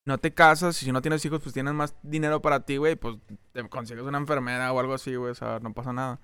no 0.07 0.19
te 0.19 0.33
casas 0.33 0.81
y 0.83 0.87
si 0.87 0.93
no 0.93 1.03
tienes 1.03 1.25
hijos, 1.25 1.41
pues 1.43 1.53
tienes 1.53 1.75
más 1.75 1.95
dinero 2.03 2.41
para 2.41 2.61
ti, 2.61 2.79
güey. 2.79 2.97
Pues 2.97 3.17
te 3.53 3.69
consigues 3.69 4.05
una 4.05 4.19
enfermera 4.19 4.73
o 4.73 4.81
algo 4.81 4.95
así, 4.95 5.15
güey. 5.15 5.33
O 5.33 5.35
sea, 5.35 5.59
no 5.61 5.75
pasa 5.75 5.93
nada. 5.93 6.19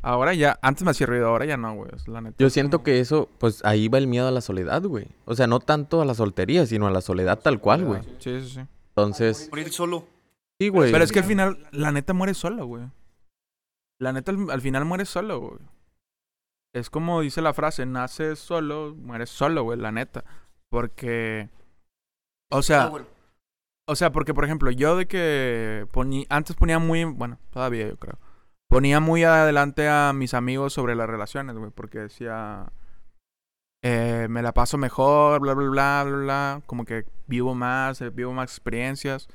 Ahora 0.00 0.32
ya, 0.34 0.58
antes 0.62 0.84
me 0.84 0.92
hacía 0.92 1.06
ruido, 1.06 1.26
ahora 1.26 1.44
ya 1.44 1.56
no, 1.56 1.74
güey. 1.74 1.90
La 2.06 2.20
neta. 2.20 2.36
yo 2.38 2.50
siento 2.50 2.82
que 2.84 3.00
eso, 3.00 3.28
pues 3.38 3.64
ahí 3.64 3.88
va 3.88 3.98
el 3.98 4.06
miedo 4.06 4.28
a 4.28 4.30
la 4.30 4.40
soledad, 4.40 4.82
güey. 4.82 5.08
O 5.24 5.34
sea, 5.34 5.48
no 5.48 5.58
tanto 5.58 6.00
a 6.00 6.04
la 6.04 6.14
soltería, 6.14 6.66
sino 6.66 6.86
a 6.86 6.90
la 6.90 7.00
soledad 7.00 7.40
tal 7.40 7.60
cual, 7.60 7.84
güey. 7.84 8.02
Sí, 8.18 8.40
sí, 8.40 8.48
sí. 8.48 8.60
Entonces, 8.90 9.48
Morir 9.50 9.72
solo. 9.72 10.06
sí, 10.60 10.68
güey. 10.68 10.92
Pero 10.92 11.02
es 11.02 11.10
que 11.10 11.18
al 11.18 11.24
final, 11.24 11.66
la 11.72 11.90
neta 11.90 12.12
muere 12.12 12.34
solo, 12.34 12.66
güey. 12.66 12.84
La 14.00 14.12
neta 14.12 14.32
al, 14.32 14.50
al 14.50 14.60
final 14.60 14.84
muere 14.84 15.04
solo, 15.04 15.40
güey. 15.40 15.58
Es 16.74 16.90
como 16.90 17.20
dice 17.22 17.42
la 17.42 17.54
frase, 17.54 17.86
naces 17.86 18.38
solo, 18.38 18.94
mueres 18.94 19.30
solo, 19.30 19.62
güey, 19.64 19.78
la 19.78 19.90
neta. 19.90 20.24
Porque, 20.70 21.48
o 22.50 22.62
sea, 22.62 22.84
Ah, 22.84 22.88
bueno. 22.88 23.06
o 23.88 23.96
sea, 23.96 24.12
porque 24.12 24.34
por 24.34 24.44
ejemplo, 24.44 24.70
yo 24.70 24.96
de 24.96 25.06
que 25.08 25.86
poní, 25.92 26.26
antes 26.28 26.56
ponía 26.56 26.78
muy, 26.78 27.04
bueno, 27.04 27.38
todavía 27.50 27.88
yo 27.88 27.96
creo, 27.96 28.18
ponía 28.68 29.00
muy 29.00 29.24
adelante 29.24 29.88
a 29.88 30.12
mis 30.12 30.34
amigos 30.34 30.74
sobre 30.74 30.94
las 30.94 31.08
relaciones, 31.08 31.56
güey, 31.56 31.70
porque 31.70 32.00
decía, 32.00 32.70
eh, 33.82 34.26
me 34.28 34.42
la 34.42 34.52
paso 34.52 34.76
mejor, 34.76 35.40
bla, 35.40 35.54
bla, 35.54 35.68
bla, 35.70 36.04
bla, 36.04 36.16
bla, 36.18 36.62
como 36.66 36.84
que 36.84 37.06
vivo 37.26 37.54
más, 37.54 38.00
eh, 38.02 38.10
vivo 38.10 38.32
más 38.34 38.50
experiencias. 38.50 39.26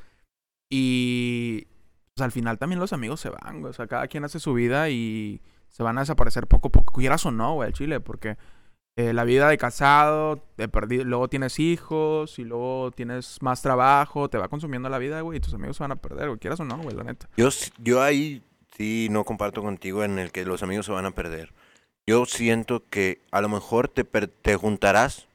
Y 0.71 1.67
pues, 2.15 2.23
al 2.23 2.31
final 2.31 2.57
también 2.57 2.79
los 2.79 2.93
amigos 2.93 3.19
se 3.19 3.29
van, 3.29 3.61
güey, 3.61 3.71
o 3.71 3.73
sea, 3.73 3.87
cada 3.87 4.07
quien 4.07 4.23
hace 4.25 4.39
su 4.39 4.53
vida 4.53 4.89
y 4.89 5.41
se 5.69 5.83
van 5.83 5.97
a 5.97 6.01
desaparecer 6.01 6.47
poco 6.47 6.67
a 6.67 6.71
poco, 6.71 6.93
quieras 6.93 7.25
o 7.25 7.31
no, 7.31 7.53
güey, 7.55 7.67
al 7.67 7.73
chile, 7.73 7.99
porque 7.99 8.37
eh, 8.95 9.11
la 9.13 9.23
vida 9.23 9.47
de 9.49 9.57
casado, 9.57 10.43
de 10.57 10.67
perdido, 10.67 11.03
luego 11.05 11.27
tienes 11.27 11.59
hijos 11.59 12.37
y 12.37 12.43
luego 12.43 12.91
tienes 12.91 13.41
más 13.41 13.61
trabajo, 13.63 14.29
te 14.29 14.37
va 14.37 14.47
consumiendo 14.49 14.89
la 14.89 14.99
vida, 14.99 15.21
güey, 15.21 15.37
y 15.37 15.41
tus 15.41 15.53
amigos 15.55 15.77
se 15.77 15.83
van 15.83 15.91
a 15.93 15.95
perder, 15.95 16.27
güey, 16.27 16.39
quieras 16.39 16.59
o 16.59 16.65
no, 16.65 16.77
güey, 16.77 16.95
la 16.95 17.03
neta. 17.03 17.27
Yo, 17.37 17.49
yo 17.79 18.03
ahí 18.03 18.43
sí 18.77 19.07
no 19.09 19.23
comparto 19.23 19.63
contigo 19.63 20.03
en 20.03 20.19
el 20.19 20.31
que 20.31 20.45
los 20.45 20.61
amigos 20.61 20.85
se 20.85 20.91
van 20.91 21.05
a 21.07 21.11
perder. 21.11 21.53
Yo 22.05 22.25
siento 22.25 22.83
que 22.89 23.21
a 23.31 23.41
lo 23.41 23.49
mejor 23.49 23.87
te, 23.87 24.03
per- 24.05 24.27
te 24.27 24.55
juntarás 24.57 25.27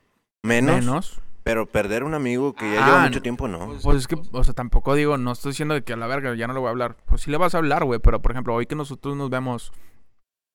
menos, 0.42 0.76
Menos. 0.76 1.20
Pero 1.48 1.64
perder 1.64 2.04
un 2.04 2.12
amigo 2.12 2.52
que 2.52 2.70
ya 2.70 2.82
Ah, 2.82 2.86
lleva 2.86 3.00
mucho 3.04 3.18
no. 3.20 3.22
tiempo 3.22 3.48
no. 3.48 3.72
Pues 3.82 3.96
es 3.96 4.06
que, 4.06 4.16
o 4.32 4.44
sea, 4.44 4.52
tampoco 4.52 4.94
digo, 4.94 5.16
no 5.16 5.32
estoy 5.32 5.52
diciendo 5.52 5.72
de 5.72 5.82
que 5.82 5.94
a 5.94 5.96
la 5.96 6.06
verga 6.06 6.34
ya 6.34 6.46
no 6.46 6.52
le 6.52 6.60
voy 6.60 6.66
a 6.66 6.70
hablar. 6.72 6.96
Pues 7.06 7.22
sí 7.22 7.30
le 7.30 7.38
vas 7.38 7.54
a 7.54 7.58
hablar, 7.58 7.84
güey, 7.86 8.00
pero 8.00 8.20
por 8.20 8.32
ejemplo, 8.32 8.54
hoy 8.54 8.66
que 8.66 8.74
nosotros 8.74 9.16
nos 9.16 9.30
vemos, 9.30 9.72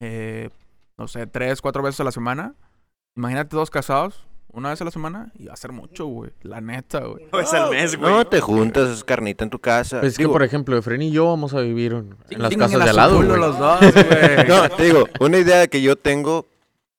eh, 0.01 0.51
no 0.97 1.07
sé, 1.07 1.25
tres, 1.25 1.61
cuatro 1.61 1.81
veces 1.81 1.99
a 2.01 2.03
la 2.03 2.11
semana, 2.11 2.53
imagínate 3.15 3.55
dos 3.55 3.71
casados, 3.71 4.23
una 4.51 4.69
vez 4.69 4.79
a 4.81 4.85
la 4.85 4.91
semana, 4.91 5.31
y 5.39 5.47
va 5.47 5.53
a 5.53 5.57
ser 5.57 5.71
mucho, 5.71 6.05
güey, 6.05 6.29
la 6.43 6.61
neta, 6.61 6.99
güey. 6.99 7.25
No 7.33 7.39
es 7.39 7.51
al 7.55 7.71
mes, 7.71 7.95
güey. 7.97 8.11
No, 8.13 8.27
te 8.27 8.39
juntas, 8.39 8.89
es 8.91 9.03
carnita 9.03 9.43
en 9.43 9.49
tu 9.49 9.57
casa. 9.57 9.99
Pues 9.99 10.11
es 10.11 10.17
que, 10.19 10.27
por 10.29 10.43
ejemplo, 10.43 10.77
Efren 10.77 11.01
y 11.01 11.09
yo 11.09 11.25
vamos 11.25 11.55
a 11.55 11.61
vivir 11.61 11.93
en 11.93 12.15
en 12.29 12.39
las 12.39 12.55
casas 12.55 12.83
de 12.83 12.89
al 12.91 12.95
lado, 12.95 13.15
güey. 13.15 13.29
los 13.29 13.57
dos, 13.57 13.79
güey. 13.81 14.47
No, 14.47 14.69
te 14.69 14.83
digo, 14.85 15.07
una 15.19 15.39
idea 15.39 15.65
que 15.65 15.81
yo 15.81 15.95
tengo 15.95 16.45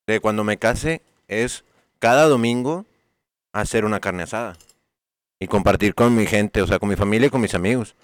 de 0.08 0.18
cuando 0.18 0.42
me 0.42 0.56
case 0.56 1.00
es 1.28 1.64
cada 2.00 2.26
domingo 2.26 2.86
hacer 3.54 3.84
una 3.84 4.00
carne 4.00 4.24
asada 4.24 4.56
y 5.40 5.46
compartir 5.46 5.94
con 5.94 6.14
mi 6.14 6.26
gente, 6.26 6.60
o 6.60 6.66
sea, 6.66 6.78
con 6.78 6.88
mi 6.88 6.96
familia 6.96 7.28
y 7.28 7.30
con 7.30 7.40
mis 7.40 7.54
amigos. 7.54 7.96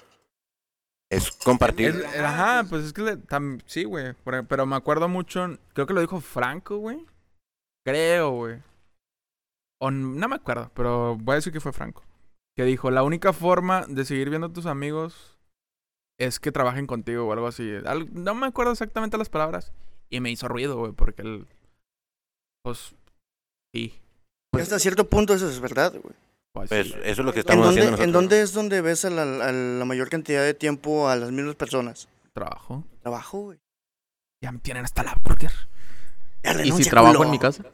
Es 1.11 1.33
compartir. 1.33 2.05
Ajá, 2.25 2.65
pues 2.69 2.85
es 2.85 2.93
que 2.93 3.03
le- 3.03 3.19
sí, 3.67 3.85
güey. 3.85 4.15
Pero 4.49 4.65
me 4.67 4.77
acuerdo 4.77 5.09
mucho, 5.09 5.59
creo 5.75 5.87
que 5.87 5.95
lo 5.95 6.01
dijo 6.01 6.21
Franco, 6.21 6.77
güey. 6.79 7.05
Creo, 7.85 8.31
güey. 8.31 8.63
O 9.83 9.91
no 9.91 10.29
me 10.29 10.37
acuerdo, 10.37 10.71
pero 10.75 11.17
voy 11.17 11.33
a 11.33 11.37
decir 11.37 11.53
que 11.53 11.61
fue 11.61 11.73
Franco. 11.73 12.05
Que 12.57 12.65
dijo, 12.65 12.91
la 12.91 13.03
única 13.03 13.33
forma 13.33 13.87
de 13.89 14.05
seguir 14.05 14.29
viendo 14.31 14.49
a 14.49 14.53
tus 14.53 14.67
amigos 14.67 15.39
es 16.19 16.39
que 16.39 16.53
trabajen 16.53 16.87
contigo 16.87 17.27
o 17.27 17.33
algo 17.33 17.47
así. 17.47 17.73
No 18.13 18.35
me 18.35 18.47
acuerdo 18.47 18.73
exactamente 18.73 19.17
las 19.19 19.31
palabras. 19.31 19.73
Y 20.11 20.21
me 20.21 20.31
hizo 20.31 20.47
ruido, 20.49 20.77
güey, 20.79 20.93
porque 20.93 21.23
él... 21.23 21.47
Pues... 22.63 22.95
Sí. 23.75 23.95
Hasta 24.53 24.79
cierto 24.79 25.09
punto 25.09 25.35
eso 25.35 25.49
es 25.49 25.61
verdad, 25.61 25.93
güey. 25.93 26.15
Pues, 26.53 26.69
Pues 26.69 26.87
sí. 26.89 26.95
eso 27.05 27.23
es 27.23 27.27
lo 27.27 27.33
que 27.33 27.39
¿En 27.41 27.47
estamos 27.47 27.67
dónde, 27.67 27.81
haciendo 27.83 28.03
¿En 28.05 28.13
dónde 28.13 28.41
es 28.43 28.53
donde 28.53 28.81
ves 28.81 29.05
a 29.05 29.11
la, 29.11 29.23
a 29.23 29.53
la 29.53 29.85
mayor 29.85 30.09
cantidad 30.09 30.43
de 30.43 30.55
tiempo 30.55 31.09
a 31.09 31.17
las 31.17 31.31
mismas 31.31 31.55
personas? 31.55 32.09
Trabajo. 32.33 32.85
Trabajo, 33.03 33.39
güey. 33.41 33.59
Ya 34.43 34.51
me 34.53 34.59
tienen 34.59 34.85
hasta 34.85 35.03
la 35.05 35.17
burger. 35.23 35.53
Ya 36.43 36.65
¿Y 36.65 36.73
si 36.73 36.89
trabajo 36.91 37.15
culo. 37.19 37.27
en 37.27 37.31
mi 37.31 37.39
casa? 37.39 37.65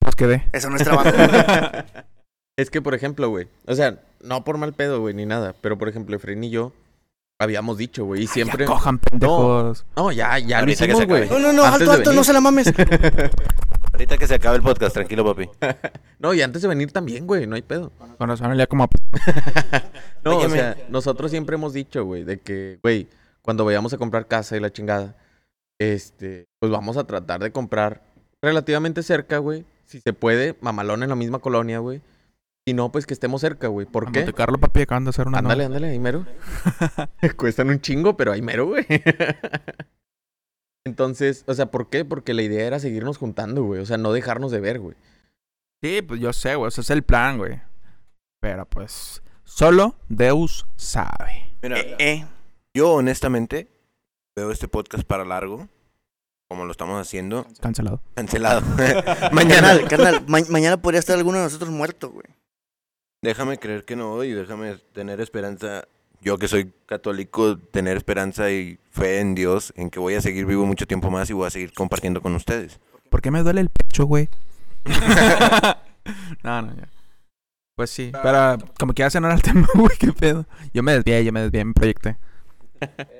Pues 0.00 0.16
quedé. 0.16 0.48
Eso 0.52 0.70
no 0.70 0.76
es 0.76 0.82
trabajo. 0.84 1.10
Es 2.58 2.68
que, 2.68 2.82
por 2.82 2.94
ejemplo, 2.94 3.30
güey, 3.30 3.48
o 3.66 3.74
sea, 3.74 3.98
no 4.20 4.44
por 4.44 4.58
mal 4.58 4.74
pedo, 4.74 5.00
güey, 5.00 5.14
ni 5.14 5.24
nada, 5.24 5.54
pero 5.62 5.78
por 5.78 5.88
ejemplo, 5.88 6.14
Efren 6.14 6.44
y 6.44 6.50
yo 6.50 6.72
habíamos 7.40 7.78
dicho, 7.78 8.04
güey, 8.04 8.24
y 8.24 8.26
siempre... 8.26 8.66
Ya 8.66 8.70
cojan, 8.70 8.98
pendejos. 8.98 9.86
No, 9.96 10.12
ya, 10.12 10.38
ya 10.38 10.58
lo 10.58 10.60
Ahorita 10.60 10.84
hicimos, 10.84 11.06
güey. 11.06 11.30
No, 11.30 11.38
no, 11.38 11.52
no, 11.54 11.64
Antes 11.64 11.80
alto, 11.80 11.92
alto, 11.92 12.10
venir. 12.10 12.14
no 12.18 12.24
se 12.24 12.32
la 12.34 12.40
mames. 12.42 12.72
Ahorita 14.02 14.18
que 14.18 14.26
se 14.26 14.34
acabe 14.34 14.56
el 14.56 14.64
podcast, 14.64 14.94
tranquilo, 14.94 15.24
papi. 15.24 15.48
No, 16.18 16.34
y 16.34 16.42
antes 16.42 16.60
de 16.60 16.66
venir 16.66 16.90
también, 16.90 17.24
güey, 17.24 17.46
no 17.46 17.54
hay 17.54 17.62
pedo. 17.62 17.92
Con 18.18 18.28
razón, 18.28 18.52
ya 18.56 18.66
como... 18.66 18.88
No, 20.24 20.38
o 20.38 20.48
sea, 20.48 20.76
nosotros 20.88 21.30
siempre 21.30 21.54
hemos 21.54 21.72
dicho, 21.72 22.04
güey, 22.04 22.24
de 22.24 22.40
que, 22.40 22.80
güey, 22.82 23.06
cuando 23.42 23.64
vayamos 23.64 23.92
a 23.92 23.98
comprar 23.98 24.26
casa 24.26 24.56
y 24.56 24.60
la 24.60 24.72
chingada, 24.72 25.14
este, 25.78 26.48
pues 26.58 26.72
vamos 26.72 26.96
a 26.96 27.04
tratar 27.04 27.40
de 27.44 27.52
comprar 27.52 28.02
relativamente 28.42 29.04
cerca, 29.04 29.38
güey. 29.38 29.64
Si 29.84 30.00
se 30.00 30.12
puede, 30.12 30.56
mamalón 30.60 31.04
en 31.04 31.08
la 31.08 31.16
misma 31.16 31.38
colonia, 31.38 31.78
güey. 31.78 32.00
Si 32.66 32.74
no, 32.74 32.90
pues 32.90 33.06
que 33.06 33.14
estemos 33.14 33.40
cerca, 33.40 33.68
güey. 33.68 33.86
¿Por 33.86 34.08
A 34.08 34.10
qué? 34.10 34.20
Monte 34.20 34.32
Carlo, 34.32 34.58
papi, 34.58 34.82
acaban 34.82 35.04
de 35.04 35.10
hacer 35.10 35.28
una... 35.28 35.38
Ándale, 35.38 35.68
nueva. 35.68 35.76
ándale, 35.76 35.92
ahí 35.92 36.00
mero. 36.00 36.26
Cuestan 37.36 37.68
un 37.68 37.80
chingo, 37.80 38.16
pero 38.16 38.32
ahí 38.32 38.42
mero, 38.42 38.66
güey. 38.66 38.84
Entonces, 40.84 41.44
o 41.46 41.54
sea, 41.54 41.66
¿por 41.66 41.88
qué? 41.88 42.04
Porque 42.04 42.34
la 42.34 42.42
idea 42.42 42.66
era 42.66 42.78
seguirnos 42.80 43.18
juntando, 43.18 43.62
güey. 43.62 43.80
O 43.80 43.86
sea, 43.86 43.98
no 43.98 44.12
dejarnos 44.12 44.50
de 44.50 44.60
ver, 44.60 44.80
güey. 44.80 44.96
Sí, 45.82 46.02
pues 46.02 46.20
yo 46.20 46.32
sé, 46.32 46.54
güey. 46.56 46.68
Ese 46.68 46.80
es 46.80 46.90
el 46.90 47.02
plan, 47.02 47.38
güey. 47.38 47.60
Pero 48.40 48.66
pues... 48.66 49.22
Solo 49.44 49.96
Deus 50.08 50.64
sabe. 50.76 51.50
Mira, 51.62 51.78
Eh, 51.78 51.96
eh. 51.98 52.26
yo 52.74 52.92
honestamente 52.92 53.68
veo 54.34 54.50
este 54.50 54.66
podcast 54.66 55.04
para 55.04 55.24
largo, 55.26 55.68
como 56.48 56.64
lo 56.64 56.72
estamos 56.72 56.98
haciendo, 56.98 57.46
Cancelado. 57.60 58.00
cancelado. 58.14 58.62
Mañana. 59.32 59.68
Carnal, 59.78 59.88
carnal, 59.88 60.24
ma- 60.26 60.38
mañana 60.48 60.80
podría 60.80 61.00
estar 61.00 61.18
alguno 61.18 61.36
de 61.38 61.44
nosotros 61.44 61.68
muerto, 61.70 62.10
güey. 62.10 62.26
Déjame 63.22 63.58
creer 63.58 63.84
que 63.84 63.94
no 63.94 64.24
y 64.24 64.32
déjame 64.32 64.76
tener 64.92 65.20
esperanza. 65.20 65.86
Yo 66.22 66.38
que 66.38 66.46
soy 66.46 66.72
católico, 66.86 67.58
tener 67.58 67.96
esperanza 67.96 68.50
y 68.50 68.78
fe 68.90 69.18
en 69.18 69.34
Dios, 69.34 69.72
en 69.76 69.90
que 69.90 69.98
voy 69.98 70.14
a 70.14 70.20
seguir 70.20 70.46
vivo 70.46 70.64
mucho 70.64 70.86
tiempo 70.86 71.10
más 71.10 71.28
y 71.28 71.32
voy 71.32 71.48
a 71.48 71.50
seguir 71.50 71.72
compartiendo 71.72 72.22
con 72.22 72.34
ustedes. 72.36 72.78
¿Por 73.10 73.20
qué 73.20 73.32
me 73.32 73.42
duele 73.42 73.60
el 73.60 73.68
pecho, 73.68 74.06
güey? 74.06 74.28
no, 76.44 76.62
no, 76.62 76.74
ya. 76.76 76.88
Pues 77.74 77.90
sí, 77.90 78.12
pero 78.22 78.58
como 78.78 78.92
que 78.92 79.00
ya 79.00 79.10
se 79.10 79.20
no 79.20 79.26
era 79.26 79.34
el 79.34 79.42
tema, 79.42 79.66
güey, 79.74 79.96
qué 79.98 80.12
pedo. 80.12 80.46
Yo 80.72 80.84
me 80.84 80.92
desvié, 80.92 81.24
yo 81.24 81.32
me 81.32 81.40
desvié, 81.40 81.64
me 81.64 81.74
proyecté. 81.74 82.16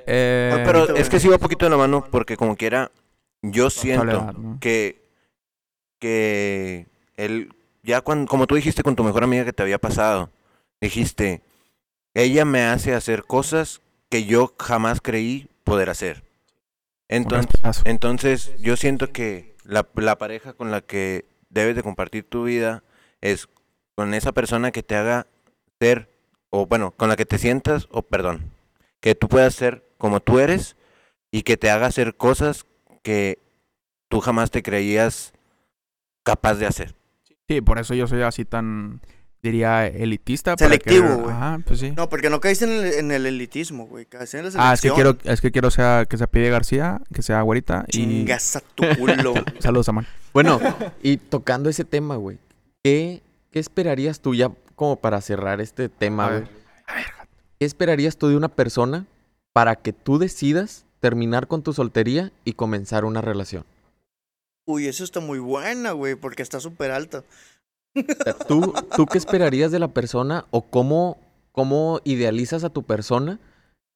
Eh, 0.07 0.61
Pero 0.67 0.97
es 0.97 1.09
que 1.09 1.21
sí 1.21 1.29
va 1.29 1.39
poquito 1.39 1.65
de 1.65 1.71
la 1.71 1.77
mano 1.77 2.05
porque 2.11 2.37
como 2.37 2.57
quiera, 2.57 2.91
yo 3.43 3.71
siento 3.71 4.35
que, 4.59 5.01
que 6.01 6.89
él, 7.17 7.55
ya 7.85 8.01
cuando, 8.01 8.29
como 8.29 8.49
tú 8.49 8.57
dijiste 8.57 8.83
con 8.83 8.97
tu 8.97 9.05
mejor 9.05 9.23
amiga 9.23 9.45
que 9.45 9.53
te 9.53 9.63
había 9.63 9.79
pasado, 9.79 10.31
dijiste, 10.81 11.43
ella 12.15 12.45
me 12.45 12.63
hace 12.65 12.95
hacer 12.95 13.25
cosas 13.25 13.81
que 14.09 14.25
yo 14.25 14.55
jamás 14.59 15.01
creí 15.01 15.49
poder 15.65 15.91
hacer. 15.91 16.25
Entonces, 17.09 17.83
entonces 17.85 18.55
yo 18.59 18.77
siento 18.77 19.13
que 19.13 19.55
la, 19.65 19.87
la 19.97 20.19
pareja 20.19 20.53
con 20.55 20.71
la 20.71 20.81
que 20.81 21.25
debes 21.51 21.77
de 21.77 21.83
compartir 21.83 22.25
tu 22.25 22.45
vida 22.45 22.83
es 23.21 23.49
con 23.95 24.15
esa 24.15 24.33
persona 24.33 24.71
que 24.71 24.83
te 24.83 24.97
haga 24.97 25.27
ser, 25.79 26.09
o 26.51 26.67
bueno, 26.67 26.93
con 26.93 27.09
la 27.09 27.17
que 27.17 27.27
te 27.27 27.39
sientas, 27.39 27.89
o 27.91 28.03
perdón, 28.03 28.51
que 29.01 29.15
tú 29.15 29.29
puedas 29.29 29.55
ser 29.55 29.85
como 29.99 30.21
tú 30.21 30.39
eres 30.39 30.77
y 31.31 31.43
que 31.43 31.57
te 31.57 31.71
haga 31.71 31.87
hacer 31.87 32.17
cosas 32.17 32.67
que 33.03 33.39
tú 34.09 34.21
jamás 34.21 34.51
te 34.51 34.63
creías 34.63 35.33
capaz 36.23 36.55
de 36.55 36.67
hacer. 36.67 36.95
Sí, 37.49 37.61
por 37.61 37.79
eso 37.79 37.95
yo 37.95 38.07
soy 38.07 38.23
así 38.23 38.45
tan, 38.45 39.01
diría, 39.43 39.87
elitista. 39.87 40.55
Selectivo, 40.57 41.17
güey. 41.17 41.31
Ajá, 41.35 41.61
pues 41.67 41.81
sí. 41.81 41.91
No, 41.97 42.09
porque 42.09 42.31
no 42.31 42.41
caíste 42.41 42.65
en 42.65 42.71
el, 42.73 42.85
en 42.95 43.11
el 43.11 43.27
elitismo, 43.27 43.87
güey. 43.87 44.07
Caíste 44.07 44.39
en 44.39 44.45
la 44.45 44.51
Ah, 44.57 44.73
es 44.75 44.81
que 44.81 44.89
selección. 44.89 45.17
quiero, 45.17 45.33
es 45.35 45.41
que 45.41 45.51
quiero 45.51 45.71
sea, 45.71 46.07
que 46.09 46.17
sea 46.17 46.27
Pide 46.29 46.51
García, 46.51 47.01
que 47.13 47.23
sea 47.23 47.43
güerita 47.43 47.85
y... 47.89 47.93
Chingas 47.93 48.57
a 48.57 48.61
tu 48.61 48.85
culo. 48.99 49.35
Saludos, 49.59 49.89
Amán. 49.89 50.07
Bueno, 50.33 50.61
y 51.03 51.17
tocando 51.17 51.69
ese 51.69 51.85
tema, 51.85 52.17
güey, 52.17 52.39
¿qué, 52.83 53.23
¿qué 53.51 53.59
esperarías 53.59 54.21
tú 54.21 54.35
ya 54.35 54.51
como 54.77 54.97
para 54.97 55.21
cerrar 55.21 55.61
este 55.61 55.89
tema, 55.89 56.27
A 56.27 56.29
güey? 56.31 56.41
ver. 56.43 56.51
¿Qué 57.59 57.67
esperarías 57.67 58.17
tú 58.17 58.29
de 58.29 58.37
una 58.37 58.49
persona 58.49 59.07
para 59.53 59.77
que 59.77 59.93
tú 59.93 60.19
decidas 60.19 60.85
terminar 61.01 61.49
con 61.49 61.63
tu 61.63 61.73
soltería 61.73 62.33
y 62.45 62.53
comenzar 62.55 63.05
una 63.05 63.21
relación? 63.21 63.65
Uy, 64.67 64.87
eso 64.87 65.03
está 65.05 65.21
muy 65.21 65.41
buena, 65.41 65.91
güey, 65.93 66.15
porque 66.15 66.43
está 66.43 66.61
súper 66.61 66.93
alta. 66.93 67.25
¿Tú, 68.49 68.73
¿Tú 68.97 69.07
qué 69.07 69.19
esperarías 69.19 69.71
de 69.71 69.79
la 69.79 69.89
persona 69.89 70.45
o 70.51 70.63
cómo, 70.63 71.19
cómo 71.53 72.01
idealizas 72.05 72.65
a 72.65 72.71
tu 72.71 72.83
persona 72.83 73.39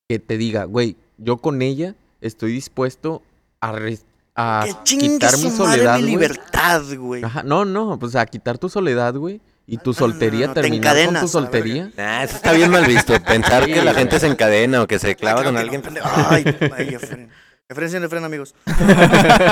que 0.09 0.19
te 0.19 0.37
diga, 0.37 0.65
güey, 0.65 0.97
yo 1.19 1.39
con 1.39 1.63
ella 1.63 1.95
estoy 2.21 2.53
dispuesto 2.53 3.23
a, 3.61 3.73
re- 3.73 3.99
a 4.35 4.67
que 4.85 4.99
quitar 4.99 5.31
su 5.33 5.39
mi 5.51 5.57
madre 5.59 5.73
soledad, 5.73 5.97
mi 5.97 6.03
güey? 6.03 6.13
libertad, 6.13 6.83
güey. 6.99 7.25
Ajá, 7.25 7.43
no, 7.43 7.65
no, 7.65 7.99
pues 7.99 8.15
a 8.17 8.27
quitar 8.27 8.59
tu 8.59 8.69
soledad, 8.69 9.15
güey, 9.15 9.41
y 9.67 9.79
tu 9.79 9.91
no, 9.91 9.95
no, 9.95 9.99
soltería, 9.99 10.47
no, 10.49 10.55
te 10.55 10.61
terminar 10.63 11.07
con 11.07 11.21
tu 11.21 11.29
soltería. 11.29 11.91
Nah, 11.97 12.23
eso 12.23 12.37
está 12.37 12.53
bien 12.53 12.71
mal 12.71 12.85
visto. 12.87 13.15
Pensar 13.27 13.65
Sí, 13.65 13.73
que 13.73 13.77
la 13.83 13.93
güey. 13.93 13.95
gente 14.05 14.21
se 14.21 14.27
encadena 14.27 14.83
o 14.83 14.87
que 14.87 14.99
se 14.99 15.17
clava 15.17 15.41
Claro 15.43 15.55
con 15.57 15.59
alguien. 15.59 15.83
Ay, 16.05 16.45
ay, 16.77 16.95
Efren. 16.95 17.31
Efren, 17.69 17.91
sí, 17.91 17.97
Efren, 17.97 18.25
amigos. 18.25 18.55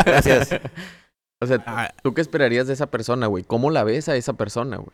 Gracias. 0.04 0.50
O 1.44 1.46
sea, 1.46 1.62
Ah, 1.66 1.90
¿tú 2.02 2.14
qué 2.14 2.20
esperarías 2.20 2.66
de 2.66 2.72
esa 2.72 2.86
persona, 2.86 3.26
güey? 3.26 3.44
¿Cómo 3.44 3.70
la 3.70 3.84
ves 3.84 4.08
a 4.08 4.16
esa 4.16 4.32
persona, 4.32 4.76
güey? 4.76 4.90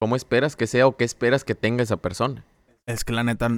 ¿Cómo 0.00 0.14
esperas 0.14 0.54
que 0.54 0.66
sea 0.66 0.86
o 0.86 0.96
qué 0.96 1.04
esperas 1.04 1.44
que 1.44 1.54
tenga 1.54 1.82
esa 1.82 1.96
persona? 1.96 2.44
Es 2.86 3.04
que 3.04 3.12
la 3.12 3.24
neta, 3.24 3.50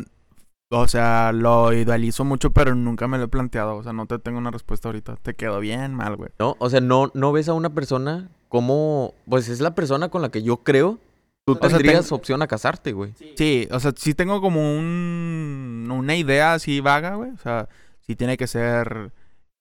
o 0.71 0.89
sea, 0.89 1.33
lo 1.33 1.73
idealizo 1.73 2.25
mucho, 2.25 2.51
pero 2.51 2.75
nunca 2.75 3.07
me 3.09 3.19
lo 3.19 3.25
he 3.25 3.29
planteado. 3.29 3.77
O 3.77 3.83
sea, 3.83 3.93
no 3.93 4.07
te 4.07 4.19
tengo 4.19 4.39
una 4.39 4.51
respuesta 4.51 4.89
ahorita. 4.89 5.17
Te 5.17 5.35
quedó 5.35 5.61
bien 5.61 5.95
mal, 5.95 6.17
güey. 6.17 6.31
¿No? 6.39 6.57
O 6.59 6.71
sea, 6.71 6.81
no, 6.81 7.11
no 7.15 7.33
ves 7.33 7.49
a 7.49 7.53
una 7.53 7.71
persona 7.71 8.31
como, 8.49 9.15
pues 9.29 9.49
es 9.49 9.61
la 9.61 9.75
persona 9.75 10.09
con 10.09 10.23
la 10.23 10.31
que 10.31 10.43
yo 10.43 10.59
creo 10.59 10.99
tú 11.45 11.55
sea, 11.55 11.69
tendrías 11.71 12.11
opción 12.12 12.43
a 12.43 12.47
casarte, 12.47 12.93
güey. 12.93 13.12
Sí, 13.37 13.69
o 13.71 13.81
sea, 13.81 13.93
sí 13.97 14.15
tengo 14.15 14.41
como 14.41 14.61
un, 14.77 15.89
una 15.91 16.17
idea 16.17 16.55
así 16.55 16.81
vaga, 16.81 17.15
güey. 17.17 17.31
O 17.31 17.39
sea, 17.39 17.69
sí 18.01 18.17
tiene 18.17 18.37
que 18.37 18.47
ser 18.47 19.12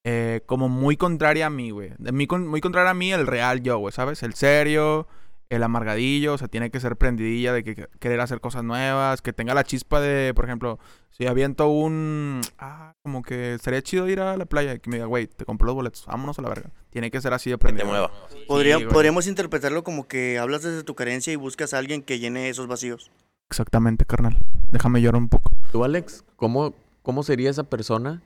eh, 0.05 0.41
como 0.45 0.69
muy 0.69 0.97
contraria 0.97 1.47
a 1.47 1.49
mí, 1.49 1.71
güey. 1.71 1.91
Con- 2.27 2.47
muy 2.47 2.61
contraria 2.61 2.91
a 2.91 2.95
mí, 2.95 3.11
el 3.11 3.27
real 3.27 3.61
yo, 3.61 3.77
güey, 3.80 3.91
¿sabes? 3.93 4.23
El 4.23 4.34
serio, 4.34 5.07
el 5.49 5.63
amargadillo, 5.63 6.34
o 6.34 6.38
sea, 6.38 6.47
tiene 6.47 6.69
que 6.69 6.80
ser 6.80 6.95
prendidilla 6.95 7.53
de 7.53 7.63
que, 7.63 7.76
que- 7.76 7.88
querer 7.99 8.19
hacer 8.21 8.39
cosas 8.39 8.63
nuevas, 8.63 9.21
que 9.21 9.34
tenga 9.34 9.53
la 9.53 9.63
chispa 9.63 9.99
de, 9.99 10.34
por 10.34 10.45
ejemplo, 10.45 10.80
si 11.09 11.26
aviento 11.27 11.67
un... 11.69 12.41
Ah, 12.59 12.93
como 13.03 13.23
que 13.23 13.55
estaría 13.55 13.81
chido 13.81 14.07
ir 14.07 14.19
a 14.21 14.38
la 14.38 14.45
playa 14.45 14.76
y 14.76 14.80
que 14.80 14.89
me 14.89 14.97
diga, 14.97 15.07
güey, 15.07 15.27
te 15.27 15.45
compro 15.45 15.65
los 15.65 15.76
boletos, 15.76 16.05
vámonos 16.05 16.38
a 16.39 16.43
la 16.43 16.49
verga. 16.49 16.69
Tiene 16.91 17.09
que 17.11 17.19
ser 17.19 17.34
así 17.34 17.49
de 17.49 17.55
Que 17.55 17.59
prendido. 17.59 17.85
te 17.88 17.91
mueva. 17.91 18.11
Podría- 18.47 18.77
Sí, 18.77 18.84
güey. 18.84 18.93
podríamos 18.93 19.27
interpretarlo 19.27 19.84
como 19.84 20.07
que 20.07 20.38
hablas 20.39 20.61
desde 20.63 20.84
tu 20.84 20.95
carencia 20.95 21.34
y 21.34 21.35
buscas 21.35 21.73
a 21.73 21.77
alguien 21.80 22.03
que 22.03 22.19
llene 22.19 22.49
esos 22.49 22.67
vacíos. 22.67 23.11
Exactamente, 23.49 24.05
carnal. 24.05 24.38
Déjame 24.71 25.01
llorar 25.01 25.19
un 25.21 25.30
poco. 25.30 25.51
Tú, 25.71 25.84
Alex, 25.84 26.23
¿cómo, 26.35 26.73
¿cómo 27.01 27.23
sería 27.23 27.49
esa 27.49 27.63
persona 27.63 28.21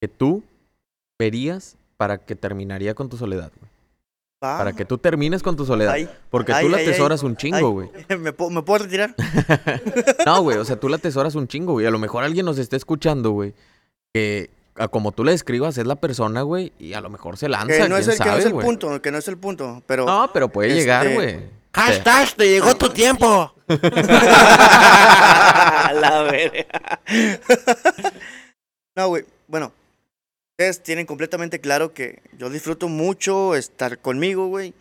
que 0.00 0.06
tú 0.08 0.44
verías 1.18 1.76
para 1.96 2.18
que 2.18 2.34
terminaría 2.36 2.94
con 2.94 3.08
tu 3.08 3.16
soledad, 3.16 3.50
güey? 3.58 3.70
Va. 4.42 4.58
Para 4.58 4.72
que 4.74 4.84
tú 4.84 4.98
termines 4.98 5.42
con 5.42 5.56
tu 5.56 5.64
soledad. 5.64 5.92
Ay, 5.94 6.08
Porque 6.28 6.52
ay, 6.52 6.64
tú 6.66 6.70
la 6.70 6.76
atesoras 6.78 7.22
un 7.22 7.34
chingo, 7.36 7.70
güey. 7.70 7.88
¿Me, 8.18 8.32
puedo- 8.32 8.50
¿Me 8.50 8.62
puedo 8.62 8.84
retirar? 8.84 9.14
No, 10.26 10.42
güey, 10.42 10.58
o 10.58 10.64
sea, 10.64 10.76
tú 10.78 10.88
la 10.88 10.96
atesoras 10.96 11.34
un 11.34 11.48
chingo, 11.48 11.72
güey. 11.72 11.86
A 11.86 11.90
lo 11.90 11.98
mejor 11.98 12.24
alguien 12.24 12.44
nos 12.46 12.58
está 12.58 12.76
escuchando, 12.76 13.30
güey, 13.30 13.54
que 14.12 14.50
a 14.76 14.88
como 14.88 15.12
tú 15.12 15.22
la 15.24 15.30
describas 15.30 15.78
es 15.78 15.86
la 15.86 15.96
persona, 15.96 16.42
güey, 16.42 16.72
y 16.78 16.92
a 16.94 17.00
lo 17.00 17.08
mejor 17.10 17.36
se 17.38 17.48
lanza, 17.48 17.74
Que 17.74 17.88
no, 17.88 17.96
es 17.96 18.08
el, 18.08 18.18
que 18.18 18.24
no 18.28 18.36
es 18.36 18.44
el 18.44 18.52
punto, 18.54 19.00
que 19.00 19.10
no 19.12 19.18
es 19.18 19.28
el 19.28 19.38
punto. 19.38 19.82
Pero. 19.86 20.04
No, 20.04 20.28
pero 20.32 20.48
puede 20.48 20.68
Este- 20.70 20.80
llegar, 20.80 21.12
güey. 21.14 21.40
Hashtag, 21.72 22.34
te 22.36 22.48
llegó 22.50 22.74
tu 22.76 22.88
tiempo. 22.90 23.52
la 25.94 26.22
verga. 26.30 27.00
no, 28.96 29.08
güey. 29.08 29.24
Bueno, 29.48 29.72
ustedes 30.64 30.82
tienen 30.82 31.04
completamente 31.04 31.60
claro 31.60 31.92
que 31.92 32.22
yo 32.38 32.48
disfruto 32.48 32.88
mucho 32.88 33.54
estar 33.54 33.98
conmigo, 33.98 34.46
güey. 34.46 34.72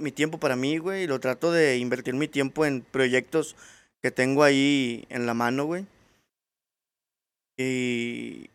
Mi 0.00 0.10
tiempo 0.10 0.38
para 0.40 0.56
mí, 0.56 0.78
güey. 0.78 1.06
Lo 1.06 1.20
trato 1.20 1.52
de 1.52 1.78
invertir 1.78 2.14
mi 2.14 2.26
tiempo 2.26 2.66
en 2.66 2.82
proyectos 2.82 3.54
que 4.02 4.10
tengo 4.10 4.42
ahí 4.42 5.06
en 5.08 5.26
la 5.26 5.34
mano, 5.34 5.66
güey. 5.66 5.86
Y. 7.56 8.50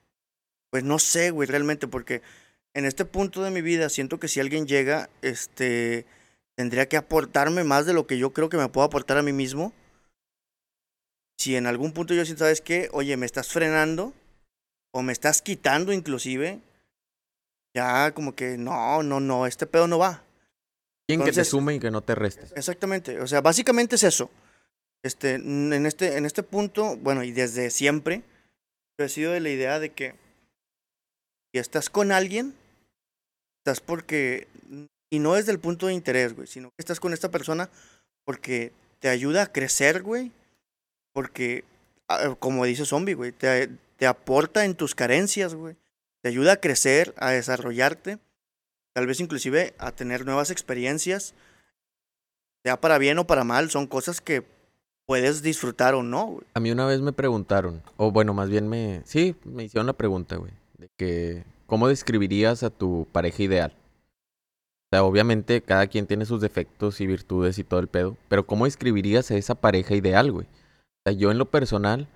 Pues 0.69 0.83
no 0.83 0.99
sé, 0.99 1.29
güey, 1.31 1.47
realmente, 1.47 1.87
porque 1.87 2.21
en 2.73 2.85
este 2.85 3.05
punto 3.05 3.43
de 3.43 3.51
mi 3.51 3.61
vida 3.61 3.87
siento 3.89 4.19
que 4.19 4.27
si 4.27 4.41
alguien 4.41 4.67
llega, 4.67 5.09
este. 5.21 6.05
Tendría 6.55 6.87
que 6.89 6.97
aportarme 6.97 7.63
más 7.63 7.85
de 7.85 7.93
lo 7.93 8.05
que 8.05 8.17
yo 8.17 8.33
creo 8.33 8.49
que 8.49 8.57
me 8.57 8.67
puedo 8.67 8.85
aportar 8.85 9.17
a 9.17 9.23
mí 9.23 9.33
mismo 9.33 9.73
si 11.37 11.55
en 11.55 11.67
algún 11.67 11.93
punto 11.93 12.13
yo 12.13 12.25
siento, 12.25 12.43
¿sabes 12.43 12.61
qué? 12.61 12.89
Oye, 12.91 13.17
me 13.17 13.25
estás 13.25 13.47
frenando 13.47 14.13
o 14.93 15.01
me 15.01 15.11
estás 15.11 15.41
quitando 15.41 15.91
inclusive, 15.91 16.59
ya 17.75 18.13
como 18.13 18.35
que 18.35 18.57
no, 18.57 19.03
no, 19.03 19.19
no, 19.19 19.47
este 19.47 19.65
pedo 19.65 19.87
no 19.87 19.97
va. 19.97 20.23
Alguien 21.09 21.25
que 21.25 21.33
te 21.33 21.43
sume 21.43 21.75
y 21.75 21.79
que 21.79 21.91
no 21.91 22.01
te 22.01 22.15
reste. 22.15 22.47
Exactamente, 22.55 23.19
o 23.19 23.27
sea, 23.27 23.41
básicamente 23.41 23.95
es 23.95 24.03
eso. 24.03 24.29
Este, 25.03 25.33
en 25.33 25.85
este, 25.85 26.17
en 26.17 26.25
este 26.25 26.43
punto, 26.43 26.95
bueno, 26.97 27.23
y 27.23 27.31
desde 27.31 27.69
siempre, 27.71 28.23
yo 28.97 29.05
he 29.05 29.09
sido 29.09 29.33
de 29.33 29.41
la 29.41 29.49
idea 29.49 29.79
de 29.79 29.89
que 29.89 30.15
si 31.51 31.59
estás 31.59 31.89
con 31.89 32.11
alguien, 32.11 32.53
estás 33.59 33.81
porque, 33.81 34.47
y 35.09 35.19
no 35.19 35.33
desde 35.33 35.51
el 35.51 35.59
punto 35.59 35.87
de 35.87 35.93
interés, 35.93 36.35
güey, 36.35 36.47
sino 36.47 36.69
que 36.69 36.81
estás 36.81 36.99
con 36.99 37.13
esta 37.13 37.29
persona 37.29 37.69
porque 38.25 38.71
te 38.99 39.09
ayuda 39.09 39.43
a 39.43 39.51
crecer, 39.51 40.03
güey, 40.03 40.31
porque, 41.13 41.65
ah, 42.07 42.35
como 42.39 42.63
dice 42.63 42.85
Zombie, 42.85 43.15
güey, 43.15 43.33
te, 43.33 43.69
te 43.97 44.07
aporta 44.07 44.65
en 44.65 44.75
tus 44.75 44.95
carencias, 44.95 45.55
güey, 45.55 45.75
te 46.21 46.29
ayuda 46.29 46.53
a 46.53 46.57
crecer, 46.57 47.13
a 47.17 47.31
desarrollarte, 47.31 48.19
tal 48.93 49.07
vez 49.07 49.19
inclusive 49.19 49.73
a 49.77 49.91
tener 49.91 50.25
nuevas 50.25 50.51
experiencias, 50.51 51.33
sea 52.63 52.79
para 52.79 52.97
bien 52.97 53.19
o 53.19 53.27
para 53.27 53.43
mal, 53.43 53.69
son 53.69 53.87
cosas 53.87 54.21
que 54.21 54.45
puedes 55.05 55.41
disfrutar 55.41 55.95
o 55.95 56.03
no, 56.03 56.27
güey. 56.27 56.45
A 56.53 56.59
mí 56.59 56.71
una 56.71 56.85
vez 56.85 57.01
me 57.01 57.11
preguntaron, 57.11 57.81
o 57.97 58.11
bueno, 58.11 58.33
más 58.33 58.49
bien 58.49 58.67
me... 58.67 59.01
Sí, 59.05 59.35
me 59.43 59.65
hicieron 59.65 59.87
la 59.87 59.93
pregunta, 59.93 60.37
güey, 60.37 60.51
de 60.77 60.89
que... 60.97 61.43
¿Cómo 61.65 61.87
describirías 61.87 62.61
a 62.61 62.69
tu 62.69 63.07
pareja 63.11 63.41
ideal? 63.41 63.73
O 63.73 64.95
sea, 64.95 65.03
obviamente 65.03 65.61
cada 65.61 65.87
quien 65.87 66.05
tiene 66.05 66.25
sus 66.25 66.39
defectos 66.39 67.01
y 67.01 67.07
virtudes 67.07 67.57
y 67.57 67.63
todo 67.63 67.79
el 67.79 67.87
pedo, 67.87 68.15
pero 68.29 68.45
¿cómo 68.45 68.65
describirías 68.65 69.31
a 69.31 69.37
esa 69.37 69.55
pareja 69.55 69.95
ideal, 69.95 70.31
güey? 70.31 70.45
O 70.45 71.09
sea, 71.09 71.13
yo 71.13 71.31
en 71.31 71.39
lo 71.39 71.49
personal, 71.49 72.07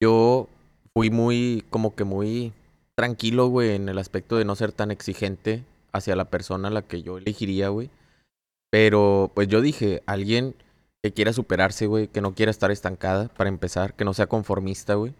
yo 0.00 0.48
fui 0.96 1.10
muy, 1.10 1.64
como 1.70 1.94
que 1.94 2.04
muy 2.04 2.52
tranquilo, 2.96 3.48
güey, 3.48 3.74
en 3.74 3.88
el 3.88 3.98
aspecto 3.98 4.36
de 4.36 4.44
no 4.44 4.54
ser 4.54 4.72
tan 4.72 4.90
exigente 4.90 5.64
hacia 5.92 6.16
la 6.16 6.26
persona 6.26 6.68
a 6.68 6.70
la 6.70 6.82
que 6.82 7.02
yo 7.02 7.18
elegiría, 7.18 7.68
güey. 7.68 7.90
Pero, 8.70 9.30
pues 9.34 9.48
yo 9.48 9.60
dije, 9.60 10.02
alguien 10.06 10.54
que 11.02 11.12
quiera 11.12 11.32
superarse, 11.32 11.86
güey, 11.86 12.08
que 12.08 12.20
no 12.20 12.34
quiera 12.34 12.50
estar 12.50 12.70
estancada, 12.70 13.28
para 13.28 13.48
empezar, 13.48 13.94
que 13.94 14.04
no 14.04 14.14
sea 14.14 14.26
conformista, 14.26 14.94
güey. 14.94 15.14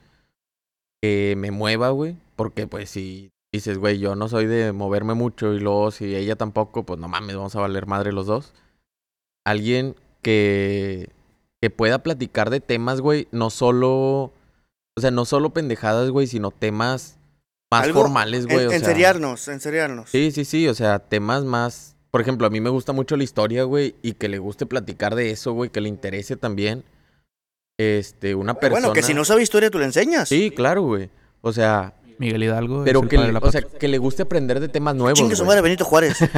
Que 1.03 1.35
me 1.37 1.51
mueva, 1.51 1.91
güey, 1.91 2.17
porque 2.37 2.67
pues 2.67 2.91
si 2.91 3.31
dices, 3.53 3.79
güey, 3.79 3.99
yo 3.99 4.17
no 4.17 4.29
soy 4.29 4.47
de 4.47 4.73
moverme 4.73 5.15
mucho 5.15 5.55
y 5.55 5.61
luego 5.61 5.91
si 5.91 6.17
ella 6.17 6.37
tampoco, 6.37 6.85
pues 6.85 6.99
no 6.99 7.07
mames, 7.07 7.37
vamos 7.37 7.55
a 7.55 7.61
valer 7.61 7.87
madre 7.87 8.13
los 8.13 8.27
dos. 8.27 8.55
Alguien 9.45 9.95
que, 10.23 11.11
que 11.61 11.71
pueda 11.71 12.03
platicar 12.03 12.51
de 12.51 12.61
temas, 12.61 13.01
güey, 13.01 13.29
no 13.31 13.51
solo, 13.51 14.33
o 14.97 15.01
sea, 15.01 15.11
no 15.11 15.25
solo 15.25 15.51
pendejadas, 15.51 16.11
güey, 16.11 16.27
sino 16.27 16.51
temas 16.51 17.19
más 17.71 17.85
Algo 17.85 18.03
formales, 18.03 18.47
güey. 18.47 18.61
En, 18.61 18.67
o 18.67 18.71
sea, 18.71 18.79
enseriarnos, 18.79 19.49
enseriarnos. 19.49 20.11
Sí, 20.11 20.31
sí, 20.31 20.45
sí, 20.45 20.69
o 20.69 20.75
sea, 20.75 20.99
temas 20.99 21.45
más... 21.45 21.97
Por 22.11 22.21
ejemplo, 22.21 22.47
a 22.47 22.51
mí 22.51 22.61
me 22.61 22.71
gusta 22.71 22.93
mucho 22.93 23.17
la 23.17 23.25
historia, 23.25 23.65
güey, 23.65 23.97
y 24.01 24.13
que 24.13 24.29
le 24.29 24.39
guste 24.39 24.67
platicar 24.67 25.17
de 25.17 25.33
eso, 25.33 25.53
güey, 25.53 25.71
que 25.71 25.81
le 25.81 25.89
interese 25.89 26.37
también. 26.37 26.85
Este, 27.77 28.37
una 28.37 28.55
persona... 28.55 28.83
Bueno, 28.83 28.93
que 28.95 29.03
si 29.03 29.15
no 29.15 29.25
sabe 29.25 29.43
historia, 29.43 29.69
tú 29.69 29.81
le 29.81 29.87
enseñas. 29.87 30.29
Sí, 30.29 30.53
claro, 30.53 30.83
güey. 30.83 31.11
O 31.41 31.53
sea, 31.53 31.95
Miguel 32.19 32.43
Hidalgo. 32.45 32.79
es 32.81 32.85
Pero 32.85 33.01
el 33.03 33.09
que, 33.09 33.17
padre 33.17 33.29
le- 33.29 33.35
de 33.35 33.41
la 33.41 33.47
o 33.47 33.53
sea, 33.53 33.63
que 33.63 33.89
le 33.89 33.99
guste 33.99 34.23
aprender 34.23 34.61
de 34.61 34.69
temas 34.69 34.95
nuevos, 34.95 35.19
Chingue 35.19 35.37
su 35.37 35.45
madre, 35.45 35.61
Benito 35.61 35.85
Juárez. 35.85 36.19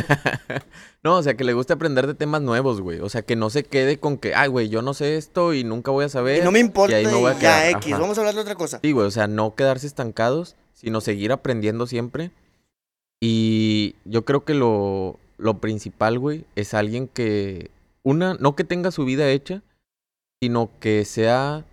No, 1.04 1.16
o 1.18 1.22
sea, 1.22 1.36
que 1.36 1.44
le 1.44 1.52
guste 1.52 1.72
aprender 1.72 2.06
de 2.08 2.14
temas 2.14 2.42
nuevos, 2.42 2.80
güey. 2.80 2.98
O 2.98 3.08
sea, 3.08 3.22
que 3.22 3.36
no 3.36 3.48
se 3.48 3.62
quede 3.62 4.00
con 4.00 4.18
que, 4.18 4.34
ay, 4.34 4.48
güey, 4.48 4.68
yo 4.68 4.82
no 4.82 4.92
sé 4.92 5.16
esto 5.16 5.54
y 5.54 5.62
nunca 5.62 5.92
voy 5.92 6.04
a 6.04 6.08
saber. 6.08 6.40
Y 6.40 6.44
no 6.44 6.50
me 6.50 6.58
importa 6.58 7.00
y 7.00 7.04
ahí 7.04 7.06
me 7.06 7.14
voy 7.14 7.30
a 7.30 7.38
ya 7.38 7.70
X. 7.70 7.92
Ajá. 7.92 8.00
Vamos 8.02 8.18
a 8.18 8.22
hablar 8.22 8.34
de 8.34 8.40
otra 8.40 8.56
cosa. 8.56 8.80
Sí, 8.82 8.90
güey, 8.90 9.06
o 9.06 9.10
sea, 9.12 9.28
no 9.28 9.54
quedarse 9.54 9.86
estancados, 9.86 10.56
sino 10.74 11.00
seguir 11.00 11.30
aprendiendo 11.30 11.86
siempre. 11.86 12.32
Y 13.20 13.94
yo 14.04 14.24
creo 14.24 14.44
que 14.44 14.54
lo, 14.54 15.18
lo 15.38 15.58
principal, 15.60 16.18
güey, 16.18 16.44
es 16.56 16.74
alguien 16.74 17.06
que, 17.08 17.70
una, 18.02 18.34
no 18.34 18.56
que 18.56 18.64
tenga 18.64 18.90
su 18.90 19.04
vida 19.04 19.28
hecha, 19.30 19.62
sino 20.42 20.70
que 20.80 21.04
sea, 21.04 21.64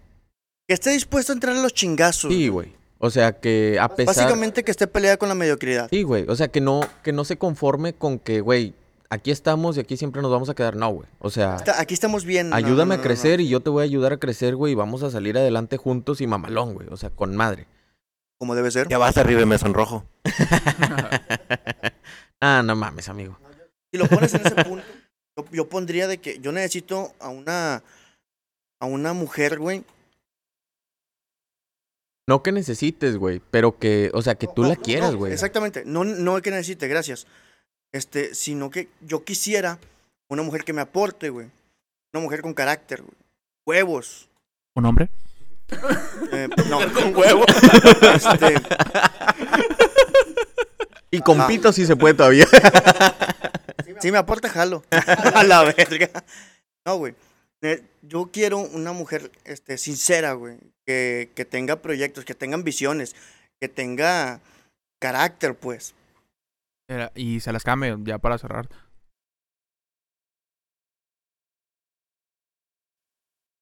Que 0.67 0.75
esté 0.75 0.91
dispuesto 0.91 1.31
a 1.31 1.35
entrar 1.35 1.55
a 1.57 1.61
los 1.61 1.73
chingazos. 1.73 2.31
sí, 2.31 2.47
güey. 2.49 2.71
O 3.05 3.09
sea, 3.09 3.33
que 3.33 3.77
a 3.81 3.89
pesar... 3.89 4.15
Básicamente 4.15 4.63
que 4.63 4.71
esté 4.71 4.87
peleada 4.87 5.17
con 5.17 5.27
la 5.27 5.35
mediocridad. 5.35 5.89
Sí, 5.89 6.03
güey, 6.03 6.25
o 6.29 6.37
sea, 6.37 6.47
que 6.47 6.61
no, 6.61 6.79
que 7.03 7.11
no 7.11 7.25
se 7.25 7.37
conforme 7.37 7.91
con 7.91 8.17
que, 8.17 8.39
güey, 8.39 8.75
aquí 9.09 9.29
estamos 9.29 9.75
y 9.75 9.81
aquí 9.81 9.97
siempre 9.97 10.21
nos 10.21 10.31
vamos 10.31 10.47
a 10.47 10.55
quedar. 10.55 10.77
No, 10.77 10.89
güey. 10.89 11.09
O 11.19 11.29
sea, 11.29 11.57
Está- 11.57 11.81
aquí 11.81 11.93
estamos 11.93 12.23
bien. 12.23 12.51
no, 12.51 12.55
ayúdame 12.55 12.77
no, 12.77 12.93
a 12.93 12.95
no, 12.95 12.97
no. 12.97 13.01
crecer 13.01 13.41
y 13.41 13.49
yo 13.49 13.59
te 13.59 13.69
voy 13.69 13.81
a 13.81 13.83
ayudar 13.83 14.13
a 14.13 14.17
crecer, 14.19 14.55
güey, 14.55 14.71
y 14.71 14.75
vamos 14.75 15.03
a 15.03 15.11
salir 15.11 15.37
adelante 15.37 15.75
juntos 15.75 16.21
y 16.21 16.27
mamalón, 16.27 16.75
güey. 16.75 16.87
O 16.91 16.95
sea, 16.95 17.09
con 17.09 17.35
madre. 17.35 17.67
Como 18.39 18.55
debe 18.55 18.71
ser. 18.71 18.87
Ya 18.87 18.99
vas 18.99 19.17
arriba 19.17 19.41
y 19.41 19.47
me 19.47 19.57
sonrojo. 19.57 20.05
ah, 22.41 22.61
no 22.63 22.73
mames, 22.77 23.09
amigo. 23.09 23.37
Si 23.91 23.97
lo 23.97 24.07
pones 24.07 24.33
en 24.33 24.47
ese 24.47 24.55
punto, 24.63 24.85
yo, 25.37 25.45
yo 25.51 25.67
pondría 25.67 26.07
de 26.07 26.19
que 26.19 26.39
yo 26.39 26.53
necesito 26.53 27.11
a 27.19 27.27
una 27.27 27.83
a 28.79 28.85
una 28.85 29.11
mujer, 29.11 29.59
güey. 29.59 29.83
No 32.27 32.41
que 32.41 32.51
necesites, 32.51 33.17
güey, 33.17 33.41
pero 33.51 33.77
que, 33.77 34.09
o 34.13 34.21
sea, 34.21 34.35
que 34.35 34.47
tú 34.47 34.61
No, 34.63 34.69
la 34.69 34.75
no, 34.75 34.81
quieras, 34.81 35.11
no, 35.11 35.17
güey. 35.17 35.33
Exactamente. 35.33 35.83
No, 35.85 36.03
no 36.05 36.41
que 36.41 36.51
necesite, 36.51 36.87
gracias. 36.87 37.27
Este, 37.91 38.33
sino 38.33 38.69
que 38.69 38.87
yo 39.01 39.23
quisiera 39.23 39.77
una 40.29 40.41
mujer 40.41 40.63
que 40.63 40.73
me 40.73 40.81
aporte, 40.81 41.29
güey. 41.29 41.47
Una 42.13 42.23
mujer 42.23 42.41
con 42.41 42.53
carácter, 42.53 43.01
güey. 43.01 43.15
Huevos. 43.65 44.29
¿Un 44.75 44.85
hombre? 44.85 45.09
Eh, 46.31 46.47
no. 46.69 46.79
Con 46.93 47.15
huevo. 47.15 47.45
Este, 48.15 48.55
Y 51.11 51.21
con 51.21 51.39
Ah. 51.41 51.47
pito 51.47 51.71
sí 51.71 51.85
se 51.85 51.95
puede 51.95 52.13
todavía. 52.15 52.45
si 53.99 54.11
me 54.11 54.17
aporta, 54.17 54.49
jalo. 54.49 54.83
A 54.91 55.43
la 55.43 55.63
verga. 55.63 56.09
No, 56.85 56.97
güey. 56.97 57.15
Eh, 57.61 57.83
Yo 58.01 58.29
quiero 58.31 58.57
una 58.59 58.91
mujer 58.93 59.31
este, 59.45 59.77
sincera, 59.77 60.33
güey. 60.33 60.57
Que, 60.85 61.29
que 61.35 61.45
tenga 61.45 61.81
proyectos, 61.81 62.25
que 62.25 62.35
tenga 62.35 62.55
ambiciones, 62.55 63.15
que 63.61 63.69
tenga 63.69 64.41
carácter, 65.01 65.55
pues. 65.55 65.95
Era- 66.89 67.11
y 67.15 67.39
se 67.39 67.53
las 67.53 67.63
cambio 67.63 67.97
ya 68.03 68.17
para 68.17 68.37
cerrar. 68.37 68.67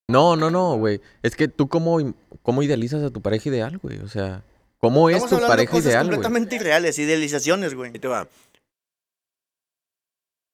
No, 0.09 0.35
no, 0.35 0.49
no, 0.51 0.77
güey. 0.77 0.99
Es 1.21 1.35
que 1.35 1.47
tú 1.47 1.69
cómo, 1.69 1.97
cómo 2.41 2.63
idealizas 2.63 3.03
a 3.03 3.11
tu 3.11 3.21
pareja 3.21 3.49
ideal, 3.49 3.77
güey. 3.77 3.99
O 3.99 4.07
sea, 4.07 4.43
¿cómo 4.77 5.09
es 5.09 5.17
Estamos 5.23 5.41
tu 5.41 5.47
pareja 5.47 5.71
cosas 5.71 5.85
ideal, 5.85 6.05
güey? 6.07 6.15
completamente 6.17 6.55
irreales, 6.57 6.99
idealizaciones, 6.99 7.75
güey. 7.75 7.91
Ahí 7.93 7.99
te 7.99 8.07
va. 8.09 8.27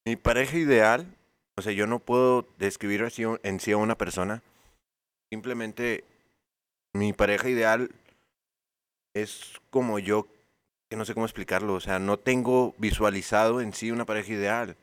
Mi 0.06 0.16
pareja 0.16 0.58
ideal, 0.58 1.08
o 1.58 1.62
sea, 1.62 1.74
yo 1.74 1.88
no 1.88 2.00
puedo 2.00 2.46
describir 2.60 3.04
así 3.04 3.24
en 3.44 3.60
sí 3.60 3.72
a 3.72 3.78
una 3.78 3.98
persona. 3.98 4.44
Simplemente 5.34 6.04
mi 6.98 7.14
pareja 7.14 7.50
ideal 7.50 7.92
es 9.14 9.54
como 9.70 10.00
yo, 10.00 10.28
que 10.90 10.98
no 10.98 11.06
sé 11.06 11.14
cómo 11.14 11.26
explicarlo. 11.26 11.74
O 11.74 11.80
sea, 11.80 12.00
no 12.00 12.18
tengo 12.18 12.76
visualizado 12.78 13.62
en 13.62 13.74
sí 13.74 13.92
una 13.92 14.06
pareja 14.06 14.34
ideal. 14.34 14.76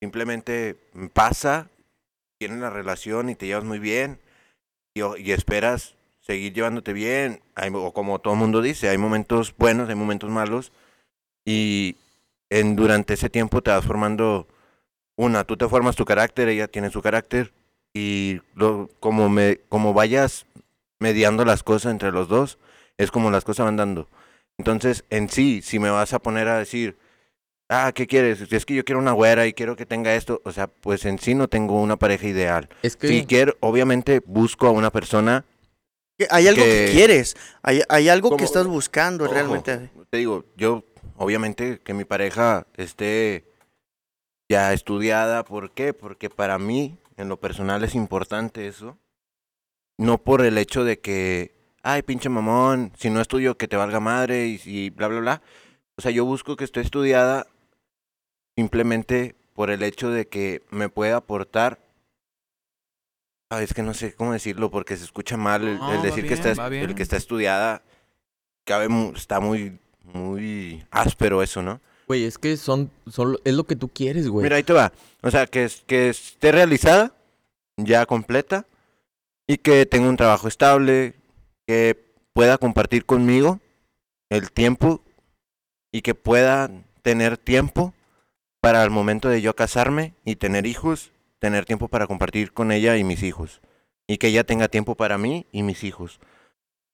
Simplemente 0.00 0.76
pasa, 1.12 1.68
tienes 2.38 2.58
la 2.58 2.70
relación 2.70 3.28
y 3.28 3.34
te 3.34 3.46
llevas 3.46 3.64
muy 3.64 3.78
bien 3.78 4.18
y, 4.94 5.30
esperas 5.30 5.94
seguir 6.20 6.52
llevándote 6.52 6.92
bien. 6.92 7.40
O 7.74 7.92
como 7.92 8.18
todo 8.18 8.34
el 8.34 8.40
mundo 8.40 8.62
dice, 8.62 8.88
hay 8.88 8.98
momentos 8.98 9.54
buenos, 9.56 9.88
hay 9.88 9.94
momentos 9.94 10.30
malos. 10.30 10.72
Y 11.44 11.96
en, 12.50 12.76
durante 12.76 13.14
ese 13.14 13.30
tiempo 13.30 13.62
te 13.62 13.70
vas 13.70 13.84
formando 13.84 14.46
una, 15.16 15.44
tú 15.44 15.56
te 15.56 15.68
formas 15.68 15.96
tu 15.96 16.04
carácter, 16.04 16.48
ella 16.48 16.68
tiene 16.68 16.90
su 16.90 17.02
carácter. 17.02 17.52
Y 17.92 18.38
como, 19.00 19.28
me, 19.28 19.58
como 19.68 19.92
vayas 19.92 20.46
mediando 21.00 21.44
las 21.44 21.62
cosas 21.64 21.90
entre 21.90 22.12
los 22.12 22.28
dos, 22.28 22.58
es 22.98 23.10
como 23.10 23.30
las 23.30 23.44
cosas 23.44 23.66
van 23.66 23.76
dando. 23.76 24.08
Entonces, 24.58 25.04
en 25.10 25.28
sí, 25.28 25.62
si 25.62 25.78
me 25.78 25.90
vas 25.90 26.12
a 26.12 26.18
poner 26.20 26.46
a 26.48 26.58
decir, 26.58 26.98
ah, 27.70 27.92
¿qué 27.94 28.06
quieres? 28.06 28.38
Si 28.48 28.54
es 28.54 28.66
que 28.66 28.74
yo 28.74 28.84
quiero 28.84 28.98
una 29.00 29.12
güera 29.12 29.46
y 29.46 29.54
quiero 29.54 29.74
que 29.74 29.86
tenga 29.86 30.14
esto, 30.14 30.42
o 30.44 30.52
sea, 30.52 30.66
pues 30.68 31.04
en 31.06 31.18
sí 31.18 31.34
no 31.34 31.48
tengo 31.48 31.80
una 31.80 31.96
pareja 31.98 32.26
ideal. 32.28 32.68
Es 32.82 32.96
que... 32.96 33.08
Si 33.08 33.24
quiero, 33.24 33.56
obviamente 33.60 34.20
busco 34.24 34.66
a 34.66 34.70
una 34.70 34.90
persona 34.90 35.44
Que 36.18 36.26
Hay 36.30 36.46
algo 36.48 36.62
que, 36.62 36.86
que- 36.86 36.92
quieres. 36.92 37.34
Hay, 37.62 37.80
hay 37.88 38.10
algo 38.10 38.28
Como- 38.28 38.36
que 38.36 38.44
estás 38.44 38.66
buscando 38.66 39.24
Ojo, 39.24 39.32
realmente. 39.32 39.90
Te 40.10 40.18
digo, 40.18 40.44
yo, 40.56 40.84
obviamente, 41.16 41.78
que 41.78 41.94
mi 41.94 42.04
pareja 42.04 42.66
esté 42.76 43.46
ya 44.50 44.74
estudiada. 44.74 45.44
¿Por 45.44 45.70
qué? 45.70 45.94
Porque 45.94 46.28
para 46.28 46.58
mí, 46.58 46.98
en 47.16 47.30
lo 47.30 47.40
personal, 47.40 47.82
es 47.84 47.94
importante 47.94 48.66
eso. 48.68 48.98
No 50.00 50.16
por 50.16 50.40
el 50.40 50.56
hecho 50.56 50.82
de 50.82 50.98
que, 50.98 51.54
ay, 51.82 52.00
pinche 52.00 52.30
mamón, 52.30 52.90
si 52.96 53.10
no 53.10 53.20
estudio, 53.20 53.58
que 53.58 53.68
te 53.68 53.76
valga 53.76 54.00
madre 54.00 54.46
y, 54.46 54.58
y 54.64 54.88
bla, 54.88 55.08
bla, 55.08 55.20
bla. 55.20 55.42
O 55.96 56.00
sea, 56.00 56.10
yo 56.10 56.24
busco 56.24 56.56
que 56.56 56.64
esté 56.64 56.80
estudiada 56.80 57.46
simplemente 58.56 59.34
por 59.54 59.68
el 59.68 59.82
hecho 59.82 60.10
de 60.10 60.26
que 60.26 60.62
me 60.70 60.88
pueda 60.88 61.18
aportar. 61.18 61.78
Ah, 63.50 63.62
es 63.62 63.74
que 63.74 63.82
no 63.82 63.92
sé 63.92 64.14
cómo 64.14 64.32
decirlo 64.32 64.70
porque 64.70 64.96
se 64.96 65.04
escucha 65.04 65.36
mal 65.36 65.68
el, 65.68 65.76
No, 65.76 65.92
el 65.92 65.98
va 65.98 66.02
decir 66.02 66.26
que 66.26 66.32
está, 66.32 66.68
el 66.68 66.94
que 66.94 67.02
está 67.02 67.18
estudiada. 67.18 67.82
Cabe, 68.64 68.88
está 69.14 69.38
muy, 69.38 69.78
muy 70.02 70.82
áspero 70.90 71.42
eso, 71.42 71.60
¿no? 71.60 71.78
Güey, 72.06 72.24
es 72.24 72.38
que 72.38 72.56
son, 72.56 72.90
son... 73.06 73.36
Es 73.44 73.52
lo 73.52 73.64
que 73.64 73.76
tú 73.76 73.88
quieres, 73.88 74.28
güey. 74.28 74.44
Mira, 74.44 74.56
ahí 74.56 74.62
te 74.62 74.72
va. 74.72 74.94
O 75.20 75.30
sea, 75.30 75.46
que, 75.46 75.70
que 75.86 76.08
esté 76.08 76.52
realizada, 76.52 77.12
ya 77.76 78.06
completa, 78.06 78.64
y 79.50 79.58
que 79.58 79.84
tenga 79.84 80.08
un 80.08 80.16
trabajo 80.16 80.46
estable, 80.46 81.14
que 81.66 82.14
pueda 82.32 82.56
compartir 82.56 83.04
conmigo 83.04 83.58
el 84.30 84.52
tiempo 84.52 85.02
y 85.92 86.02
que 86.02 86.14
pueda 86.14 86.70
tener 87.02 87.36
tiempo 87.36 87.92
para 88.60 88.84
el 88.84 88.90
momento 88.90 89.28
de 89.28 89.42
yo 89.42 89.56
casarme 89.56 90.14
y 90.24 90.36
tener 90.36 90.66
hijos, 90.66 91.10
tener 91.40 91.64
tiempo 91.64 91.88
para 91.88 92.06
compartir 92.06 92.52
con 92.52 92.70
ella 92.70 92.96
y 92.96 93.02
mis 93.02 93.24
hijos. 93.24 93.60
Y 94.06 94.18
que 94.18 94.28
ella 94.28 94.44
tenga 94.44 94.68
tiempo 94.68 94.94
para 94.94 95.18
mí 95.18 95.46
y 95.50 95.64
mis 95.64 95.82
hijos. 95.82 96.20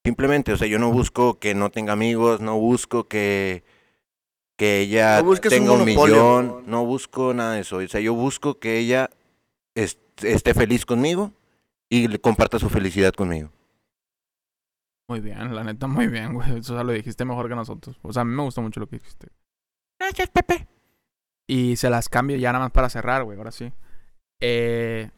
Simplemente, 0.02 0.54
o 0.54 0.56
sea, 0.56 0.66
yo 0.66 0.78
no 0.78 0.90
busco 0.90 1.38
que 1.38 1.54
no 1.54 1.68
tenga 1.70 1.92
amigos, 1.92 2.40
no 2.40 2.56
busco 2.58 3.06
que, 3.06 3.64
que 4.56 4.80
ella 4.80 5.20
No 5.20 5.28
un 5.28 5.36
tenga 5.40 5.72
un, 5.72 5.80
monopolio. 5.80 6.14
millón, 6.14 6.64
no 6.66 6.86
busco 6.86 7.34
nada 7.34 7.52
de 7.52 7.60
eso. 7.60 7.76
O 7.76 7.86
sea, 7.88 8.00
yo 8.00 8.14
busco 8.14 8.58
que 8.58 8.78
ella 8.78 9.10
est- 9.74 10.24
esté 10.24 10.54
feliz 10.54 10.86
conmigo 10.86 11.32
y 11.90 12.08
le 12.08 12.18
comparta 12.20 12.58
su 12.58 12.68
felicidad 12.68 13.12
conmigo. 13.12 13.50
Muy 15.08 15.20
bien, 15.20 15.54
la 15.54 15.62
neta, 15.62 15.86
muy 15.86 16.08
bien, 16.08 16.34
güey. 16.34 16.50
O 16.58 16.62
sea, 16.62 16.82
lo 16.82 16.92
dijiste 16.92 17.24
mejor 17.24 17.48
que 17.48 17.54
nosotros. 17.54 17.96
O 18.02 18.12
sea, 18.12 18.22
a 18.22 18.24
mí 18.24 18.34
me 18.34 18.42
gustó 18.42 18.60
mucho 18.62 18.80
lo 18.80 18.88
que 18.88 18.96
dijiste. 18.96 19.28
Gracias, 20.00 20.28
Pepe. 20.30 20.66
Y 21.48 21.76
se 21.76 21.88
las 21.90 22.08
cambio 22.08 22.36
ya 22.36 22.52
nada 22.52 22.64
más 22.64 22.72
para 22.72 22.88
cerrar, 22.90 23.22
güey. 23.22 23.38
Ahora 23.38 23.52
sí. 23.52 23.72
Eh, 24.42 25.10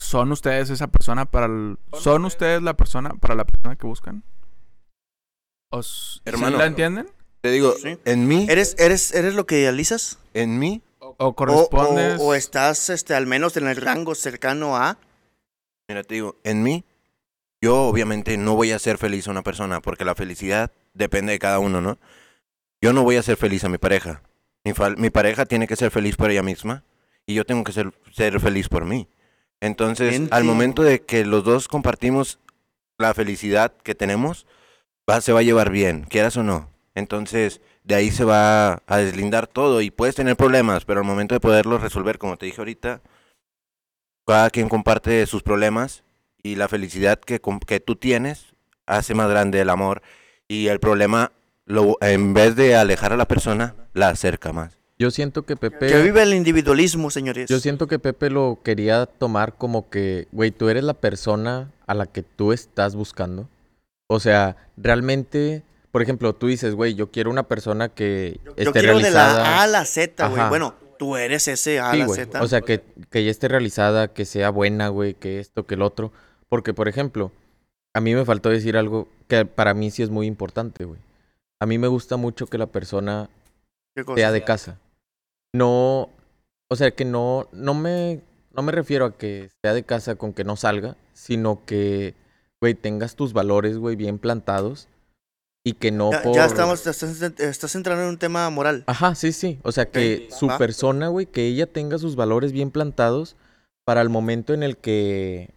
¿Son 0.00 0.32
ustedes 0.32 0.70
esa 0.70 0.88
persona 0.88 1.24
para 1.26 1.46
el... 1.46 1.78
¿Son 1.92 2.24
ustedes 2.24 2.60
la 2.62 2.74
persona 2.76 3.10
para 3.10 3.36
la 3.36 3.44
persona 3.44 3.76
que 3.76 3.86
buscan? 3.86 4.24
¿Os... 5.70 6.14
¿sí 6.16 6.22
Hermano. 6.28 6.58
la 6.58 6.66
entienden? 6.66 7.08
Te 7.40 7.50
digo, 7.50 7.72
Sí. 7.80 7.98
en 8.04 8.26
mí, 8.28 8.46
¿Eres, 8.50 8.74
eres, 8.78 9.12
¿Eres 9.14 9.34
lo 9.34 9.46
que 9.46 9.60
idealizas? 9.60 10.18
en 10.34 10.58
mí, 10.58 10.82
¿O 10.98 11.14
O, 11.18 11.34
correspondes...? 11.34 12.20
o- 12.20 12.26
o 12.26 12.34
estás 12.34 12.90
este, 12.90 13.14
al 13.14 13.26
menos 13.26 13.56
en 13.56 13.68
el 13.68 13.76
rango 13.76 14.14
cercano 14.16 14.76
a... 14.76 14.98
Mira, 15.92 16.04
te 16.04 16.14
digo, 16.14 16.36
en 16.42 16.62
mí, 16.62 16.84
yo 17.60 17.82
obviamente 17.82 18.38
no 18.38 18.54
voy 18.54 18.72
a 18.72 18.76
hacer 18.76 18.96
feliz 18.96 19.28
a 19.28 19.30
una 19.30 19.42
persona, 19.42 19.82
porque 19.82 20.06
la 20.06 20.14
felicidad 20.14 20.72
depende 20.94 21.32
de 21.32 21.38
cada 21.38 21.58
uno, 21.58 21.82
¿no? 21.82 21.98
Yo 22.80 22.94
no 22.94 23.02
voy 23.02 23.16
a 23.16 23.20
hacer 23.20 23.36
feliz 23.36 23.62
a 23.64 23.68
mi 23.68 23.76
pareja. 23.76 24.22
Mi, 24.64 25.10
pareja 25.10 25.44
tiene 25.44 25.66
que 25.66 25.76
ser 25.76 25.90
feliz 25.90 26.16
por 26.16 26.30
ella 26.30 26.42
misma 26.42 26.82
y 27.26 27.34
yo 27.34 27.44
tengo 27.44 27.62
que 27.62 27.72
ser, 27.72 27.92
ser 28.10 28.40
feliz 28.40 28.70
por 28.70 28.86
mí. 28.86 29.06
Entonces, 29.60 30.22
al 30.30 30.44
momento 30.44 30.82
de 30.82 31.02
que 31.02 31.26
los 31.26 31.44
dos 31.44 31.68
compartimos 31.68 32.38
la 32.96 33.12
felicidad 33.12 33.74
que 33.82 33.94
tenemos, 33.94 34.46
va, 35.08 35.20
se 35.20 35.34
va 35.34 35.40
a 35.40 35.42
llevar 35.42 35.68
bien, 35.68 36.06
quieras 36.08 36.38
o 36.38 36.42
no. 36.42 36.70
Entonces, 36.94 37.60
de 37.84 37.96
ahí 37.96 38.10
se 38.10 38.24
va 38.24 38.82
a 38.86 38.96
deslindar 38.96 39.46
todo 39.46 39.82
y 39.82 39.90
puedes 39.90 40.14
tener 40.14 40.36
problemas, 40.36 40.86
pero 40.86 41.00
al 41.00 41.06
momento 41.06 41.34
de 41.34 41.40
poderlos 41.40 41.82
resolver, 41.82 42.16
como 42.16 42.38
te 42.38 42.46
dije 42.46 42.62
ahorita, 42.62 43.02
cada 44.26 44.50
quien 44.50 44.68
comparte 44.68 45.26
sus 45.26 45.42
problemas 45.42 46.04
y 46.42 46.56
la 46.56 46.68
felicidad 46.68 47.18
que, 47.18 47.40
que 47.66 47.80
tú 47.80 47.96
tienes 47.96 48.54
hace 48.86 49.14
más 49.14 49.28
grande 49.28 49.60
el 49.60 49.70
amor 49.70 50.02
y 50.48 50.68
el 50.68 50.80
problema 50.80 51.32
lo, 51.64 51.96
en 52.00 52.34
vez 52.34 52.56
de 52.56 52.76
alejar 52.76 53.12
a 53.12 53.16
la 53.16 53.26
persona, 53.26 53.74
la 53.94 54.08
acerca 54.08 54.52
más. 54.52 54.76
Yo 54.98 55.10
siento 55.10 55.42
que 55.44 55.56
Pepe... 55.56 55.86
Que 55.86 56.02
vive 56.02 56.22
el 56.22 56.34
individualismo, 56.34 57.10
señores. 57.10 57.48
Yo 57.48 57.58
siento 57.58 57.86
que 57.86 57.98
Pepe 57.98 58.30
lo 58.30 58.60
quería 58.62 59.06
tomar 59.06 59.54
como 59.56 59.88
que, 59.90 60.28
güey, 60.30 60.50
tú 60.50 60.68
eres 60.68 60.84
la 60.84 60.94
persona 60.94 61.72
a 61.86 61.94
la 61.94 62.06
que 62.06 62.22
tú 62.22 62.52
estás 62.52 62.94
buscando. 62.94 63.48
O 64.06 64.20
sea, 64.20 64.56
realmente, 64.76 65.64
por 65.90 66.02
ejemplo, 66.02 66.34
tú 66.34 66.46
dices, 66.46 66.74
güey, 66.74 66.94
yo 66.94 67.10
quiero 67.10 67.30
una 67.30 67.44
persona 67.44 67.88
que 67.88 68.38
Yo 68.44 68.52
esté 68.56 68.80
quiero 68.80 68.98
de 68.98 69.10
la 69.10 69.58
A 69.58 69.62
a 69.62 69.66
la 69.66 69.84
Z, 69.84 70.28
güey. 70.28 70.48
Bueno, 70.48 70.74
tú 71.02 71.16
eres 71.16 71.48
ese 71.48 71.80
A 71.80 71.90
Sí, 71.90 71.98
la 71.98 72.06
güey. 72.06 72.20
Z. 72.20 72.40
O 72.40 72.46
sea, 72.46 72.60
que, 72.60 72.80
que 73.10 73.24
ya 73.24 73.30
esté 73.32 73.48
realizada, 73.48 74.06
que 74.06 74.24
sea 74.24 74.50
buena, 74.50 74.86
güey, 74.86 75.14
que 75.14 75.40
esto, 75.40 75.66
que 75.66 75.74
el 75.74 75.82
otro. 75.82 76.12
Porque, 76.48 76.74
por 76.74 76.86
ejemplo, 76.86 77.32
a 77.92 78.00
mí 78.00 78.14
me 78.14 78.24
faltó 78.24 78.50
decir 78.50 78.76
algo 78.76 79.08
que 79.26 79.44
para 79.44 79.74
mí 79.74 79.90
sí 79.90 80.04
es 80.04 80.10
muy 80.10 80.28
importante, 80.28 80.84
güey. 80.84 81.00
A 81.60 81.66
mí 81.66 81.76
me 81.76 81.88
gusta 81.88 82.16
mucho 82.16 82.46
que 82.46 82.56
la 82.56 82.66
persona 82.66 83.28
sea 84.14 84.30
de 84.30 84.44
casa. 84.44 84.78
No, 85.52 86.08
o 86.70 86.76
sea, 86.76 86.92
que 86.92 87.04
no, 87.04 87.48
no 87.50 87.74
me, 87.74 88.20
no 88.52 88.62
me 88.62 88.70
refiero 88.70 89.04
a 89.06 89.18
que 89.18 89.50
sea 89.60 89.74
de 89.74 89.82
casa 89.82 90.14
con 90.14 90.32
que 90.32 90.44
no 90.44 90.54
salga, 90.54 90.96
sino 91.14 91.64
que, 91.66 92.14
güey, 92.60 92.74
tengas 92.74 93.16
tus 93.16 93.32
valores, 93.32 93.76
güey, 93.76 93.96
bien 93.96 94.18
plantados 94.18 94.86
y 95.64 95.74
que 95.74 95.90
no 95.92 96.10
Ya, 96.10 96.22
por... 96.22 96.34
ya 96.34 96.44
estamos, 96.46 96.86
estás, 96.86 97.22
estás 97.40 97.74
entrando 97.74 98.02
en 98.02 98.08
un 98.10 98.18
tema 98.18 98.48
moral. 98.50 98.84
Ajá, 98.86 99.14
sí, 99.14 99.32
sí. 99.32 99.58
O 99.62 99.72
sea, 99.72 99.86
que 99.90 100.28
su 100.36 100.48
persona, 100.58 101.08
güey, 101.08 101.26
que 101.26 101.46
ella 101.46 101.66
tenga 101.66 101.98
sus 101.98 102.16
valores 102.16 102.52
bien 102.52 102.70
plantados 102.70 103.36
para 103.84 104.00
el 104.00 104.08
momento 104.08 104.54
en 104.54 104.62
el 104.62 104.76
que, 104.76 105.50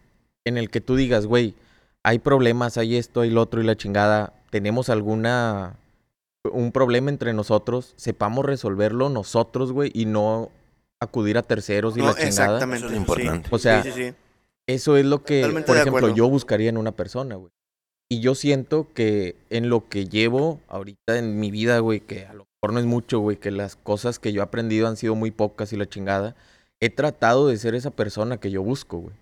en 0.44 0.58
el 0.58 0.70
que 0.70 0.80
tú 0.80 0.96
digas, 0.96 1.26
güey, 1.26 1.54
hay 2.04 2.18
problemas, 2.20 2.78
hay 2.78 2.96
esto, 2.96 3.22
hay 3.22 3.30
lo 3.30 3.40
otro 3.42 3.60
y 3.60 3.64
la 3.64 3.76
chingada, 3.76 4.32
tenemos 4.50 4.90
alguna, 4.90 5.76
un 6.52 6.70
problema 6.70 7.10
entre 7.10 7.32
nosotros, 7.32 7.94
sepamos 7.96 8.44
resolverlo 8.44 9.08
nosotros, 9.08 9.72
güey, 9.72 9.90
y 9.92 10.06
no 10.06 10.50
acudir 11.00 11.36
a 11.36 11.42
terceros 11.42 11.96
y 11.96 12.00
No, 12.00 12.06
la 12.06 12.14
chingada. 12.14 12.28
exactamente. 12.28 12.86
Eso 12.86 12.86
es 12.86 12.92
sí. 12.92 12.98
importante. 12.98 13.48
O 13.52 13.58
sea, 13.58 13.82
sí, 13.82 13.90
sí, 13.92 14.04
sí. 14.10 14.14
Eso 14.68 14.96
es 14.96 15.04
lo 15.04 15.22
que, 15.22 15.40
Totalmente 15.42 15.66
por 15.66 15.76
ejemplo, 15.76 15.98
acuerdo. 15.98 16.16
yo 16.16 16.28
buscaría 16.28 16.68
en 16.68 16.76
una 16.76 16.92
persona, 16.92 17.36
güey. 17.36 17.52
Y 18.08 18.20
yo 18.20 18.34
siento 18.34 18.86
que 18.94 19.36
en 19.50 19.68
lo 19.68 19.88
que 19.88 20.06
llevo 20.06 20.60
ahorita 20.68 21.18
en 21.18 21.40
mi 21.40 21.50
vida, 21.50 21.80
güey, 21.80 22.00
que 22.00 22.26
a 22.26 22.34
lo 22.34 22.44
mejor 22.44 22.72
no 22.74 22.78
es 22.78 22.86
mucho, 22.86 23.18
güey, 23.18 23.36
que 23.36 23.50
las 23.50 23.74
cosas 23.74 24.18
que 24.18 24.32
yo 24.32 24.40
he 24.40 24.44
aprendido 24.44 24.86
han 24.86 24.96
sido 24.96 25.16
muy 25.16 25.32
pocas 25.32 25.72
y 25.72 25.76
la 25.76 25.88
chingada, 25.88 26.36
he 26.80 26.88
tratado 26.88 27.48
de 27.48 27.56
ser 27.56 27.74
esa 27.74 27.90
persona 27.90 28.38
que 28.38 28.50
yo 28.50 28.62
busco, 28.62 28.98
güey. 28.98 29.14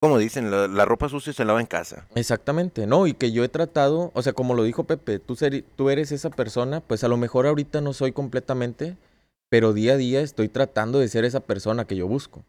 Como 0.00 0.18
dicen, 0.18 0.50
la, 0.50 0.68
la 0.68 0.84
ropa 0.84 1.08
sucia 1.08 1.32
se 1.32 1.44
lava 1.44 1.60
en 1.60 1.66
casa. 1.66 2.06
Exactamente, 2.14 2.86
¿no? 2.86 3.06
Y 3.06 3.14
que 3.14 3.32
yo 3.32 3.42
he 3.44 3.48
tratado, 3.48 4.12
o 4.14 4.22
sea, 4.22 4.32
como 4.32 4.54
lo 4.54 4.62
dijo 4.62 4.84
Pepe, 4.84 5.18
tú, 5.18 5.36
tú 5.76 5.90
eres 5.90 6.12
esa 6.12 6.30
persona, 6.30 6.80
pues 6.80 7.02
a 7.04 7.08
lo 7.08 7.16
mejor 7.16 7.46
ahorita 7.46 7.80
no 7.80 7.92
soy 7.92 8.12
completamente, 8.12 8.96
pero 9.48 9.72
día 9.72 9.94
a 9.94 9.96
día 9.96 10.20
estoy 10.20 10.48
tratando 10.48 10.98
de 10.98 11.08
ser 11.08 11.24
esa 11.24 11.40
persona 11.40 11.84
que 11.84 11.96
yo 11.96 12.06
busco. 12.06 12.44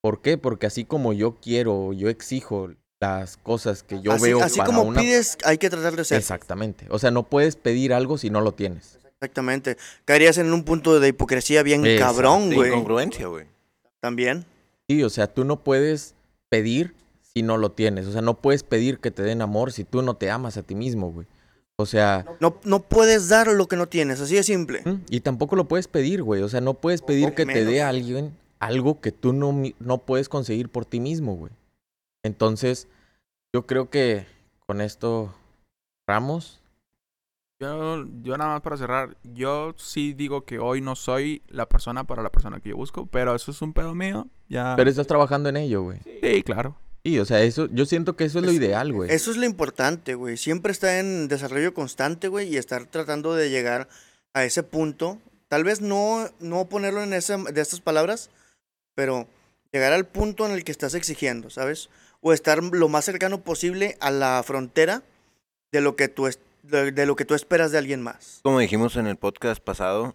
¿Por 0.00 0.20
qué? 0.20 0.38
Porque 0.38 0.66
así 0.66 0.84
como 0.84 1.12
yo 1.12 1.36
quiero, 1.40 1.92
yo 1.92 2.08
exijo 2.08 2.70
las 3.02 3.36
cosas 3.36 3.82
que 3.82 4.00
yo 4.00 4.12
así 4.12 4.22
veo 4.22 4.42
así 4.42 4.58
para 4.58 4.66
como 4.68 4.82
una... 4.82 5.00
pides, 5.00 5.36
hay 5.44 5.58
que 5.58 5.68
tratar 5.68 5.96
de 5.96 6.04
ser. 6.04 6.18
Exactamente. 6.18 6.86
O 6.88 6.98
sea, 7.00 7.10
no 7.10 7.24
puedes 7.24 7.56
pedir 7.56 7.92
algo 7.92 8.16
si 8.16 8.30
no 8.30 8.40
lo 8.40 8.52
tienes. 8.52 8.98
Exactamente. 9.20 9.76
Caerías 10.04 10.38
en 10.38 10.52
un 10.52 10.62
punto 10.64 11.00
de 11.00 11.08
hipocresía 11.08 11.62
bien 11.64 11.84
Exacto. 11.84 12.14
cabrón, 12.14 12.50
De 12.50 12.56
güey. 12.56 12.70
incongruencia, 12.70 13.26
güey. 13.26 13.46
También. 14.00 14.44
Sí, 14.88 15.02
o 15.02 15.10
sea, 15.10 15.26
tú 15.26 15.44
no 15.44 15.64
puedes 15.64 16.14
pedir 16.48 16.94
si 17.34 17.42
no 17.42 17.56
lo 17.56 17.72
tienes. 17.72 18.06
O 18.06 18.12
sea, 18.12 18.22
no 18.22 18.34
puedes 18.40 18.62
pedir 18.62 18.98
que 18.98 19.10
te 19.10 19.22
den 19.22 19.42
amor 19.42 19.72
si 19.72 19.84
tú 19.84 20.02
no 20.02 20.14
te 20.16 20.30
amas 20.30 20.56
a 20.56 20.62
ti 20.62 20.74
mismo, 20.76 21.10
güey. 21.12 21.26
O 21.76 21.86
sea, 21.86 22.24
No, 22.40 22.60
no 22.64 22.82
puedes 22.82 23.28
dar 23.28 23.48
lo 23.48 23.66
que 23.66 23.76
no 23.76 23.88
tienes, 23.88 24.20
así 24.20 24.34
de 24.36 24.42
simple. 24.44 24.82
¿Mm? 24.84 25.00
Y 25.08 25.20
tampoco 25.20 25.56
lo 25.56 25.66
puedes 25.66 25.88
pedir, 25.88 26.22
güey. 26.22 26.42
O 26.42 26.48
sea, 26.48 26.60
no 26.60 26.74
puedes 26.74 27.02
pedir 27.02 27.28
o 27.28 27.34
que 27.34 27.46
te 27.46 27.64
dé 27.64 27.82
a 27.82 27.88
alguien 27.88 28.36
algo 28.60 29.00
que 29.00 29.10
tú 29.10 29.32
no, 29.32 29.52
mi- 29.52 29.74
no 29.80 29.98
puedes 29.98 30.28
conseguir 30.28 30.68
por 30.68 30.84
ti 30.84 31.00
mismo, 31.00 31.34
güey. 31.34 31.52
Entonces, 32.22 32.88
yo 33.54 33.66
creo 33.66 33.90
que 33.90 34.26
con 34.66 34.80
esto, 34.80 35.34
Ramos, 36.06 36.60
Yo, 37.60 38.04
yo 38.22 38.36
nada 38.36 38.54
más 38.54 38.62
para 38.62 38.76
cerrar, 38.76 39.16
yo 39.22 39.72
sí 39.76 40.14
digo 40.14 40.44
que 40.44 40.58
hoy 40.58 40.80
no 40.80 40.96
soy 40.96 41.42
la 41.46 41.68
persona 41.68 42.02
para 42.04 42.20
la 42.22 42.30
persona 42.32 42.58
que 42.60 42.70
yo 42.70 42.76
busco, 42.76 43.06
pero 43.06 43.34
eso 43.36 43.52
es 43.52 43.62
un 43.62 43.72
pedo 43.72 43.94
mío. 43.94 44.26
Ya. 44.48 44.74
pero 44.76 44.90
estás 44.90 45.06
trabajando 45.06 45.48
en 45.48 45.56
ello, 45.56 45.82
güey. 45.82 46.00
Sí, 46.20 46.42
claro. 46.42 46.76
Sí, 47.04 47.18
o 47.18 47.24
sea, 47.24 47.40
eso, 47.42 47.68
yo 47.72 47.86
siento 47.86 48.16
que 48.16 48.24
eso 48.24 48.38
es 48.40 48.44
lo 48.44 48.50
Es- 48.50 48.56
ideal, 48.56 48.92
güey. 48.92 49.10
Eso 49.12 49.30
es 49.30 49.36
lo 49.36 49.44
importante, 49.46 50.14
güey. 50.14 50.36
Siempre 50.36 50.72
está 50.72 50.98
en 50.98 51.28
desarrollo 51.28 51.72
constante, 51.72 52.28
güey, 52.28 52.48
y 52.52 52.56
estar 52.56 52.84
tratando 52.86 53.34
de 53.34 53.48
llegar 53.50 53.88
a 54.34 54.44
ese 54.44 54.62
punto. 54.62 55.18
Tal 55.48 55.62
vez 55.64 55.80
no, 55.80 56.28
no 56.40 56.68
ponerlo 56.68 57.02
en 57.02 57.12
esa, 57.12 57.36
de 57.38 57.60
estas 57.60 57.80
palabras, 57.80 58.30
pero 58.94 59.26
llegar 59.72 59.92
al 59.92 60.06
punto 60.06 60.46
en 60.46 60.52
el 60.52 60.64
que 60.64 60.72
estás 60.72 60.94
exigiendo, 60.94 61.48
¿sabes? 61.50 61.90
O 62.22 62.32
estar 62.32 62.62
lo 62.62 62.88
más 62.88 63.04
cercano 63.04 63.40
posible 63.42 63.96
a 64.00 64.10
la 64.10 64.42
frontera 64.44 65.02
de 65.72 65.80
lo 65.80 65.96
que 65.96 66.08
tú, 66.08 66.26
es- 66.28 66.38
de, 66.62 66.92
de 66.92 67.06
lo 67.06 67.16
que 67.16 67.24
tú 67.24 67.34
esperas 67.34 67.72
de 67.72 67.78
alguien 67.78 68.00
más. 68.00 68.40
Como 68.44 68.60
dijimos 68.60 68.96
en 68.96 69.06
el 69.08 69.16
podcast 69.16 69.62
pasado, 69.62 70.14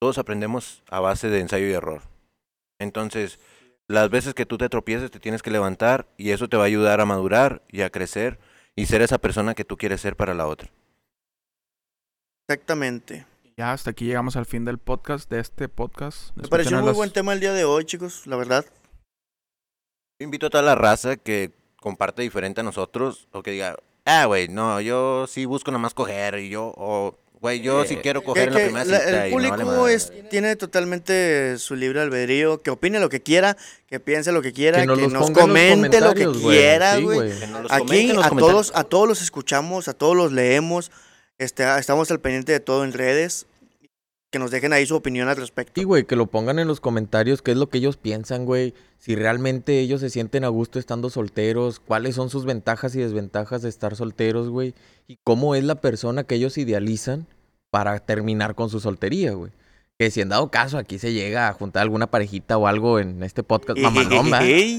todos 0.00 0.16
aprendemos 0.18 0.82
a 0.88 1.00
base 1.00 1.28
de 1.28 1.40
ensayo 1.40 1.66
y 1.66 1.72
error. 1.72 2.02
Entonces, 2.80 3.38
las 3.88 4.08
veces 4.10 4.32
que 4.34 4.46
tú 4.46 4.56
te 4.58 4.68
tropieces, 4.68 5.10
te 5.10 5.20
tienes 5.20 5.42
que 5.42 5.50
levantar 5.50 6.06
y 6.16 6.30
eso 6.30 6.48
te 6.48 6.56
va 6.56 6.62
a 6.62 6.66
ayudar 6.66 7.00
a 7.00 7.04
madurar 7.04 7.62
y 7.68 7.82
a 7.82 7.90
crecer 7.90 8.38
y 8.74 8.86
ser 8.86 9.02
esa 9.02 9.18
persona 9.18 9.54
que 9.54 9.64
tú 9.64 9.76
quieres 9.76 10.00
ser 10.00 10.16
para 10.16 10.32
la 10.34 10.46
otra. 10.46 10.70
Exactamente. 12.48 13.26
Ya 13.56 13.72
hasta 13.72 13.90
aquí 13.90 14.06
llegamos 14.06 14.36
al 14.36 14.46
fin 14.46 14.64
del 14.64 14.78
podcast, 14.78 15.30
de 15.30 15.40
este 15.40 15.68
podcast. 15.68 16.34
Me 16.36 16.48
pareció 16.48 16.78
un 16.78 16.84
muy 16.84 16.92
buen 16.94 17.12
tema 17.12 17.34
el 17.34 17.40
día 17.40 17.52
de 17.52 17.64
hoy, 17.64 17.84
chicos, 17.84 18.26
la 18.26 18.36
verdad. 18.36 18.64
Yo 20.22 20.24
invito 20.24 20.46
a 20.46 20.50
toda 20.50 20.62
la 20.62 20.76
raza 20.76 21.16
que 21.16 21.50
comparte 21.80 22.22
diferente 22.22 22.60
a 22.60 22.62
nosotros 22.64 23.26
o 23.32 23.42
que 23.42 23.50
diga, 23.50 23.74
ah, 24.04 24.26
güey, 24.26 24.46
no, 24.46 24.80
yo 24.80 25.26
sí 25.26 25.46
busco 25.46 25.72
nomás 25.72 25.94
coger 25.94 26.38
y 26.38 26.48
yo, 26.48 26.72
o, 26.76 27.18
güey, 27.40 27.60
yo 27.60 27.84
sí 27.84 27.96
quiero 27.96 28.22
coger 28.22 28.44
Que- 28.44 28.48
en 28.50 28.54
la 28.54 28.60
que 28.60 28.64
primera 28.66 28.84
la- 28.84 28.98
cita 29.00 29.26
el 29.26 29.32
y 29.32 29.34
no 29.34 29.36
vale 29.50 29.50
público 29.64 29.80
madre". 29.80 29.94
es, 29.94 30.12
tiene 30.30 30.54
totalmente 30.54 31.58
su 31.58 31.74
libre 31.74 32.00
albedrío, 32.02 32.62
que 32.62 32.70
opine 32.70 33.00
lo 33.00 33.08
que 33.08 33.20
quiera, 33.20 33.56
que 33.88 33.98
piense 33.98 34.30
lo 34.30 34.42
que 34.42 34.52
quiera, 34.52 34.78
que 34.78 34.86
nos 34.86 34.96
nos, 35.00 35.12
los 35.12 35.22
ponga 35.24 35.42
en 35.42 35.48
los 35.48 35.70
comente 35.70 36.00
lo 36.00 36.14
que 36.14 36.30
quiera, 36.38 36.96
Sí, 36.98 37.02
güey. 37.02 37.36
Que 37.40 37.46
nos 37.48 37.72
Aquí 37.72 38.12
a 38.22 38.28
todos, 38.30 38.70
a 38.76 38.84
todos 38.84 39.08
los 39.08 39.22
escuchamos, 39.22 39.88
a 39.88 39.92
todos 39.92 40.16
los 40.16 40.30
leemos, 40.30 40.92
este, 41.38 41.64
estamos 41.80 42.08
al 42.12 42.20
pendiente 42.20 42.52
de 42.52 42.60
todo 42.60 42.84
en 42.84 42.92
redes, 42.92 43.46
que 44.32 44.38
nos 44.38 44.50
dejen 44.50 44.72
ahí 44.72 44.86
su 44.86 44.96
opinión 44.96 45.28
al 45.28 45.36
respecto. 45.36 45.72
Sí, 45.76 45.84
güey, 45.84 46.04
que 46.04 46.16
lo 46.16 46.26
pongan 46.26 46.58
en 46.58 46.66
los 46.66 46.80
comentarios 46.80 47.42
qué 47.42 47.50
es 47.50 47.58
lo 47.58 47.68
que 47.68 47.78
ellos 47.78 47.98
piensan, 47.98 48.46
güey. 48.46 48.72
Si 48.98 49.14
realmente 49.14 49.78
ellos 49.78 50.00
se 50.00 50.08
sienten 50.08 50.44
a 50.44 50.48
gusto 50.48 50.78
estando 50.78 51.10
solteros, 51.10 51.80
cuáles 51.80 52.14
son 52.14 52.30
sus 52.30 52.46
ventajas 52.46 52.96
y 52.96 53.00
desventajas 53.00 53.60
de 53.60 53.68
estar 53.68 53.94
solteros, 53.94 54.48
güey. 54.48 54.74
Y 55.06 55.18
cómo 55.22 55.54
es 55.54 55.64
la 55.64 55.74
persona 55.74 56.24
que 56.24 56.36
ellos 56.36 56.56
idealizan 56.56 57.26
para 57.70 57.98
terminar 57.98 58.54
con 58.54 58.70
su 58.70 58.80
soltería, 58.80 59.32
güey. 59.32 59.52
Que 59.98 60.10
si 60.10 60.22
en 60.22 60.30
dado 60.30 60.50
caso 60.50 60.78
aquí 60.78 60.98
se 60.98 61.12
llega 61.12 61.48
a 61.48 61.52
juntar 61.52 61.82
alguna 61.82 62.06
parejita 62.06 62.56
o 62.56 62.66
algo 62.66 62.98
en 62.98 63.22
este 63.22 63.42
podcast, 63.42 63.78
mamalón, 63.80 64.30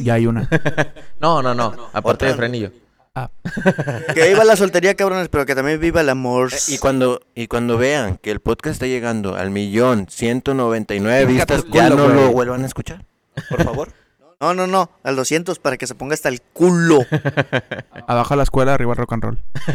Ya 0.03 0.15
hay 0.15 0.25
una. 0.25 0.49
No, 1.21 1.43
no, 1.43 1.53
no. 1.53 1.75
Aparte 1.93 2.25
de 2.25 2.31
Otra. 2.31 2.49
Yo. 3.15 3.29
que 4.15 4.27
viva 4.27 4.43
la 4.43 4.55
soltería, 4.55 4.95
cabrones, 4.95 5.29
pero 5.29 5.45
que 5.45 5.53
también 5.53 5.79
viva 5.79 6.01
el 6.01 6.09
amor. 6.09 6.51
Eh, 6.51 6.57
Y 6.69 6.77
cuando, 6.79 7.21
y 7.35 7.45
cuando 7.47 7.77
vean 7.77 8.17
que 8.17 8.31
el 8.31 8.39
podcast 8.39 8.73
está 8.73 8.87
llegando 8.87 9.35
al 9.35 9.51
millón 9.51 10.07
ciento 10.09 10.55
noventa 10.55 10.95
y 10.95 10.99
nueve 10.99 11.27
Fíjate 11.27 11.57
vistas, 11.57 11.65
el 11.67 11.71
ya 11.71 11.89
no 11.91 12.07
lo 12.07 12.31
vuelvan 12.31 12.63
a 12.63 12.65
escuchar. 12.65 13.05
Por 13.49 13.63
favor. 13.63 13.89
No, 14.41 14.53
no, 14.53 14.67
no, 14.67 14.89
al 15.03 15.15
200 15.15 15.57
para 15.59 15.77
que 15.77 15.87
se 15.87 15.95
ponga 15.95 16.15
hasta 16.15 16.27
el 16.27 16.41
culo. 16.41 16.99
Abajo 18.07 18.35
la 18.35 18.43
escuela, 18.43 18.73
arriba 18.73 18.91
el 18.91 18.97
rock 18.97 19.13
and 19.13 19.23
roll. 19.23 19.39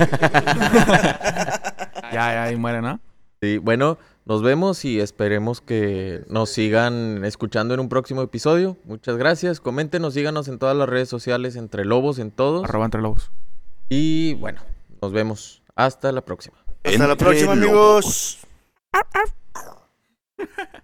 ya, 2.13 2.13
ya, 2.13 2.43
ahí 2.45 2.57
muere, 2.57 2.83
¿no? 2.83 3.01
Sí, 3.41 3.57
bueno, 3.57 3.97
nos 4.29 4.43
vemos 4.43 4.85
y 4.85 5.01
esperemos 5.01 5.63
que 5.63 6.23
nos 6.29 6.51
sigan 6.51 7.25
escuchando 7.25 7.73
en 7.73 7.81
un 7.81 7.89
próximo 7.89 8.21
episodio. 8.21 8.77
Muchas 8.85 9.17
gracias. 9.17 9.59
Coméntenos, 9.59 10.13
síganos 10.13 10.49
en 10.49 10.59
todas 10.59 10.77
las 10.77 10.87
redes 10.87 11.09
sociales, 11.09 11.57
entre 11.57 11.87
lobos, 11.87 12.19
en 12.19 12.31
todos. 12.31 12.63
Arroba 12.65 12.85
entre 12.85 13.01
lobos. 13.01 13.31
Y 13.89 14.35
bueno, 14.35 14.61
nos 15.01 15.13
vemos. 15.13 15.63
Hasta 15.75 16.13
la 16.13 16.21
próxima. 16.21 16.59
Hasta 16.85 17.07
la 17.07 17.17
próxima, 17.17 17.55
lobos. 17.55 18.39
amigos. 18.93 19.19